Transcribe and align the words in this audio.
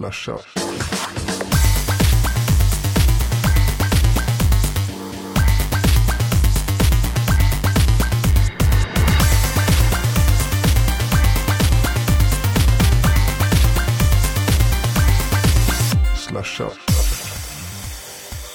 Slasha. 0.00 0.38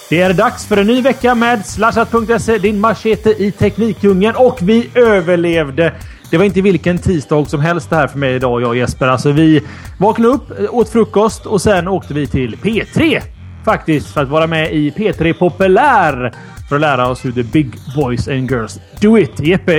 Det 0.10 0.22
är 0.22 0.34
dags 0.34 0.66
för 0.66 0.78
en 0.78 0.88
ny 0.88 1.02
vecka 1.02 1.36
med 1.36 1.66
Slashat.se, 1.66 2.58
din 2.58 2.80
machete 2.80 3.30
i 3.30 3.52
Teknikdjungeln. 3.52 4.36
Och 4.36 4.60
vi 4.62 4.90
överlevde! 4.96 5.94
Det 6.32 6.38
var 6.38 6.46
inte 6.46 6.62
vilken 6.62 6.98
tisdag 6.98 7.46
som 7.46 7.60
helst 7.60 7.90
det 7.90 7.96
här 7.96 8.08
för 8.08 8.20
mig 8.20 8.36
idag, 8.36 8.62
jag 8.62 8.70
och 8.70 8.78
Jesper. 8.78 9.08
Alltså, 9.08 9.32
vi 9.32 9.62
vaknade 9.98 10.34
upp, 10.34 10.52
åt 10.70 10.90
frukost 10.90 11.46
och 11.46 11.62
sen 11.62 11.88
åkte 11.88 12.14
vi 12.14 12.28
till 12.28 12.56
P3. 12.56 13.22
Faktiskt, 13.66 14.14
för 14.14 14.22
att 14.22 14.30
vara 14.30 14.48
med 14.48 14.74
i 14.74 14.92
P3 14.92 15.34
Populär. 15.34 16.34
För 16.70 16.76
att 16.76 16.82
lära 16.82 17.08
oss 17.08 17.26
hur 17.26 17.32
the 17.32 17.44
big 17.44 17.76
boys 17.96 18.28
and 18.28 18.52
girls 18.52 18.80
do 19.02 19.18
it. 19.18 19.40
Jeppe, 19.40 19.74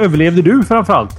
överlevde 0.00 0.42
du 0.42 0.64
framförallt? 0.64 1.18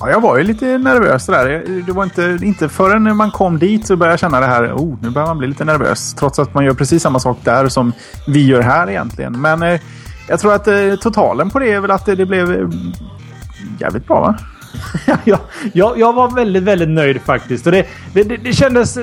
Ja, 0.00 0.10
jag 0.10 0.20
var 0.20 0.38
ju 0.38 0.44
lite 0.44 0.78
nervös 0.78 1.26
där. 1.26 1.64
Det 1.86 1.92
var 1.92 2.04
inte, 2.04 2.38
inte 2.42 2.68
förrän 2.68 3.16
man 3.16 3.30
kom 3.30 3.58
dit 3.58 3.86
så 3.86 3.96
började 3.96 4.12
jag 4.12 4.20
känna 4.20 4.40
det 4.40 4.46
här. 4.46 4.72
Oh, 4.72 4.96
nu 5.02 5.10
börjar 5.10 5.28
man 5.28 5.38
bli 5.38 5.48
lite 5.48 5.64
nervös. 5.64 6.14
Trots 6.14 6.38
att 6.38 6.54
man 6.54 6.64
gör 6.64 6.74
precis 6.74 7.02
samma 7.02 7.18
sak 7.18 7.38
där 7.44 7.68
som 7.68 7.92
vi 8.26 8.46
gör 8.46 8.60
här 8.60 8.90
egentligen. 8.90 9.40
Men 9.40 9.62
eh, 9.62 9.80
jag 10.28 10.40
tror 10.40 10.54
att 10.54 10.68
eh, 10.68 10.94
totalen 11.00 11.50
på 11.50 11.58
det 11.58 11.72
är 11.72 11.80
väl 11.80 11.90
att 11.90 12.06
det, 12.06 12.14
det 12.14 12.26
blev 12.26 12.52
eh, 12.52 12.68
jävligt 13.80 14.06
bra 14.06 14.20
va? 14.20 14.38
ja, 15.24 15.38
jag, 15.72 15.98
jag 15.98 16.12
var 16.12 16.30
väldigt, 16.30 16.62
väldigt 16.62 16.88
nöjd 16.88 17.20
faktiskt. 17.20 17.66
Och 17.66 17.72
det, 17.72 17.86
det, 18.12 18.22
det, 18.22 18.36
det 18.36 18.52
kändes... 18.52 18.96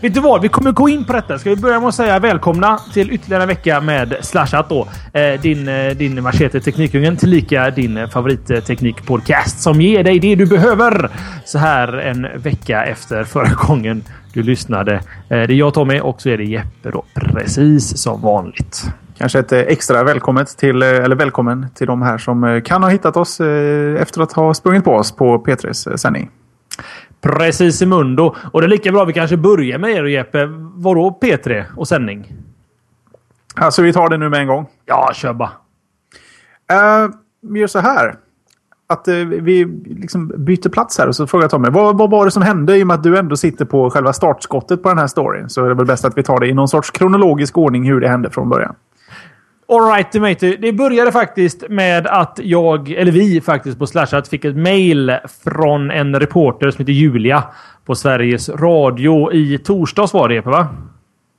Vet 0.00 0.14
du 0.14 0.20
vad? 0.20 0.42
Vi 0.42 0.48
kommer 0.48 0.72
gå 0.72 0.88
in 0.88 1.04
på 1.04 1.12
detta. 1.12 1.38
Ska 1.38 1.50
vi 1.50 1.56
börja 1.56 1.80
med 1.80 1.88
att 1.88 1.94
säga 1.94 2.18
välkomna 2.18 2.78
till 2.92 3.10
ytterligare 3.10 3.42
en 3.42 3.48
vecka 3.48 3.80
med 3.80 4.16
Slashat 4.20 4.68
då. 4.68 4.88
Eh, 5.12 5.40
din, 5.40 5.68
eh, 5.68 5.90
din 5.90 6.22
Machete 6.22 6.60
Teknikungen 6.60 7.16
tillika 7.16 7.70
din 7.70 8.08
favoritteknikpodcast 8.08 9.60
som 9.60 9.80
ger 9.80 10.04
dig 10.04 10.18
det 10.18 10.34
du 10.34 10.46
behöver 10.46 11.10
så 11.44 11.58
här 11.58 11.92
en 11.92 12.26
vecka 12.42 12.84
efter 12.84 13.24
förra 13.24 13.54
gången 13.54 14.04
du 14.32 14.42
lyssnade. 14.42 14.94
Eh, 14.94 15.00
det 15.28 15.34
är 15.34 15.52
jag 15.52 15.74
Tommy 15.74 16.00
och 16.00 16.22
så 16.22 16.28
är 16.28 16.38
det 16.38 16.44
Jeppe 16.44 16.90
då 16.90 17.04
precis 17.14 18.02
som 18.02 18.20
vanligt. 18.20 18.90
Kanske 19.18 19.38
ett 19.38 19.52
eh, 19.52 19.58
extra 19.58 20.04
välkommet 20.04 20.48
till, 20.48 20.82
eh, 20.82 20.88
eller 20.88 21.16
välkommen 21.16 21.66
till 21.74 21.86
de 21.86 22.02
här 22.02 22.18
som 22.18 22.44
eh, 22.44 22.62
kan 22.62 22.82
ha 22.82 22.90
hittat 22.90 23.16
oss 23.16 23.40
efter 23.40 24.22
att 24.22 24.32
ha 24.32 24.54
sprungit 24.54 24.84
på 24.84 24.94
oss 24.94 25.16
på 25.16 25.44
P3s 25.44 25.96
sändning. 25.96 26.30
Precis 27.20 27.82
i 27.82 27.86
mundo. 27.86 28.34
Och 28.52 28.60
det 28.60 28.66
är 28.66 28.68
lika 28.68 28.92
bra 28.92 29.04
vi 29.04 29.12
kanske 29.12 29.36
börjar 29.36 29.78
med 29.78 29.90
er 29.90 30.02
och 30.02 30.10
Jeppe. 30.10 30.46
Vadå 30.74 31.18
P3 31.22 31.64
och 31.76 31.88
sändning? 31.88 32.32
Alltså 33.54 33.82
vi 33.82 33.92
tar 33.92 34.08
det 34.08 34.16
nu 34.16 34.28
med 34.28 34.40
en 34.40 34.46
gång. 34.46 34.66
Ja, 34.86 35.10
kör 35.14 35.32
bara. 35.32 35.50
Uh, 36.72 37.10
vi 37.42 37.60
gör 37.60 37.66
så 37.66 37.78
här. 37.78 38.14
Att 38.86 39.08
uh, 39.08 39.26
vi 39.26 39.64
liksom 39.86 40.28
byter 40.28 40.68
plats 40.68 40.98
här 40.98 41.08
och 41.08 41.16
så 41.16 41.26
frågar 41.26 41.44
jag 41.44 41.50
Tommy. 41.50 41.68
Vad, 41.68 41.98
vad 41.98 42.10
var 42.10 42.24
det 42.24 42.30
som 42.30 42.42
hände 42.42 42.76
i 42.76 42.82
och 42.82 42.86
med 42.86 42.94
att 42.94 43.02
du 43.02 43.18
ändå 43.18 43.36
sitter 43.36 43.64
på 43.64 43.90
själva 43.90 44.12
startskottet 44.12 44.82
på 44.82 44.88
den 44.88 44.98
här 44.98 45.06
storyn? 45.06 45.48
Så 45.48 45.64
är 45.64 45.68
det 45.68 45.74
väl 45.74 45.86
bäst 45.86 46.04
att 46.04 46.18
vi 46.18 46.22
tar 46.22 46.40
det 46.40 46.46
i 46.46 46.54
någon 46.54 46.68
sorts 46.68 46.90
kronologisk 46.90 47.58
ordning 47.58 47.84
hur 47.84 48.00
det 48.00 48.08
hände 48.08 48.30
från 48.30 48.48
början. 48.48 48.74
Alright 49.72 50.14
matey. 50.14 50.56
Det 50.56 50.72
började 50.72 51.12
faktiskt 51.12 51.64
med 51.68 52.06
att 52.06 52.40
jag, 52.42 52.90
eller 52.90 53.12
vi 53.12 53.40
faktiskt 53.40 53.78
på 53.78 53.86
Slashat 53.86 54.28
fick 54.28 54.44
ett 54.44 54.56
mail 54.56 55.16
från 55.44 55.90
en 55.90 56.20
reporter 56.20 56.70
som 56.70 56.82
heter 56.82 56.92
Julia 56.92 57.44
på 57.86 57.94
Sveriges 57.94 58.48
Radio 58.48 59.32
i 59.32 59.58
torsdags 59.58 60.12
var 60.12 60.28
det, 60.28 60.40
va? 60.40 60.66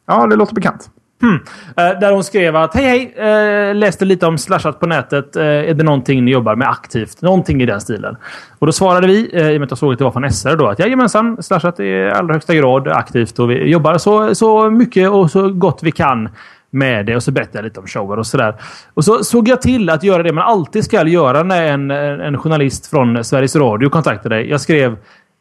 Ja, 0.08 0.28
det 0.28 0.36
låter 0.36 0.56
bekant. 0.56 0.90
Hmm. 1.22 1.40
Där 1.76 2.12
hon 2.12 2.24
skrev 2.24 2.56
att 2.56 2.76
hej 2.76 3.14
hej, 3.16 3.74
läste 3.74 4.06
lite 4.06 4.26
om 4.26 4.38
Slashat 4.38 4.80
på 4.80 4.88
nätet. 4.88 5.36
Är 5.36 5.74
det 5.74 5.84
någonting 5.84 6.25
ni 6.25 6.31
jobbar 6.31 6.56
med 6.56 6.70
aktivt? 6.70 7.22
Någonting 7.22 7.62
i 7.62 7.66
den 7.66 7.81
stilen. 7.81 8.18
Och 8.59 8.68
då 8.68 8.72
svarade 8.74 9.08
vi, 9.08 9.30
i 9.34 9.58
och 9.58 9.59
med 9.59 9.64
att 9.64 9.72
jag 9.72 9.78
såg 9.78 9.94
att 9.94 9.98
det 9.98 10.04
var 10.04 10.12
från 10.12 10.31
SR 10.31 10.56
då, 10.56 10.68
att 10.68 10.80
jajamensan, 10.80 11.44
Slashat 11.44 11.80
är 11.80 11.84
i 11.84 12.12
allra 12.12 12.34
högsta 12.34 12.56
grad 12.56 12.88
aktivt 12.88 13.40
och 13.40 13.52
vi 13.52 13.70
jobbar 13.70 13.98
så, 13.98 14.36
så 14.36 14.70
mycket 14.70 15.09
och 15.09 15.31
så 15.31 15.50
gott 15.50 15.80
vi 15.84 15.92
kan 15.92 16.30
med 16.72 17.06
det 17.06 17.16
och 17.16 17.24
så 17.24 17.31
berättade 17.31 17.57
jag 17.57 17.63
lite 17.63 17.80
om 17.80 17.88
showen 17.88 18.19
och 18.19 18.28
sådär. 18.28 18.56
Och 18.94 19.06
så 19.06 19.24
såg 19.24 19.47
jag 19.47 19.62
till 19.62 19.90
att 19.90 20.03
göra 20.03 20.24
det 20.24 20.34
man 20.34 20.44
alltid 20.44 20.84
ska 20.84 21.07
göra 21.07 21.44
när 21.44 21.63
en, 21.63 21.91
en 21.91 22.38
journalist 22.38 22.88
från 22.88 23.24
Sveriges 23.24 23.56
Radio 23.56 23.90
kontaktar 23.90 24.30
dig. 24.30 24.50
Jag 24.50 24.62
skrev 24.62 24.97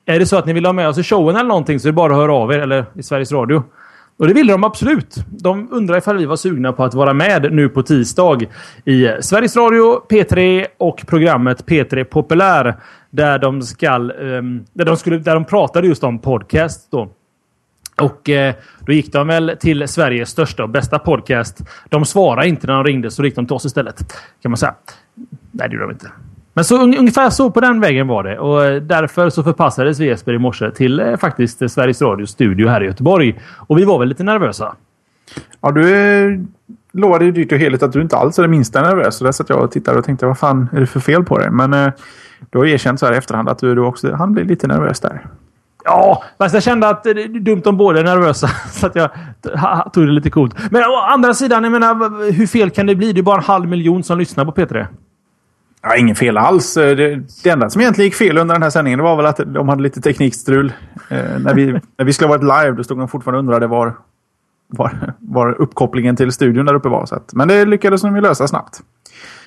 Är 0.06 0.18
det 0.18 0.26
så 0.26 0.36
att 0.36 0.46
ni 0.46 0.52
vill 0.52 0.66
ha 0.66 0.72
med 0.72 0.88
oss 0.88 0.98
i 0.98 1.02
showen 1.02 1.36
eller 1.36 1.48
någonting 1.48 1.80
så 1.80 1.88
är 1.88 1.92
det 1.92 1.96
bara 1.96 2.12
att 2.12 2.18
höra 2.18 2.34
av 2.34 2.52
er. 2.52 2.58
Eller 2.58 2.84
i 2.94 3.02
Sveriges 3.02 3.32
Radio. 3.32 3.62
Och 4.18 4.26
det 4.26 4.34
ville 4.34 4.52
de 4.52 4.64
absolut. 4.64 5.16
De 5.26 5.68
undrar 5.72 5.98
ifall 5.98 6.16
vi 6.16 6.26
var 6.26 6.36
sugna 6.36 6.72
på 6.72 6.84
att 6.84 6.94
vara 6.94 7.14
med 7.14 7.52
nu 7.52 7.68
på 7.68 7.82
tisdag 7.82 8.38
i 8.84 9.08
Sveriges 9.20 9.56
Radio, 9.56 10.00
P3 10.10 10.66
och 10.78 11.04
programmet 11.06 11.64
P3 11.66 12.04
Populär. 12.04 12.76
Där 13.10 13.38
de, 13.38 13.62
ska, 13.62 13.94
um, 13.98 14.64
där 14.72 14.84
de, 14.84 14.96
skulle, 14.96 15.18
där 15.18 15.34
de 15.34 15.44
pratade 15.44 15.86
just 15.86 16.04
om 16.04 16.18
podcast. 16.18 16.90
Då. 16.90 17.08
Och 18.00 18.31
eh, 18.31 18.54
då 18.81 18.92
gick 18.92 19.12
de 19.12 19.26
väl 19.26 19.56
till 19.60 19.88
Sveriges 19.88 20.28
största 20.28 20.62
och 20.62 20.69
bästa 20.69 20.98
podcast. 20.98 21.60
De 21.88 22.04
svarade 22.04 22.48
inte 22.48 22.66
när 22.66 22.75
de 22.75 22.84
ringde, 22.84 23.10
så 23.10 23.25
gick 23.25 23.34
de 23.34 23.47
till 23.47 23.54
oss 23.54 23.64
istället. 23.64 24.14
Kan 24.42 24.50
man 24.50 24.56
säga. 24.56 24.75
Nej, 25.50 25.69
det 25.69 25.75
gjorde 25.75 25.84
de 25.84 25.91
inte. 25.91 26.10
Men 26.58 26.64
så 26.64 26.82
ungefär 26.82 27.31
så 27.31 27.50
på 27.50 27.60
den 27.60 27.81
vägen 27.81 28.06
var 28.06 28.22
det. 28.22 28.38
Och 28.38 28.64
eh, 28.64 28.82
därför 28.82 29.31
så 29.31 29.42
förpassades 29.42 30.00
vi 30.00 30.06
Jesper 30.06 30.32
i 30.32 30.38
morse 30.38 30.70
till 30.70 31.00
eh, 31.00 31.16
faktiskt 31.16 31.70
Sveriges 31.70 32.03
Radios 32.03 32.31
studio 32.31 32.69
här 32.69 32.82
i 32.82 32.87
Göteborg. 32.87 33.41
Och 33.56 33.78
vi 33.78 33.84
var 33.84 33.98
väl 33.98 34.08
lite 34.08 34.22
nervösa. 34.22 34.75
Ja, 35.60 35.70
du 35.70 35.97
är... 35.97 36.44
lovade 36.92 37.25
ju 37.25 37.32
dyrt 37.32 37.53
och 37.53 37.58
heligt 37.58 37.82
att 37.82 37.92
du 37.92 38.03
inte 38.03 38.16
alls 38.16 38.38
är 38.38 38.42
det 38.42 38.48
minsta 38.48 38.82
nervös. 38.82 39.16
Så 39.16 39.25
där 39.25 39.32
satt 39.32 39.48
jag 39.48 39.62
och 39.62 39.70
tittade 39.70 39.98
och 39.98 40.04
tänkte 40.04 40.26
vad 40.26 40.38
fan 40.38 40.69
är 40.72 40.81
det 40.81 40.87
för 40.87 41.00
fel 41.00 41.25
på 41.25 41.38
dig? 41.38 41.50
Men 41.50 41.75
eh, 41.75 41.92
du 42.50 42.58
har 42.58 42.66
erkänt 42.66 43.00
så 43.00 43.06
här 43.06 43.12
i 43.12 43.16
efterhand 43.16 43.48
att 43.48 43.58
du, 43.58 43.75
du 43.75 43.81
också 43.81 44.14
han 44.14 44.32
blev 44.32 44.47
lite 44.47 44.66
nervös 44.66 45.00
där. 45.00 45.26
Ja, 45.88 46.22
fast 46.38 46.54
jag 46.54 46.62
kände 46.62 46.88
att 46.88 47.04
det 47.04 47.10
är 47.10 47.28
dumt 47.28 47.62
om 47.65 47.76
båda 47.76 48.00
är 48.00 48.04
nervösa. 48.04 48.49
Så 48.71 48.87
att 48.87 48.97
jag 48.97 49.10
tog 49.93 50.06
det 50.06 50.12
lite 50.12 50.31
coolt. 50.31 50.54
Men 50.71 50.82
å 50.82 50.97
andra 50.97 51.34
sidan, 51.34 51.65
jag 51.65 51.72
menar, 51.72 52.32
hur 52.32 52.47
fel 52.47 52.71
kan 52.71 52.87
det 52.87 52.94
bli? 52.94 53.12
Det 53.12 53.21
är 53.21 53.22
bara 53.22 53.37
en 53.37 53.44
halv 53.44 53.69
miljon 53.69 54.03
som 54.03 54.19
lyssnar 54.19 54.44
på 54.44 54.53
P3. 54.53 54.87
Ja, 55.82 55.97
ingen 55.97 56.16
fel 56.16 56.37
alls. 56.37 56.75
Det, 56.75 56.94
det 57.43 57.50
enda 57.50 57.71
som 57.71 57.81
egentligen 57.81 58.06
gick 58.06 58.15
fel 58.15 58.38
under 58.38 58.54
den 58.54 58.62
här 58.62 58.71
sändningen 58.71 59.03
var 59.03 59.16
väl 59.16 59.26
att 59.26 59.41
de 59.47 59.69
hade 59.69 59.82
lite 59.82 60.00
teknikstrul. 60.00 60.72
Eh, 61.09 61.38
när, 61.38 61.54
vi, 61.54 61.72
när 61.99 62.05
vi 62.05 62.12
skulle 62.12 62.28
ha 62.28 62.38
varit 62.38 62.65
live 62.65 62.76
då 62.76 62.84
stod 62.84 62.99
de 62.99 63.09
fortfarande 63.09 63.38
och 63.38 63.44
undrade 63.44 63.66
var, 63.66 63.94
var, 64.69 65.15
var 65.19 65.60
uppkopplingen 65.60 66.16
till 66.16 66.32
studion 66.32 66.66
där 66.66 66.75
uppe 66.75 66.88
var. 66.88 67.06
Så 67.06 67.15
att, 67.15 67.34
men 67.34 67.49
det 67.49 67.65
lyckades 67.65 68.03
de 68.03 68.16
ju 68.16 68.22
lösa 68.22 68.49
snabbt. 68.49 68.81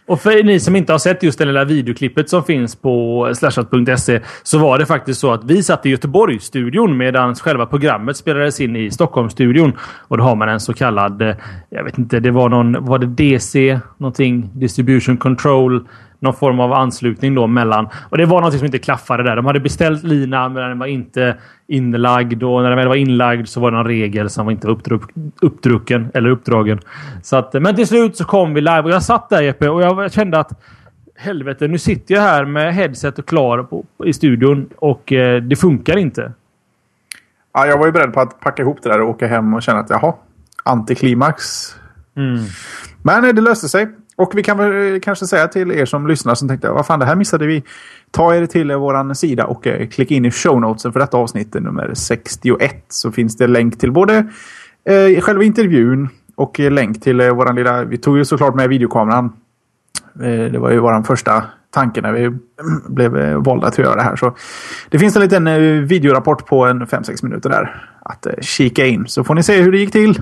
Och 0.06 0.22
för 0.22 0.44
ni 0.44 0.60
som 0.60 0.76
inte 0.76 0.92
har 0.92 1.00
sett 1.00 1.24
just 1.24 1.40
det 1.40 1.46
lilla 1.46 1.64
videoklippet 1.64 2.30
som 2.30 2.44
finns 2.44 2.76
på 2.76 3.32
slashat.se 3.36 4.20
så 4.44 4.60
var 4.60 4.80
det 4.80 4.86
faktiskt 4.86 5.20
så 5.20 5.32
att 5.32 5.44
vi 5.44 5.64
satt 5.64 5.86
i 5.86 5.90
Göteborgsstudion 5.90 6.98
medan 6.98 7.36
själva 7.36 7.66
programmet 7.66 8.18
spelades 8.18 8.62
in 8.62 8.76
i 8.76 8.92
Stockholmsstudion. 8.92 9.74
Och 10.08 10.18
då 10.18 10.24
har 10.24 10.36
man 10.36 10.50
en 10.50 10.60
så 10.60 10.74
kallad, 10.74 11.22
eh, 11.22 11.36
jag 11.70 11.84
vet 11.84 11.98
inte, 11.98 12.20
det 12.20 12.32
var 12.32 12.50
någon, 12.50 12.86
var 12.86 13.00
det 13.00 13.08
DC 13.08 13.80
någonting? 13.98 14.50
Distribution 14.54 15.18
Control 15.18 15.88
någon 16.22 16.34
form 16.34 16.60
av 16.60 16.74
anslutning 16.74 17.36
då 17.36 17.48
mellan. 17.48 17.90
Och 18.10 18.18
det 18.18 18.26
var 18.26 18.42
något 18.42 18.54
som 18.54 18.66
inte 18.66 18.80
klaffade 18.80 19.24
där. 19.24 19.36
De 19.36 19.46
hade 19.46 19.60
beställt 19.60 20.04
lina 20.04 20.50
men 20.50 20.70
den 20.70 20.80
var 20.80 20.88
inte 20.88 21.38
inlagd 21.68 22.44
och 22.44 22.62
när 22.62 22.70
den 22.70 22.78
väl 22.78 22.88
var 22.88 22.96
inlagd 22.96 23.48
så 23.48 23.60
var 23.60 23.72
det 23.72 23.78
någon 23.78 23.88
regel 23.88 24.30
som 24.30 24.46
var 24.46 24.52
inte 24.52 24.68
uppdruck, 24.68 25.12
uppdrucken 25.42 26.12
eller 26.14 26.30
uppdragen. 26.30 26.80
Så 27.24 27.36
att, 27.36 27.54
men 27.54 27.76
till 27.76 27.88
slut 27.88 28.18
så 28.18 28.26
kom 28.26 28.54
vi 28.54 28.62
live 28.62 28.82
och 28.82 28.92
jag 28.92 29.04
satt 29.04 29.30
där 29.30 29.42
Jeppe 29.42 29.70
och 29.70 29.82
jag 29.82 30.12
kände 30.12 30.40
att 30.40 30.62
helvete, 31.16 31.68
nu 31.68 31.78
sitter 31.78 32.16
jag 32.16 32.22
här 32.22 32.46
med 32.46 32.76
headset 32.76 33.20
och 33.20 33.26
klar 33.26 33.64
på, 33.64 33.86
i 34.06 34.14
studion 34.14 34.70
och 34.78 35.14
eh, 35.14 35.42
det 35.42 35.56
funkar 35.56 35.98
inte. 35.98 36.34
Ja, 37.54 37.66
jag 37.66 37.78
var 37.78 37.86
ju 37.86 37.92
beredd 37.92 38.14
på 38.14 38.22
att 38.22 38.40
packa 38.40 38.62
ihop 38.62 38.78
det 38.84 38.90
där 38.90 39.02
och 39.02 39.10
åka 39.10 39.28
hem 39.28 39.54
och 39.54 39.62
känna 39.62 39.80
att 39.80 39.90
jaha, 39.90 40.14
antiklimax. 40.64 41.44
Mm. 42.16 42.44
Men 43.04 43.26
eh, 43.26 43.34
det 43.34 43.42
löste 43.42 43.70
sig. 43.70 43.88
Och 44.16 44.32
vi 44.36 44.44
kan 44.44 44.58
väl 44.58 44.94
eh, 44.94 45.00
kanske 45.00 45.28
säga 45.28 45.48
till 45.48 45.72
er 45.72 45.86
som 45.86 46.08
lyssnar 46.08 46.36
som 46.36 46.48
tänkte 46.48 46.70
vad 46.70 46.86
fan 46.86 47.00
det 47.00 47.06
här 47.06 47.16
missade 47.16 47.46
vi. 47.46 47.64
Ta 48.12 48.36
er 48.36 48.46
till 48.46 48.72
vår 48.72 49.14
sida 49.14 49.46
och 49.46 49.68
eh, 49.68 49.88
klicka 49.88 50.16
in 50.16 50.26
i 50.26 50.32
show 50.32 50.62
notesen 50.62 50.94
för 50.94 51.00
detta 51.00 51.18
avsnitt 51.18 51.56
eh, 51.56 51.62
nummer 51.62 51.92
61. 51.94 52.86
Så 52.90 53.12
finns 53.12 53.38
det 53.38 53.48
länk 53.48 53.80
till 53.80 53.92
både 53.92 54.26
eh, 54.86 55.22
själva 55.22 55.44
intervjun 55.44 56.10
och 56.36 56.60
länk 56.60 57.02
till 57.02 57.20
eh, 57.20 57.30
våran 57.30 57.56
lilla... 57.56 57.84
Vi 57.84 57.98
tog 57.98 58.18
ju 58.18 58.26
såklart 58.26 58.56
med 58.56 58.70
videokameran. 58.70 59.26
Eh, 60.16 60.52
det 60.52 60.60
var 60.60 60.72
ju 60.72 60.80
våran 60.80 61.04
första 61.04 61.44
tanke 61.74 62.02
när 62.02 62.12
vi 62.12 62.30
blev 62.90 63.18
eh, 63.18 63.38
valda 63.38 63.68
att 63.68 63.78
göra 63.78 63.96
det 63.96 64.02
här. 64.02 64.16
Så 64.16 64.36
det 64.90 65.00
finns 65.00 65.16
en 65.16 65.22
liten 65.22 65.46
videorapport 65.88 66.46
på 66.46 66.66
en 66.66 66.88
5-6 66.88 67.24
minuter 67.24 67.50
där 67.50 67.88
att 68.02 68.28
kika 68.42 68.86
in. 68.86 69.08
Så 69.08 69.24
får 69.24 69.36
ni 69.36 69.44
se 69.44 69.62
hur 69.62 69.72
det 69.72 69.78
gick 69.78 69.92
till. 69.92 70.22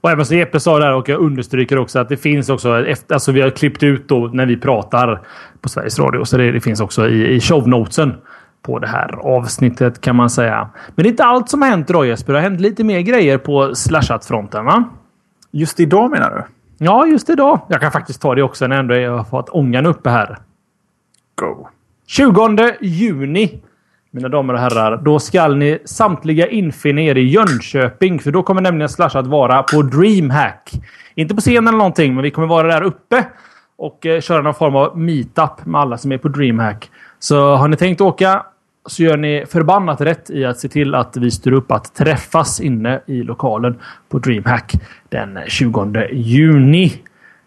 Och 0.00 0.10
även 0.10 0.26
som 0.26 0.36
Jeppe 0.36 0.60
sa 0.60 0.78
där 0.78 0.94
och 0.94 1.08
jag 1.08 1.20
understryker 1.20 1.78
också 1.78 1.98
att 1.98 2.08
det 2.08 2.16
finns 2.16 2.48
också 2.48 2.86
efter, 2.86 3.14
alltså 3.14 3.32
vi 3.32 3.40
har 3.40 3.50
klippt 3.50 3.82
ut 3.82 4.08
då 4.08 4.30
när 4.32 4.46
vi 4.46 4.56
pratar 4.56 5.20
på 5.60 5.68
Sveriges 5.68 5.98
Radio. 5.98 6.24
Så 6.24 6.36
det, 6.36 6.52
det 6.52 6.60
finns 6.60 6.80
också 6.80 7.08
i, 7.08 7.34
i 7.34 7.40
shownotesen. 7.40 8.14
på 8.62 8.78
det 8.78 8.86
här 8.86 9.16
avsnittet 9.22 10.00
kan 10.00 10.16
man 10.16 10.30
säga. 10.30 10.68
Men 10.94 11.02
det 11.02 11.08
är 11.08 11.10
inte 11.10 11.24
allt 11.24 11.48
som 11.48 11.62
har 11.62 11.68
hänt 11.68 11.90
idag 11.90 12.06
Jesper. 12.06 12.32
Det 12.32 12.38
har 12.38 12.42
hänt 12.42 12.60
lite 12.60 12.84
mer 12.84 13.00
grejer 13.00 13.38
på 13.38 13.74
slashat-fronten 13.74 14.64
va? 14.64 14.84
Just 15.50 15.80
idag 15.80 16.10
menar 16.10 16.30
du? 16.30 16.42
Ja, 16.84 17.06
just 17.06 17.30
idag. 17.30 17.60
Jag 17.68 17.80
kan 17.80 17.92
faktiskt 17.92 18.22
ta 18.22 18.34
det 18.34 18.42
också 18.42 18.66
när 18.66 18.78
ändå 18.78 18.94
jag 18.94 19.16
har 19.16 19.24
fått 19.24 19.48
ångan 19.48 19.86
uppe 19.86 20.10
här. 20.10 20.38
Go. 21.34 21.68
20 22.06 22.72
juni, 22.80 23.62
mina 24.18 24.28
damer 24.28 24.54
och 24.54 24.60
herrar, 24.60 24.96
då 24.96 25.18
skall 25.18 25.56
ni 25.56 25.78
samtliga 25.84 26.46
infinna 26.46 27.00
er 27.00 27.14
i 27.14 27.28
Jönköping. 27.28 28.18
För 28.18 28.30
då 28.30 28.42
kommer 28.42 28.60
nämligen 28.60 28.88
Slashat 28.88 29.26
vara 29.26 29.62
på 29.62 29.82
DreamHack. 29.82 30.72
Inte 31.14 31.34
på 31.34 31.40
scenen 31.40 31.68
eller 31.68 31.78
någonting, 31.78 32.14
men 32.14 32.22
vi 32.22 32.30
kommer 32.30 32.48
vara 32.48 32.66
där 32.66 32.82
uppe 32.82 33.24
och 33.78 34.06
eh, 34.06 34.20
köra 34.20 34.42
någon 34.42 34.54
form 34.54 34.76
av 34.76 34.98
meetup 34.98 35.66
med 35.66 35.80
alla 35.80 35.98
som 35.98 36.12
är 36.12 36.18
på 36.18 36.28
DreamHack. 36.28 36.90
Så 37.18 37.56
har 37.56 37.68
ni 37.68 37.76
tänkt 37.76 38.00
åka 38.00 38.42
så 38.86 39.02
gör 39.02 39.16
ni 39.16 39.44
förbannat 39.48 40.00
rätt 40.00 40.30
i 40.30 40.44
att 40.44 40.58
se 40.58 40.68
till 40.68 40.94
att 40.94 41.16
vi 41.16 41.30
styr 41.30 41.52
upp 41.52 41.72
att 41.72 41.94
träffas 41.94 42.60
inne 42.60 43.00
i 43.06 43.22
lokalen 43.22 43.78
på 44.08 44.18
DreamHack 44.18 44.72
den 45.08 45.38
20 45.46 46.08
juni. 46.12 46.92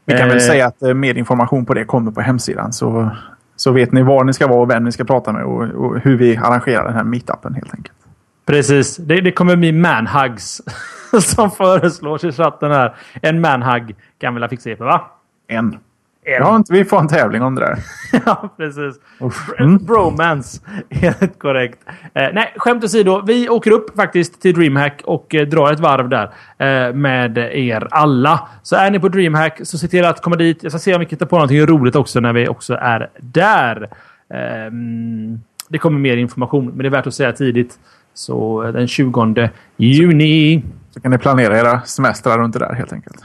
Vi 0.05 0.17
kan 0.17 0.27
väl 0.27 0.37
Eh, 0.37 0.43
säga 0.43 0.67
att 0.67 0.81
eh, 0.83 0.93
mer 0.93 1.17
information 1.17 1.65
på 1.65 1.73
det 1.73 1.85
kommer 1.85 2.11
på 2.11 2.21
hemsidan. 2.21 2.73
Så, 2.73 3.11
så 3.61 3.71
vet 3.71 3.91
ni 3.91 4.01
var 4.01 4.23
ni 4.23 4.33
ska 4.33 4.47
vara 4.47 4.61
och 4.61 4.69
vem 4.69 4.83
ni 4.83 4.91
ska 4.91 5.03
prata 5.03 5.31
med 5.31 5.43
och, 5.43 5.61
och 5.61 5.99
hur 5.99 6.17
vi 6.17 6.37
arrangerar 6.37 6.83
den 6.83 6.93
här 6.93 7.03
meetupen 7.03 7.53
helt 7.53 7.73
enkelt. 7.75 7.97
Precis. 8.45 8.97
Det, 8.97 9.21
det 9.21 9.31
kommer 9.31 9.55
bli 9.55 9.71
manhugs 9.71 10.61
som 11.21 11.51
föreslås 11.51 12.23
i 12.23 12.31
chatten 12.31 12.71
här. 12.71 12.95
En 13.21 13.41
manhug 13.41 13.95
kan 14.17 14.33
vi 14.33 14.39
väl 14.39 14.49
fixa 14.49 14.69
Jeppe, 14.69 14.83
va? 14.83 15.11
En. 15.47 15.77
En. 16.23 16.33
Ja, 16.33 16.55
inte, 16.55 16.73
vi 16.73 16.85
får 16.85 16.99
en 16.99 17.07
tävling 17.07 17.41
om 17.41 17.55
det 17.55 17.61
där. 17.61 17.77
ja, 18.25 18.53
precis. 18.57 18.99
Br- 19.19 19.85
Bromance. 19.85 20.61
Helt 20.89 21.39
korrekt. 21.39 21.79
Eh, 22.13 22.27
nej, 22.33 22.53
skämt 22.57 22.83
åsido. 22.83 23.23
Vi 23.27 23.49
åker 23.49 23.71
upp 23.71 23.95
faktiskt 23.95 24.41
till 24.41 24.55
DreamHack 24.55 25.01
och 25.05 25.35
eh, 25.35 25.47
drar 25.47 25.71
ett 25.73 25.79
varv 25.79 26.09
där 26.09 26.23
eh, 26.57 26.93
med 26.93 27.37
er 27.37 27.87
alla. 27.91 28.49
Så 28.63 28.75
är 28.75 28.91
ni 28.91 28.99
på 28.99 29.09
DreamHack 29.09 29.59
så 29.63 29.77
se 29.77 29.87
till 29.87 30.05
att 30.05 30.21
komma 30.21 30.35
dit. 30.35 30.63
Jag 30.63 30.71
ska 30.71 30.79
se 30.79 30.93
om 30.93 30.99
vi 30.99 31.05
kan 31.05 31.09
hitta 31.09 31.25
på 31.25 31.35
någonting 31.35 31.65
roligt 31.65 31.95
också 31.95 32.19
när 32.19 32.33
vi 32.33 32.47
också 32.47 32.73
är 32.73 33.09
där. 33.19 33.89
Ehm, 34.33 35.39
det 35.69 35.77
kommer 35.77 35.99
mer 35.99 36.17
information, 36.17 36.65
men 36.65 36.77
det 36.77 36.87
är 36.87 36.89
värt 36.89 37.07
att 37.07 37.13
säga 37.13 37.31
tidigt. 37.31 37.79
Så 38.13 38.63
eh, 38.63 38.71
den 38.73 38.87
20 38.87 39.49
juni. 39.77 40.63
Så 40.89 41.01
kan 41.01 41.11
ni 41.11 41.17
planera 41.17 41.59
era 41.59 41.81
semestrar 41.81 42.37
runt 42.37 42.53
det 42.53 42.59
där 42.59 42.73
helt 42.73 42.93
enkelt. 42.93 43.23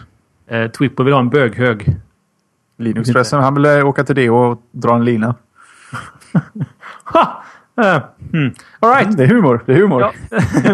Eh, 0.50 0.66
Twipper 0.70 1.04
vill 1.04 1.12
ha 1.12 1.20
en 1.20 1.30
böghög. 1.30 1.96
Linux-pressen, 2.78 3.42
han 3.42 3.54
vill 3.54 3.66
åka 3.66 4.04
till 4.04 4.16
det 4.16 4.30
och 4.30 4.62
dra 4.70 4.94
en 4.94 5.04
lina. 5.04 5.34
Ha! 7.04 7.42
Eh, 7.80 8.02
hmm. 8.32 8.54
All 8.80 8.90
right. 8.90 9.16
Det 9.16 9.24
är 9.24 9.28
humor. 9.28 9.62
Det 9.66 9.72
är 9.72 9.76
humor. 9.76 10.00
Ja, 10.00 10.12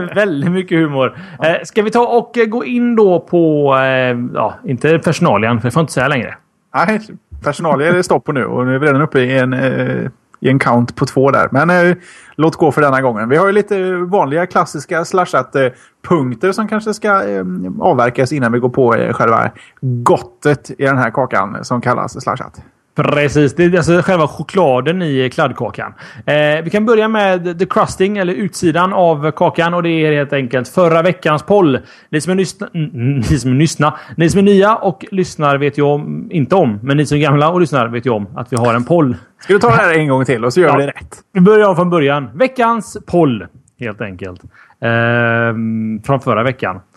väldigt 0.14 0.50
mycket 0.50 0.78
humor. 0.78 1.18
Eh, 1.42 1.56
ska 1.64 1.82
vi 1.82 1.90
ta 1.90 2.06
och 2.06 2.38
eh, 2.38 2.46
gå 2.46 2.64
in 2.64 2.96
då 2.96 3.20
på, 3.20 3.74
eh, 3.76 4.18
ja, 4.34 4.54
inte 4.64 4.98
personalien, 4.98 5.60
för 5.60 5.68
det 5.68 5.72
får 5.72 5.80
jag 5.80 5.82
inte 5.82 5.92
säga 5.92 6.08
längre. 6.08 6.34
Nej, 6.74 7.00
personal 7.42 7.80
är 7.80 7.92
det 7.92 8.02
stopp 8.02 8.24
på 8.24 8.32
nu 8.32 8.44
och 8.44 8.66
nu 8.66 8.74
är 8.74 8.78
vi 8.78 8.86
redan 8.86 9.02
uppe 9.02 9.20
i 9.20 9.38
en, 9.38 9.52
eh, 9.52 10.10
i 10.42 10.48
en 10.48 10.58
count 10.58 10.96
på 10.96 11.06
två 11.06 11.30
där. 11.30 11.48
Men 11.52 11.70
eh, 11.70 11.96
låt 12.36 12.56
gå 12.56 12.72
för 12.72 12.82
denna 12.82 13.02
gången. 13.02 13.28
Vi 13.28 13.36
har 13.36 13.46
ju 13.46 13.52
lite 13.52 13.78
eh, 13.78 13.96
vanliga 13.96 14.46
klassiska 14.46 15.04
slashat-punkter 15.04 16.48
eh, 16.48 16.52
som 16.52 16.68
kanske 16.68 16.94
ska 16.94 17.28
eh, 17.28 17.44
avverkas 17.80 18.32
innan 18.32 18.52
vi 18.52 18.58
går 18.58 18.68
på 18.68 18.94
eh, 18.94 19.12
själva 19.12 19.50
gottet 19.80 20.70
i 20.70 20.84
den 20.84 20.98
här 20.98 21.10
kakan 21.10 21.64
som 21.64 21.80
kallas 21.80 22.22
slashat. 22.22 22.62
Precis, 22.94 23.54
det 23.54 23.64
är 23.64 23.76
alltså 23.76 24.02
själva 24.02 24.28
chokladen 24.28 25.02
i 25.02 25.30
kladdkakan. 25.30 25.94
Eh, 26.26 26.62
vi 26.64 26.70
kan 26.72 26.86
börja 26.86 27.08
med 27.08 27.58
the 27.58 27.66
crusting, 27.66 28.18
eller 28.18 28.32
utsidan 28.34 28.92
av 28.92 29.30
kakan. 29.30 29.74
Och 29.74 29.82
det 29.82 29.88
är 29.90 30.12
helt 30.12 30.32
enkelt 30.32 30.68
förra 30.68 31.02
veckans 31.02 31.42
poll. 31.42 31.78
Ni 32.10 32.20
som 32.20 32.32
är, 32.38 32.46
mm, 32.74 33.16
ni 33.18 33.38
som 33.38 33.50
är, 33.50 33.54
nysna, 33.54 33.94
ni 34.16 34.30
som 34.30 34.38
är 34.38 34.42
nya 34.42 34.76
och 34.76 35.04
lyssnar 35.10 35.58
vet 35.58 35.78
ju 35.78 35.82
om, 35.82 36.28
inte 36.30 36.54
om, 36.54 36.78
men 36.82 36.96
ni 36.96 37.06
som 37.06 37.16
är 37.18 37.22
gamla 37.22 37.50
och 37.50 37.60
lyssnar 37.60 37.88
vet 37.88 38.06
ju 38.06 38.10
om 38.10 38.26
att 38.36 38.52
vi 38.52 38.56
har 38.56 38.74
en 38.74 38.84
poll. 38.84 39.16
Ska 39.40 39.52
du 39.52 39.58
ta 39.58 39.68
det 39.68 39.76
här 39.76 39.94
en 39.98 40.08
gång 40.08 40.24
till 40.24 40.44
och 40.44 40.52
så 40.52 40.60
gör 40.60 40.68
Ja. 40.68 40.76
vi 40.76 40.82
det 40.82 40.88
rätt? 40.92 41.16
Vi 41.32 41.40
börjar 41.40 41.68
om 41.68 41.76
från 41.76 41.90
början. 41.90 42.30
Veckans 42.34 42.96
poll, 43.06 43.46
helt 43.80 44.00
enkelt. 44.00 44.40
Ehm, 44.80 46.02
från 46.02 46.20
förra 46.20 46.42
veckan. 46.42 46.80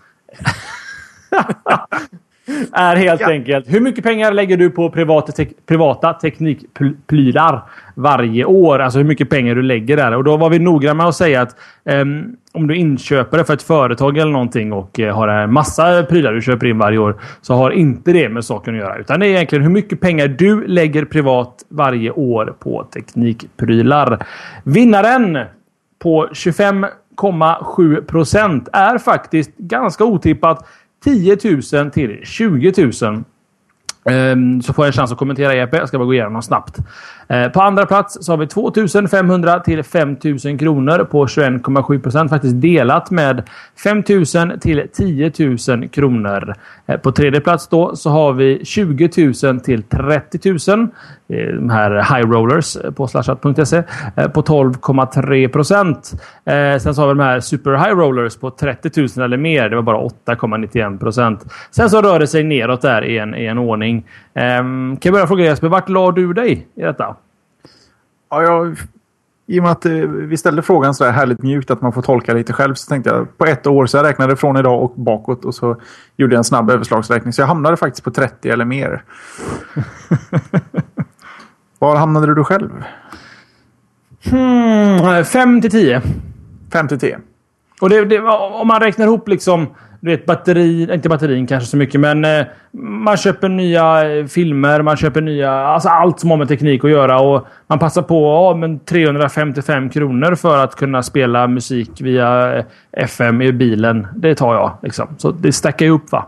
är 2.74 2.96
helt 2.96 3.22
Ja. 3.22 3.30
enkelt. 3.30 3.66
Hur 3.74 3.80
mycket 3.82 4.04
pengar 4.04 4.32
lägger 4.32 4.58
du 4.58 4.70
på 4.70 4.90
privata, 4.90 5.32
tek 5.32 5.50
privata 5.66 6.14
teknikprylar 6.14 7.62
varje 7.96 8.46
år? 8.46 8.80
Alltså 8.80 9.00
hur 9.00 9.06
mycket 9.06 9.30
pengar 9.30 9.56
du 9.56 9.62
lägger 9.62 9.98
där. 9.98 10.16
Och 10.16 10.24
då 10.24 10.38
var 10.38 10.50
vi 10.50 10.60
noggranna 10.60 10.94
med 10.94 11.06
att 11.06 11.16
säga 11.16 11.42
att 11.42 11.56
ehm, 11.86 12.36
om 12.54 12.68
du 12.68 12.76
inköper 12.76 13.38
det 13.38 13.46
för 13.46 13.54
ett 13.54 13.64
företag 13.64 14.18
eller 14.18 14.32
någonting 14.32 14.74
och 14.74 15.00
eh, 15.00 15.16
har 15.16 15.28
en 15.28 15.54
massa 15.54 16.04
prylar 16.04 16.34
du 16.34 16.42
köper 16.42 16.68
in 16.68 16.78
varje 16.78 16.98
år 16.98 17.16
så 17.42 17.54
har 17.54 17.72
inte 17.72 18.12
det 18.14 18.30
med 18.30 18.46
saken 18.46 18.74
att 18.74 18.80
göra. 18.80 18.98
Utan 18.98 19.20
det 19.20 19.28
är 19.28 19.30
egentligen 19.30 19.64
hur 19.64 19.72
mycket 19.72 20.02
pengar 20.02 20.28
du 20.28 20.68
lägger 20.68 21.06
privat 21.06 21.66
varje 21.70 22.12
år 22.12 22.56
på 22.60 22.84
teknikprylar. 22.94 24.26
Vinnaren 24.64 25.40
på 26.00 26.28
25,7 26.28 28.02
procent 28.06 28.70
är 28.74 28.98
faktiskt 28.98 29.58
ganska 29.58 30.04
otippat 30.04 30.68
10 31.06 31.38
000 31.74 31.92
till 31.92 32.20
20 32.24 32.92
000. 33.02 33.24
Ehm, 34.10 34.62
så 34.62 34.74
får 34.74 34.86
jag 34.86 34.88
en 34.88 34.94
chans 34.94 35.12
att 35.12 35.18
kommentera 35.18 35.56
Jeppe. 35.56 35.78
Jag 35.78 35.88
ska 35.88 35.98
bara 35.98 36.06
gå 36.06 36.14
igenom 36.14 36.34
dem 36.34 36.42
snabbt. 36.42 36.78
Eh, 37.28 37.48
på 37.48 37.62
andra 37.62 37.86
plats 37.86 38.18
så 38.22 38.32
har 38.32 38.38
vi 38.38 38.48
2500 38.48 39.60
till 39.60 39.84
5000 39.84 40.58
kronor 40.58 41.04
på 41.04 41.26
21,7 41.26 42.02
procent. 42.02 42.30
Faktiskt 42.30 42.62
delat 42.62 43.12
med 43.12 43.44
5000 43.84 44.60
till 44.60 44.88
10 44.94 45.32
000 45.68 45.90
kronor. 45.90 46.56
Eh, 46.86 46.98
på 46.98 47.12
tredje 47.12 47.42
plats 47.42 47.68
då 47.68 47.96
så 47.96 48.10
har 48.10 48.34
vi 48.34 48.66
20 48.66 49.10
000 49.44 49.60
till 49.60 49.84
30 49.84 50.76
000. 50.76 50.88
Är 51.28 51.54
De 51.54 51.70
här 51.70 51.92
high 51.92 52.32
rollers 52.32 52.78
eh, 52.78 52.92
på 52.92 53.08
slashat.se 53.08 53.84
eh, 54.16 54.28
på 54.28 54.42
12,3 54.42 55.48
procent. 55.48 56.14
Eh, 56.46 56.80
Sen 56.80 56.96
så 56.96 57.02
har 57.02 57.08
vi 57.08 57.14
de 57.14 57.24
här 57.24 57.40
super 57.40 57.72
high 57.72 57.98
rollers 57.98 58.36
på 58.38 58.52
30 58.52 59.02
000 59.18 59.26
eller 59.26 59.38
mer. 59.38 59.70
Det 59.70 59.76
var 59.76 59.84
bara 59.84 59.98
8,91 59.98 61.00
procent. 61.00 61.46
Sen 61.72 61.90
så 61.90 62.02
rör 62.02 62.20
det 62.20 62.28
sig 62.28 62.44
neråt 62.44 62.82
där 62.82 63.06
i 63.06 63.18
en, 63.18 63.36
i 63.36 63.46
en 63.46 63.58
ordning. 63.58 64.06
Ehm, 64.34 64.98
kan 64.98 65.10
jag 65.10 65.14
börja 65.14 65.28
fråga 65.28 65.44
Jesper, 65.44 65.68
vart 65.68 65.90
la 65.90 66.12
du 66.12 66.34
dig 66.34 66.68
i 66.76 66.82
detta? 66.82 67.16
Ja, 68.30 68.44
jag, 68.44 68.78
I 69.48 69.60
och 69.60 69.64
med 69.64 69.72
att 69.72 69.86
eh, 69.86 69.92
vi 70.08 70.38
ställde 70.38 70.62
frågan 70.62 70.94
så 70.96 71.06
här 71.06 71.12
härligt 71.12 71.42
mjukt 71.44 71.72
att 71.72 71.82
man 71.82 71.94
får 71.94 72.02
tolka 72.02 72.34
lite 72.34 72.54
själv 72.54 72.74
så 72.74 72.90
tänkte 72.90 73.10
jag 73.10 73.38
på 73.38 73.46
ett 73.46 73.68
år 73.68 73.86
så 73.86 73.98
jag 73.98 74.06
räknade 74.06 74.36
från 74.36 74.58
idag 74.58 74.84
och 74.84 74.94
bakåt 74.96 75.46
och 75.46 75.56
så 75.56 75.78
gjorde 76.18 76.34
jag 76.34 76.38
en 76.38 76.44
snabb 76.44 76.70
överslagsräkning. 76.72 77.34
Så 77.34 77.42
jag 77.42 77.48
hamnade 77.48 77.78
faktiskt 77.78 78.04
på 78.04 78.12
30 78.12 78.50
eller 78.50 78.66
mer. 78.66 79.04
Var 81.86 81.96
hamnade 81.96 82.36
du 82.36 82.44
själv? 82.44 82.70
Hmm, 84.30 85.26
5 85.26 85.62
till 85.62 85.72
10. 85.72 86.02
5 86.74 86.88
till 86.88 87.00
10. 87.00 87.20
Och 87.82 87.90
det, 87.90 88.06
det, 88.06 88.20
om 88.62 88.68
man 88.68 88.82
räknar 88.82 89.06
ihop 89.06 89.28
liksom, 89.28 89.68
du 90.00 90.12
vet 90.12 90.26
batteri, 90.26 90.94
inte 90.94 91.10
batterin 91.10 91.48
kanske 91.48 91.70
så 91.70 91.78
mycket, 91.78 92.02
men 92.02 92.26
eh, 92.26 92.46
man 92.72 93.18
köper 93.18 93.50
nya 93.50 94.10
eh, 94.10 94.26
filmer, 94.26 94.82
man 94.82 94.98
köper 94.98 95.22
nya, 95.22 95.52
alltså 95.52 95.90
allt 95.90 96.20
som 96.20 96.30
har 96.30 96.38
med 96.38 96.48
teknik 96.48 96.84
att 96.84 96.90
göra 96.90 97.20
och 97.20 97.48
man 97.68 97.80
passar 97.80 98.02
på 98.02 98.16
ja, 98.16 98.58
men 98.58 98.80
355 98.80 99.90
kronor 99.90 100.36
för 100.36 100.64
att 100.64 100.76
kunna 100.76 101.04
spela 101.04 101.48
musik 101.48 102.02
via 102.02 102.58
eh, 102.58 102.66
FM 102.92 103.42
i 103.42 103.52
bilen. 103.52 104.08
Det 104.16 104.36
tar 104.36 104.54
jag 104.54 104.78
liksom. 104.82 105.08
Så 105.18 105.32
det 105.32 105.52
stackar 105.52 105.86
ju 105.86 105.92
upp 105.92 106.12
va? 106.12 106.26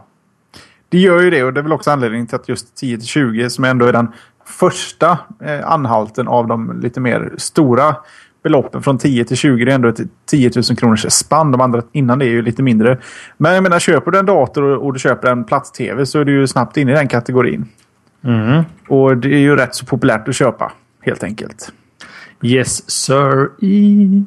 Det 0.90 0.98
gör 0.98 1.22
ju 1.22 1.30
det 1.30 1.44
och 1.44 1.54
det 1.54 1.60
är 1.60 1.64
väl 1.64 1.74
också 1.74 1.92
anledningen 1.92 2.28
till 2.28 2.36
att 2.36 2.50
just 2.50 2.78
10 2.78 2.98
till 2.98 3.08
20 3.08 3.50
som 3.50 3.64
ändå 3.64 3.86
är 3.86 3.94
den 3.94 4.08
första 4.48 5.20
eh, 5.42 5.72
anhalten 5.72 6.28
av 6.28 6.48
de 6.48 6.80
lite 6.82 7.00
mer 7.00 7.34
stora 7.38 7.96
beloppen 8.44 8.84
från 8.84 8.98
10 8.98 9.26
till 9.26 9.38
20. 9.38 9.66
Det 9.66 9.72
är 9.72 9.76
ändå 9.76 9.88
ett 9.88 10.00
10 10.26 10.52
000 10.56 10.64
kronors 10.64 11.06
spann. 11.10 11.52
De 11.52 11.62
andra 11.62 11.82
innan 11.92 12.20
det 12.20 12.26
är 12.26 12.30
ju 12.30 12.42
lite 12.42 12.64
mindre. 12.64 12.98
Men 13.38 13.54
jag 13.54 13.64
menar, 13.64 13.80
köper 13.80 14.12
du 14.12 14.20
en 14.20 14.26
dator 14.26 14.64
och, 14.64 14.94
du 14.94 15.00
köper 15.00 15.32
en 15.32 15.44
plats-tv 15.44 16.06
så 16.06 16.20
är 16.20 16.26
du 16.26 16.32
ju 16.32 16.48
snabbt 16.48 16.78
inne 16.78 16.92
i 16.92 16.96
den 16.96 17.08
kategorin. 17.08 17.66
Mm. 18.24 18.64
Och 18.88 19.18
det 19.18 19.34
är 19.34 19.40
ju 19.40 19.56
rätt 19.56 19.76
så 19.76 19.86
populärt 19.86 20.28
att 20.28 20.36
köpa, 20.36 20.72
helt 21.02 21.24
enkelt. 21.24 21.72
Yes 22.42 22.90
sir. 22.90 23.50
I. 23.60 24.24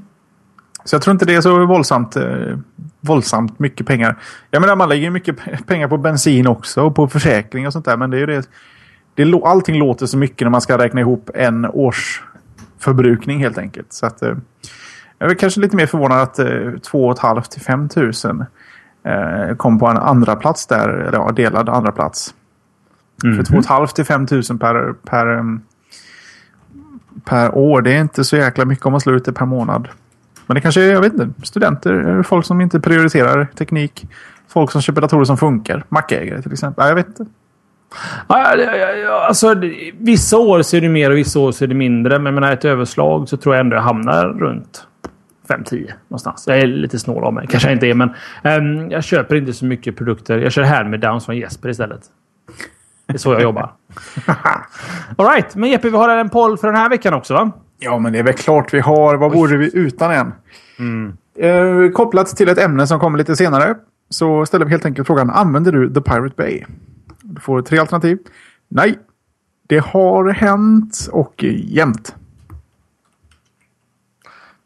Så 0.85 0.95
jag 0.95 1.03
tror 1.03 1.13
inte 1.13 1.25
det 1.25 1.35
är 1.35 1.41
så 1.41 1.67
våldsamt, 1.67 2.17
eh, 2.17 2.59
våldsamt 3.01 3.59
mycket 3.59 3.87
pengar. 3.87 4.19
Jag 4.51 4.61
menar, 4.61 4.77
man 4.77 4.89
lägger 4.89 5.11
mycket 5.11 5.67
pengar 5.67 5.89
på 5.89 5.97
bensin 5.97 6.47
också 6.47 6.83
och 6.83 6.95
på 6.95 7.09
försäkring 7.09 7.67
och 7.67 7.73
sånt 7.73 7.85
där. 7.85 7.97
Men 7.97 8.11
det 8.11 8.17
är 8.17 8.21
ju 8.21 8.27
det. 8.27 8.49
Det 9.15 9.41
allting 9.45 9.79
låter 9.79 10.07
så 10.07 10.19
mycket 10.19 10.47
när 10.47 10.51
man 10.51 10.61
ska 10.61 10.79
räkna 10.79 11.01
ihop 11.01 11.31
en 11.35 11.65
års 11.65 12.23
förbrukning 12.79 13.41
helt 13.41 13.59
enkelt. 13.59 13.93
Så 13.93 14.07
att, 14.07 14.23
eh, 14.23 14.37
jag 15.19 15.31
är 15.31 15.35
kanske 15.35 15.61
lite 15.61 15.77
mer 15.77 15.87
förvånad 15.87 16.21
att 16.21 16.39
eh, 16.39 16.47
2,5 16.47 17.43
till 17.43 17.61
5 17.61 17.89
000 17.97 18.45
eh, 19.05 19.57
kom 19.57 19.79
på 19.79 19.87
en 19.87 19.97
andra 19.97 20.37
plats 20.37 20.67
där. 20.67 20.89
Eller 20.89 21.19
ja, 21.19 21.33
delad 21.33 21.69
andra 21.69 21.93
plats. 21.93 22.35
Mm. 23.25 23.37
För 23.37 23.53
2,5 23.53 23.87
till 23.87 24.05
5 24.05 24.27
000 24.31 24.59
per, 24.59 24.93
per, 24.93 25.27
em, 25.27 25.63
per 27.25 27.55
år. 27.55 27.83
Det 27.83 27.93
är 27.93 28.01
inte 28.01 28.25
så 28.25 28.37
jäkla 28.37 28.65
mycket 28.65 28.87
om 28.87 28.93
man 28.93 29.01
slår 29.01 29.17
ut 29.17 29.25
det 29.25 29.33
per 29.33 29.47
månad. 29.47 29.89
Men 30.47 30.55
det 30.55 30.61
kanske 30.61 30.83
är, 30.83 30.93
jag 30.93 31.01
vet 31.01 31.13
inte, 31.13 31.47
studenter, 31.47 32.23
folk 32.23 32.47
som 32.47 32.61
inte 32.61 32.81
prioriterar 32.81 33.49
teknik. 33.55 34.09
Folk 34.49 34.71
som 34.71 34.83
köper 34.83 35.01
datorer 35.01 35.25
som 35.25 35.37
funkar. 35.37 35.85
Macägare 35.89 36.43
till 36.43 36.53
exempel. 36.53 36.83
Ja, 36.83 36.89
jag 36.89 36.95
vet 36.95 37.09
inte. 37.09 37.27
Alltså, 39.27 39.55
vissa 39.99 40.39
år 40.39 40.63
så 40.63 40.77
är 40.77 40.81
det 40.81 40.89
mer 40.89 41.11
och 41.11 41.17
vissa 41.17 41.39
år 41.39 41.53
så 41.53 41.65
är 41.65 41.69
det 41.69 41.75
mindre. 41.75 42.19
Men 42.19 42.35
med 42.35 42.53
ett 42.53 42.65
överslag 42.65 43.29
så 43.29 43.37
tror 43.37 43.55
jag 43.55 43.61
ändå 43.61 43.77
jag 43.77 43.83
hamnar 43.83 44.29
runt 44.29 44.87
5-10 45.49 45.91
någonstans. 46.09 46.45
Jag 46.47 46.59
är 46.59 46.67
lite 46.67 46.99
snål 46.99 47.25
av 47.25 47.33
mig. 47.33 47.47
Kanske 47.47 47.69
jag 47.69 47.77
inte 47.77 47.87
är, 47.87 47.95
men 47.95 48.11
um, 48.45 48.91
jag 48.91 49.05
köper 49.05 49.37
inte 49.37 49.53
så 49.53 49.65
mycket 49.65 49.97
produkter. 49.97 50.39
Jag 50.39 50.53
kör 50.53 50.63
hand 50.63 50.91
med 50.91 51.01
downs 51.01 51.25
från 51.25 51.37
Jesper 51.37 51.69
istället. 51.69 52.01
Det 53.07 53.15
är 53.15 53.19
så 53.19 53.33
jag 53.33 53.43
jobbar. 53.43 53.73
Alright, 55.17 55.57
men 55.57 55.71
Jeppe, 55.71 55.91
vi 55.91 55.97
har 55.97 56.09
en 56.09 56.31
poll 56.31 56.59
för 56.59 56.67
den 56.67 56.77
här 56.77 56.89
veckan 56.89 57.15
också 57.15 57.35
va? 57.35 57.51
Ja, 57.79 57.99
men 57.99 58.13
det 58.13 58.19
är 58.19 58.23
väl 58.23 58.35
klart 58.35 58.75
vi 58.75 58.81
har. 58.81 59.17
Vad 59.17 59.33
vore 59.33 59.57
vi 59.57 59.71
utan 59.77 60.11
en? 60.11 60.33
Mm. 60.79 61.13
Eh, 61.39 61.93
kopplat 61.93 62.37
till 62.37 62.49
ett 62.49 62.59
ämne 62.59 62.87
som 62.87 63.01
kommer 63.01 63.19
lite 63.19 63.37
senare 63.37 63.75
så 64.11 64.47
ställer 64.47 64.65
vi 64.65 64.71
helt 64.71 64.87
enkelt 64.87 65.07
frågan. 65.07 65.31
Använder 65.31 65.73
du 65.73 65.95
The 65.95 66.01
Pirate 66.01 66.35
Bay? 66.37 66.65
Du 67.31 67.41
får 67.41 67.63
tre 67.63 67.79
alternativ. 67.79 68.19
Nej, 68.69 68.99
det 69.67 69.79
har 69.79 70.29
hänt 70.29 71.09
och 71.13 71.45
jämt. 71.45 72.15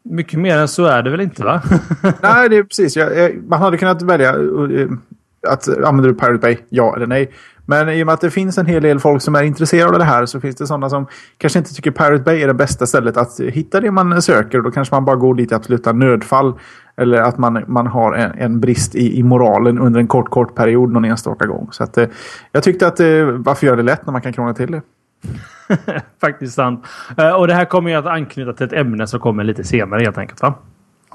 Mycket 0.03 0.39
mer 0.39 0.57
än 0.57 0.67
så 0.67 0.85
är 0.85 1.03
det 1.03 1.09
väl 1.09 1.21
inte 1.21 1.43
va? 1.43 1.61
nej, 2.21 2.49
det 2.49 2.57
är 2.57 2.63
precis. 2.63 2.95
Jag, 2.95 3.17
jag, 3.17 3.43
man 3.47 3.59
hade 3.59 3.77
kunnat 3.77 4.01
välja 4.01 4.35
uh, 4.37 4.91
att 5.47 5.67
använder 5.67 6.09
du 6.09 6.15
Pirate 6.15 6.37
Bay? 6.37 6.57
Ja 6.69 6.95
eller 6.95 7.07
nej. 7.07 7.31
Men 7.65 7.89
i 7.89 8.03
och 8.03 8.05
med 8.05 8.13
att 8.13 8.21
det 8.21 8.31
finns 8.31 8.57
en 8.57 8.65
hel 8.65 8.83
del 8.83 8.99
folk 8.99 9.21
som 9.21 9.35
är 9.35 9.43
intresserade 9.43 9.91
av 9.91 9.99
det 9.99 10.05
här 10.05 10.25
så 10.25 10.39
finns 10.41 10.55
det 10.55 10.67
sådana 10.67 10.89
som 10.89 11.07
kanske 11.37 11.59
inte 11.59 11.73
tycker 11.73 11.91
Pirate 11.91 12.23
Bay 12.23 12.41
är 12.41 12.47
det 12.47 12.53
bästa 12.53 12.85
stället 12.85 13.17
att 13.17 13.39
hitta 13.39 13.81
det 13.81 13.91
man 13.91 14.21
söker. 14.21 14.61
Då 14.61 14.71
kanske 14.71 14.95
man 14.95 15.05
bara 15.05 15.15
går 15.15 15.35
dit 15.35 15.51
i 15.51 15.55
absoluta 15.55 15.91
nödfall. 15.91 16.53
Eller 16.97 17.21
att 17.21 17.37
man, 17.37 17.63
man 17.67 17.87
har 17.87 18.13
en, 18.13 18.31
en 18.31 18.59
brist 18.59 18.95
i, 18.95 19.19
i, 19.19 19.23
moralen 19.23 19.79
under 19.79 19.99
en 19.99 20.07
kort, 20.07 20.29
kort 20.29 20.55
period 20.55 20.91
någon 20.91 21.05
enstaka 21.05 21.45
gång. 21.45 21.67
Så 21.71 21.83
att, 21.83 21.97
eh, 21.97 22.07
jag 22.51 22.63
tyckte 22.63 22.87
att 22.87 22.99
eh, 22.99 23.25
varför 23.25 23.67
göra 23.67 23.75
det 23.75 23.83
lätt 23.83 24.05
när 24.05 24.11
man 24.11 24.21
kan 24.21 24.33
krångla 24.33 24.53
till 24.53 24.71
det? 24.71 24.81
Faktiskt 26.21 26.53
sant. 26.53 26.85
Eh, 27.17 27.31
och 27.31 27.47
det 27.47 27.53
här 27.53 27.65
kommer 27.65 27.89
ju 27.89 27.95
att 27.95 28.05
anknyta 28.05 28.53
till 28.53 28.65
ett 28.65 28.73
ämne 28.73 29.07
som 29.07 29.19
kommer 29.19 29.43
lite 29.43 29.63
senare 29.63 30.03
helt 30.03 30.17
enkelt 30.17 30.41
va? 30.41 30.53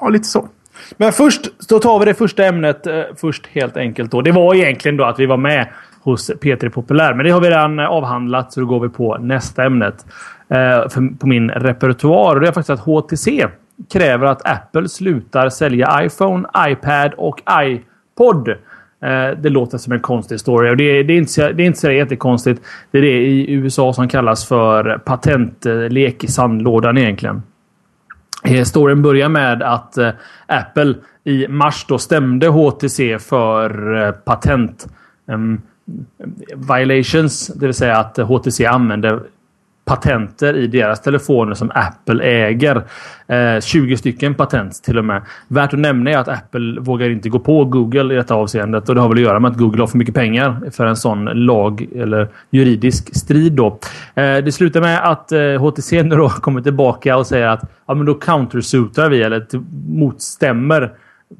Ja, 0.01 0.09
lite 0.09 0.29
så. 0.29 0.49
Men 0.97 1.13
först, 1.13 1.69
då 1.69 1.79
tar 1.79 1.99
vi 1.99 2.05
det 2.05 2.15
första 2.15 2.45
ämnet 2.45 2.87
först 3.17 3.47
helt 3.47 3.77
enkelt. 3.77 4.11
Då. 4.11 4.23
Det 4.23 4.33
var 4.33 4.55
egentligen 4.55 4.97
då 4.97 5.05
att 5.05 5.19
vi 5.19 5.27
var 5.27 5.37
med 5.37 5.69
hos 6.01 6.31
P3 6.31 6.69
Populär. 6.69 7.15
Men 7.15 7.27
det 7.27 7.33
har 7.33 7.41
vi 7.41 7.49
redan 7.49 7.79
eh, 7.79 7.87
avhandlat 7.87 8.53
så 8.53 8.61
då 8.61 8.67
går 8.67 8.81
vi 8.81 8.89
på 8.89 9.19
nästa 9.19 9.65
ämnet. 9.65 10.07
Eh, 10.51 10.89
för, 10.89 11.19
på 11.19 11.27
min 11.27 11.51
repertoar. 11.51 12.35
Och 12.35 12.41
det 12.41 12.49
är 12.49 12.53
faktiskt 12.53 12.71
att 12.71 12.81
HTC 12.81 13.49
kräver 13.93 14.27
att 14.27 14.47
Apple 14.47 14.89
slutar 14.89 15.49
sälja 15.49 16.05
iPhone, 16.05 16.49
iPad 16.69 17.15
och 17.17 17.41
iPod. 17.63 18.49
Eh, 18.49 19.39
det 19.43 19.49
låter 19.49 19.79
som 19.79 19.93
en 19.93 20.01
konstig 20.01 20.41
story 20.41 20.71
och 20.71 20.77
det 20.77 20.85
är, 20.85 21.05
det 21.05 21.13
är 21.13 21.17
inte, 21.19 21.33
så, 21.33 21.41
det 21.41 21.63
är 21.63 21.67
inte 21.67 21.79
så 21.79 21.91
jättekonstigt. 21.91 22.63
Det 22.91 22.99
är 22.99 23.03
det 23.03 23.23
i 23.27 23.53
USA 23.53 23.93
som 23.93 24.09
kallas 24.09 24.49
för 24.49 24.99
patentlek 24.99 26.25
i 26.25 26.27
sandlådan 26.27 26.99
egentligen. 26.99 27.43
Eh, 28.45 28.65
storyn 28.65 29.03
börjar 29.03 29.29
med 29.29 29.63
att 29.63 29.99
eh, 29.99 30.11
Apple 30.47 30.95
i 31.25 31.49
mars 31.49 31.85
då 31.89 31.99
stämde 31.99 32.49
HTC 32.49 33.19
för 33.19 34.13
patent 34.13 34.87
um, 35.27 35.63
violations. 36.55 37.47
Det 37.47 37.67
vill 37.67 37.75
säga 37.75 37.97
att 37.97 38.17
HTC 38.17 38.67
använder 38.67 39.21
patenter 39.91 40.57
i 40.57 40.67
deras 40.67 41.03
telefoner 41.03 41.55
som 41.55 41.71
Apple 41.75 42.25
äger. 42.25 42.83
Eh, 43.27 43.61
20 43.61 43.97
stycken 43.97 44.35
patent 44.35 44.83
till 44.83 44.99
och 44.99 45.05
med. 45.05 45.23
Värt 45.49 45.73
att 45.75 45.79
nämna 45.79 46.11
är 46.11 46.19
att 46.19 46.29
Apple 46.29 46.81
vågar 46.81 47.11
inte 47.11 47.29
gå 47.29 47.39
på 47.39 47.65
Google 47.65 48.15
i 48.15 48.17
detta 48.17 48.35
avseendet 48.35 48.89
och 48.89 48.95
det 48.95 49.01
har 49.01 49.09
väl 49.09 49.19
att 49.19 49.23
göra 49.23 49.41
med 49.41 49.51
att 49.51 49.59
Google 49.59 49.83
har 49.83 49.87
för 49.87 49.99
mycket 49.99 50.15
pengar 50.15 50.71
för 50.71 50.87
en 50.87 50.97
sån 50.97 51.25
lag 51.25 51.89
eller 51.97 52.29
juridisk 52.51 53.17
strid. 53.17 53.53
Då. 53.53 53.67
Eh, 54.15 54.37
det 54.37 54.55
slutar 54.55 54.81
med 54.81 55.11
att 55.11 55.33
eh, 55.33 55.41
HTC 55.41 56.03
nu 56.03 56.17
då 56.17 56.29
kommer 56.29 56.61
tillbaka 56.61 57.17
och 57.17 57.27
säger 57.27 57.47
att 57.47 57.63
ja, 57.87 57.95
men 57.95 58.07
då 58.07 58.15
countersuitar 58.15 59.11
vi 59.11 59.23
eller 59.23 59.47
motstämmer 59.89 60.93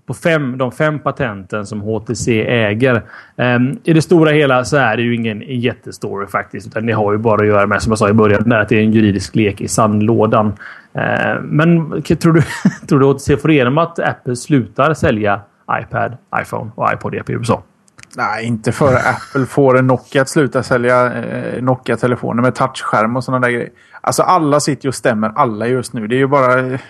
på 0.07 0.15
fem, 0.15 0.59
de 0.59 0.73
fem 0.73 0.99
patenten 0.99 1.67
som 1.67 1.81
HTC 1.81 2.43
äger. 2.49 3.03
Um, 3.37 3.79
I 3.85 3.93
det 3.93 4.03
stora 4.03 4.31
hela 4.31 4.65
så 4.65 4.77
är 4.77 4.97
det 4.97 5.03
ju 5.03 5.15
ingen 5.15 5.43
jättestory 5.47 6.27
faktiskt. 6.27 6.67
Utan 6.67 6.87
det 6.87 6.93
har 6.93 7.13
ju 7.13 7.19
bara 7.19 7.41
att 7.41 7.47
göra 7.47 7.67
med, 7.67 7.83
som 7.83 7.91
jag 7.91 7.99
sa 7.99 8.09
i 8.09 8.13
början, 8.13 8.43
med 8.47 8.61
att 8.61 8.69
det 8.69 8.77
är 8.77 8.83
en 8.83 8.93
juridisk 8.93 9.35
lek 9.35 9.61
i 9.61 9.69
sandlådan. 9.69 10.47
Uh, 10.47 11.43
men 11.43 12.03
tror 12.03 12.33
du, 12.33 12.43
tror 12.89 13.01
du 13.01 13.07
HTC 13.07 13.37
får 13.37 13.51
igenom 13.51 13.79
att 13.79 13.99
Apple 13.99 14.37
slutar 14.37 14.95
sälja 14.95 15.41
iPad, 15.83 16.17
iPhone 16.43 16.71
och 16.75 16.93
iPod 16.93 17.15
i 17.15 17.23
USA? 17.27 17.63
Nej, 18.17 18.47
inte 18.47 18.73
före 18.73 18.99
Apple 18.99 19.47
får 19.47 19.79
en 19.79 19.87
Nokia 19.87 20.23
att 20.23 20.29
sluta 20.29 20.63
sälja 20.63 21.13
eh, 21.13 21.63
Nokia-telefoner 21.63 22.43
med 22.43 22.55
touchskärm 22.55 23.17
och 23.17 23.25
sådana 23.25 23.47
där 23.47 23.53
grejer. 23.53 23.71
Alltså 24.01 24.23
alla 24.23 24.61
sitter 24.61 24.85
ju 24.85 24.89
och 24.89 24.95
stämmer 24.95 25.33
alla 25.35 25.67
just 25.67 25.93
nu. 25.93 26.07
Det 26.07 26.15
är 26.15 26.19
ju 26.19 26.27
bara... 26.27 26.59
Eh, 26.61 26.81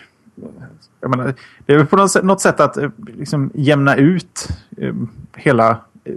jag 1.01 1.11
menar, 1.11 1.35
det 1.67 1.73
är 1.73 1.77
väl 1.77 1.87
på 1.87 1.97
något 2.23 2.41
sätt 2.41 2.61
att 2.61 2.77
eh, 2.77 2.91
liksom 3.07 3.51
jämna 3.55 3.97
ut 3.97 4.49
eh, 4.77 4.95
hela, 5.37 5.71
eh, 6.05 6.15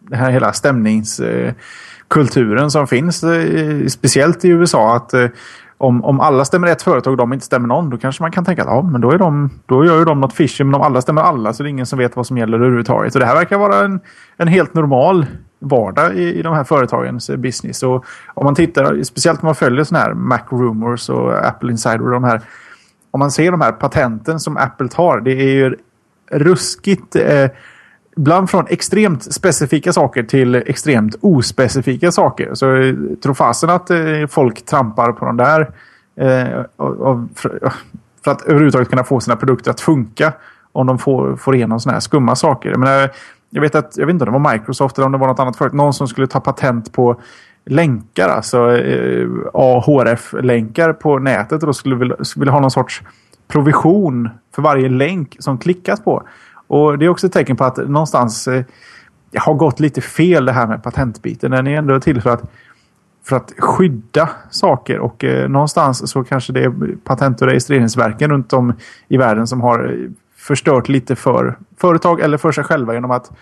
den 0.00 0.18
här 0.18 0.30
hela 0.30 0.52
stämningskulturen 0.52 2.64
eh, 2.64 2.68
som 2.68 2.86
finns. 2.86 3.24
Eh, 3.24 3.86
speciellt 3.86 4.44
i 4.44 4.48
USA. 4.48 4.96
att 4.96 5.14
om, 5.78 6.04
om 6.04 6.20
alla 6.20 6.44
stämmer 6.44 6.68
ett 6.68 6.82
företag 6.82 7.10
och 7.10 7.16
de 7.16 7.32
inte 7.32 7.46
stämmer 7.46 7.68
någon, 7.68 7.90
då 7.90 7.98
kanske 7.98 8.22
man 8.22 8.30
kan 8.30 8.44
tänka 8.44 8.62
att 8.62 8.68
ja, 8.68 8.82
men 8.82 9.00
då, 9.00 9.10
är 9.10 9.18
de, 9.18 9.50
då 9.66 9.84
gör 9.84 9.98
ju 9.98 10.04
de 10.04 10.20
något 10.20 10.32
fishy. 10.32 10.64
Men 10.64 10.74
om 10.74 10.82
alla 10.82 11.02
stämmer 11.02 11.22
alla 11.22 11.52
så 11.52 11.62
är 11.62 11.64
det 11.64 11.70
ingen 11.70 11.86
som 11.86 11.98
vet 11.98 12.16
vad 12.16 12.26
som 12.26 12.38
gäller 12.38 12.58
överhuvudtaget. 12.58 13.12
Så 13.12 13.18
det 13.18 13.26
här 13.26 13.34
verkar 13.34 13.58
vara 13.58 13.84
en, 13.84 14.00
en 14.36 14.48
helt 14.48 14.74
normal 14.74 15.26
vardag 15.58 16.16
i, 16.16 16.38
i 16.38 16.42
de 16.42 16.54
här 16.54 16.64
företagens 16.64 17.30
business. 17.30 17.82
Och 17.82 18.04
om 18.34 18.44
man 18.44 18.54
tittar, 18.54 19.02
speciellt 19.02 19.42
om 19.42 19.46
man 19.46 19.54
följer 19.54 19.84
sådana 19.84 20.04
här 20.04 20.14
Mac 20.14 20.40
Rumors 20.50 21.08
och 21.08 21.46
Apple 21.46 21.70
Insider 21.70 22.02
och 22.02 22.10
de 22.10 22.24
här 22.24 22.40
om 23.10 23.20
man 23.20 23.30
ser 23.30 23.50
de 23.50 23.60
här 23.60 23.72
patenten 23.72 24.40
som 24.40 24.56
Apple 24.56 24.88
tar, 24.88 25.20
det 25.20 25.32
är 25.32 25.52
ju 25.52 25.76
ruskigt 26.30 27.16
eh, 27.16 27.46
ibland 28.18 28.50
från 28.50 28.66
extremt 28.68 29.32
specifika 29.32 29.92
saker 29.92 30.22
till 30.22 30.54
extremt 30.54 31.16
ospecifika 31.20 32.12
saker. 32.12 32.54
Så 32.54 32.76
eh, 32.76 32.94
tro 33.22 33.34
fasen 33.34 33.70
att 33.70 33.90
eh, 33.90 34.26
folk 34.28 34.64
trampar 34.64 35.12
på 35.12 35.24
de 35.24 35.36
där 35.36 35.70
eh, 36.16 36.64
och, 36.76 37.18
för, 37.34 37.72
för, 38.24 38.30
att 38.30 38.42
överhuvudtaget 38.42 38.88
kunna 38.88 39.04
få 39.04 39.20
sina 39.20 39.36
produkter 39.36 39.70
att 39.70 39.80
funka 39.80 40.32
om 40.72 40.86
de 40.86 40.98
får, 40.98 41.36
får 41.36 41.54
igenom 41.54 41.80
sådana 41.80 41.94
här 41.94 42.00
skumma 42.00 42.36
saker. 42.36 42.70
Jag, 42.70 42.78
menar, 42.78 43.10
jag 43.50 43.60
vet 43.60 43.74
att, 43.74 43.96
jag 43.96 44.06
vet 44.06 44.12
inte 44.12 44.24
om 44.24 44.32
det 44.32 44.38
var 44.38 44.52
Microsoft 44.52 44.98
eller 44.98 45.06
om 45.06 45.12
det 45.12 45.18
var 45.18 45.26
något 45.26 45.40
annat 45.40 45.56
företag, 45.56 45.76
någon 45.76 45.94
som 45.94 46.08
skulle 46.08 46.26
ta 46.26 46.40
patent 46.40 46.92
på 46.92 47.20
länkar, 47.68 48.28
alltså 48.28 48.76
eh, 48.76 49.28
AHRF-länkar 49.54 50.92
på 50.92 51.18
nätet 51.18 51.62
och 51.62 51.66
då 51.66 51.72
skulle 51.72 51.96
vi 51.96 52.10
vilja 52.36 52.52
ha 52.52 52.60
någon 52.60 52.70
sorts 52.70 53.02
provision 53.48 54.28
för 54.54 54.62
varje 54.62 54.88
länk 54.88 55.36
som 55.38 55.58
klickas 55.58 56.00
på. 56.00 56.22
Och 56.66 56.98
det 56.98 57.04
är 57.04 57.08
också 57.08 57.26
ett 57.26 57.32
tecken 57.32 57.56
på 57.56 57.64
att 57.64 57.76
någonstans 57.76 58.48
eh, 58.48 58.64
har 59.36 59.54
gått 59.54 59.80
lite 59.80 60.00
fel 60.00 60.44
det 60.44 60.52
här 60.52 60.66
med 60.66 60.82
patentbiten. 60.82 61.50
Den 61.50 61.66
är 61.66 61.78
ändå 61.78 62.00
till 62.00 62.22
för 62.22 62.30
att, 62.30 62.42
för 63.24 63.36
att 63.36 63.52
skydda 63.58 64.28
saker 64.50 64.98
och 64.98 65.24
eh, 65.24 65.48
någonstans 65.48 66.10
så 66.10 66.24
kanske 66.24 66.52
det 66.52 66.64
är 66.64 66.96
patent 67.04 67.42
och 67.42 67.48
registreringsverken 67.48 68.30
runt 68.30 68.52
om 68.52 68.72
i 69.08 69.16
världen 69.16 69.46
som 69.46 69.60
har 69.60 69.84
eh, 69.84 70.10
förstört 70.36 70.88
lite 70.88 71.16
för 71.16 71.58
företag 71.76 72.20
eller 72.20 72.38
för 72.38 72.52
sig 72.52 72.64
själva 72.64 72.94
genom 72.94 73.10
att 73.10 73.32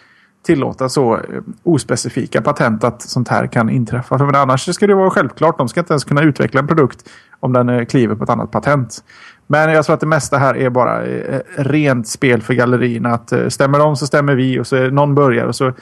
tillåta 0.46 0.88
så 0.88 1.14
eh, 1.14 1.22
ospecifika 1.62 2.42
patent 2.42 2.84
att 2.84 3.02
sånt 3.02 3.28
här 3.28 3.46
kan 3.46 3.70
inträffa. 3.70 4.18
För 4.18 4.36
annars 4.36 4.74
ska 4.74 4.86
det 4.86 4.94
vara 4.94 5.10
självklart. 5.10 5.58
De 5.58 5.68
ska 5.68 5.80
inte 5.80 5.92
ens 5.92 6.04
kunna 6.04 6.22
utveckla 6.22 6.60
en 6.60 6.66
produkt 6.66 7.08
om 7.40 7.52
den 7.52 7.68
eh, 7.68 7.84
kliver 7.84 8.14
på 8.14 8.24
ett 8.24 8.30
annat 8.30 8.50
patent. 8.50 9.04
Men 9.46 9.72
jag 9.72 9.84
tror 9.84 9.94
att 9.94 10.00
det 10.00 10.06
mesta 10.06 10.38
här 10.38 10.56
är 10.56 10.70
bara 10.70 11.04
eh, 11.04 11.40
rent 11.56 12.08
spel 12.08 12.42
för 12.42 12.54
gallerierna. 12.54 13.08
Att 13.08 13.32
stämmer 13.48 13.78
de 13.78 13.96
så 13.96 14.06
stämmer 14.06 14.34
vi 14.34 14.60
och 14.60 14.66
så 14.66 14.90
någon 14.90 15.14
börjar 15.14 15.46
och 15.46 15.56
så 15.56 15.72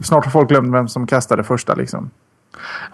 snart 0.00 0.24
har 0.24 0.30
folk 0.30 0.48
glömt 0.48 0.74
vem 0.74 0.88
som 0.88 1.06
kastade 1.06 1.44
första 1.44 1.74
liksom. 1.74 2.10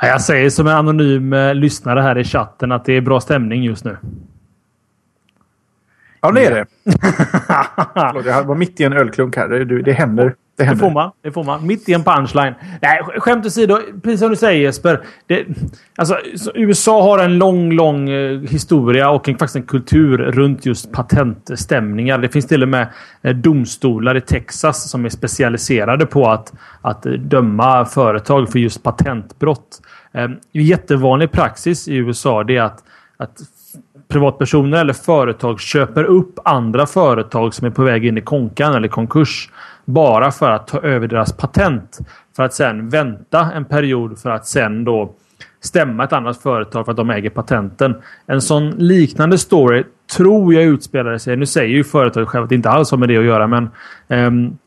Jag 0.01 0.21
säger 0.21 0.51
som 0.51 0.67
en 0.67 0.77
anonym 0.77 1.35
lyssnare 1.55 2.01
här 2.01 2.19
i 2.19 2.25
chatten 2.25 2.73
att 2.73 2.85
det 2.85 2.93
är 2.93 3.01
bra 3.01 3.21
stämning 3.21 3.63
just 3.63 3.85
nu. 3.85 3.97
Ja, 6.21 6.31
det 6.31 6.45
är 6.45 6.51
det. 6.51 6.67
Förlåt, 7.93 8.27
jag 8.27 8.45
var 8.45 8.55
mitt 8.55 8.81
i 8.81 8.85
en 8.85 8.93
ölklunk 8.93 9.37
här. 9.37 9.49
Det, 9.49 9.83
det 9.83 9.93
händer. 9.93 10.35
Det, 10.59 10.65
det, 10.65 10.77
får 10.77 10.91
man. 10.91 11.11
det 11.23 11.33
får 11.33 11.45
man. 11.45 11.67
Mitt 11.67 11.89
i 11.89 11.93
en 11.93 12.05
punchline. 12.05 12.55
Nej, 12.83 13.03
skämt 13.17 13.47
åsido. 13.47 13.79
Precis 14.03 14.21
som 14.21 14.31
du 14.31 14.37
säger 14.37 14.63
Jesper. 14.63 15.01
Det, 15.27 15.47
alltså, 15.97 16.19
USA 16.55 17.03
har 17.03 17.19
en 17.19 17.39
lång, 17.39 17.73
lång 17.73 18.09
eh, 18.09 18.41
historia 18.41 19.11
och 19.11 19.29
en, 19.29 19.39
faktiskt 19.39 19.57
en 19.57 19.63
kultur 19.63 20.19
runt 20.19 20.67
just 20.67 20.93
patentstämningar. 20.93 22.19
Det 22.19 22.29
finns 22.29 22.47
till 22.47 22.63
och 22.63 22.69
med 22.69 22.87
eh, 23.23 23.35
domstolar 23.35 24.17
i 24.17 24.21
Texas 24.21 24.91
som 24.91 25.05
är 25.05 25.09
specialiserade 25.09 26.07
på 26.07 26.31
att, 26.31 26.53
att 26.83 27.03
döma 27.03 27.85
företag 27.85 28.53
för 28.53 28.59
just 28.59 28.83
patentbrott. 28.83 29.81
Eh, 30.13 30.29
jättevanlig 30.53 31.33
praxis 31.33 31.89
i 31.89 31.95
USA 31.95 32.45
det 32.45 32.57
är 32.57 32.63
att, 32.63 32.85
att 33.17 33.39
privatpersoner 34.09 34.81
eller 34.81 34.93
företag 34.93 35.61
köper 35.61 36.05
upp 36.05 36.39
andra 36.45 36.87
företag 36.87 37.55
som 37.55 37.67
är 37.67 37.71
på 37.71 37.83
väg 37.83 38.07
in 38.07 38.19
i 38.19 38.21
konkan 38.21 38.75
eller 38.75 38.89
konkurs. 38.89 39.51
Bara 39.85 40.31
för 40.31 40.51
att 40.51 40.67
ta 40.67 40.81
över 40.81 41.07
deras 41.07 41.33
patent. 41.33 41.99
För 42.37 42.43
att 42.43 42.55
sen 42.55 42.89
vänta 42.89 43.53
en 43.55 43.65
period 43.65 44.19
för 44.19 44.31
att 44.31 44.47
sen 44.47 44.85
då 44.85 45.15
stämma 45.61 46.05
ett 46.05 46.13
annat 46.13 46.43
företag 46.43 46.85
för 46.85 46.93
att 46.93 46.97
de 46.97 47.11
äger 47.11 47.31
patenten. 47.31 47.95
En 48.27 48.41
sån 48.41 48.71
liknande 48.71 49.39
story 49.39 49.85
tror 50.17 50.55
jag 50.55 50.65
utspelade 50.65 51.19
sig. 51.19 51.37
Nu 51.37 51.47
säger 51.47 51.75
ju 51.75 51.85
företaget 51.85 52.29
själv 52.29 52.45
att 52.45 52.49
det 52.49 52.55
inte 52.55 52.71
alls 52.71 52.91
har 52.91 52.99
med 52.99 53.09
det 53.09 53.17
att 53.17 53.25
göra, 53.25 53.47
men 53.47 53.71
um, 54.09 54.59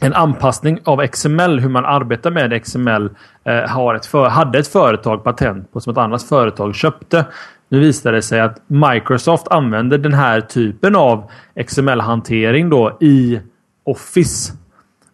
en 0.00 0.14
anpassning 0.14 0.78
av 0.84 1.06
XML, 1.06 1.60
hur 1.60 1.68
man 1.68 1.84
arbetar 1.84 2.30
med 2.30 2.64
XML, 2.64 3.10
eh, 3.44 3.54
har 3.54 3.94
ett 3.94 4.06
för, 4.06 4.28
hade 4.28 4.58
ett 4.58 4.68
företag 4.68 5.24
patent 5.24 5.72
på 5.72 5.80
som 5.80 5.90
ett 5.90 5.98
annat 5.98 6.22
företag 6.22 6.74
köpte. 6.74 7.24
Nu 7.70 7.80
visade 7.80 8.16
det 8.16 8.22
sig 8.22 8.40
att 8.40 8.62
Microsoft 8.66 9.48
använder 9.48 9.98
den 9.98 10.14
här 10.14 10.40
typen 10.40 10.96
av 10.96 11.30
XML-hantering 11.54 12.70
då 12.70 12.98
i 13.00 13.40
Office. 13.84 14.52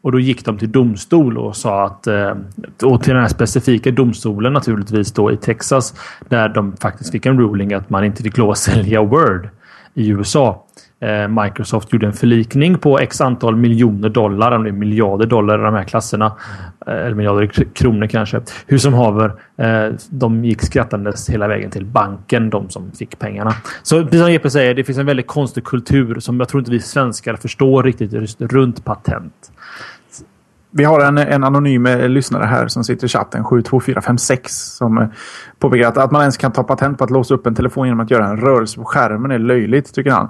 Och 0.02 0.12
då 0.12 0.20
gick 0.20 0.44
de 0.44 0.58
till 0.58 0.72
domstol 0.72 1.38
och 1.38 1.56
sa 1.56 1.84
att... 1.86 2.06
Eh, 2.06 2.34
och 2.82 3.02
till 3.02 3.12
den 3.12 3.22
här 3.22 3.28
specifika 3.28 3.90
domstolen 3.90 4.52
naturligtvis 4.52 5.12
då 5.12 5.32
i 5.32 5.36
Texas. 5.36 5.94
Där 6.28 6.48
de 6.48 6.76
faktiskt 6.76 7.12
fick 7.12 7.26
en 7.26 7.38
ruling 7.38 7.72
att 7.74 7.90
man 7.90 8.04
inte 8.04 8.22
fick 8.22 8.36
lov 8.36 8.50
att 8.50 8.58
sälja 8.58 9.02
Word 9.02 9.48
i 9.94 10.08
USA. 10.08 10.66
Eh, 11.00 11.28
Microsoft 11.28 11.92
gjorde 11.92 12.06
en 12.06 12.12
förlikning 12.12 12.78
på 12.78 12.98
x 12.98 13.20
antal 13.20 13.56
miljoner 13.56 14.08
dollar, 14.08 14.52
om 14.52 14.62
det 14.62 14.70
är 14.70 14.72
miljarder 14.72 15.26
dollar 15.26 15.58
i 15.58 15.62
de 15.62 15.74
här 15.74 15.84
klasserna. 15.84 16.26
Eh, 16.86 16.94
eller 16.94 17.14
miljarder 17.14 17.46
kronor 17.74 18.06
kanske. 18.06 18.40
Hur 18.66 18.78
som 18.78 18.94
haver, 18.94 19.32
eh, 19.56 19.94
de 20.10 20.44
gick 20.44 20.62
skrattandes 20.62 21.30
hela 21.30 21.48
vägen 21.48 21.70
till 21.70 21.86
banken, 21.86 22.50
de 22.50 22.70
som 22.70 22.92
fick 22.92 23.18
pengarna. 23.18 23.52
Så 23.82 24.04
precis 24.04 24.20
som 24.20 24.32
Jeppe 24.32 24.50
säger, 24.50 24.74
det 24.74 24.84
finns 24.84 24.98
en 24.98 25.06
väldigt 25.06 25.26
konstig 25.26 25.64
kultur 25.64 26.20
som 26.20 26.40
jag 26.40 26.48
tror 26.48 26.60
inte 26.60 26.70
vi 26.70 26.80
svenskar 26.80 27.36
förstår 27.36 27.82
riktigt 27.82 28.40
runt 28.40 28.84
patent. 28.84 29.52
Vi 30.70 30.84
har 30.84 31.00
en, 31.00 31.18
en 31.18 31.44
anonym 31.44 31.84
lyssnare 31.84 32.44
här 32.44 32.68
som 32.68 32.84
sitter 32.84 33.04
i 33.04 33.08
chatten, 33.08 33.44
72456, 33.44 34.52
som 34.52 35.08
påpekar 35.58 35.88
att, 35.88 35.96
att 35.96 36.10
man 36.10 36.20
ens 36.20 36.36
kan 36.36 36.52
ta 36.52 36.62
patent 36.62 36.98
på 36.98 37.04
att 37.04 37.10
låsa 37.10 37.34
upp 37.34 37.46
en 37.46 37.54
telefon 37.54 37.86
genom 37.86 38.00
att 38.00 38.10
göra 38.10 38.26
en 38.26 38.36
rörelse 38.36 38.76
på 38.76 38.84
skärmen 38.84 39.30
är 39.30 39.38
löjligt, 39.38 39.94
tycker 39.94 40.10
han. 40.10 40.28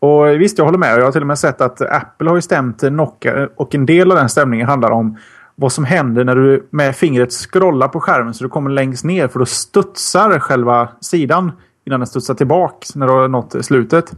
Och 0.00 0.40
visst, 0.40 0.58
jag 0.58 0.64
håller 0.64 0.78
med. 0.78 0.98
Jag 0.98 1.04
har 1.04 1.12
till 1.12 1.20
och 1.20 1.26
med 1.26 1.38
sett 1.38 1.60
att 1.60 1.80
Apple 1.80 2.28
har 2.28 2.36
ju 2.36 2.42
stämt 2.42 2.82
Nokia 2.82 3.48
och 3.56 3.74
en 3.74 3.86
del 3.86 4.10
av 4.12 4.16
den 4.16 4.28
stämningen 4.28 4.66
handlar 4.66 4.90
om 4.90 5.16
vad 5.54 5.72
som 5.72 5.84
händer 5.84 6.24
när 6.24 6.36
du 6.36 6.68
med 6.70 6.96
fingret 6.96 7.32
scrollar 7.32 7.88
på 7.88 8.00
skärmen 8.00 8.34
så 8.34 8.44
du 8.44 8.50
kommer 8.50 8.70
längst 8.70 9.04
ner 9.04 9.28
för 9.28 9.38
då 9.38 9.46
studsar 9.46 10.38
själva 10.38 10.88
sidan 11.00 11.52
innan 11.84 12.00
den 12.00 12.06
studsar 12.06 12.34
tillbaks 12.34 12.94
när 12.94 13.06
du 13.06 13.12
har 13.12 13.28
nått 13.28 13.64
slutet. 13.64 14.10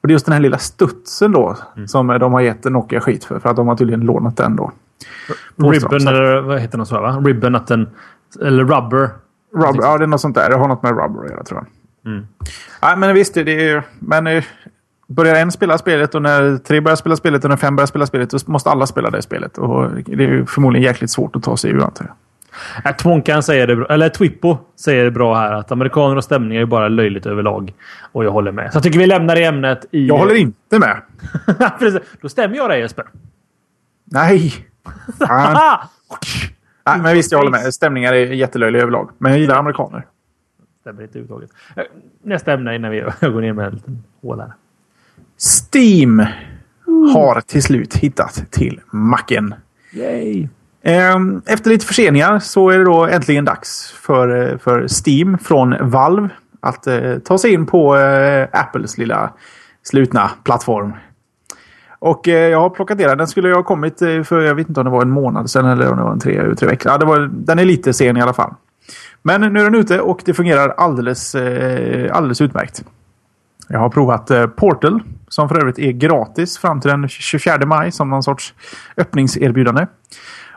Och 0.00 0.08
det 0.08 0.10
är 0.10 0.12
just 0.12 0.26
den 0.26 0.32
här 0.32 0.40
lilla 0.40 0.58
studsen 0.58 1.32
då 1.32 1.56
mm. 1.76 1.88
som 1.88 2.06
de 2.06 2.32
har 2.32 2.40
gett 2.40 2.64
Nokia 2.64 3.00
skit 3.00 3.24
för. 3.24 3.38
För 3.38 3.50
att 3.50 3.56
de 3.56 3.68
har 3.68 3.76
tydligen 3.76 4.00
lånat 4.00 4.36
den 4.36 4.56
då. 4.56 4.72
Ribbon 5.56 6.08
eller 6.08 6.40
vad 6.40 6.60
heter 6.60 6.78
den 6.78 6.86
så 6.86 7.00
va? 7.00 7.22
Ribbon 7.24 7.54
att 7.54 7.66
den... 7.66 7.88
Eller 8.42 8.64
rubber. 8.64 9.10
Rubber, 9.54 9.82
ja 9.82 9.98
det 9.98 10.04
är 10.04 10.06
något 10.06 10.20
sånt 10.20 10.34
där. 10.34 10.50
Det 10.50 10.56
har 10.56 10.68
något 10.68 10.82
med 10.82 10.90
rubber 10.90 11.24
att 11.24 11.30
göra 11.30 11.44
tror 11.44 11.60
jag. 11.60 12.12
Mm. 12.12 12.26
Nej, 12.82 12.96
men 12.96 13.14
visst, 13.14 13.34
det 13.34 13.40
är 13.40 13.74
ju... 13.74 13.82
Men 13.98 14.26
eh, 14.26 14.44
börjar 15.08 15.34
en 15.34 15.52
spela 15.52 15.78
spelet 15.78 16.14
och 16.14 16.22
när 16.22 16.58
tre 16.58 16.80
börjar 16.80 16.96
spela 16.96 17.16
spelet 17.16 17.44
och 17.44 17.50
när 17.50 17.56
fem 17.56 17.76
börjar 17.76 17.86
spela 17.86 18.06
spelet 18.06 18.30
då 18.30 18.38
måste 18.46 18.70
alla 18.70 18.86
spela 18.86 19.10
det 19.10 19.22
spelet. 19.22 19.58
Och 19.58 19.90
det 20.06 20.24
är 20.24 20.44
förmodligen 20.44 20.84
jäkligt 20.84 21.10
svårt 21.10 21.36
att 21.36 21.42
ta 21.42 21.56
sig 21.56 21.70
ur 21.70 21.82
antar 21.82 22.04
jag. 22.04 22.14
Äh, 22.84 22.96
Twonkan 22.96 23.42
säger 23.42 23.66
det 23.66 23.76
bra, 23.76 23.86
eller 23.86 24.08
Twippo 24.08 24.56
säger 24.76 25.04
det 25.04 25.10
bra 25.10 25.34
här 25.34 25.52
att 25.52 25.72
amerikaner 25.72 26.16
och 26.16 26.24
stämningar 26.24 26.62
är 26.62 26.66
bara 26.66 26.88
löjligt 26.88 27.26
överlag. 27.26 27.72
Och 28.12 28.24
jag 28.24 28.30
håller 28.30 28.52
med. 28.52 28.72
Så 28.72 28.76
jag 28.76 28.82
tycker 28.82 28.98
vi 28.98 29.06
lämnar 29.06 29.36
det 29.36 29.44
ämnet 29.44 29.84
i... 29.90 30.06
Jag 30.06 30.18
håller 30.18 30.34
inte 30.34 30.78
med. 30.78 31.02
Då 32.20 32.28
stämmer 32.28 32.56
jag 32.56 32.70
dig 32.70 32.80
Jesper. 32.80 33.04
Nej! 34.04 34.66
Nej, 36.86 37.00
men 37.00 37.14
visst, 37.14 37.32
jag 37.32 37.38
håller 37.38 37.50
med. 37.50 37.74
Stämningar 37.74 38.12
är 38.12 38.26
jättelöjliga 38.32 38.82
överlag. 38.82 39.10
Men 39.18 39.32
jag 39.32 39.40
gillar 39.40 39.56
amerikaner. 39.56 40.06
Stämmer 40.80 41.02
inte 41.02 41.18
överhuvudtaget. 41.18 41.50
Äh, 41.76 41.84
nästa 42.22 42.52
ämne 42.52 42.76
innan 42.76 42.90
vi 42.90 43.00
går 43.20 43.40
ner 43.40 43.52
med 43.52 43.66
en 43.66 43.72
liten 43.72 44.04
hål 44.22 44.40
här. 44.40 44.52
Steam 45.38 46.26
har 47.14 47.40
till 47.40 47.62
slut 47.62 47.94
hittat 47.94 48.44
till 48.50 48.80
macken. 48.90 49.54
Yay. 49.92 50.48
Ehm, 50.82 51.42
efter 51.46 51.70
lite 51.70 51.86
förseningar 51.86 52.38
så 52.38 52.70
är 52.70 52.78
det 52.78 52.84
då 52.84 53.06
äntligen 53.06 53.44
dags 53.44 53.92
för, 53.92 54.52
eh, 54.52 54.58
för 54.58 54.86
Steam 55.06 55.38
från 55.38 55.90
Valve 55.90 56.28
att 56.60 56.86
eh, 56.86 57.18
ta 57.24 57.38
sig 57.38 57.52
in 57.52 57.66
på 57.66 57.96
eh, 57.96 58.48
Apples 58.52 58.98
lilla 58.98 59.32
slutna 59.82 60.30
plattform. 60.44 60.92
Och 61.98 62.28
eh, 62.28 62.48
jag 62.48 62.60
har 62.60 62.70
plockat 62.70 62.98
ner 62.98 63.08
den. 63.08 63.18
Den 63.18 63.26
skulle 63.26 63.54
ha 63.54 63.62
kommit 63.62 64.02
eh, 64.02 64.22
för, 64.22 64.40
jag 64.40 64.54
vet 64.54 64.68
inte 64.68 64.80
om 64.80 64.84
det 64.84 64.92
var 64.92 65.02
en 65.02 65.10
månad 65.10 65.50
sedan 65.50 65.66
eller 65.66 65.90
om 65.90 65.96
det 65.96 66.02
var 66.02 66.12
en 66.12 66.20
tre, 66.20 66.54
tre 66.54 66.68
veckor. 66.68 66.92
Ja, 66.92 66.98
det 66.98 67.06
var, 67.06 67.30
den 67.32 67.58
är 67.58 67.64
lite 67.64 67.92
sen 67.92 68.16
i 68.16 68.20
alla 68.20 68.32
fall. 68.32 68.54
Men 69.22 69.40
nu 69.40 69.60
är 69.60 69.64
den 69.64 69.74
ute 69.74 70.00
och 70.00 70.22
det 70.24 70.34
fungerar 70.34 70.68
alldeles, 70.68 71.34
eh, 71.34 72.16
alldeles 72.16 72.40
utmärkt. 72.40 72.84
Jag 73.68 73.78
har 73.78 73.88
provat 73.88 74.30
eh, 74.30 74.46
Portal 74.46 75.02
som 75.28 75.48
för 75.48 75.60
övrigt 75.60 75.78
är 75.78 75.92
gratis 75.92 76.58
fram 76.58 76.80
till 76.80 76.90
den 76.90 77.08
24 77.08 77.66
maj 77.66 77.92
som 77.92 78.10
någon 78.10 78.22
sorts 78.22 78.54
öppningserbjudande. 78.96 79.86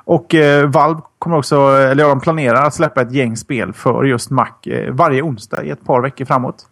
Och 0.03 0.35
eh, 0.35 0.69
Valve 0.69 1.01
kommer 1.19 1.37
också, 1.37 1.55
eller 1.57 2.03
ja, 2.03 2.09
de 2.09 2.19
planerar 2.19 2.65
att 2.65 2.73
släppa 2.73 3.01
ett 3.01 3.11
gäng 3.11 3.37
spel 3.37 3.73
för 3.73 4.03
just 4.03 4.29
Mac 4.29 4.47
eh, 4.65 4.93
varje 4.93 5.21
onsdag 5.21 5.63
i 5.63 5.69
ett 5.69 5.85
par 5.85 6.01
veckor 6.01 6.25
framåt. 6.25 6.65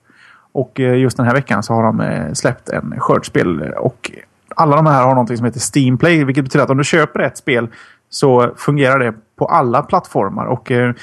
Och 0.52 0.80
eh, 0.80 0.98
just 0.98 1.18
den 1.18 1.26
här 1.26 1.34
veckan 1.34 1.64
så 1.64 1.74
har 1.74 1.84
de 1.84 2.02
eh, 2.02 2.34
släppt 2.34 2.70
en 2.70 3.00
skördspel 3.00 3.62
eh, 3.62 3.70
och 3.70 4.12
alla 4.56 4.76
de 4.76 4.86
här 4.86 5.04
har 5.04 5.16
något 5.16 5.38
som 5.38 5.46
heter 5.46 5.62
Steam 5.76 5.98
Play, 5.98 6.24
vilket 6.24 6.44
betyder 6.44 6.64
att 6.64 6.70
om 6.70 6.78
du 6.78 6.84
köper 6.84 7.20
ett 7.20 7.38
spel 7.38 7.68
så 8.10 8.54
fungerar 8.58 9.00
det 9.00 9.14
på 9.36 9.46
alla 9.46 9.82
plattformar. 9.82 10.46
Och 10.46 10.72
eh, 10.72 10.94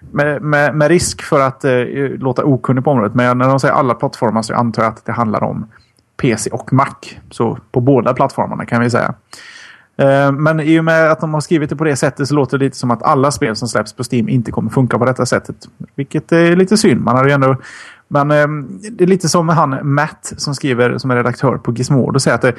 med, 0.00 0.42
med, 0.42 0.74
med, 0.74 0.88
risk 0.88 1.22
för 1.22 1.40
att 1.40 1.64
eh, 1.64 1.72
låta 2.18 2.44
okunnig 2.44 2.84
på 2.84 2.90
området, 2.90 3.14
men 3.14 3.38
när 3.38 3.48
de 3.48 3.60
säger 3.60 3.74
alla 3.74 3.94
plattformar 3.94 4.42
så 4.42 4.54
antar 4.54 4.82
jag 4.82 4.92
att 4.92 5.04
det 5.04 5.12
handlar 5.12 5.44
om 5.44 5.66
PC 6.16 6.50
och 6.50 6.72
Mac. 6.72 6.94
Så 7.30 7.58
på 7.72 7.80
båda 7.80 8.14
plattformarna 8.14 8.66
kan 8.66 8.80
vi 8.80 8.90
säga. 8.90 9.14
Eh, 9.98 10.32
men 10.32 10.60
i 10.60 10.80
och 10.80 10.84
med 10.84 11.10
att 11.10 11.20
de 11.20 11.34
har 11.34 11.40
skrivit 11.40 11.70
det 11.70 11.76
på 11.76 11.84
det 11.84 11.96
sättet 11.96 12.28
så 12.28 12.34
låter 12.34 12.58
det 12.58 12.64
lite 12.64 12.76
som 12.76 12.90
att 12.90 13.02
alla 13.02 13.30
spel 13.30 13.56
som 13.56 13.68
släpps 13.68 13.92
på 13.92 14.02
Steam 14.12 14.28
inte 14.28 14.52
kommer 14.52 14.70
funka 14.70 14.98
på 14.98 15.04
detta 15.04 15.26
sättet. 15.26 15.56
Vilket 15.94 16.32
är 16.32 16.56
lite 16.56 16.76
synd. 16.76 17.00
Man 17.00 17.16
hade 17.16 17.28
ju 17.28 17.34
ändå 17.34 17.56
men 18.08 18.30
eh, 18.30 18.46
det 18.90 19.04
är 19.04 19.08
lite 19.08 19.28
som 19.28 19.48
han 19.48 19.94
Matt 19.94 20.32
som 20.36 20.54
skriver 20.54 20.98
som 20.98 21.10
är 21.10 21.16
redaktör 21.16 21.56
på 21.56 21.72
Gizmodo 21.72 22.14
och 22.14 22.22
säger 22.22 22.34
att 22.34 22.42
det, 22.42 22.54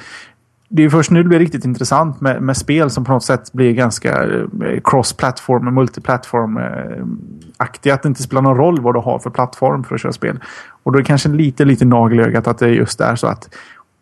det 0.70 0.84
är 0.84 0.90
först 0.90 1.12
nu 1.12 1.24
det 1.24 1.30
blir 1.30 1.40
riktigt 1.40 1.66
intressant 1.66 2.22
med, 2.22 2.42
med 2.42 2.58
spel 2.58 2.90
som 2.90 3.06
på 3.06 3.12
något 3.12 3.24
sätt 3.24 3.54
blir 3.54 3.74
ganska 3.74 4.24
eh, 4.24 4.46
cross-platform, 4.84 5.74
multiplatform-aktiga. 5.74 7.94
Att 7.94 8.04
det 8.04 8.08
inte 8.08 8.24
spelar 8.24 8.42
någon 8.42 8.58
roll 8.58 8.82
vad 8.82 8.96
du 8.96 9.00
har 9.00 9.20
för 9.20 9.30
plattform 9.30 9.84
för 9.84 9.96
att 9.96 10.02
köra 10.02 10.12
spel. 10.12 10.40
Och 10.84 10.92
då 10.92 10.98
är 10.98 11.02
det 11.02 11.08
kanske 11.08 11.30
lite, 11.30 11.66
lite 11.66 11.86
nagel 11.86 12.20
i 12.20 12.24
ögat 12.24 12.48
att 12.48 12.58
det 12.58 12.70
just 12.70 13.02
är 13.02 13.16
så 13.16 13.28
att 13.28 13.50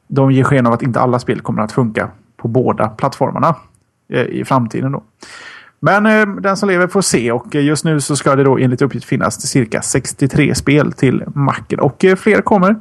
de 0.08 0.32
ger 0.32 0.43
sken 0.43 0.67
av 0.67 0.73
att 0.73 0.82
inte 0.82 0.99
alla 0.99 1.19
spel 1.19 1.41
kommer 1.41 1.62
att 1.62 1.71
funka 1.71 2.10
på 2.38 2.47
båda 2.47 2.88
plattformarna 2.88 3.56
eh, 4.10 4.21
i 4.21 4.45
framtiden. 4.45 4.91
Då. 4.91 5.04
Men 5.80 6.06
eh, 6.06 6.28
den 6.28 6.58
som 6.58 6.69
lever 6.69 6.88
får 6.88 7.01
se 7.01 7.32
och 7.32 7.56
eh, 7.56 7.63
just 7.63 7.86
nu 7.86 8.01
så 8.01 8.15
ska 8.15 8.36
det 8.36 8.43
då 8.43 8.58
enligt 8.58 8.82
uppgift 8.82 9.06
finnas 9.06 9.41
cirka 9.41 9.82
63 9.82 10.56
spel 10.56 10.91
till 10.91 11.23
macken 11.36 11.80
och 11.80 12.06
fler 12.17 12.41
kommer. 12.41 12.75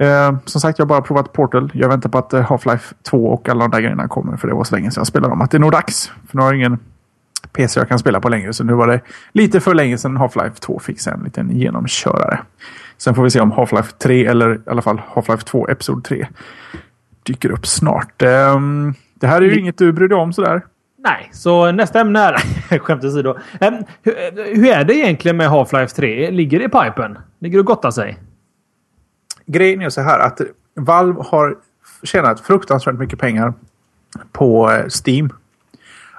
Eh, 0.00 0.34
som 0.44 0.60
sagt, 0.60 0.78
jag 0.78 0.86
har 0.86 0.88
bara 0.88 1.02
provat 1.02 1.32
Portal. 1.32 1.70
Jag 1.74 1.88
väntar 1.88 2.10
på 2.10 2.18
att 2.18 2.32
eh, 2.32 2.42
Half-Life 2.42 2.94
2 3.02 3.26
och 3.26 3.48
alla 3.48 3.64
de 3.64 3.70
där 3.70 3.80
grejerna 3.80 4.08
kommer. 4.08 4.36
För 4.36 4.48
det 4.48 4.54
var 4.54 4.64
så 4.64 4.74
länge 4.74 4.90
sedan 4.90 5.00
jag 5.00 5.06
spelade 5.06 5.32
dem. 5.32 5.40
Att 5.40 5.50
det 5.50 5.56
är 5.56 5.60
nog 5.60 5.72
dags. 5.72 6.12
För 6.28 6.36
nu 6.36 6.42
har 6.42 6.48
jag 6.48 6.56
ingen 6.56 6.78
PC 7.52 7.80
jag 7.80 7.88
kan 7.88 7.98
spela 7.98 8.20
på 8.20 8.28
längre. 8.28 8.52
Så 8.52 8.64
nu 8.64 8.72
var 8.72 8.86
det 8.86 9.00
lite 9.32 9.60
för 9.60 9.74
länge 9.74 9.98
sedan 9.98 10.18
Half-Life 10.18 10.60
2 10.60 10.78
fick 10.78 11.00
sig 11.00 11.12
en 11.12 11.24
liten 11.24 11.50
genomkörare. 11.50 12.38
Sen 12.98 13.14
får 13.14 13.22
vi 13.22 13.30
se 13.30 13.40
om 13.40 13.52
Half-Life 13.52 13.98
3 13.98 14.26
eller 14.26 14.54
i 14.54 14.58
alla 14.66 14.82
fall 14.82 15.00
Half-Life 15.14 15.44
2 15.44 15.68
Episod 15.68 16.04
3 16.04 16.26
dyker 17.22 17.50
upp 17.50 17.66
snart. 17.66 18.22
Eh, 18.22 18.60
det 19.14 19.26
här 19.26 19.42
är 19.42 19.46
ju 19.46 19.58
inget 19.58 19.78
du 19.78 19.92
bryr 19.92 20.08
dig 20.08 20.18
om 20.18 20.32
sådär. 20.32 20.62
Nej, 20.98 21.30
så 21.32 21.72
nästa 21.72 22.00
ämne 22.00 22.20
är... 22.20 22.34
Skämt 22.78 23.04
åsido. 23.04 23.30
Um, 23.60 23.84
hur, 24.02 24.14
hur 24.56 24.66
är 24.66 24.84
det 24.84 24.94
egentligen 24.94 25.36
med 25.36 25.48
Half-Life 25.48 25.96
3? 25.96 26.30
Ligger 26.30 26.58
det 26.58 26.64
i 26.64 26.68
pipen? 26.68 27.18
Ligger 27.40 27.58
det 27.58 27.60
och 27.60 27.66
gottar 27.66 27.90
sig? 27.90 28.18
Grejen 29.52 29.82
är 29.82 29.90
så 29.90 30.00
här 30.00 30.18
att 30.18 30.40
Valve 30.74 31.22
har 31.22 31.56
tjänat 32.02 32.40
fruktansvärt 32.40 32.98
mycket 32.98 33.18
pengar 33.18 33.54
på 34.32 34.70
eh, 34.70 34.86
Steam. 35.06 35.32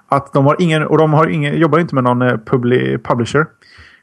Att 0.07 0.33
de 0.33 0.45
har 0.45 0.55
ingen, 0.59 0.83
och 0.83 0.97
de 0.97 1.13
har 1.13 1.27
ingen, 1.27 1.57
jobbar 1.57 1.79
inte 1.79 1.95
med 1.95 2.03
någon 2.03 2.21
eh, 2.21 2.37
publi, 2.45 2.97
publisher. 2.97 3.45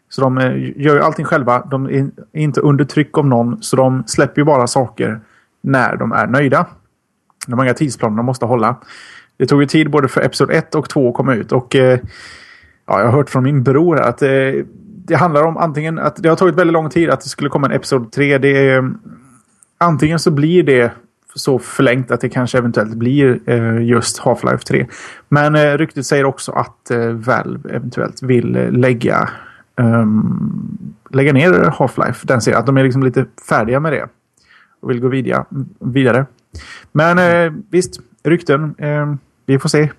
Så 0.08 0.20
de 0.20 0.38
eh, 0.38 0.82
gör 0.82 0.94
ju 0.94 1.00
allting 1.00 1.24
själva. 1.24 1.66
De 1.70 1.86
är 1.86 2.10
inte 2.32 2.60
under 2.60 2.84
tryck 2.84 3.18
av 3.18 3.26
någon. 3.26 3.62
Så 3.62 3.76
de 3.76 4.04
släpper 4.06 4.40
ju 4.40 4.44
bara 4.44 4.66
saker 4.66 5.20
när 5.60 5.96
de 5.96 6.12
är 6.12 6.26
nöjda. 6.26 6.66
De 7.46 7.58
har 7.58 7.64
inga 7.64 7.74
tidsplaner 7.74 8.16
de 8.16 8.26
måste 8.26 8.46
hålla. 8.46 8.76
Det 9.36 9.46
tog 9.46 9.60
ju 9.60 9.66
tid 9.66 9.90
både 9.90 10.08
för 10.08 10.20
Episod 10.20 10.50
1 10.50 10.74
och 10.74 10.88
2 10.88 11.08
att 11.08 11.14
komma 11.14 11.34
ut. 11.34 11.52
Och 11.52 11.76
Ja, 12.88 13.00
jag 13.00 13.06
har 13.06 13.12
hört 13.12 13.30
från 13.30 13.42
min 13.42 13.62
bror 13.62 13.98
att 14.00 14.22
eh, 14.22 14.30
det 15.08 15.16
handlar 15.16 15.42
om 15.42 15.56
antingen 15.56 15.98
att 15.98 16.16
det 16.16 16.28
har 16.28 16.36
tagit 16.36 16.54
väldigt 16.54 16.72
lång 16.72 16.90
tid 16.90 17.10
att 17.10 17.20
det 17.20 17.28
skulle 17.28 17.50
komma 17.50 17.66
en 17.66 17.72
Episod 17.72 18.12
3. 18.12 18.38
Det 18.38 18.68
är, 18.68 18.78
eh, 18.78 18.90
antingen 19.78 20.18
så 20.18 20.30
blir 20.30 20.62
det 20.62 20.92
så 21.34 21.58
förlängt 21.58 22.10
att 22.10 22.20
det 22.20 22.28
kanske 22.28 22.58
eventuellt 22.58 22.94
blir 22.94 23.40
eh, 23.46 23.82
just 23.82 24.20
Half-Life 24.20 24.64
3. 24.64 24.86
Men 25.28 25.54
eh, 25.54 25.78
ryktet 25.78 26.06
säger 26.06 26.24
också 26.24 26.52
att 26.52 26.90
eh, 26.90 27.08
Valve 27.08 27.70
eventuellt 27.70 28.22
vill 28.22 28.56
eh, 28.56 28.70
lägga, 28.70 29.28
um, 29.76 30.94
lägga 31.10 31.32
ner 31.32 31.52
Half-Life. 31.52 32.26
Den 32.26 32.40
ser 32.40 32.54
Att 32.54 32.66
de 32.66 32.76
är 32.76 32.84
liksom 32.84 33.02
lite 33.02 33.26
färdiga 33.48 33.80
med 33.80 33.92
det. 33.92 34.08
Och 34.80 34.90
vill 34.90 35.00
gå 35.00 35.08
vidare. 35.08 35.44
vidare. 35.78 36.26
Men 36.92 37.18
eh, 37.18 37.52
visst, 37.70 38.00
rykten. 38.22 38.74
Eh, 38.78 39.14
vi 39.46 39.58
får 39.58 39.68
se. 39.68 39.90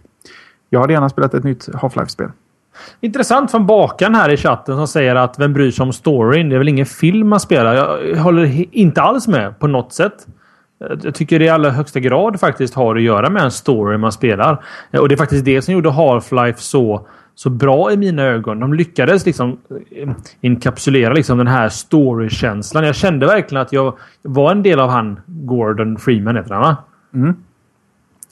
Jag 0.69 0.79
hade 0.79 0.93
gärna 0.93 1.09
spelat 1.09 1.33
ett 1.33 1.43
nytt 1.43 1.69
Half-Life-spel. 1.73 2.31
Intressant 3.01 3.51
från 3.51 3.65
bakan 3.65 4.15
här 4.15 4.29
i 4.29 4.37
chatten 4.37 4.75
som 4.75 4.87
säger 4.87 5.15
att 5.15 5.39
vem 5.39 5.53
bryr 5.53 5.71
sig 5.71 5.83
om 5.83 5.93
storyn? 5.93 6.49
Det 6.49 6.55
är 6.55 6.57
väl 6.57 6.67
ingen 6.67 6.85
film 6.85 7.27
man 7.27 7.39
spelar? 7.39 7.73
Jag 7.73 8.17
håller 8.17 8.65
inte 8.75 9.01
alls 9.01 9.27
med 9.27 9.59
på 9.59 9.67
något 9.67 9.93
sätt. 9.93 10.27
Jag 11.03 11.15
tycker 11.15 11.39
det 11.39 11.45
i 11.45 11.49
allra 11.49 11.71
högsta 11.71 11.99
grad 11.99 12.39
faktiskt 12.39 12.73
har 12.73 12.95
att 12.95 13.01
göra 13.01 13.29
med 13.29 13.43
en 13.43 13.51
story 13.51 13.97
man 13.97 14.11
spelar. 14.11 14.63
Och 14.91 15.09
det 15.09 15.15
är 15.15 15.17
faktiskt 15.17 15.45
det 15.45 15.61
som 15.61 15.73
gjorde 15.73 15.89
Half-Life 15.89 16.57
så, 16.57 17.07
så 17.35 17.49
bra 17.49 17.91
i 17.91 17.97
mina 17.97 18.23
ögon. 18.23 18.59
De 18.59 18.73
lyckades 18.73 19.25
liksom 19.25 19.59
eh, 19.95 20.09
inkapsulera 20.41 21.13
liksom 21.13 21.37
den 21.37 21.47
här 21.47 21.69
storykänslan. 21.69 22.85
Jag 22.85 22.95
kände 22.95 23.25
verkligen 23.25 23.61
att 23.61 23.73
jag 23.73 23.97
var 24.21 24.51
en 24.51 24.63
del 24.63 24.79
av 24.79 24.89
han 24.89 25.19
Gordon 25.25 25.97
Freeman 25.97 26.35
heter 26.35 26.53
han 26.53 26.61
va? 26.61 26.77
Mm. 27.13 27.35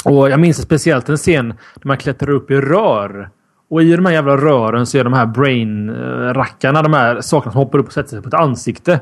Och 0.06 0.30
jag 0.30 0.40
minns 0.40 0.62
speciellt 0.62 1.10
en 1.10 1.18
scen 1.18 1.48
där 1.48 1.88
man 1.88 1.98
klättrar 1.98 2.30
upp 2.30 2.52
i 2.52 2.56
rör. 2.56 3.30
Och 3.70 3.82
i 3.82 3.96
de 3.96 4.06
här 4.06 4.14
jävla 4.14 4.38
rören 4.38 4.86
så 4.86 4.98
är 4.98 5.04
de 5.04 5.14
här 5.14 5.26
brain-rackarna, 5.26 6.84
de 6.84 6.94
här 6.94 7.22
sakerna 7.22 7.52
som 7.52 7.62
hoppar 7.62 7.80
upp 7.80 7.88
och 7.88 7.94
sätter 7.94 8.10
sig 8.10 8.22
på 8.22 8.28
ett 8.28 8.34
ansikte. 8.34 9.00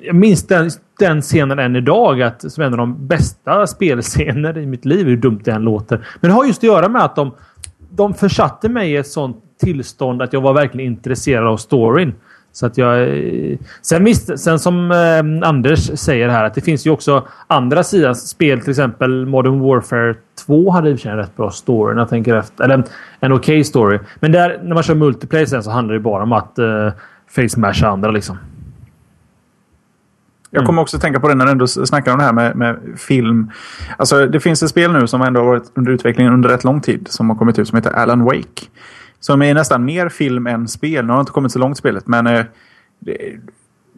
Jag 0.00 0.16
minns 0.16 0.46
den, 0.46 0.70
den 0.98 1.22
scenen 1.22 1.58
än 1.58 1.76
idag 1.76 2.22
att, 2.22 2.52
som 2.52 2.64
en 2.64 2.72
av 2.72 2.78
de 2.78 3.06
bästa 3.06 3.66
spelscener 3.66 4.58
i 4.58 4.66
mitt 4.66 4.84
liv. 4.84 5.06
Hur 5.06 5.16
dumt 5.16 5.40
det 5.44 5.50
än 5.50 5.62
låter. 5.62 6.06
Men 6.20 6.28
det 6.30 6.34
har 6.34 6.44
just 6.44 6.58
att 6.58 6.64
göra 6.64 6.88
med 6.88 7.04
att 7.04 7.16
de, 7.16 7.34
de 7.90 8.14
försatte 8.14 8.68
mig 8.68 8.92
i 8.92 8.96
ett 8.96 9.06
sånt 9.06 9.36
tillstånd 9.60 10.22
att 10.22 10.32
jag 10.32 10.40
var 10.40 10.52
verkligen 10.52 10.92
intresserad 10.92 11.46
av 11.46 11.56
storyn. 11.56 12.14
Så 12.58 12.66
att 12.66 12.78
jag... 12.78 13.08
Sen 13.82 14.04
visst, 14.04 14.38
sen 14.38 14.58
som 14.58 14.90
eh, 14.90 15.48
Anders 15.48 15.90
säger 15.98 16.28
här 16.28 16.44
att 16.44 16.54
det 16.54 16.60
finns 16.60 16.86
ju 16.86 16.90
också 16.90 17.28
andra 17.46 17.84
sidan 17.84 18.14
spel. 18.14 18.60
Till 18.60 18.70
exempel 18.70 19.26
Modern 19.26 19.60
Warfare 19.60 20.14
2 20.46 20.70
hade 20.70 20.90
i 20.90 20.94
och 20.94 21.06
en 21.06 21.16
rätt 21.16 21.36
bra 21.36 21.50
story. 21.50 21.94
När 21.94 22.02
jag 22.02 22.08
tänker 22.08 22.36
efter. 22.36 22.64
Eller 22.64 22.74
en 22.74 22.84
okej 23.20 23.32
okay 23.32 23.64
story. 23.64 23.98
Men 24.20 24.32
där, 24.32 24.60
när 24.62 24.74
man 24.74 24.82
kör 24.82 24.94
multiplayer 24.94 25.46
sen 25.46 25.62
så 25.62 25.70
handlar 25.70 25.94
det 25.94 26.00
bara 26.00 26.22
om 26.22 26.32
att 26.32 26.58
uh, 26.58 26.90
face 27.28 27.86
andra 27.86 28.10
liksom. 28.10 28.38
Jag 30.50 30.66
kommer 30.66 30.82
också 30.82 30.98
tänka 30.98 31.20
på 31.20 31.28
det 31.28 31.34
när 31.34 31.44
du 31.44 31.50
ändå 31.50 31.66
snackar 31.66 32.12
om 32.12 32.18
det 32.18 32.24
här 32.24 32.32
med, 32.32 32.56
med, 32.56 32.78
film. 32.96 33.50
Alltså 33.96 34.26
det 34.26 34.40
finns 34.40 34.62
ett 34.62 34.70
spel 34.70 34.92
nu 34.92 35.06
som 35.06 35.22
ändå 35.22 35.40
har 35.40 35.46
varit 35.46 35.72
under 35.74 35.92
utveckling 35.92 36.28
under 36.28 36.48
rätt 36.48 36.64
lång 36.64 36.80
tid. 36.80 37.08
Som 37.10 37.30
har 37.30 37.36
kommit 37.36 37.58
ut 37.58 37.68
som 37.68 37.76
heter 37.76 37.90
Alan 37.90 38.24
Wake. 38.24 38.66
Som 39.20 39.42
är 39.42 39.54
nästan 39.54 39.84
mer 39.84 40.08
film 40.08 40.46
än 40.46 40.68
spel. 40.68 41.04
Nu 41.04 41.10
har 41.10 41.18
det 41.18 41.20
inte 41.20 41.32
kommit 41.32 41.52
så 41.52 41.58
långt 41.58 41.78
spelet 41.78 42.06
men 42.06 42.26
eh, 42.26 42.44
det, 42.98 43.36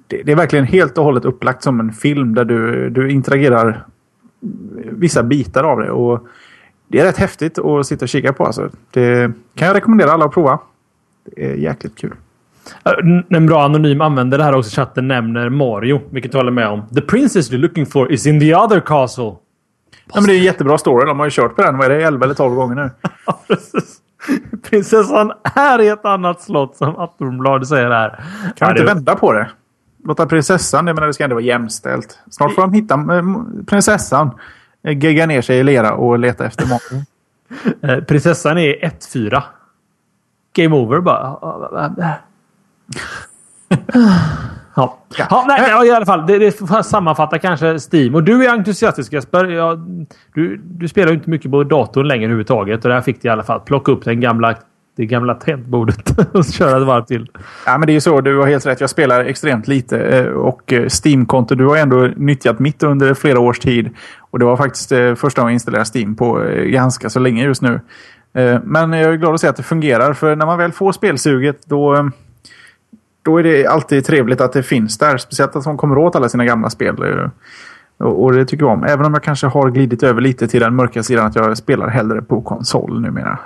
det, 0.06 0.22
det, 0.22 0.32
är 0.32 0.36
verkligen 0.36 0.64
helt 0.64 0.98
och 0.98 1.04
hållet 1.04 1.24
upplagt 1.24 1.62
som 1.62 1.80
en 1.80 1.92
film 1.92 2.34
där 2.34 2.44
du, 2.44 2.90
du 2.90 3.10
interagerar 3.10 3.86
vissa 4.82 5.22
bitar 5.22 5.64
av 5.64 5.78
det. 5.80 5.90
Och 5.90 6.26
det 6.88 7.00
är 7.00 7.04
rätt 7.04 7.16
häftigt 7.16 7.58
att 7.58 7.86
sitta 7.86 8.04
och 8.04 8.08
kika 8.08 8.32
på. 8.32 8.44
Alltså. 8.44 8.70
Det 8.90 9.32
kan 9.54 9.68
jag 9.68 9.76
rekommendera 9.76 10.12
alla 10.12 10.24
att 10.24 10.32
prova. 10.32 10.58
Det 11.24 11.50
är 11.50 11.54
jäkligt 11.54 11.98
kul. 11.98 12.14
En 13.28 13.46
bra 13.46 13.64
anonym 13.64 14.00
användare 14.00 14.42
här 14.42 14.54
också 14.54 14.68
i 14.68 14.74
chatten 14.74 15.08
nämner 15.08 15.48
Mario, 15.48 16.00
vilket 16.10 16.34
jag 16.34 16.38
håller 16.38 16.52
med 16.52 16.68
om. 16.68 16.82
The 16.94 17.00
princess 17.00 17.52
you're 17.52 17.58
looking 17.58 17.86
for 17.86 18.12
is 18.12 18.26
in 18.26 18.40
the 18.40 18.54
other 18.54 18.80
castle. 18.80 19.34
Ja, 20.12 20.20
men 20.20 20.24
det 20.24 20.32
är 20.32 20.38
en 20.38 20.44
jättebra 20.44 20.78
story. 20.78 21.06
De 21.06 21.18
har 21.18 21.26
ju 21.26 21.30
kört 21.30 21.56
på 21.56 21.62
den. 21.62 21.78
Vad 21.78 21.86
är 21.86 21.90
det? 21.90 22.02
11 22.04 22.24
eller 22.24 22.34
12 22.34 22.54
gånger 22.54 22.74
nu. 22.74 22.90
Prinsessan 24.62 25.32
är 25.54 25.80
i 25.80 25.88
ett 25.88 26.04
annat 26.04 26.42
slott 26.42 26.76
som 26.76 26.96
Aftonbladet 26.96 27.68
säger 27.68 27.90
här. 27.90 28.10
Kan 28.10 28.54
ja, 28.58 28.70
inte 28.70 28.82
det... 28.82 28.94
vända 28.94 29.16
på 29.16 29.32
det? 29.32 29.50
Låta 30.04 30.26
prinsessan, 30.26 30.86
jag 30.86 30.94
menar 30.94 31.06
det 31.06 31.14
ska 31.14 31.24
ändå 31.24 31.36
vara 31.36 31.44
jämställt. 31.44 32.18
Snart 32.30 32.54
får 32.54 32.62
de 32.62 32.72
hitta 32.72 32.94
äh, 32.94 33.22
prinsessan. 33.66 34.30
Äh, 34.82 34.98
gegga 34.98 35.26
ner 35.26 35.42
sig 35.42 35.58
i 35.58 35.62
lera 35.62 35.94
och 35.94 36.18
leta 36.18 36.46
efter 36.46 36.66
mat. 36.66 36.82
äh, 37.82 38.04
prinsessan 38.08 38.58
är 38.58 38.90
1-4. 39.00 39.42
Game 40.52 40.76
over 40.76 41.00
bara. 41.00 41.96
Ja. 44.80 45.26
Ja. 45.30 45.44
nej, 45.48 45.70
ja, 45.70 45.84
i 45.84 45.90
alla 45.90 46.06
fall. 46.06 46.26
Det, 46.26 46.38
det 46.38 46.52
sammanfattar 46.84 47.38
kanske 47.38 47.78
Steam. 47.92 48.14
Och 48.14 48.22
du 48.22 48.44
är 48.44 48.50
entusiastisk 48.50 49.12
Jesper. 49.12 49.44
Ja, 49.44 49.78
du, 50.34 50.56
du 50.56 50.88
spelar 50.88 51.08
ju 51.08 51.14
inte 51.14 51.30
mycket 51.30 51.50
på 51.50 51.64
datorn 51.64 52.08
längre 52.08 52.24
överhuvudtaget. 52.24 52.84
Och 52.84 52.90
där 52.90 53.00
fick 53.00 53.22
du 53.22 53.28
i 53.28 53.30
alla 53.30 53.42
fall 53.42 53.60
plocka 53.60 53.92
upp 53.92 54.04
den 54.04 54.20
gamla 54.20 54.54
det 54.96 55.06
gamla 55.06 55.34
tangentbordet 55.34 56.18
och 56.34 56.44
köra 56.44 56.80
ett 56.80 56.86
varv 56.86 57.04
till. 57.04 57.26
Ja, 57.66 57.78
men 57.78 57.86
det 57.86 57.92
är 57.92 57.94
ju 57.94 58.00
så. 58.00 58.20
Du 58.20 58.38
har 58.38 58.46
helt 58.46 58.66
rätt. 58.66 58.80
Jag 58.80 58.90
spelar 58.90 59.24
extremt 59.24 59.68
lite 59.68 59.98
eh, 59.98 60.26
och 60.26 60.72
eh, 60.72 60.86
Steam-konto. 61.04 61.54
Du 61.54 61.66
har 61.66 61.76
ändå 61.76 62.10
nyttjat 62.16 62.58
mitt 62.58 62.82
under 62.82 63.14
flera 63.14 63.40
års 63.40 63.58
tid. 63.58 63.90
Och 64.30 64.38
det 64.38 64.44
var 64.44 64.56
faktiskt 64.56 64.92
eh, 64.92 65.14
första 65.14 65.40
gången 65.40 65.52
jag 65.52 65.56
installerade 65.56 65.90
Steam 65.94 66.16
på 66.16 66.46
ganska 66.64 67.10
så 67.10 67.18
länge 67.18 67.44
just 67.44 67.62
nu. 67.62 67.80
Men 68.62 68.92
jag 68.92 69.12
är 69.12 69.16
glad 69.16 69.34
att 69.34 69.40
se 69.40 69.48
att 69.48 69.56
det 69.56 69.62
fungerar. 69.62 70.12
För 70.12 70.36
när 70.36 70.46
man 70.46 70.58
väl 70.58 70.72
får 70.72 70.92
spelsuget 70.92 71.66
då 71.66 72.10
då 73.22 73.38
är 73.38 73.42
det 73.42 73.66
alltid 73.66 74.04
trevligt 74.04 74.40
att 74.40 74.52
det 74.52 74.62
finns 74.62 74.98
där. 74.98 75.18
Speciellt 75.18 75.56
att 75.56 75.64
de 75.64 75.76
kommer 75.76 75.98
åt 75.98 76.16
alla 76.16 76.28
sina 76.28 76.44
gamla 76.44 76.70
spel. 76.70 76.96
Eh, 77.02 78.06
och, 78.06 78.32
det 78.32 78.44
tycker 78.44 78.64
jag 78.64 78.72
om. 78.72 78.84
Även 78.84 79.06
om 79.06 79.14
jag 79.14 79.22
kanske 79.22 79.46
har 79.46 79.70
glidit 79.70 80.02
över 80.02 80.20
lite 80.20 80.48
till 80.48 80.60
den 80.60 80.74
mörka 80.74 81.02
sidan 81.02 81.26
att 81.26 81.36
jag 81.36 81.56
spelar 81.56 81.88
hellre 81.88 82.22
på 82.22 82.40
konsol 82.40 83.00
numera. 83.00 83.38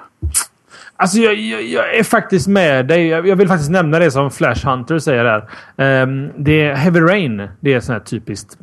Alltså 0.96 1.18
jag, 1.18 1.34
jag, 1.34 1.62
jag, 1.62 1.96
är 1.96 2.02
faktiskt 2.02 2.48
med 2.48 2.86
dig. 2.86 3.06
Jag, 3.06 3.36
vill 3.36 3.48
faktiskt 3.48 3.70
nämna 3.70 3.98
det 3.98 4.10
som 4.10 4.30
Flash 4.30 4.66
Hunter 4.66 4.98
säger 4.98 5.24
där. 5.24 6.02
Um, 6.02 6.30
det 6.36 6.62
är 6.62 6.74
Heavy 6.74 7.00
Rain. 7.00 7.48
Det 7.60 7.72
är 7.72 7.78
ett 7.78 7.84
sånt 7.84 7.98
här 7.98 8.04
typiskt 8.04 8.58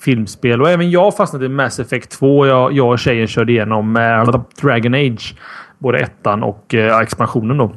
filmspel. 0.00 0.62
Och 0.62 0.70
även 0.70 0.90
jag 0.90 1.16
fastnade 1.16 1.46
i 1.46 1.48
Mass 1.48 1.80
Effect 1.80 2.10
2. 2.10 2.46
Jag, 2.46 2.72
jag 2.72 2.90
och 2.90 2.98
tjejen 2.98 3.26
körde 3.26 3.52
igenom 3.52 3.96
uh, 3.96 4.42
Dragon 4.60 4.94
Age. 4.94 5.34
Både 5.78 5.98
ettan 5.98 6.42
och 6.42 6.74
uh, 6.74 6.98
expansionen 6.98 7.56
då. 7.56 7.72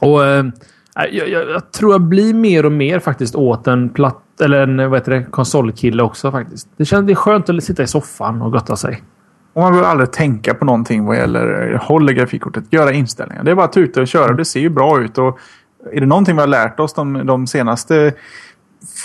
Och... 0.00 0.20
Uh, 0.20 0.44
jag, 0.96 1.28
jag, 1.28 1.48
jag, 1.50 1.72
tror 1.72 1.92
jag 1.92 2.00
blir 2.00 2.34
mer 2.34 2.66
och 2.66 2.72
mer 2.72 2.98
faktiskt 2.98 3.34
åt 3.34 3.66
en 3.66 3.88
platt 3.88 4.40
eller 4.40 4.60
en 4.60 4.90
vad 4.90 5.00
heter 5.00 5.12
det, 5.12 5.24
konsolkille 5.24 6.02
också 6.02 6.30
faktiskt. 6.30 6.68
Det 6.76 6.84
känns 6.84 7.06
det 7.06 7.12
är 7.12 7.14
skönt 7.14 7.48
att 7.48 7.64
sitta 7.64 7.82
i 7.82 7.86
soffan 7.86 8.42
och 8.42 8.52
gotta 8.52 8.76
sig. 8.76 9.02
Och 9.52 9.62
man 9.62 9.72
behöver 9.72 9.90
aldrig 9.90 10.12
tänka 10.12 10.54
på 10.54 10.64
någonting 10.64 11.04
vad 11.04 11.16
gäller 11.16 11.72
eh, 11.72 11.82
håll 11.82 12.10
i 12.10 12.14
grafikkortet. 12.14 12.64
Göra 12.70 12.92
inställningar. 12.92 13.44
Det 13.44 13.50
är 13.50 13.54
bara 13.54 13.66
att 13.66 13.72
tuta 13.72 14.00
och 14.00 14.08
köra. 14.08 14.32
Det 14.32 14.44
ser 14.44 14.60
ju 14.60 14.68
bra 14.68 15.00
ut. 15.00 15.18
Och 15.18 15.38
är 15.92 16.00
det 16.00 16.06
någonting 16.06 16.36
vi 16.36 16.40
har 16.40 16.48
lärt 16.48 16.80
oss 16.80 16.94
de, 16.94 17.26
de 17.26 17.46
senaste 17.46 18.12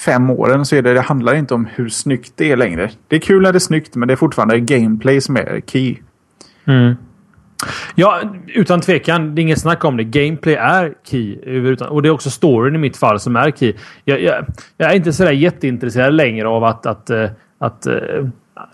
fem 0.06 0.30
åren 0.30 0.66
så 0.66 0.76
är 0.76 0.82
det, 0.82 0.94
det 0.94 1.02
handlar 1.02 1.36
inte 1.36 1.54
om 1.54 1.66
hur 1.66 1.90
snyggt 1.90 2.34
det 2.36 2.52
är 2.52 2.58
längre. 2.58 2.92
Det 3.08 3.16
är 3.16 3.20
kul 3.20 3.42
när 3.42 3.52
det 3.52 3.58
är 3.58 3.60
snyggt 3.60 3.96
men 3.96 4.08
det 4.08 4.14
är 4.14 4.16
fortfarande 4.16 4.60
gameplay 4.60 5.22
som 5.22 5.38
är 5.38 5.62
key. 5.68 5.96
Mm. 6.66 6.96
Ja, 7.96 8.22
utan 8.48 8.82
tvekan. 8.82 9.36
Det 9.36 9.42
är 9.42 9.44
inget 9.44 9.62
snack 9.62 9.86
om 9.86 9.98
det. 9.98 10.04
Gameplay 10.04 10.56
är 10.56 10.94
key. 11.04 11.38
Och 11.76 12.02
det 12.02 12.10
är 12.10 12.14
också 12.14 12.30
storyn 12.30 12.76
i 12.76 12.78
mitt 12.78 12.98
fall 12.98 13.20
som 13.20 13.36
är 13.36 13.52
key. 13.52 13.74
Jag, 14.06 14.22
jag, 14.22 14.46
jag 14.78 14.92
är 14.92 14.96
inte 14.96 15.14
sådär 15.14 15.32
jätteintresserad 15.32 16.14
längre 16.14 16.48
av 16.48 16.64
att... 16.64 16.86
att, 16.86 17.10
eh, 17.10 17.30
att, 17.60 17.88
att 17.88 18.68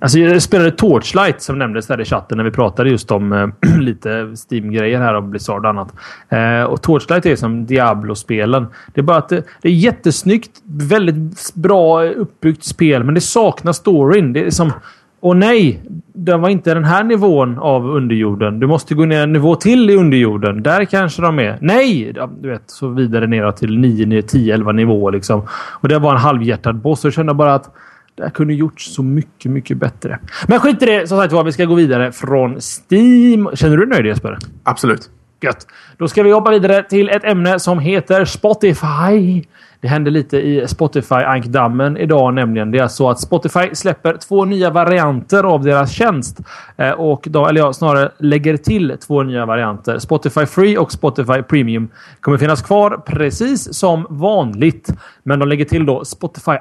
Alltså 0.00 0.18
jag 0.18 0.42
spelade 0.42 0.70
Torchlight 0.70 1.42
som 1.42 1.58
nämndes 1.58 1.86
där 1.86 2.00
i 2.00 2.04
chatten 2.04 2.36
när 2.36 2.44
vi 2.44 2.50
pratade 2.50 2.90
just 2.90 3.10
om 3.10 3.32
äh, 3.32 3.48
lite 3.80 4.34
Steam-grejer 4.50 4.98
här 4.98 5.14
om 5.14 5.30
Blizzard 5.30 5.64
och 5.64 5.70
annat. 5.70 5.94
Äh, 6.28 6.62
och 6.62 6.82
Torchlight 6.82 7.26
är 7.26 7.36
som 7.36 7.66
Diablo-spelen. 7.66 8.66
Det 8.94 9.00
är 9.00 9.02
bara 9.02 9.16
att 9.16 9.28
det, 9.28 9.42
det, 9.62 9.68
är 9.68 9.72
jättesnyggt, 9.72 10.50
väldigt 10.64 11.54
bra 11.54 12.04
uppbyggt 12.04 12.64
spel, 12.64 13.04
men 13.04 13.14
det 13.14 13.20
saknar 13.20 13.72
storyn. 13.72 14.32
Det 14.32 14.46
är 14.46 14.50
som 14.50 14.72
och 15.20 15.36
nej, 15.36 15.80
det 16.12 16.36
var 16.36 16.48
inte 16.48 16.74
den 16.74 16.84
här 16.84 17.04
nivån 17.04 17.58
av 17.58 17.90
underjorden. 17.90 18.60
Du 18.60 18.66
måste 18.66 18.94
gå 18.94 19.04
ner 19.04 19.22
en 19.22 19.32
nivå 19.32 19.54
till 19.54 19.90
i 19.90 19.96
underjorden. 19.96 20.62
Där 20.62 20.84
kanske 20.84 21.22
de 21.22 21.38
är. 21.38 21.58
Nej! 21.60 22.12
Du 22.40 22.48
vet, 22.48 22.62
så 22.66 22.88
vidare 22.88 23.26
neråt 23.26 23.56
till 23.56 23.78
9, 23.78 24.22
10, 24.22 24.54
11 24.54 24.72
nivåer 24.72 25.12
liksom. 25.12 25.42
Och 25.52 25.88
det 25.88 25.98
var 25.98 26.12
en 26.12 26.20
halvhjärtad 26.20 26.76
boss. 26.76 27.04
Jag 27.04 27.12
kände 27.12 27.34
bara 27.34 27.54
att 27.54 27.74
det 28.14 28.22
här 28.22 28.30
kunde 28.30 28.54
gjorts 28.54 28.94
så 28.94 29.02
mycket, 29.02 29.50
mycket 29.50 29.76
bättre. 29.76 30.18
Men 30.46 30.60
skit 30.60 30.82
i 30.82 30.86
det. 30.86 31.08
Som 31.08 31.18
sagt 31.18 31.32
var, 31.32 31.44
vi 31.44 31.52
ska 31.52 31.64
gå 31.64 31.74
vidare 31.74 32.12
från 32.12 32.58
Steam. 32.60 33.50
Känner 33.54 33.76
du 33.76 33.86
dig 33.86 33.94
nöjd 33.96 34.06
Jesper? 34.06 34.38
Absolut. 34.62 35.10
Gött. 35.40 35.66
Då 35.96 36.08
ska 36.08 36.22
vi 36.22 36.30
hoppa 36.32 36.50
vidare 36.50 36.82
till 36.82 37.08
ett 37.08 37.24
ämne 37.24 37.58
som 37.58 37.78
heter 37.78 38.24
Spotify. 38.24 39.44
Det 39.80 39.88
hände 39.88 40.10
lite 40.10 40.36
i 40.36 40.68
Spotify-ankdammen 40.68 41.96
idag 41.96 42.34
nämligen. 42.34 42.70
Det 42.70 42.78
är 42.78 42.88
så 42.88 43.10
att 43.10 43.20
Spotify 43.20 43.74
släpper 43.74 44.16
två 44.16 44.44
nya 44.44 44.70
varianter 44.70 45.44
av 45.44 45.64
deras 45.64 45.92
tjänst. 45.92 46.40
Eh, 46.76 46.90
och 46.90 47.26
då, 47.30 47.46
eller 47.46 47.60
ja, 47.60 47.72
snarare 47.72 48.12
lägger 48.18 48.56
till 48.56 48.96
två 49.06 49.22
nya 49.22 49.46
varianter. 49.46 49.98
Spotify 49.98 50.46
Free 50.46 50.78
och 50.78 50.92
Spotify 50.92 51.42
Premium 51.42 51.88
kommer 52.20 52.38
finnas 52.38 52.62
kvar 52.62 53.02
precis 53.06 53.74
som 53.74 54.06
vanligt. 54.10 54.90
Men 55.22 55.38
de 55.38 55.48
lägger 55.48 55.64
till 55.64 55.86
då 55.86 56.04
Spotify 56.04 56.56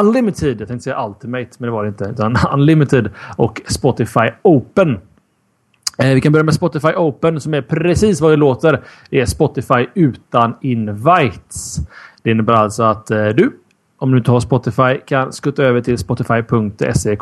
Unlimited. 0.00 0.60
Jag 0.60 0.68
tänkte 0.68 0.84
säga 0.84 1.06
Ultimate, 1.06 1.50
men 1.58 1.66
det 1.66 1.70
var 1.70 1.82
det 1.82 1.88
inte. 1.88 2.04
Utan 2.04 2.36
Unlimited 2.52 3.10
och 3.36 3.60
Spotify 3.66 4.30
Open. 4.42 4.98
Eh, 5.98 6.14
vi 6.14 6.20
kan 6.20 6.32
börja 6.32 6.44
med 6.44 6.54
Spotify 6.54 6.88
Open 6.88 7.40
som 7.40 7.54
är 7.54 7.62
precis 7.62 8.20
vad 8.20 8.32
det 8.32 8.36
låter. 8.36 8.82
Det 9.10 9.20
är 9.20 9.26
Spotify 9.26 9.86
utan 9.94 10.54
invites. 10.60 11.78
Det 12.26 12.30
innebär 12.30 12.54
alltså 12.54 12.82
att 12.82 13.10
eh, 13.10 13.26
du, 13.26 13.52
om 13.98 14.10
du 14.10 14.18
inte 14.18 14.30
har 14.30 14.40
Spotify, 14.40 14.98
kan 15.06 15.32
skutta 15.32 15.62
över 15.62 15.80
till 15.80 15.98
spotify.se 15.98 17.16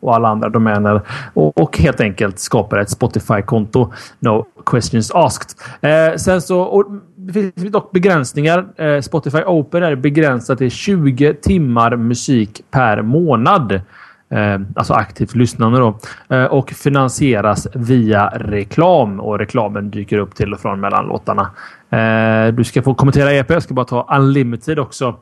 och 0.00 0.14
alla 0.14 0.28
andra 0.28 0.48
domäner 0.48 1.00
och, 1.34 1.58
och 1.58 1.78
helt 1.78 2.00
enkelt 2.00 2.38
skapa 2.38 2.80
ett 2.80 2.90
Spotify-konto. 2.90 3.92
No 4.18 4.46
questions 4.66 5.10
asked. 5.14 5.50
Eh, 5.80 6.16
sen 6.16 6.42
så, 6.42 6.60
och 6.60 6.84
det 7.16 7.32
finns 7.32 7.72
dock 7.72 7.90
begränsningar. 7.92 8.82
Eh, 8.82 9.00
spotify 9.00 9.38
Open 9.38 9.82
är 9.82 9.94
begränsat 9.94 10.58
till 10.58 10.70
20 10.70 11.34
timmar 11.34 11.96
musik 11.96 12.62
per 12.70 13.02
månad. 13.02 13.80
Eh, 14.30 14.60
alltså 14.76 14.94
aktivt 14.94 15.34
lyssnande 15.34 15.78
då. 15.78 15.98
Eh, 16.28 16.44
och 16.44 16.70
finansieras 16.70 17.66
via 17.74 18.26
reklam 18.28 19.20
och 19.20 19.38
reklamen 19.38 19.90
dyker 19.90 20.18
upp 20.18 20.34
till 20.34 20.54
och 20.54 20.60
från 20.60 20.80
mellan 20.80 21.06
låtarna. 21.06 21.50
Eh, 21.90 22.54
du 22.54 22.64
ska 22.64 22.82
få 22.82 22.94
kommentera 22.94 23.32
EP. 23.32 23.50
Jag 23.50 23.62
ska 23.62 23.74
bara 23.74 23.86
ta 23.86 24.16
Unlimited 24.16 24.78
också. 24.78 25.16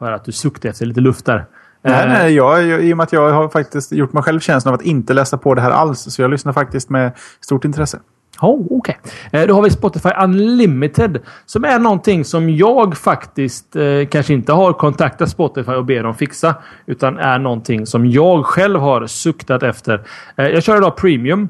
Hör 0.00 0.12
att 0.12 0.24
du 0.24 0.32
suktade 0.32 0.70
efter 0.70 0.86
lite 0.86 1.00
luft 1.00 1.26
där. 1.26 1.44
Nej, 1.82 2.08
nej, 2.08 2.34
jag, 2.34 2.84
i 2.84 2.92
och 2.92 2.96
med 2.96 3.04
att 3.04 3.12
jag 3.12 3.30
har 3.30 3.48
faktiskt 3.48 3.92
gjort 3.92 4.12
mig 4.12 4.22
själv 4.22 4.40
känslan 4.40 4.74
av 4.74 4.80
att 4.80 4.86
inte 4.86 5.14
läsa 5.14 5.38
på 5.38 5.54
det 5.54 5.60
här 5.60 5.70
alls. 5.70 6.00
Så 6.00 6.22
jag 6.22 6.30
lyssnar 6.30 6.52
faktiskt 6.52 6.90
med 6.90 7.12
stort 7.40 7.64
intresse. 7.64 8.00
Oh, 8.40 8.66
okay. 8.70 8.94
Eh, 9.32 9.46
då 9.46 9.54
har 9.54 9.62
vi 9.62 9.70
Spotify 9.70 10.08
Unlimited 10.24 11.18
som 11.46 11.64
är 11.64 11.78
någonting 11.78 12.24
som 12.24 12.50
jag 12.50 12.96
faktiskt 12.96 13.76
eh, 13.76 14.06
kanske 14.10 14.34
inte 14.34 14.52
har 14.52 14.72
kontaktat 14.72 15.28
Spotify 15.28 15.72
och 15.72 15.84
ber 15.84 16.02
dem 16.02 16.14
fixa. 16.14 16.54
Utan 16.86 17.18
är 17.18 17.38
någonting 17.38 17.86
som 17.86 18.06
jag 18.06 18.46
själv 18.46 18.80
har 18.80 19.06
suktat 19.06 19.62
efter. 19.62 20.02
Eh, 20.36 20.46
jag 20.46 20.62
kör 20.62 20.76
idag 20.76 20.96
Premium. 20.96 21.48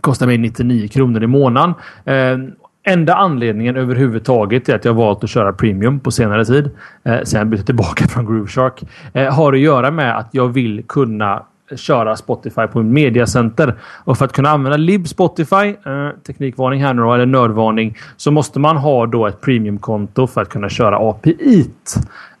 Kostar 0.00 0.26
mig 0.26 0.38
99 0.38 0.88
kronor 0.88 1.22
i 1.22 1.26
månaden. 1.26 1.74
Eh, 2.04 2.38
enda 2.92 3.14
anledningen 3.14 3.76
överhuvudtaget 3.76 4.68
är 4.68 4.74
att 4.74 4.84
jag 4.84 4.94
valt 4.94 5.24
att 5.24 5.30
köra 5.30 5.52
Premium 5.52 6.00
på 6.00 6.10
senare 6.10 6.44
tid. 6.44 6.70
Eh, 7.04 7.22
sen 7.24 7.38
jag 7.38 7.48
bytte 7.48 7.64
tillbaka 7.64 8.08
från 8.08 8.26
Grooveshark. 8.26 8.82
Eh, 9.12 9.34
har 9.34 9.52
att 9.52 9.58
göra 9.58 9.90
med 9.90 10.18
att 10.18 10.28
jag 10.32 10.48
vill 10.48 10.84
kunna 10.88 11.42
köra 11.76 12.16
Spotify 12.16 12.66
på 12.66 12.78
en 12.78 12.92
mediacenter. 12.92 13.74
Och 14.04 14.18
för 14.18 14.24
att 14.24 14.32
kunna 14.32 14.50
använda 14.50 14.76
lib 14.76 15.08
Spotify, 15.08 15.66
eh, 15.86 16.08
teknikvarning 16.26 16.82
här 16.82 16.94
nu 16.94 17.02
då, 17.02 17.14
eller 17.14 17.26
nördvarning, 17.26 17.96
så 18.16 18.30
måste 18.30 18.60
man 18.60 18.76
ha 18.76 19.06
då 19.06 19.26
ett 19.26 19.40
premiumkonto 19.40 20.26
för 20.26 20.42
att 20.42 20.48
kunna 20.48 20.68
köra 20.68 20.98
API. 20.98 21.70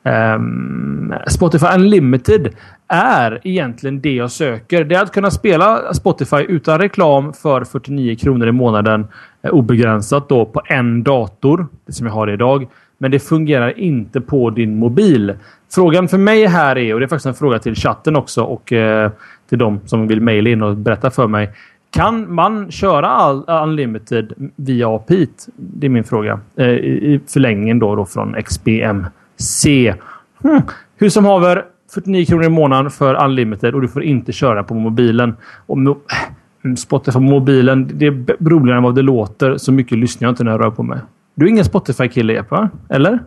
Um, 0.02 0.12
ehm, 0.12 1.14
Spotify 1.28 1.66
Unlimited 1.66 2.54
är 2.88 3.40
egentligen 3.44 4.00
det 4.00 4.12
jag 4.12 4.30
söker. 4.30 4.84
Det 4.84 4.94
är 4.94 5.02
att 5.02 5.12
kunna 5.12 5.30
spela 5.30 5.94
Spotify 5.94 6.36
utan 6.36 6.78
reklam 6.78 7.32
för 7.32 7.64
49 7.64 8.16
kronor 8.16 8.48
i 8.48 8.52
månaden 8.52 9.06
eh, 9.42 9.50
obegränsat 9.50 10.28
då 10.28 10.44
på 10.44 10.62
en 10.64 11.02
dator. 11.02 11.66
Det 11.86 11.92
som 11.92 12.06
jag 12.06 12.14
har 12.14 12.30
idag. 12.30 12.68
Men 12.98 13.10
det 13.10 13.18
fungerar 13.18 13.78
inte 13.78 14.20
på 14.20 14.50
din 14.50 14.78
mobil. 14.78 15.34
Frågan 15.70 16.08
för 16.08 16.18
mig 16.18 16.46
här 16.46 16.78
är, 16.78 16.94
och 16.94 17.00
det 17.00 17.06
är 17.06 17.08
faktiskt 17.08 17.26
en 17.26 17.34
fråga 17.34 17.58
till 17.58 17.74
chatten 17.74 18.16
också 18.16 18.42
och 18.42 18.72
eh, 18.72 19.10
till 19.48 19.58
de 19.58 19.80
som 19.84 20.08
vill 20.08 20.20
mejla 20.20 20.50
in 20.50 20.62
och 20.62 20.76
berätta 20.76 21.10
för 21.10 21.26
mig. 21.26 21.50
Kan 21.90 22.34
man 22.34 22.70
köra 22.70 23.08
all, 23.08 23.44
Unlimited 23.48 24.50
via 24.56 24.88
APIT? 24.88 25.48
Det 25.56 25.86
är 25.86 25.90
min 25.90 26.04
fråga. 26.04 26.40
Eh, 26.56 26.66
I 26.66 27.20
förlängningen 27.26 27.78
då, 27.78 27.96
då 27.96 28.06
från 28.06 28.42
XBMC. 28.42 29.94
Hmm. 30.42 30.62
Hur 30.96 31.08
som 31.08 31.24
haver, 31.24 31.64
49 31.94 32.24
kronor 32.24 32.44
i 32.44 32.48
månaden 32.48 32.90
för 32.90 33.24
Unlimited 33.24 33.74
och 33.74 33.80
du 33.80 33.88
får 33.88 34.02
inte 34.02 34.32
köra 34.32 34.62
på 34.62 34.74
mobilen. 34.74 35.36
Och 35.66 35.78
mo 35.78 35.96
mm, 36.64 36.76
Spotify 36.76 37.12
på 37.12 37.20
mobilen, 37.20 37.90
det 37.94 38.06
är 38.06 38.44
roligare 38.50 38.76
än 38.76 38.82
vad 38.82 38.94
det 38.94 39.02
låter. 39.02 39.56
Så 39.56 39.72
mycket 39.72 39.98
lyssnar 39.98 40.26
jag 40.26 40.32
inte 40.32 40.44
när 40.44 40.50
jag 40.50 40.60
rör 40.60 40.70
på 40.70 40.82
mig. 40.82 40.98
Du 41.34 41.46
är 41.46 41.50
ingen 41.50 41.64
Spotify-kille, 41.64 42.32
Jeppe? 42.32 42.68
Eller? 42.88 43.18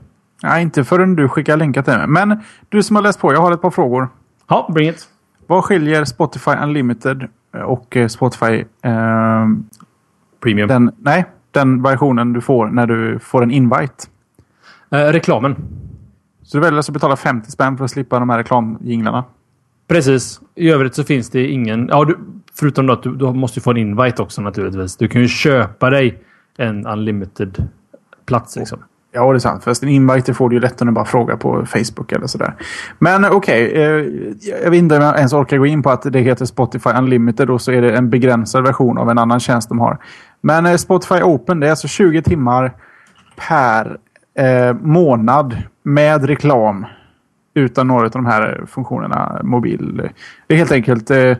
Nej, 0.43 0.61
inte 0.61 0.83
förrän 0.83 1.15
du 1.15 1.29
skickar 1.29 1.57
länkar 1.57 1.81
till 1.81 1.93
mig. 1.93 2.07
Men 2.07 2.43
du 2.69 2.83
som 2.83 2.95
har 2.95 3.03
läst 3.03 3.19
på, 3.19 3.33
jag 3.33 3.41
har 3.41 3.51
ett 3.51 3.61
par 3.61 3.71
frågor. 3.71 4.09
Ja, 4.47 4.69
bring 4.73 4.89
it. 4.89 5.07
Vad 5.47 5.63
skiljer 5.63 6.05
Spotify 6.05 6.51
Unlimited 6.51 7.27
och 7.65 7.97
eh, 7.97 8.07
Spotify... 8.07 8.65
Eh, 8.81 9.47
Premium? 10.39 10.67
Den, 10.67 10.91
nej, 10.97 11.25
den 11.51 11.81
versionen 11.83 12.33
du 12.33 12.41
får 12.41 12.67
när 12.67 12.87
du 12.87 13.19
får 13.19 13.43
en 13.43 13.51
invite. 13.51 14.07
Eh, 14.91 14.97
reklamen. 14.97 15.55
Så 16.43 16.57
du 16.57 16.61
väljer 16.61 16.77
alltså 16.77 16.91
att 16.91 16.93
betala 16.93 17.15
50 17.15 17.51
spänn 17.51 17.77
för 17.77 17.85
att 17.85 17.91
slippa 17.91 18.19
de 18.19 18.29
här 18.29 18.37
reklamjinglarna? 18.37 19.23
Precis. 19.87 20.41
I 20.55 20.69
övrigt 20.69 20.95
så 20.95 21.03
finns 21.03 21.29
det 21.29 21.47
ingen... 21.47 21.87
Ja, 21.87 22.05
du, 22.05 22.17
förutom 22.53 22.89
att 22.89 23.03
du, 23.03 23.15
du 23.15 23.33
måste 23.33 23.61
få 23.61 23.71
en 23.71 23.77
invite 23.77 24.21
också 24.21 24.41
naturligtvis. 24.41 24.97
Du 24.97 25.07
kan 25.07 25.21
ju 25.21 25.27
köpa 25.27 25.89
dig 25.89 26.23
en 26.57 26.87
unlimited 26.87 27.67
plats. 28.25 28.55
Liksom. 28.55 28.79
Ja, 29.13 29.31
det 29.31 29.37
är 29.37 29.39
sant. 29.39 29.63
Fast 29.63 29.83
en 29.83 29.89
invite 29.89 30.33
får 30.33 30.49
du 30.49 30.55
ju 30.55 30.59
lätt 30.59 30.81
om 30.81 30.87
du 30.87 30.93
bara 30.93 31.05
frågar 31.05 31.35
på 31.35 31.65
Facebook 31.65 32.11
eller 32.11 32.27
sådär. 32.27 32.53
Men 32.99 33.25
okej, 33.25 33.67
okay, 33.67 33.81
eh, 33.81 34.05
jag 34.63 34.71
vet 34.71 34.77
inte 34.77 34.97
om 34.97 35.03
jag 35.03 35.17
ens 35.17 35.33
orkar 35.33 35.57
gå 35.57 35.65
in 35.65 35.83
på 35.83 35.89
att 35.89 36.01
det 36.01 36.19
heter 36.19 36.45
Spotify 36.45 36.89
Unlimited 36.89 37.49
och 37.49 37.61
så 37.61 37.71
är 37.71 37.81
det 37.81 37.97
en 37.97 38.09
begränsad 38.09 38.63
version 38.63 38.97
av 38.97 39.09
en 39.09 39.17
annan 39.17 39.39
tjänst 39.39 39.69
de 39.69 39.79
har. 39.79 39.97
Men 40.41 40.65
eh, 40.65 40.75
Spotify 40.75 41.21
Open, 41.21 41.59
det 41.59 41.67
är 41.67 41.69
alltså 41.69 41.87
20 41.87 42.21
timmar 42.21 42.73
per 43.35 43.97
eh, 44.37 44.73
månad 44.73 45.57
med 45.83 46.25
reklam. 46.25 46.85
Utan 47.53 47.87
några 47.87 48.05
av 48.05 48.11
de 48.11 48.25
här 48.25 48.65
funktionerna 48.67 49.41
mobil. 49.43 50.09
Det 50.47 50.53
är 50.53 50.57
helt 50.57 50.71
enkelt... 50.71 51.11
Eh, 51.11 51.37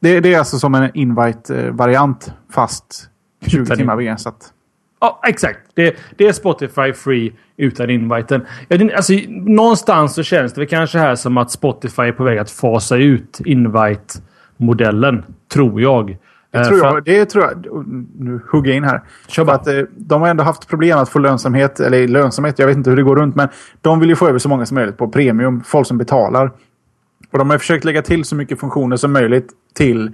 det, 0.00 0.20
det, 0.20 0.34
är 0.34 0.38
alltså 0.38 0.58
som 0.58 0.74
en 0.74 0.90
invite-variant 0.94 2.32
fast 2.50 3.10
20 3.46 3.76
timmar 3.76 3.96
begränsat. 3.96 4.51
Ja, 5.02 5.20
exakt. 5.26 5.58
Det, 5.74 5.96
det, 6.16 6.26
är 6.26 6.32
Spotify 6.32 6.92
Free 6.92 7.32
utan 7.56 7.90
inviten. 7.90 8.46
Alltså, 8.96 9.12
någonstans 9.28 10.14
så 10.14 10.22
känns 10.22 10.52
det 10.52 10.60
väl 10.60 10.68
kanske 10.68 10.98
här 10.98 11.14
som 11.14 11.36
att 11.36 11.50
Spotify 11.50 12.02
är 12.02 12.12
på 12.12 12.24
väg 12.24 12.38
att 12.38 12.50
fasa 12.50 12.96
ut 12.96 13.40
invite-modellen. 13.44 15.24
Tror 15.52 15.80
jag. 15.80 16.16
Det 16.50 16.58
eh, 16.58 16.64
tror 16.64 16.78
jag. 16.78 17.04
Det 17.04 17.24
tror 17.24 17.44
jag. 17.44 17.66
Nu 18.18 18.40
hugger 18.52 18.70
jag 18.70 18.76
in 18.76 18.84
här. 18.84 19.02
Kör. 19.28 19.50
Att, 19.50 19.66
eh, 19.66 19.74
de 19.96 20.22
har 20.22 20.28
ändå 20.28 20.44
haft 20.44 20.68
problem 20.68 20.98
att 20.98 21.08
få 21.08 21.18
lönsamhet. 21.18 21.80
Eller 21.80 22.08
lönsamhet, 22.08 22.58
jag 22.58 22.66
vet 22.66 22.76
inte 22.76 22.90
hur 22.90 22.96
det 22.96 23.02
går 23.02 23.16
runt. 23.16 23.36
Men 23.36 23.48
de 23.80 24.00
vill 24.00 24.08
ju 24.08 24.16
få 24.16 24.28
över 24.28 24.38
så 24.38 24.48
många 24.48 24.66
som 24.66 24.74
möjligt 24.74 24.96
på 24.96 25.08
premium. 25.08 25.62
Folk 25.64 25.86
som 25.86 25.98
betalar. 25.98 26.50
Och 27.30 27.38
de 27.38 27.50
har 27.50 27.58
försökt 27.58 27.84
lägga 27.84 28.02
till 28.02 28.24
så 28.24 28.36
mycket 28.36 28.60
funktioner 28.60 28.96
som 28.96 29.12
möjligt 29.12 29.52
till 29.74 30.10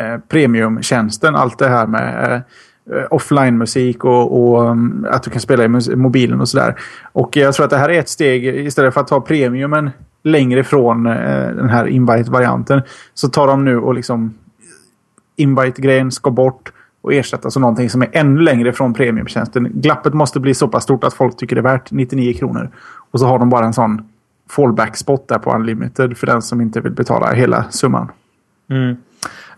eh, 0.00 0.18
premiumtjänsten. 0.28 1.36
Allt 1.36 1.58
det 1.58 1.68
här 1.68 1.86
med 1.86 2.32
Eh, 2.32 2.40
Eh, 2.92 3.06
offline-musik 3.10 4.04
och, 4.04 4.40
och, 4.40 4.70
mm, 4.70 5.06
att 5.10 5.22
du 5.22 5.30
kan 5.30 5.40
spela 5.40 5.64
i 5.64 5.96
mobilen 5.96 6.40
och 6.40 6.48
sådär. 6.48 6.74
Och 7.12 7.36
jag 7.36 7.54
tror 7.54 7.64
att 7.64 7.70
det 7.70 7.76
här 7.76 7.88
är 7.88 7.98
ett 7.98 8.08
steg, 8.08 8.46
istället 8.46 8.94
för 8.94 9.00
att 9.00 9.08
ta 9.08 9.20
premiumen 9.20 9.90
längre 10.22 10.60
ifrån 10.60 11.06
eh, 11.06 11.50
den 11.54 11.68
här 11.68 11.86
invite-varianten, 11.86 12.82
så 13.14 13.28
tar 13.28 13.46
de 13.46 13.64
nu 13.64 13.78
och 13.78 13.94
liksom 13.94 14.34
invite-grejen 15.36 16.10
ska 16.10 16.30
bort 16.30 16.72
och 17.00 17.14
ersättas 17.14 17.56
av 17.56 17.60
någonting 17.60 17.90
som 17.90 18.02
är 18.02 18.08
ännu 18.12 18.40
längre 18.40 18.72
från 18.72 18.94
premiumtjänsten. 18.94 19.68
Glappet 19.74 20.14
måste 20.14 20.40
bli 20.40 20.54
så 20.54 20.68
pass 20.68 20.82
stort 20.82 21.04
att 21.04 21.14
folk 21.14 21.36
tycker 21.36 21.56
det 21.56 21.60
är 21.60 21.62
värt 21.62 21.90
99 21.90 22.32
kronor. 22.32 22.70
Och 23.10 23.20
så 23.20 23.26
har 23.26 23.38
de 23.38 23.50
bara 23.50 23.66
en 23.66 23.72
sån 23.72 24.08
fallback-spot 24.50 25.28
där 25.28 25.38
på 25.38 25.54
Unlimited 25.54 26.16
för 26.16 26.26
den 26.26 26.42
som 26.42 26.60
inte 26.60 26.80
vill 26.80 26.92
betala 26.92 27.32
hela 27.32 27.64
summan. 27.70 28.10
Mm. 28.70 28.96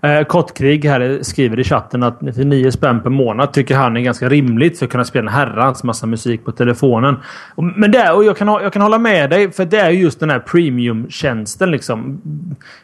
Eh, 0.03 0.25
Kottkrig 0.25 0.85
här 0.85 1.19
skriver 1.23 1.61
i 1.61 1.65
chatten 1.65 2.03
att 2.03 2.21
99 2.21 2.71
spänn 2.71 3.01
per 3.03 3.11
månad 3.11 3.53
tycker 3.53 3.77
han 3.77 3.97
är 3.97 4.01
ganska 4.01 4.29
rimligt 4.29 4.79
för 4.79 4.87
att 4.87 4.93
kunna 4.93 5.05
spela 5.05 5.31
en 5.31 5.35
herrans 5.35 5.85
massa 5.85 6.07
musik 6.07 6.45
på 6.45 6.53
telefonen. 6.53 7.17
Men 7.57 7.91
det, 7.91 8.13
och 8.13 8.25
jag 8.25 8.37
kan, 8.37 8.49
jag 8.49 8.73
kan 8.73 8.83
hålla 8.83 8.99
med 8.99 9.31
dig 9.31 9.53
för 9.53 9.65
det 9.65 9.81
är 9.81 9.91
just 9.91 10.21
den 10.21 10.31
här 10.31 10.39
premiumtjänsten. 10.39 11.71
Liksom. 11.71 12.21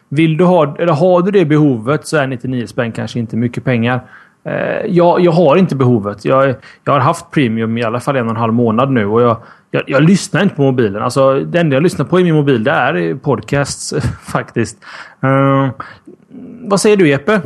Vill 0.09 0.37
du 0.37 0.43
ha, 0.43 0.77
eller 0.79 0.93
har 0.93 1.21
du 1.21 1.31
det 1.31 1.45
behovet 1.45 2.07
så 2.07 2.17
är 2.17 2.27
99 2.27 2.67
spänn 2.67 2.91
kanske 2.91 3.19
inte 3.19 3.35
mycket 3.35 3.63
pengar. 3.63 4.01
Eh, 4.43 4.85
jag, 4.85 5.19
jag 5.21 5.31
har 5.31 5.57
inte 5.57 5.75
behovet. 5.75 6.25
Jag, 6.25 6.55
jag 6.83 6.93
har 6.93 6.99
haft 6.99 7.31
premium 7.31 7.77
i 7.77 7.83
alla 7.83 7.99
fall 7.99 8.15
en 8.15 8.25
och 8.25 8.31
en 8.31 8.37
halv 8.37 8.53
månad 8.53 8.91
nu 8.91 9.05
och 9.05 9.21
jag, 9.21 9.37
jag, 9.71 9.83
jag, 9.87 10.03
lyssnar 10.03 10.43
inte 10.43 10.55
på 10.55 10.61
mobilen. 10.61 11.03
Alltså, 11.03 11.39
det 11.39 11.59
enda 11.59 11.75
jag 11.75 11.83
lyssnar 11.83 12.05
på 12.05 12.19
i 12.19 12.23
min 12.23 12.35
mobil 12.35 12.63
det 12.63 12.71
är 12.71 13.15
podcasts 13.15 13.93
faktiskt. 14.23 14.77
Uh, 15.23 15.69
vad 16.67 16.81
säger 16.81 16.97
du 16.97 17.09
Jeppe? 17.09 17.41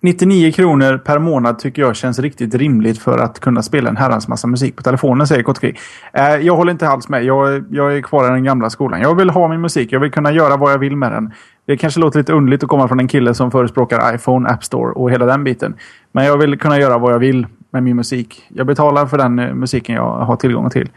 99 0.00 0.52
kronor 0.52 0.98
per 0.98 1.18
månad 1.18 1.58
tycker 1.58 1.82
jag 1.82 1.96
känns 1.96 2.18
riktigt 2.18 2.54
rimligt 2.54 2.98
för 2.98 3.18
att 3.18 3.40
kunna 3.40 3.62
spela 3.62 3.88
en 3.90 3.96
herrans 3.96 4.28
massa 4.28 4.46
musik 4.46 4.76
på 4.76 4.82
telefonen, 4.82 5.26
säger 5.26 5.42
Kotkri. 5.42 5.76
Eh, 6.12 6.36
jag 6.36 6.56
håller 6.56 6.72
inte 6.72 6.88
alls 6.88 7.08
med. 7.08 7.24
Jag, 7.24 7.64
jag 7.70 7.96
är 7.96 8.02
kvar 8.02 8.28
i 8.28 8.30
den 8.30 8.44
gamla 8.44 8.70
skolan. 8.70 9.00
Jag 9.00 9.14
vill 9.14 9.30
ha 9.30 9.48
min 9.48 9.60
musik. 9.60 9.92
Jag 9.92 10.00
vill 10.00 10.10
kunna 10.10 10.32
göra 10.32 10.56
vad 10.56 10.72
jag 10.72 10.78
vill 10.78 10.96
med 10.96 11.12
den. 11.12 11.32
Det 11.66 11.76
kanske 11.76 12.00
låter 12.00 12.18
lite 12.18 12.32
underligt 12.32 12.62
att 12.62 12.68
komma 12.68 12.88
från 12.88 13.00
en 13.00 13.08
kille 13.08 13.34
som 13.34 13.50
förespråkar 13.50 14.14
iPhone, 14.14 14.48
App 14.48 14.64
Store 14.64 14.92
och 14.92 15.10
hela 15.10 15.26
den 15.26 15.44
biten. 15.44 15.74
Men 16.12 16.24
jag 16.24 16.38
vill 16.38 16.58
kunna 16.58 16.78
göra 16.78 16.98
vad 16.98 17.12
jag 17.12 17.18
vill 17.18 17.46
med 17.70 17.82
min 17.82 17.96
musik. 17.96 18.46
Jag 18.48 18.66
betalar 18.66 19.06
för 19.06 19.18
den 19.18 19.38
eh, 19.38 19.54
musiken 19.54 19.94
jag 19.94 20.10
har 20.10 20.36
tillgång 20.36 20.70
till. 20.70 20.90